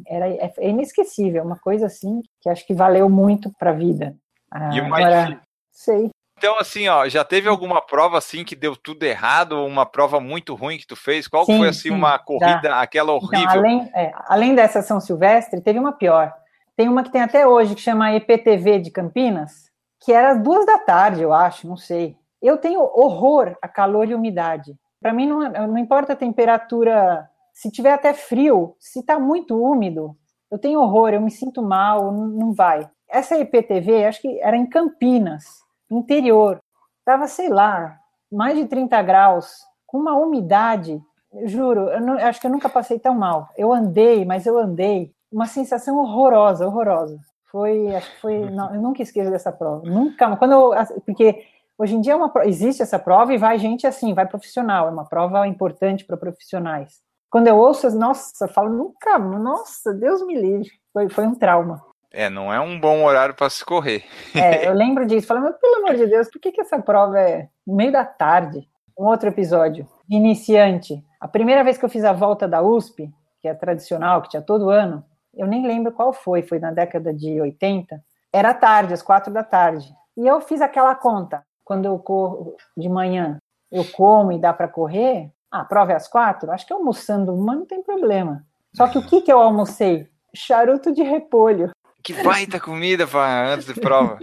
era 0.07 0.29
é, 0.29 0.53
é 0.59 0.69
inesquecível, 0.69 1.43
uma 1.43 1.57
coisa 1.57 1.87
assim 1.87 2.21
que 2.39 2.51
acho 2.51 2.67
que 2.67 2.75
valeu 2.75 3.09
muito 3.09 3.51
para 3.59 3.71
a 3.71 3.73
vida. 3.73 4.15
Ah, 4.51 4.75
e 4.75 4.81
agora, 4.81 5.41
sei. 5.71 6.11
Então, 6.37 6.59
assim, 6.59 6.87
ó, 6.87 7.09
já 7.09 7.25
teve 7.25 7.49
alguma 7.49 7.81
prova 7.81 8.19
assim 8.19 8.45
que 8.45 8.55
deu 8.55 8.77
tudo 8.77 9.05
errado, 9.05 9.65
uma 9.65 9.87
prova 9.87 10.21
muito 10.21 10.55
ruim 10.55 10.77
que 10.77 10.87
tu 10.87 10.95
fez? 10.95 11.27
Qual 11.27 11.47
sim, 11.47 11.57
foi 11.57 11.69
assim 11.69 11.89
sim, 11.89 11.91
uma 11.93 12.19
corrida, 12.19 12.61
já. 12.69 12.83
aquela 12.83 13.17
então, 13.17 13.27
horrível? 13.27 13.49
Então, 13.49 13.59
além, 13.59 13.91
é, 13.95 14.13
além 14.27 14.55
dessa 14.55 14.83
São 14.83 15.01
Silvestre, 15.01 15.63
teve 15.63 15.79
uma 15.79 15.95
pior. 15.95 16.31
Tem 16.77 16.91
uma 16.91 17.03
que 17.03 17.11
tem 17.11 17.23
até 17.23 17.47
hoje 17.47 17.75
que 17.75 17.81
chama 17.81 18.13
EPTV 18.13 18.81
de 18.81 18.91
Campinas, 18.91 19.71
que 19.99 20.13
era 20.13 20.33
às 20.33 20.43
duas 20.43 20.67
da 20.67 20.77
tarde, 20.77 21.23
eu 21.23 21.33
acho, 21.33 21.67
não 21.67 21.79
sei. 21.79 22.21
Eu 22.43 22.59
tenho 22.59 22.81
horror 22.81 23.57
a 23.63 23.69
calor 23.69 24.09
e 24.09 24.15
umidade. 24.15 24.75
Para 25.01 25.13
mim, 25.13 25.27
não, 25.27 25.49
não 25.69 25.79
importa 25.79 26.13
a 26.13 26.17
temperatura, 26.17 27.29
se 27.53 27.71
tiver 27.71 27.93
até 27.93 28.13
frio, 28.13 28.75
se 28.79 29.01
está 29.01 29.19
muito 29.19 29.57
úmido, 29.57 30.17
eu 30.51 30.59
tenho 30.59 30.81
horror, 30.81 31.11
eu 31.11 31.21
me 31.21 31.31
sinto 31.31 31.63
mal, 31.63 32.13
não, 32.13 32.53
vai. 32.53 32.89
Essa 33.09 33.39
IPTV, 33.39 34.05
acho 34.05 34.21
que 34.21 34.41
era 34.41 34.57
em 34.57 34.67
Campinas, 34.67 35.45
interior. 35.91 36.61
Estava, 36.99 37.27
sei 37.27 37.49
lá, 37.49 37.97
mais 38.31 38.57
de 38.57 38.67
30 38.67 39.01
graus, 39.03 39.65
com 39.87 39.99
uma 39.99 40.15
umidade, 40.15 41.01
juro, 41.45 41.89
eu 41.89 42.01
não, 42.01 42.15
acho 42.15 42.41
que 42.41 42.47
eu 42.47 42.51
nunca 42.51 42.69
passei 42.69 42.99
tão 42.99 43.15
mal. 43.15 43.49
Eu 43.57 43.73
andei, 43.73 44.25
mas 44.25 44.47
eu 44.47 44.59
andei, 44.59 45.13
uma 45.31 45.47
sensação 45.47 45.99
horrorosa, 45.99 46.67
horrorosa. 46.67 47.19
Foi, 47.51 47.95
acho 47.95 48.11
que 48.13 48.21
foi, 48.21 48.51
não, 48.51 48.75
eu 48.75 48.81
nunca 48.81 49.03
esqueço 49.03 49.31
dessa 49.31 49.53
prova, 49.53 49.89
nunca, 49.89 50.37
quando 50.37 50.53
eu, 50.53 50.71
porque 51.05 51.45
Hoje 51.83 51.97
em 51.97 52.01
dia 52.01 52.13
é 52.13 52.17
uma, 52.17 52.33
existe 52.45 52.81
essa 52.81 52.97
prova 52.97 53.35
e 53.35 53.37
vai 53.37 53.59
gente 53.59 53.89
assim, 53.89 54.15
vai 54.15 54.25
profissional, 54.25 54.87
é 54.87 54.91
uma 54.93 55.05
prova 55.05 55.49
importante 55.49 56.05
para 56.05 56.17
profissionais. 56.17 57.01
Quando 57.29 57.49
eu 57.49 57.57
ouço, 57.59 57.91
nossa, 57.99 58.45
eu 58.45 58.49
falo, 58.49 58.71
nunca, 58.71 59.19
nossa, 59.19 59.93
Deus 59.93 60.25
me 60.25 60.41
livre, 60.41 60.71
foi, 60.93 61.09
foi 61.09 61.27
um 61.27 61.35
trauma. 61.35 61.85
É, 62.13 62.31
não 62.31 62.53
é 62.53 62.61
um 62.61 62.79
bom 62.79 63.03
horário 63.03 63.35
para 63.35 63.51
se 63.51 63.65
correr. 63.65 64.05
É, 64.33 64.63
eu 64.71 64.75
lembro 64.75 65.05
disso, 65.05 65.27
falando, 65.27 65.47
mas 65.47 65.57
pelo 65.57 65.79
amor 65.79 65.97
de 65.97 66.07
Deus, 66.07 66.31
por 66.31 66.41
que, 66.41 66.53
que 66.53 66.61
essa 66.61 66.79
prova 66.79 67.19
é 67.19 67.49
no 67.67 67.75
meio 67.75 67.91
da 67.91 68.05
tarde? 68.05 68.69
Um 68.97 69.07
outro 69.07 69.29
episódio, 69.29 69.85
iniciante. 70.09 71.05
A 71.21 71.27
primeira 71.27 71.65
vez 71.65 71.79
que 71.79 71.85
eu 71.85 71.91
fiz 71.91 72.05
a 72.05 72.13
volta 72.13 72.47
da 72.47 72.63
USP, 72.63 73.11
que 73.41 73.49
é 73.49 73.55
tradicional, 73.55 74.23
que 74.23 74.29
tinha 74.29 74.43
todo 74.43 74.71
ano, 74.71 75.05
eu 75.35 75.49
nem 75.49 75.67
lembro 75.67 75.91
qual 75.91 76.13
foi, 76.13 76.43
foi 76.43 76.61
na 76.61 76.71
década 76.71 77.13
de 77.13 77.41
80, 77.41 78.01
era 78.33 78.55
tarde, 78.55 78.95
às 78.95 79.03
quatro 79.03 79.33
da 79.33 79.43
tarde. 79.43 79.93
E 80.17 80.25
eu 80.25 80.41
fiz 80.41 80.61
aquela 80.61 80.95
conta 80.95 81.43
quando 81.65 81.87
eu 81.87 81.99
corro 81.99 82.57
de 82.77 82.89
manhã, 82.89 83.39
eu 83.71 83.85
como 83.93 84.33
e 84.33 84.39
dá 84.39 84.53
para 84.53 84.69
correr, 84.69 85.31
ah, 85.51 85.65
prova 85.65 85.93
é 85.93 85.97
às 85.97 86.09
quatro, 86.09 86.51
acho 86.51 86.67
que 86.67 86.73
almoçando 86.73 87.35
uma 87.35 87.55
não 87.55 87.67
tem 87.67 87.83
problema. 87.83 88.45
Só 88.75 88.89
que 88.89 88.99
o 88.99 89.07
que, 89.07 89.21
que 89.21 89.33
eu 89.33 89.39
almocei? 89.39 90.09
Charuto 90.35 90.93
de 90.93 91.03
repolho. 91.03 91.71
Que 92.03 92.15
baita 92.23 92.59
comida 92.59 93.07
para 93.07 93.55
antes 93.55 93.67
de 93.67 93.75
prova. 93.75 94.19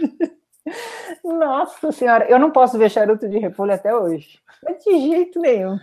Nossa 1.24 1.92
senhora, 1.92 2.26
eu 2.28 2.38
não 2.38 2.50
posso 2.50 2.76
ver 2.76 2.90
charuto 2.90 3.28
de 3.28 3.38
repolho 3.38 3.72
até 3.72 3.94
hoje. 3.94 4.38
de 4.84 5.00
jeito 5.00 5.40
nenhum. 5.40 5.78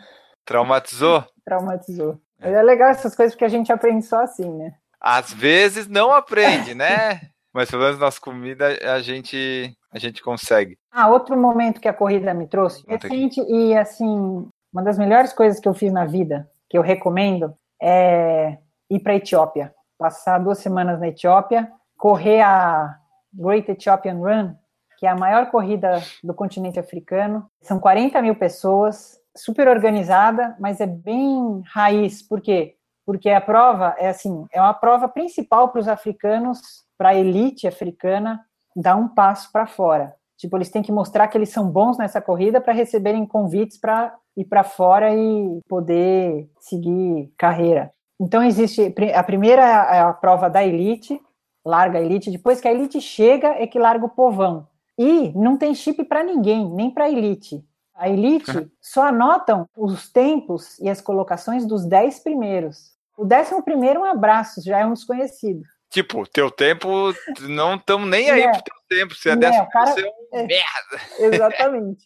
Traumatizou? 0.46 1.26
Traumatizou. 1.46 2.20
Mas 2.40 2.54
é 2.54 2.62
legal 2.62 2.90
essas 2.90 3.16
coisas 3.16 3.36
que 3.36 3.44
a 3.44 3.50
gente 3.50 3.72
aprende 3.72 4.06
só 4.06 4.22
assim, 4.22 4.50
né? 4.50 4.74
Às 5.00 5.34
vezes 5.34 5.88
não 5.88 6.12
aprende, 6.12 6.76
né? 6.76 7.22
Mas 7.58 7.72
pelo 7.72 7.82
menos 7.82 7.98
nas 7.98 8.20
comidas 8.20 8.78
a 8.84 9.00
gente, 9.00 9.76
a 9.92 9.98
gente 9.98 10.22
consegue. 10.22 10.78
Ah, 10.92 11.10
outro 11.10 11.36
momento 11.36 11.82
que 11.82 11.88
a 11.88 11.94
corrida 11.94 12.32
me 12.32 12.46
trouxe, 12.46 12.84
recente 12.88 13.42
e 13.50 13.76
assim, 13.76 14.48
uma 14.72 14.84
das 14.84 14.96
melhores 14.96 15.34
coisas 15.34 15.60
que 15.60 15.68
eu 15.68 15.74
fiz 15.74 15.92
na 15.92 16.06
vida, 16.06 16.48
que 16.70 16.78
eu 16.78 16.84
recomendo, 16.84 17.56
é 17.82 18.60
ir 18.88 19.00
para 19.00 19.14
a 19.14 19.16
Etiópia. 19.16 19.74
Passar 19.98 20.38
duas 20.38 20.60
semanas 20.60 21.00
na 21.00 21.08
Etiópia, 21.08 21.72
correr 21.98 22.42
a 22.42 22.96
Great 23.34 23.72
Ethiopian 23.72 24.18
Run, 24.18 24.54
que 25.00 25.08
é 25.08 25.10
a 25.10 25.16
maior 25.16 25.50
corrida 25.50 26.00
do 26.24 26.36
continente 26.36 26.80
africano. 26.80 27.50
São 27.64 27.80
40 27.80 28.22
mil 28.22 28.36
pessoas, 28.36 29.20
super 29.36 29.68
organizada, 29.68 30.56
mas 30.60 30.80
é 30.80 30.86
bem 30.86 31.64
raiz. 31.74 32.22
Por 32.22 32.40
quê? 32.40 32.76
Porque 33.04 33.32
a 33.32 33.42
prova 33.42 33.96
é 33.98 34.10
assim, 34.10 34.46
é 34.52 34.62
uma 34.62 34.76
prova 34.76 35.10
principal 35.10 35.70
para 35.70 35.82
os 35.82 35.88
africanos, 35.88 36.86
para 36.98 37.10
a 37.10 37.16
elite 37.16 37.68
africana, 37.68 38.44
dar 38.76 38.96
um 38.96 39.08
passo 39.08 39.52
para 39.52 39.68
fora. 39.68 40.16
Tipo, 40.38 40.58
eles 40.58 40.70
têm 40.70 40.84
que 40.84 40.92
mostrar 40.92 41.28
que 41.28 41.38
eles 41.38 41.50
são 41.50 41.70
bons 41.70 41.98
nessa 41.98 42.22
corrida 42.22 42.62
para 42.62 42.74
receberem 42.74 43.26
convites 43.26 43.78
para 43.78 44.16
ir 44.36 44.46
para 44.46 44.64
fora 44.64 45.14
e 45.16 45.60
poder 45.68 46.48
seguir 46.60 47.34
carreira. 47.38 47.92
Então 48.20 48.44
existe 48.44 48.94
a 49.16 49.24
primeira 49.24 49.64
é 49.64 50.00
a 50.00 50.14
prova 50.14 50.50
da 50.50 50.64
elite, 50.64 51.20
larga 51.66 51.98
a 51.98 52.02
elite, 52.02 52.32
depois 52.32 52.62
que 52.62 52.68
a 52.68 52.72
elite 52.72 53.02
chega 53.02 53.50
é 53.50 53.66
que 53.66 53.80
larga 53.80 54.06
o 54.06 54.10
povão. 54.10 54.68
E 54.98 55.32
não 55.36 55.58
tem 55.58 55.76
chip 55.76 56.04
para 56.06 56.24
ninguém, 56.24 56.72
nem 56.72 56.90
para 56.90 57.06
a 57.06 57.10
elite. 57.10 57.64
A 57.96 58.08
elite 58.10 58.72
só 58.80 59.08
anotam 59.08 59.68
os 59.76 60.12
tempos 60.12 60.80
e 60.80 60.88
as 60.88 61.02
colocações 61.02 61.66
dos 61.66 61.86
dez 61.86 62.20
primeiros. 62.20 62.96
O 63.18 63.26
décimo 63.26 63.64
primeiro, 63.64 64.02
um 64.02 64.06
abraço, 64.06 64.62
já 64.64 64.80
é 64.80 64.86
um 64.86 64.94
desconhecido. 64.94 65.64
Tipo, 65.90 66.28
teu 66.28 66.52
tempo, 66.52 67.14
não 67.42 67.76
estamos 67.76 68.10
nem 68.10 68.30
aí 68.30 68.42
é. 68.42 68.52
pro 68.52 68.62
teu 68.62 68.76
tempo. 68.90 69.16
Se 69.16 69.30
é, 69.30 69.34
é 69.34 69.36
décimo, 69.36 69.70
cara, 69.70 69.92
você 69.92 70.02
é 70.02 70.10
um 70.10 70.40
é, 70.40 70.44
merda. 70.48 71.02
Exatamente. 71.20 72.06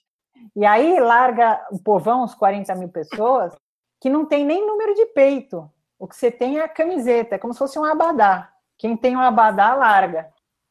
E 0.55 0.65
aí 0.65 0.99
larga 0.99 1.65
o 1.71 1.79
povão, 1.79 2.23
uns 2.23 2.35
40 2.35 2.73
mil 2.75 2.89
pessoas, 2.89 3.53
que 3.99 4.09
não 4.09 4.25
tem 4.25 4.45
nem 4.45 4.65
número 4.65 4.93
de 4.93 5.05
peito. 5.07 5.69
O 5.97 6.07
que 6.07 6.15
você 6.15 6.31
tem 6.31 6.57
é 6.57 6.63
a 6.63 6.69
camiseta, 6.69 7.35
é 7.35 7.37
como 7.37 7.53
se 7.53 7.59
fosse 7.59 7.77
um 7.77 7.85
abadá. 7.85 8.49
Quem 8.77 8.97
tem 8.97 9.15
um 9.15 9.21
abadá, 9.21 9.75
larga. 9.75 10.29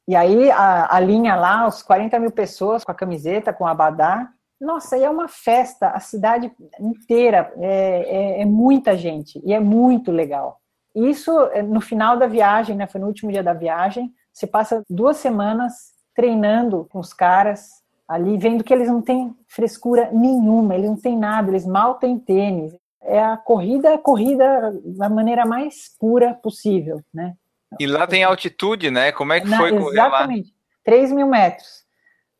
E 0.08 0.16
aí 0.16 0.50
a, 0.50 0.96
a 0.96 0.98
linha 0.98 1.36
lá, 1.36 1.68
os 1.68 1.82
40 1.82 2.18
mil 2.18 2.32
pessoas 2.32 2.84
com 2.84 2.90
a 2.90 2.94
camiseta, 2.96 3.52
com 3.52 3.64
o 3.64 3.68
abadá. 3.68 4.28
Nossa, 4.60 4.96
aí 4.96 5.04
é 5.04 5.10
uma 5.10 5.28
festa, 5.28 5.88
a 5.90 6.00
cidade 6.00 6.52
inteira, 6.78 7.52
é, 7.58 8.38
é, 8.38 8.42
é 8.42 8.44
muita 8.44 8.96
gente, 8.96 9.40
e 9.44 9.54
é 9.54 9.60
muito 9.60 10.10
legal. 10.12 10.60
Isso 10.94 11.30
é, 11.52 11.62
no 11.62 11.80
final 11.80 12.16
da 12.16 12.26
viagem, 12.26 12.76
né? 12.76 12.86
Foi 12.86 13.00
no 13.00 13.06
último 13.06 13.30
dia 13.30 13.42
da 13.42 13.52
viagem. 13.52 14.12
Você 14.32 14.46
passa 14.46 14.82
duas 14.88 15.16
semanas 15.16 15.92
treinando 16.14 16.86
com 16.90 16.98
os 16.98 17.12
caras, 17.12 17.68
ali, 18.06 18.36
vendo 18.36 18.64
que 18.64 18.74
eles 18.74 18.88
não 18.88 19.00
têm 19.00 19.34
frescura 19.46 20.10
nenhuma, 20.12 20.74
eles 20.74 20.90
não 20.90 20.96
têm 20.96 21.16
nada, 21.16 21.48
eles 21.48 21.64
mal 21.64 21.94
têm 21.94 22.18
tênis. 22.18 22.74
É 23.02 23.22
a 23.22 23.36
corrida, 23.36 23.94
a 23.94 23.98
corrida 23.98 24.78
da 24.84 25.08
maneira 25.08 25.46
mais 25.46 25.94
pura 25.98 26.34
possível, 26.34 27.00
né? 27.14 27.34
E 27.78 27.86
lá 27.86 28.06
tem 28.06 28.24
altitude, 28.24 28.90
né? 28.90 29.12
Como 29.12 29.32
é 29.32 29.40
que 29.40 29.48
foi 29.48 29.70
correr 29.78 29.96
lá? 29.96 30.08
Exatamente, 30.08 30.54
3 30.84 31.12
mil 31.12 31.28
metros. 31.28 31.84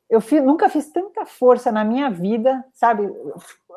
Eu 0.09 0.21
fiz, 0.21 0.43
nunca 0.43 0.69
fiz 0.69 0.91
tanta 0.91 1.25
força 1.25 1.71
na 1.71 1.85
minha 1.85 2.11
vida, 2.11 2.65
sabe? 2.75 3.09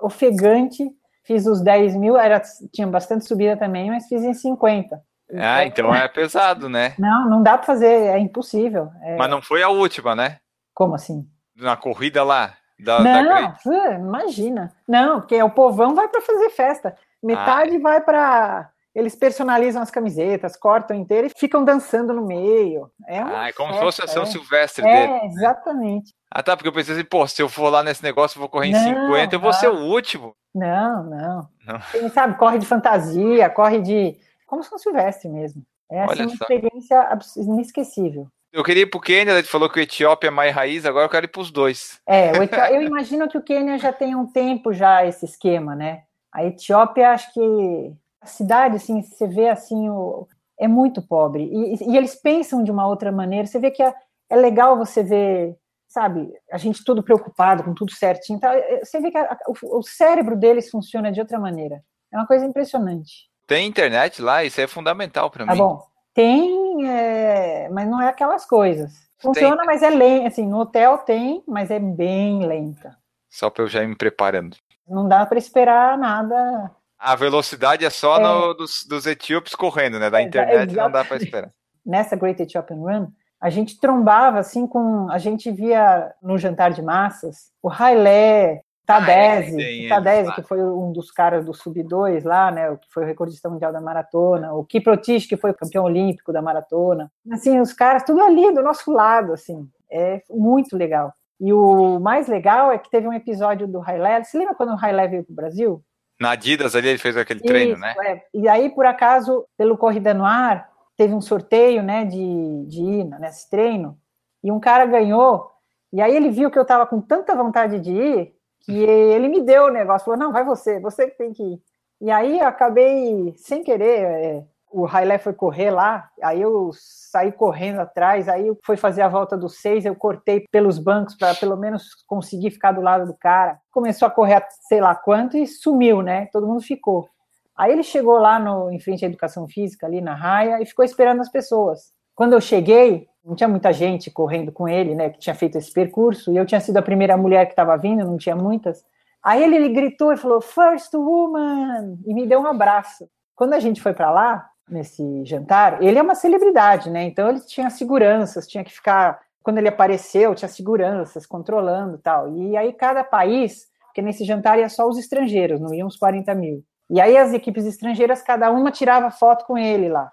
Ofegante. 0.01 0.91
Fiz 1.24 1.45
os 1.45 1.61
10 1.61 1.95
mil, 1.95 2.17
era, 2.17 2.41
tinha 2.71 2.88
bastante 2.88 3.26
subida 3.26 3.55
também, 3.57 3.89
mas 3.89 4.07
fiz 4.07 4.24
em 4.24 4.34
50. 4.34 5.01
Ah, 5.36 5.65
então 5.65 5.93
é 5.95 6.07
pesado, 6.07 6.69
né? 6.69 6.93
Não, 6.99 7.30
não 7.30 7.41
dá 7.41 7.57
para 7.57 7.65
fazer, 7.65 7.88
é 7.88 8.19
impossível. 8.19 8.91
É... 9.01 9.15
Mas 9.15 9.30
não 9.30 9.41
foi 9.41 9.63
a 9.63 9.69
última, 9.69 10.15
né? 10.15 10.39
Como 10.74 10.95
assim? 10.95 11.28
na 11.55 11.76
corrida 11.76 12.24
lá? 12.24 12.53
Da, 12.80 12.99
não, 12.99 13.53
da 13.63 13.93
imagina. 13.93 14.74
Não, 14.88 15.21
porque 15.21 15.41
o 15.41 15.49
povão 15.49 15.95
vai 15.95 16.07
para 16.07 16.21
fazer 16.21 16.49
festa. 16.49 16.95
Metade 17.21 17.78
ah, 17.78 17.80
vai 17.80 18.01
para. 18.01 18.69
Eles 18.95 19.15
personalizam 19.15 19.81
as 19.81 19.89
camisetas, 19.89 20.55
cortam 20.55 20.95
inteiro 20.95 21.27
e 21.27 21.39
ficam 21.39 21.65
dançando 21.65 22.13
no 22.13 22.25
meio. 22.25 22.91
É 23.07 23.19
ah, 23.19 23.47
é 23.47 23.51
como 23.51 23.69
festa, 23.69 23.79
se 23.79 23.85
fosse 23.85 24.01
a 24.03 24.07
São 24.07 24.23
é. 24.23 24.25
Silvestre 24.27 24.85
é, 24.85 25.07
dele. 25.07 25.11
É, 25.13 25.25
exatamente. 25.25 26.13
Ah, 26.29 26.43
tá, 26.43 26.55
porque 26.55 26.67
eu 26.67 26.73
pensei 26.73 26.93
assim, 26.93 27.03
pô, 27.03 27.27
se 27.27 27.41
eu 27.41 27.49
for 27.49 27.69
lá 27.69 27.81
nesse 27.81 28.03
negócio, 28.03 28.37
eu 28.37 28.41
vou 28.41 28.49
correr 28.49 28.67
em 28.67 28.71
não, 28.71 29.07
50, 29.07 29.35
eu 29.35 29.39
vou 29.39 29.53
ser 29.53 29.69
o 29.69 29.79
último. 29.79 30.35
Não, 30.53 31.03
não. 31.03 31.49
não. 31.65 31.79
Quem 31.91 32.07
sabe, 32.09 32.37
corre 32.37 32.59
de 32.59 32.65
fantasia, 32.65 33.49
corre 33.49 33.81
de. 33.81 34.15
Como 34.45 34.63
São 34.63 34.77
Silvestre 34.77 35.27
mesmo. 35.27 35.63
É 35.91 36.03
assim, 36.03 36.23
uma 36.23 36.33
experiência 36.33 37.19
inesquecível. 37.37 38.27
Eu 38.51 38.63
queria 38.63 38.83
ir 38.83 38.85
pro 38.87 38.99
Quênia, 38.99 39.31
ele 39.31 39.43
falou 39.43 39.67
que 39.67 39.79
o 39.79 39.81
Etiópia 39.81 40.27
é 40.27 40.31
mais 40.31 40.53
raiz, 40.53 40.85
agora 40.85 41.05
eu 41.05 41.09
quero 41.09 41.25
ir 41.25 41.29
pros 41.29 41.49
dois. 41.49 41.99
É, 42.07 42.31
eu 42.75 42.83
imagino 42.83 43.27
que 43.27 43.37
o 43.37 43.41
Quênia 43.41 43.79
já 43.79 43.91
tem 43.91 44.15
um 44.15 44.27
tempo 44.27 44.71
já 44.71 45.03
esse 45.03 45.25
esquema, 45.25 45.75
né? 45.75 46.03
A 46.31 46.45
Etiópia, 46.45 47.11
acho 47.11 47.33
que 47.33 47.93
a 48.24 48.26
cidade, 48.26 48.78
assim, 48.78 49.01
você 49.01 49.28
vê 49.28 49.49
assim, 49.49 49.89
o, 49.89 50.28
é 50.57 50.67
muito 50.67 51.01
pobre. 51.01 51.43
E, 51.43 51.91
e, 51.91 51.97
eles 51.97 52.15
pensam 52.15 52.63
de 52.63 52.71
uma 52.71 52.88
outra 52.88 53.11
maneira. 53.11 53.45
Você 53.45 53.59
vê 53.59 53.69
que 53.69 53.84
é, 53.84 53.93
é, 54.30 54.36
legal 54.36 54.78
você 54.78 55.03
ver, 55.03 55.57
sabe, 55.88 56.32
a 56.51 56.57
gente 56.57 56.84
tudo 56.84 57.03
preocupado 57.03 57.63
com 57.63 57.74
tudo 57.74 57.91
certinho. 57.91 58.39
Tá? 58.39 58.53
Você 58.82 58.99
vê 59.01 59.11
que 59.11 59.17
a, 59.17 59.38
o, 59.47 59.80
o 59.80 59.84
cérebro 59.84 60.38
deles 60.38 60.69
funciona 60.69 61.11
de 61.11 61.19
outra 61.19 61.38
maneira. 61.38 61.84
É 62.11 62.17
uma 62.17 62.28
coisa 62.28 62.45
impressionante. 62.45 63.30
Tem 63.45 63.67
internet 63.67 64.21
lá, 64.21 64.43
isso 64.43 64.61
é 64.61 64.67
fundamental 64.67 65.30
para 65.30 65.45
tá 65.45 65.51
mim. 65.51 65.57
Tá 65.57 65.63
bom. 65.63 65.84
Tem, 66.13 66.88
é, 66.88 67.67
mas 67.69 67.89
não 67.89 68.01
é 68.01 68.07
aquelas 68.07 68.45
coisas. 68.45 68.93
Funciona, 69.17 69.57
tem. 69.57 69.65
mas 69.65 69.84
é 69.84 69.89
lenta. 69.89 70.28
Assim, 70.28 70.47
no 70.47 70.59
hotel 70.59 70.99
tem, 70.99 71.43
mas 71.47 71.71
é 71.71 71.80
bem 71.80 72.45
lenta. 72.45 72.97
Só 73.30 73.49
para 73.49 73.63
eu 73.63 73.67
já 73.67 73.84
ir 73.84 73.88
me 73.88 73.95
preparando. 73.95 74.55
Não 74.88 75.07
dá 75.07 75.26
para 75.26 75.38
esperar 75.38 75.97
nada. 75.97 76.71
A 77.03 77.15
velocidade 77.15 77.83
é 77.85 77.89
só 77.89 78.17
é. 78.17 78.23
No, 78.23 78.53
dos, 78.53 78.85
dos 78.85 79.05
etíopes 79.05 79.53
correndo, 79.53 79.99
né? 79.99 80.09
Da 80.09 80.21
internet 80.21 80.73
não 80.73 80.89
dá 80.89 81.03
para 81.03 81.17
esperar. 81.17 81.51
Nessa 81.85 82.15
Great 82.15 82.41
Ethiopian 82.41 82.77
Run, 82.77 83.07
a 83.41 83.49
gente 83.49 83.77
trombava 83.79 84.39
assim 84.39 84.65
com. 84.65 85.11
A 85.11 85.17
gente 85.17 85.51
via 85.51 86.13
no 86.21 86.37
jantar 86.37 86.71
de 86.71 86.81
massas 86.81 87.51
o 87.61 87.69
Hailé, 87.69 88.61
Tadese, 88.85 89.89
ah, 89.91 90.31
é, 90.31 90.31
que 90.31 90.41
foi 90.41 90.61
um 90.61 90.91
dos 90.91 91.09
caras 91.09 91.45
do 91.45 91.53
Sub-2 91.53 92.23
lá, 92.25 92.51
né, 92.51 92.69
o 92.69 92.77
que 92.77 92.87
foi 92.91 93.03
o 93.03 93.05
recordista 93.05 93.49
mundial 93.49 93.71
da 93.71 93.79
maratona, 93.79 94.53
o 94.53 94.65
Kiprotich, 94.65 95.27
que 95.27 95.37
foi 95.37 95.51
o 95.51 95.55
campeão 95.55 95.85
olímpico 95.85 96.33
da 96.33 96.41
maratona. 96.41 97.09
Assim, 97.31 97.61
os 97.61 97.71
caras 97.71 98.03
tudo 98.03 98.21
ali 98.21 98.53
do 98.53 98.61
nosso 98.61 98.91
lado, 98.91 99.31
assim, 99.31 99.69
é 99.89 100.21
muito 100.29 100.75
legal. 100.75 101.13
E 101.39 101.53
o 101.53 101.99
mais 101.99 102.27
legal 102.27 102.71
é 102.71 102.77
que 102.77 102.89
teve 102.89 103.07
um 103.07 103.13
episódio 103.13 103.67
do 103.67 103.81
Hailé, 103.81 104.21
você 104.23 104.37
lembra 104.37 104.55
quando 104.55 104.73
o 104.73 104.85
Hailé 104.85 105.07
veio 105.07 105.23
para 105.23 105.31
o 105.31 105.35
Brasil? 105.35 105.83
Na 106.24 106.32
Adidas 106.32 106.74
ali 106.74 106.88
ele 106.88 106.97
fez 106.97 107.17
aquele 107.17 107.39
Isso, 107.39 107.47
treino, 107.47 107.78
né? 107.78 107.93
É. 108.05 108.21
E 108.34 108.47
aí, 108.47 108.69
por 108.69 108.86
acaso, 108.86 109.45
pelo 109.57 109.78
Corrida 109.78 110.13
no 110.13 110.26
Ar, 110.26 110.69
teve 110.95 111.13
um 111.13 111.19
sorteio, 111.19 111.84
né, 111.84 112.05
de, 112.05 112.65
de 112.65 112.82
ir 112.82 113.03
nesse 113.19 113.49
treino, 113.49 113.97
e 114.41 114.49
um 114.49 114.59
cara 114.59 114.86
ganhou, 114.86 115.51
e 115.91 116.01
aí 116.01 116.15
ele 116.15 116.30
viu 116.30 116.49
que 116.49 116.57
eu 116.57 116.61
estava 116.61 116.88
com 116.88 117.01
tanta 117.01 117.36
vontade 117.36 117.78
de 117.80 117.91
ir, 117.91 118.34
que 118.61 118.71
ele 118.84 119.28
me 119.28 119.41
deu 119.41 119.65
o 119.65 119.71
negócio, 119.71 120.05
falou, 120.05 120.19
não, 120.19 120.32
vai 120.32 120.45
você, 120.45 120.80
você 120.80 121.09
que 121.09 121.17
tem 121.17 121.34
que 121.34 121.43
ir. 121.43 121.61
E 121.99 122.09
aí 122.09 122.39
eu 122.39 122.47
acabei, 122.47 123.34
sem 123.38 123.61
querer, 123.61 124.03
é, 124.03 124.43
o 124.74 124.88
Hailé 124.88 125.19
foi 125.19 125.34
correr 125.34 125.69
lá, 125.69 126.09
aí 126.21 126.41
eu 126.41 126.71
saí 126.74 127.32
correndo 127.32 127.80
atrás, 127.80 128.28
aí 128.28 128.51
foi 128.65 128.76
fazer 128.76 129.03
a 129.03 129.07
volta 129.07 129.38
dos 129.38 129.61
seis, 129.61 129.86
eu 129.86 129.95
cortei 129.95 130.45
pelos 130.51 130.80
bancos 130.80 131.15
para 131.15 131.36
pelo 131.36 131.55
menos 131.55 131.89
conseguir 132.07 132.49
ficar 132.49 132.71
do 132.71 132.82
lado 132.82 133.05
do 133.05 133.13
cara. 133.13 133.59
Começou 133.71 134.07
a 134.07 134.11
correr 134.11 134.43
sei 134.67 134.82
lá 134.82 134.95
quanto 134.95 135.38
e 135.38 135.45
sumiu, 135.45 136.01
né? 136.01 136.28
Todo 136.32 136.47
mundo 136.47 136.61
ficou. 136.61 137.07
Aí 137.55 137.71
ele 137.71 137.84
chegou 137.84 138.17
lá 138.17 138.39
no, 138.39 138.71
em 138.71 138.80
frente 138.80 139.05
à 139.05 139.07
educação 139.07 139.47
física, 139.47 139.86
ali 139.86 140.01
na 140.01 140.15
raia, 140.15 140.59
e 140.59 140.65
ficou 140.65 140.84
esperando 140.84 141.21
as 141.21 141.30
pessoas. 141.30 141.93
Quando 142.15 142.34
eu 142.34 142.41
cheguei, 142.41 143.07
não 143.24 143.36
tinha 143.36 143.47
muita 143.47 143.71
gente 143.71 144.09
correndo 144.09 144.51
com 144.51 144.67
ele, 144.67 144.95
né, 144.95 145.11
que 145.11 145.19
tinha 145.19 145.36
feito 145.36 145.57
esse 145.57 145.71
percurso, 145.71 146.32
e 146.32 146.38
eu 146.38 146.45
tinha 146.45 146.59
sido 146.59 146.78
a 146.78 146.82
primeira 146.82 147.15
mulher 147.15 147.45
que 147.45 147.51
estava 147.51 147.78
vindo, 147.78 148.05
não 148.05 148.17
tinha 148.17 148.36
muitas. 148.36 148.84
Aí 149.24 149.43
ele, 149.43 149.55
ele 149.55 149.69
gritou 149.69 150.11
e 150.11 150.17
falou, 150.17 150.41
First 150.41 150.93
Woman, 150.95 151.99
e 152.05 152.13
me 152.13 152.26
deu 152.26 152.41
um 152.41 152.47
abraço. 152.47 153.07
Quando 153.36 153.53
a 153.53 153.59
gente 153.59 153.82
foi 153.82 153.93
para 153.93 154.11
lá, 154.11 154.49
nesse 154.70 155.26
jantar, 155.26 155.84
ele 155.84 155.99
é 155.99 156.01
uma 156.01 156.16
celebridade, 156.16 156.89
né, 156.89 157.03
então 157.03 157.30
ele 157.30 157.41
tinha 157.41 157.70
seguranças, 157.70 158.47
tinha 158.47 158.64
que 158.64 158.74
ficar, 158.74 159.20
quando 159.41 159.57
ele 159.57 159.68
apareceu, 159.68 160.34
tinha 160.34 160.49
seguranças 160.49 161.26
controlando 161.26 161.97
tal, 161.97 162.36
e 162.38 162.55
aí 162.55 162.72
cada 162.74 163.03
país, 163.03 163.68
porque 163.86 164.01
nesse 164.01 164.26
jantar 164.26 164.57
ia 164.57 164.70
só 164.70 164.88
os 164.88 164.97
estrangeiros, 164.97 165.59
não 165.59 165.74
iam 165.74 165.88
uns 165.88 165.97
40 165.97 166.34
mil. 166.34 166.64
E 166.89 166.99
aí 166.99 167.18
as 167.18 167.34
equipes 167.34 167.66
estrangeiras, 167.66 168.22
cada 168.22 168.51
uma 168.51 168.72
tirava 168.72 169.09
foto 169.09 169.45
com 169.45 169.57
ele 169.57 169.89
lá. 169.89 170.11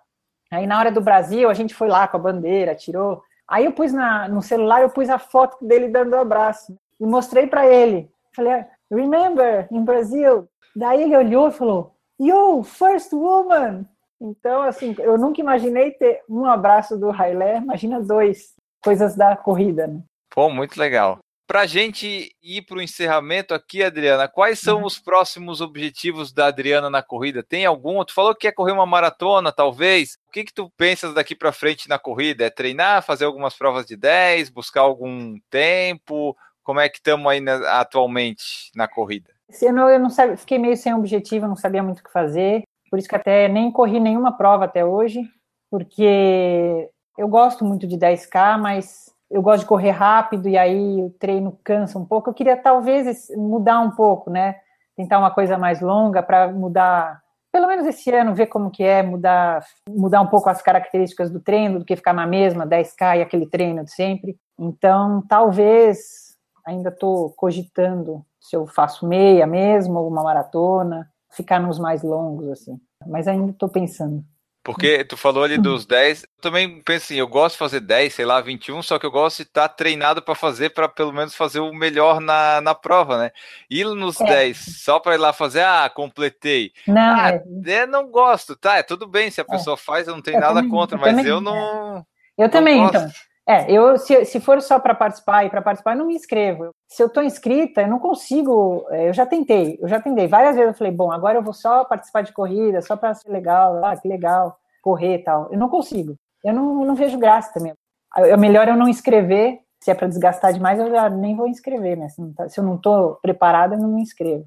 Aí 0.51 0.67
na 0.67 0.79
hora 0.79 0.91
do 0.91 1.01
Brasil, 1.01 1.49
a 1.49 1.55
gente 1.55 1.75
foi 1.75 1.89
lá 1.89 2.09
com 2.09 2.17
a 2.17 2.21
bandeira, 2.21 2.75
tirou. 2.75 3.23
Aí 3.47 3.65
eu 3.65 3.73
pus 3.73 3.93
na, 3.93 4.29
no 4.29 4.43
celular, 4.43 4.83
eu 4.83 4.91
pus 4.91 5.09
a 5.09 5.19
foto 5.19 5.65
dele 5.65 5.89
dando 5.89 6.17
um 6.17 6.21
abraço 6.21 6.77
e 6.99 7.07
mostrei 7.07 7.47
para 7.47 7.67
ele. 7.67 8.11
Falei, 8.35 8.65
remember, 8.91 9.69
in 9.71 9.85
Brasil. 9.85 10.49
Daí 10.75 11.03
ele 11.03 11.17
olhou 11.17 11.49
e 11.49 11.53
falou, 11.53 11.95
yo, 12.19 12.63
first 12.63 13.13
woman. 13.13 13.87
Então, 14.21 14.62
assim, 14.62 14.95
eu 14.99 15.16
nunca 15.16 15.41
imaginei 15.41 15.93
ter 15.93 16.23
um 16.29 16.45
abraço 16.45 16.99
do 16.99 17.11
Railé, 17.11 17.57
imagina 17.57 18.03
dois, 18.03 18.55
coisas 18.85 19.16
da 19.16 19.35
corrida, 19.35 19.87
né? 19.87 20.03
Pô, 20.29 20.51
muito 20.51 20.79
legal. 20.79 21.18
Para 21.47 21.62
a 21.62 21.66
gente 21.66 22.31
ir 22.41 22.62
para 22.62 22.79
o 22.79 22.83
encerramento 22.83 23.53
aqui, 23.53 23.83
Adriana, 23.83 24.29
quais 24.29 24.61
são 24.61 24.81
uhum. 24.81 24.85
os 24.85 25.01
próximos 25.01 25.61
objetivos 25.61 26.33
da 26.33 26.47
Adriana 26.47 26.89
na 26.89 27.03
corrida? 27.03 27.43
Tem 27.43 27.66
algum? 27.66 28.05
Tu 28.05 28.14
falou 28.14 28.33
que 28.35 28.43
quer 28.43 28.53
correr 28.53 28.71
uma 28.71 28.87
maratona, 28.87 29.51
talvez. 29.51 30.16
O 30.29 30.31
que, 30.31 30.45
que 30.45 30.55
tu 30.55 30.71
pensas 30.77 31.12
daqui 31.12 31.35
para 31.35 31.51
frente 31.51 31.89
na 31.89 31.99
corrida? 31.99 32.45
É 32.45 32.51
treinar, 32.51 33.03
fazer 33.03 33.25
algumas 33.25 33.57
provas 33.57 33.85
de 33.85 33.97
10, 33.97 34.49
buscar 34.49 34.83
algum 34.83 35.41
tempo? 35.51 36.37
Como 36.62 36.79
é 36.79 36.89
que 36.89 36.99
estamos 36.99 37.27
aí 37.27 37.41
na, 37.41 37.81
atualmente 37.81 38.71
na 38.77 38.87
corrida? 38.87 39.31
Esse 39.49 39.66
ano 39.66 39.89
eu 39.89 39.99
não 39.99 40.11
sabia, 40.11 40.37
fiquei 40.37 40.57
meio 40.57 40.77
sem 40.77 40.95
objetivo, 40.95 41.49
não 41.49 41.57
sabia 41.57 41.83
muito 41.83 41.99
o 41.99 42.05
que 42.05 42.12
fazer. 42.12 42.62
Por 42.91 42.99
isso 42.99 43.09
que 43.09 43.16
até 43.16 43.49
nem 43.49 43.70
corri 43.70 44.01
nenhuma 44.01 44.36
prova 44.36 44.64
até 44.64 44.84
hoje, 44.84 45.22
porque 45.70 46.91
eu 47.16 47.28
gosto 47.28 47.64
muito 47.64 47.86
de 47.86 47.97
10K, 47.97 48.59
mas 48.59 49.14
eu 49.30 49.41
gosto 49.41 49.61
de 49.61 49.66
correr 49.66 49.93
rápido 49.93 50.49
e 50.49 50.59
aí 50.59 51.03
o 51.03 51.11
treino 51.11 51.57
cansa 51.62 51.99
um 51.99 52.05
pouco. 52.05 52.28
Eu 52.28 52.34
queria 52.34 52.57
talvez 52.57 53.28
mudar 53.36 53.80
um 53.80 53.93
pouco, 53.93 54.28
né? 54.28 54.57
Tentar 54.97 55.18
uma 55.18 55.30
coisa 55.30 55.57
mais 55.57 55.80
longa 55.80 56.20
para 56.22 56.49
mudar, 56.53 57.20
pelo 57.53 57.68
menos 57.68 57.86
esse 57.86 58.11
ano, 58.11 58.34
ver 58.34 58.47
como 58.47 58.70
que 58.70 58.82
é, 58.82 59.03
mudar, 59.03 59.64
mudar 59.88 60.20
um 60.20 60.26
pouco 60.26 60.51
as 60.51 60.61
características 60.61 61.30
do 61.30 61.38
treino, 61.38 61.78
do 61.78 61.84
que 61.84 61.95
ficar 61.95 62.12
na 62.12 62.26
mesma 62.26 62.66
10K 62.66 63.18
e 63.18 63.22
aquele 63.22 63.47
treino 63.47 63.84
de 63.84 63.93
sempre. 63.93 64.36
Então, 64.59 65.22
talvez 65.28 66.36
ainda 66.66 66.88
estou 66.88 67.30
cogitando 67.36 68.24
se 68.41 68.57
eu 68.57 68.66
faço 68.66 69.07
meia 69.07 69.47
mesmo, 69.47 70.01
ou 70.01 70.09
uma 70.09 70.24
maratona, 70.24 71.09
ficar 71.31 71.61
nos 71.61 71.78
mais 71.78 72.03
longos, 72.03 72.49
assim. 72.51 72.78
Mas 73.07 73.26
ainda 73.26 73.53
estou 73.53 73.68
pensando. 73.68 74.24
Porque 74.62 75.05
tu 75.05 75.16
falou 75.16 75.43
ali 75.43 75.57
dos 75.57 75.87
10, 75.87 76.24
eu 76.24 76.28
também 76.43 76.83
penso 76.83 77.05
assim, 77.05 77.14
eu 77.14 77.26
gosto 77.26 77.55
de 77.55 77.59
fazer 77.59 77.81
10, 77.81 78.12
sei 78.12 78.26
lá, 78.26 78.43
21, 78.43 78.83
só 78.83 78.99
que 78.99 79.07
eu 79.07 79.11
gosto 79.11 79.39
de 79.39 79.45
estar 79.45 79.66
treinado 79.70 80.20
para 80.20 80.35
fazer, 80.35 80.68
para 80.70 80.87
pelo 80.87 81.14
menos 81.14 81.35
fazer 81.35 81.61
o 81.61 81.72
melhor 81.72 82.20
na, 82.20 82.61
na 82.61 82.74
prova, 82.74 83.16
né? 83.16 83.31
Ir 83.70 83.87
nos 83.87 84.20
é. 84.20 84.24
10, 84.26 84.83
só 84.85 85.01
para 85.01 85.14
ir 85.14 85.18
lá 85.18 85.33
fazer, 85.33 85.62
ah, 85.62 85.89
completei. 85.89 86.72
Não, 86.87 87.01
ah, 87.01 87.41
é... 87.64 87.87
não 87.87 88.11
gosto, 88.11 88.55
tá, 88.55 88.76
é 88.76 88.83
tudo 88.83 89.09
bem, 89.09 89.31
se 89.31 89.41
a 89.41 89.47
é. 89.49 89.51
pessoa 89.51 89.74
é. 89.74 89.78
faz, 89.78 90.07
eu 90.07 90.14
não 90.14 90.22
tenho 90.22 90.37
eu 90.37 90.41
nada 90.43 90.57
também, 90.57 90.70
contra, 90.70 90.97
eu 90.97 91.01
mas 91.01 91.16
também, 91.16 91.26
eu 91.26 91.41
não. 91.41 92.07
Eu 92.37 92.45
não 92.45 92.51
também, 92.51 92.83
gosto. 92.83 92.97
então. 92.97 93.11
É, 93.49 93.70
eu 93.70 93.99
se, 93.99 94.24
se 94.24 94.41
for 94.41 94.61
só 94.62 94.78
para 94.78 94.95
participar 94.95 95.45
e 95.45 95.51
para 95.51 95.62
participar, 95.62 95.93
eu 95.93 95.99
não 95.99 96.07
me 96.07 96.14
inscrevo. 96.14 96.70
Se 96.88 97.03
eu 97.03 97.09
estou 97.09 97.22
inscrita, 97.22 97.82
eu 97.82 97.88
não 97.88 97.99
consigo. 97.99 98.86
É, 98.91 99.09
eu 99.09 99.12
já 99.12 99.26
tentei, 99.26 99.78
eu 99.80 99.88
já 99.88 100.01
tentei 100.01 100.28
várias 100.28 100.55
vezes. 100.55 100.72
Eu 100.72 100.78
falei, 100.78 100.93
bom, 100.93 101.11
agora 101.11 101.38
eu 101.38 101.43
vou 101.43 101.55
só 101.55 101.84
participar 101.84 102.22
de 102.22 102.32
corrida, 102.32 102.80
só 102.82 102.97
para 102.97 103.14
ser 103.14 103.30
legal, 103.30 103.84
ah, 103.84 103.97
que 103.97 104.07
legal, 104.07 104.57
correr 104.82 105.16
e 105.16 105.24
tal. 105.24 105.49
Eu 105.51 105.59
não 105.59 105.68
consigo. 105.68 106.14
Eu 106.45 106.55
não, 106.55 106.84
não 106.84 106.95
vejo 106.95 107.18
graça 107.18 107.53
também. 107.53 107.74
É 108.16 108.36
melhor 108.36 108.68
eu 108.68 108.76
não 108.76 108.88
inscrever. 108.88 109.59
Se 109.82 109.91
é 109.91 109.95
para 109.95 110.09
desgastar 110.09 110.53
demais, 110.53 110.78
eu 110.78 110.91
já 110.91 111.09
nem 111.09 111.34
vou 111.34 111.49
inscrever, 111.49 111.97
né? 111.97 112.09
Se, 112.09 112.22
tá, 112.34 112.49
se 112.49 112.61
eu 112.61 112.64
não 112.64 112.76
estou 112.76 113.16
preparada, 113.22 113.74
eu 113.74 113.80
não 113.80 113.88
me 113.88 114.03
inscrevo. 114.03 114.45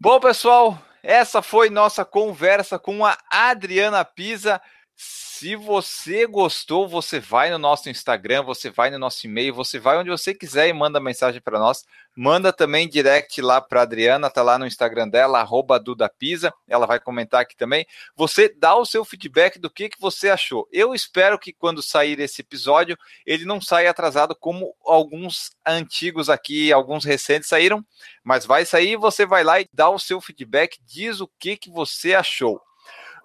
Bom, 0.00 0.18
pessoal, 0.18 0.78
essa 1.02 1.42
foi 1.42 1.68
nossa 1.68 2.04
conversa 2.04 2.78
com 2.78 3.04
a 3.04 3.16
Adriana 3.30 4.04
Pisa. 4.04 4.60
Se 5.42 5.56
você 5.56 6.24
gostou, 6.24 6.86
você 6.86 7.18
vai 7.18 7.50
no 7.50 7.58
nosso 7.58 7.90
Instagram, 7.90 8.44
você 8.44 8.70
vai 8.70 8.92
no 8.92 8.98
nosso 9.00 9.26
e-mail, 9.26 9.52
você 9.52 9.76
vai 9.76 9.98
onde 9.98 10.08
você 10.08 10.32
quiser 10.32 10.68
e 10.68 10.72
manda 10.72 11.00
mensagem 11.00 11.40
para 11.40 11.58
nós. 11.58 11.84
Manda 12.14 12.52
também 12.52 12.88
direct 12.88 13.42
lá 13.42 13.60
para 13.60 13.82
Adriana, 13.82 14.30
tá 14.30 14.40
lá 14.40 14.56
no 14.56 14.68
Instagram 14.68 15.08
dela, 15.08 15.44
Dudapisa, 15.82 16.54
ela 16.68 16.86
vai 16.86 17.00
comentar 17.00 17.40
aqui 17.40 17.56
também. 17.56 17.84
Você 18.14 18.54
dá 18.56 18.76
o 18.76 18.86
seu 18.86 19.04
feedback 19.04 19.58
do 19.58 19.68
que, 19.68 19.88
que 19.88 20.00
você 20.00 20.30
achou. 20.30 20.68
Eu 20.70 20.94
espero 20.94 21.36
que 21.36 21.52
quando 21.52 21.82
sair 21.82 22.20
esse 22.20 22.40
episódio, 22.40 22.96
ele 23.26 23.44
não 23.44 23.60
saia 23.60 23.90
atrasado 23.90 24.36
como 24.36 24.72
alguns 24.86 25.50
antigos 25.66 26.30
aqui, 26.30 26.72
alguns 26.72 27.04
recentes 27.04 27.48
saíram, 27.48 27.84
mas 28.22 28.46
vai 28.46 28.64
sair, 28.64 28.94
você 28.94 29.26
vai 29.26 29.42
lá 29.42 29.60
e 29.60 29.68
dá 29.72 29.90
o 29.90 29.98
seu 29.98 30.20
feedback, 30.20 30.78
diz 30.86 31.20
o 31.20 31.26
que, 31.26 31.56
que 31.56 31.68
você 31.68 32.14
achou. 32.14 32.62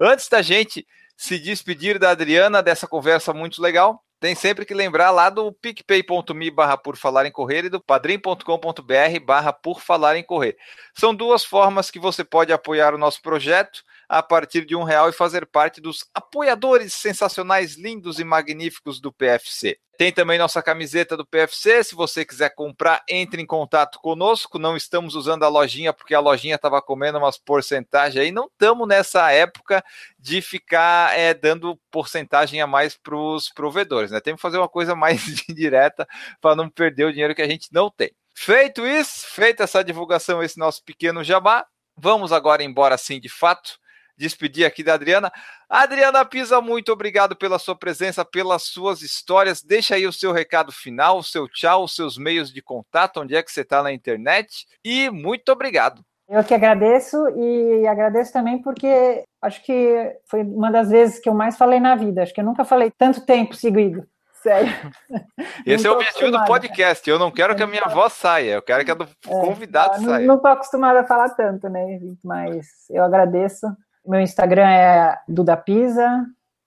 Antes 0.01 0.27
da 0.27 0.41
gente 0.41 0.83
se 1.17 1.39
despedir 1.39 1.97
da 1.97 2.11
Adriana 2.11 2.61
dessa 2.61 2.87
conversa 2.87 3.33
muito 3.33 3.61
legal, 3.61 4.03
tem 4.19 4.35
sempre 4.35 4.65
que 4.65 4.73
lembrar 4.73 5.11
lá 5.11 5.29
do 5.29 5.51
picpay.me 5.51 6.49
barra 6.51 6.77
por 6.77 6.95
falar 6.95 7.25
em 7.25 7.31
correr 7.31 7.65
e 7.65 7.69
do 7.69 7.81
padrim.com.br 7.81 9.19
barra 9.25 9.51
por 9.51 9.81
falar 9.81 10.15
em 10.15 10.23
correr. 10.23 10.57
São 10.95 11.13
duas 11.13 11.43
formas 11.43 11.91
que 11.91 11.99
você 11.99 12.23
pode 12.23 12.53
apoiar 12.53 12.93
o 12.93 12.97
nosso 12.97 13.21
projeto 13.21 13.83
a 14.09 14.23
partir 14.23 14.65
de 14.65 14.75
um 14.75 14.83
real 14.83 15.09
e 15.09 15.13
fazer 15.13 15.45
parte 15.45 15.81
dos 15.81 16.05
apoiadores 16.13 16.93
sensacionais, 16.93 17.75
lindos 17.75 18.19
e 18.19 18.23
magníficos 18.23 19.01
do 19.01 19.11
PFC. 19.11 19.77
Tem 19.97 20.11
também 20.11 20.37
nossa 20.37 20.61
camiseta 20.61 21.17
do 21.17 21.25
PFC. 21.25 21.83
Se 21.83 21.95
você 21.95 22.23
quiser 22.23 22.53
comprar, 22.53 23.03
entre 23.09 23.41
em 23.41 23.45
contato 23.47 23.99
conosco. 23.99 24.59
Não 24.59 24.77
estamos 24.77 25.15
usando 25.15 25.43
a 25.43 25.47
lojinha 25.47 25.91
porque 25.91 26.13
a 26.13 26.19
lojinha 26.19 26.53
estava 26.53 26.79
comendo 26.81 27.17
umas 27.17 27.37
porcentagens 27.39 28.23
aí. 28.23 28.31
Não 28.31 28.45
estamos 28.45 28.87
nessa 28.87 29.31
época 29.31 29.83
de 30.19 30.39
ficar 30.39 31.17
é, 31.17 31.33
dando 31.33 31.75
porcentagem 31.89 32.61
a 32.61 32.67
mais 32.67 32.95
para 32.95 33.17
os 33.17 33.49
provedores. 33.49 34.11
Né? 34.11 34.19
Temos 34.21 34.37
que 34.37 34.43
fazer 34.43 34.59
uma 34.59 34.69
coisa 34.69 34.95
mais 34.95 35.19
direta 35.49 36.07
para 36.39 36.55
não 36.55 36.69
perder 36.69 37.05
o 37.05 37.11
dinheiro 37.11 37.33
que 37.33 37.41
a 37.41 37.49
gente 37.49 37.69
não 37.71 37.89
tem. 37.89 38.11
Feito 38.35 38.85
isso, 38.85 39.25
feita 39.31 39.63
essa 39.63 39.83
divulgação, 39.83 40.43
esse 40.43 40.59
nosso 40.59 40.83
pequeno 40.83 41.23
jabá, 41.23 41.65
vamos 41.97 42.31
agora 42.31 42.63
embora 42.63 42.95
sim 42.95 43.19
de 43.19 43.29
fato 43.29 43.79
despedir 44.17 44.65
aqui 44.65 44.83
da 44.83 44.93
Adriana. 44.93 45.31
Adriana 45.69 46.25
Pisa, 46.25 46.59
muito 46.59 46.91
obrigado 46.91 47.35
pela 47.35 47.59
sua 47.59 47.75
presença, 47.75 48.25
pelas 48.25 48.63
suas 48.63 49.01
histórias. 49.01 49.61
Deixa 49.61 49.95
aí 49.95 50.07
o 50.07 50.13
seu 50.13 50.31
recado 50.31 50.71
final, 50.71 51.19
o 51.19 51.23
seu 51.23 51.47
tchau, 51.47 51.83
os 51.83 51.95
seus 51.95 52.17
meios 52.17 52.51
de 52.51 52.61
contato, 52.61 53.21
onde 53.21 53.35
é 53.35 53.43
que 53.43 53.51
você 53.51 53.61
está 53.61 53.83
na 53.83 53.93
internet. 53.93 54.65
E 54.83 55.09
muito 55.09 55.49
obrigado. 55.51 56.03
Eu 56.29 56.43
que 56.43 56.53
agradeço 56.53 57.17
e 57.37 57.87
agradeço 57.87 58.33
também 58.33 58.61
porque 58.61 59.23
acho 59.41 59.63
que 59.63 60.13
foi 60.25 60.41
uma 60.41 60.69
das 60.69 60.89
vezes 60.89 61.19
que 61.19 61.29
eu 61.29 61.33
mais 61.33 61.57
falei 61.57 61.79
na 61.79 61.95
vida. 61.95 62.21
Acho 62.21 62.33
que 62.33 62.41
eu 62.41 62.45
nunca 62.45 62.65
falei 62.65 62.91
tanto 62.91 63.25
tempo 63.25 63.55
seguido. 63.55 64.05
Sério. 64.43 64.69
Esse 65.65 65.87
é 65.87 65.89
o 65.89 65.93
objetivo 65.93 66.31
do 66.31 66.45
podcast. 66.45 67.09
Eu 67.09 67.17
não 67.17 67.31
quero 67.31 67.55
que 67.55 67.63
a 67.63 67.67
minha 67.67 67.85
voz 67.89 68.13
saia, 68.13 68.55
eu 68.55 68.61
quero 68.61 68.83
que 68.83 68.91
a 68.91 68.93
do 68.93 69.03
é, 69.03 69.29
convidado 69.41 70.01
não, 70.01 70.09
saia. 70.09 70.27
Não 70.27 70.35
estou 70.35 70.51
acostumada 70.51 70.99
a 70.99 71.05
falar 71.05 71.29
tanto, 71.29 71.69
né? 71.69 71.99
Mas 72.23 72.67
eu 72.89 73.03
agradeço 73.03 73.67
meu 74.07 74.21
Instagram 74.21 74.67
é 74.67 75.19
Duda 75.27 75.57
Pisa. 75.57 76.25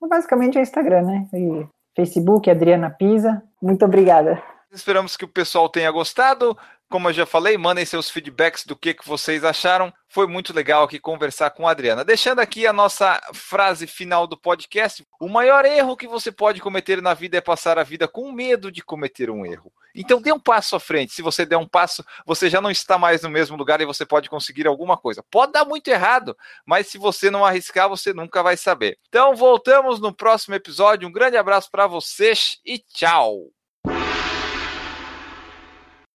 Basicamente 0.08 0.58
é 0.58 0.62
Instagram, 0.62 1.02
né? 1.02 1.28
E 1.34 1.66
Facebook, 1.94 2.50
Adriana 2.50 2.90
Pisa. 2.90 3.42
Muito 3.60 3.84
obrigada. 3.84 4.42
Esperamos 4.70 5.16
que 5.16 5.24
o 5.24 5.28
pessoal 5.28 5.68
tenha 5.68 5.90
gostado. 5.90 6.56
Como 6.90 7.08
eu 7.08 7.12
já 7.12 7.24
falei, 7.24 7.56
mandem 7.56 7.86
seus 7.86 8.10
feedbacks 8.10 8.66
do 8.66 8.74
que, 8.74 8.92
que 8.92 9.06
vocês 9.06 9.44
acharam. 9.44 9.94
Foi 10.08 10.26
muito 10.26 10.52
legal 10.52 10.82
aqui 10.82 10.98
conversar 10.98 11.50
com 11.50 11.68
a 11.68 11.70
Adriana. 11.70 12.04
Deixando 12.04 12.40
aqui 12.40 12.66
a 12.66 12.72
nossa 12.72 13.20
frase 13.32 13.86
final 13.86 14.26
do 14.26 14.36
podcast: 14.36 15.06
o 15.20 15.28
maior 15.28 15.64
erro 15.64 15.96
que 15.96 16.08
você 16.08 16.32
pode 16.32 16.60
cometer 16.60 17.00
na 17.00 17.14
vida 17.14 17.38
é 17.38 17.40
passar 17.40 17.78
a 17.78 17.84
vida 17.84 18.08
com 18.08 18.32
medo 18.32 18.72
de 18.72 18.82
cometer 18.82 19.30
um 19.30 19.46
erro. 19.46 19.72
Então 19.94 20.20
dê 20.20 20.32
um 20.32 20.40
passo 20.40 20.74
à 20.74 20.80
frente. 20.80 21.12
Se 21.12 21.22
você 21.22 21.46
der 21.46 21.58
um 21.58 21.66
passo, 21.66 22.04
você 22.26 22.50
já 22.50 22.60
não 22.60 22.72
está 22.72 22.98
mais 22.98 23.22
no 23.22 23.30
mesmo 23.30 23.56
lugar 23.56 23.80
e 23.80 23.86
você 23.86 24.04
pode 24.04 24.28
conseguir 24.28 24.66
alguma 24.66 24.96
coisa. 24.96 25.22
Pode 25.30 25.52
dar 25.52 25.64
muito 25.64 25.86
errado, 25.86 26.36
mas 26.66 26.88
se 26.88 26.98
você 26.98 27.30
não 27.30 27.44
arriscar, 27.44 27.88
você 27.88 28.12
nunca 28.12 28.42
vai 28.42 28.56
saber. 28.56 28.98
Então 29.08 29.36
voltamos 29.36 30.00
no 30.00 30.12
próximo 30.12 30.56
episódio. 30.56 31.08
Um 31.08 31.12
grande 31.12 31.36
abraço 31.36 31.70
para 31.70 31.86
vocês 31.86 32.58
e 32.66 32.80
tchau. 32.80 33.52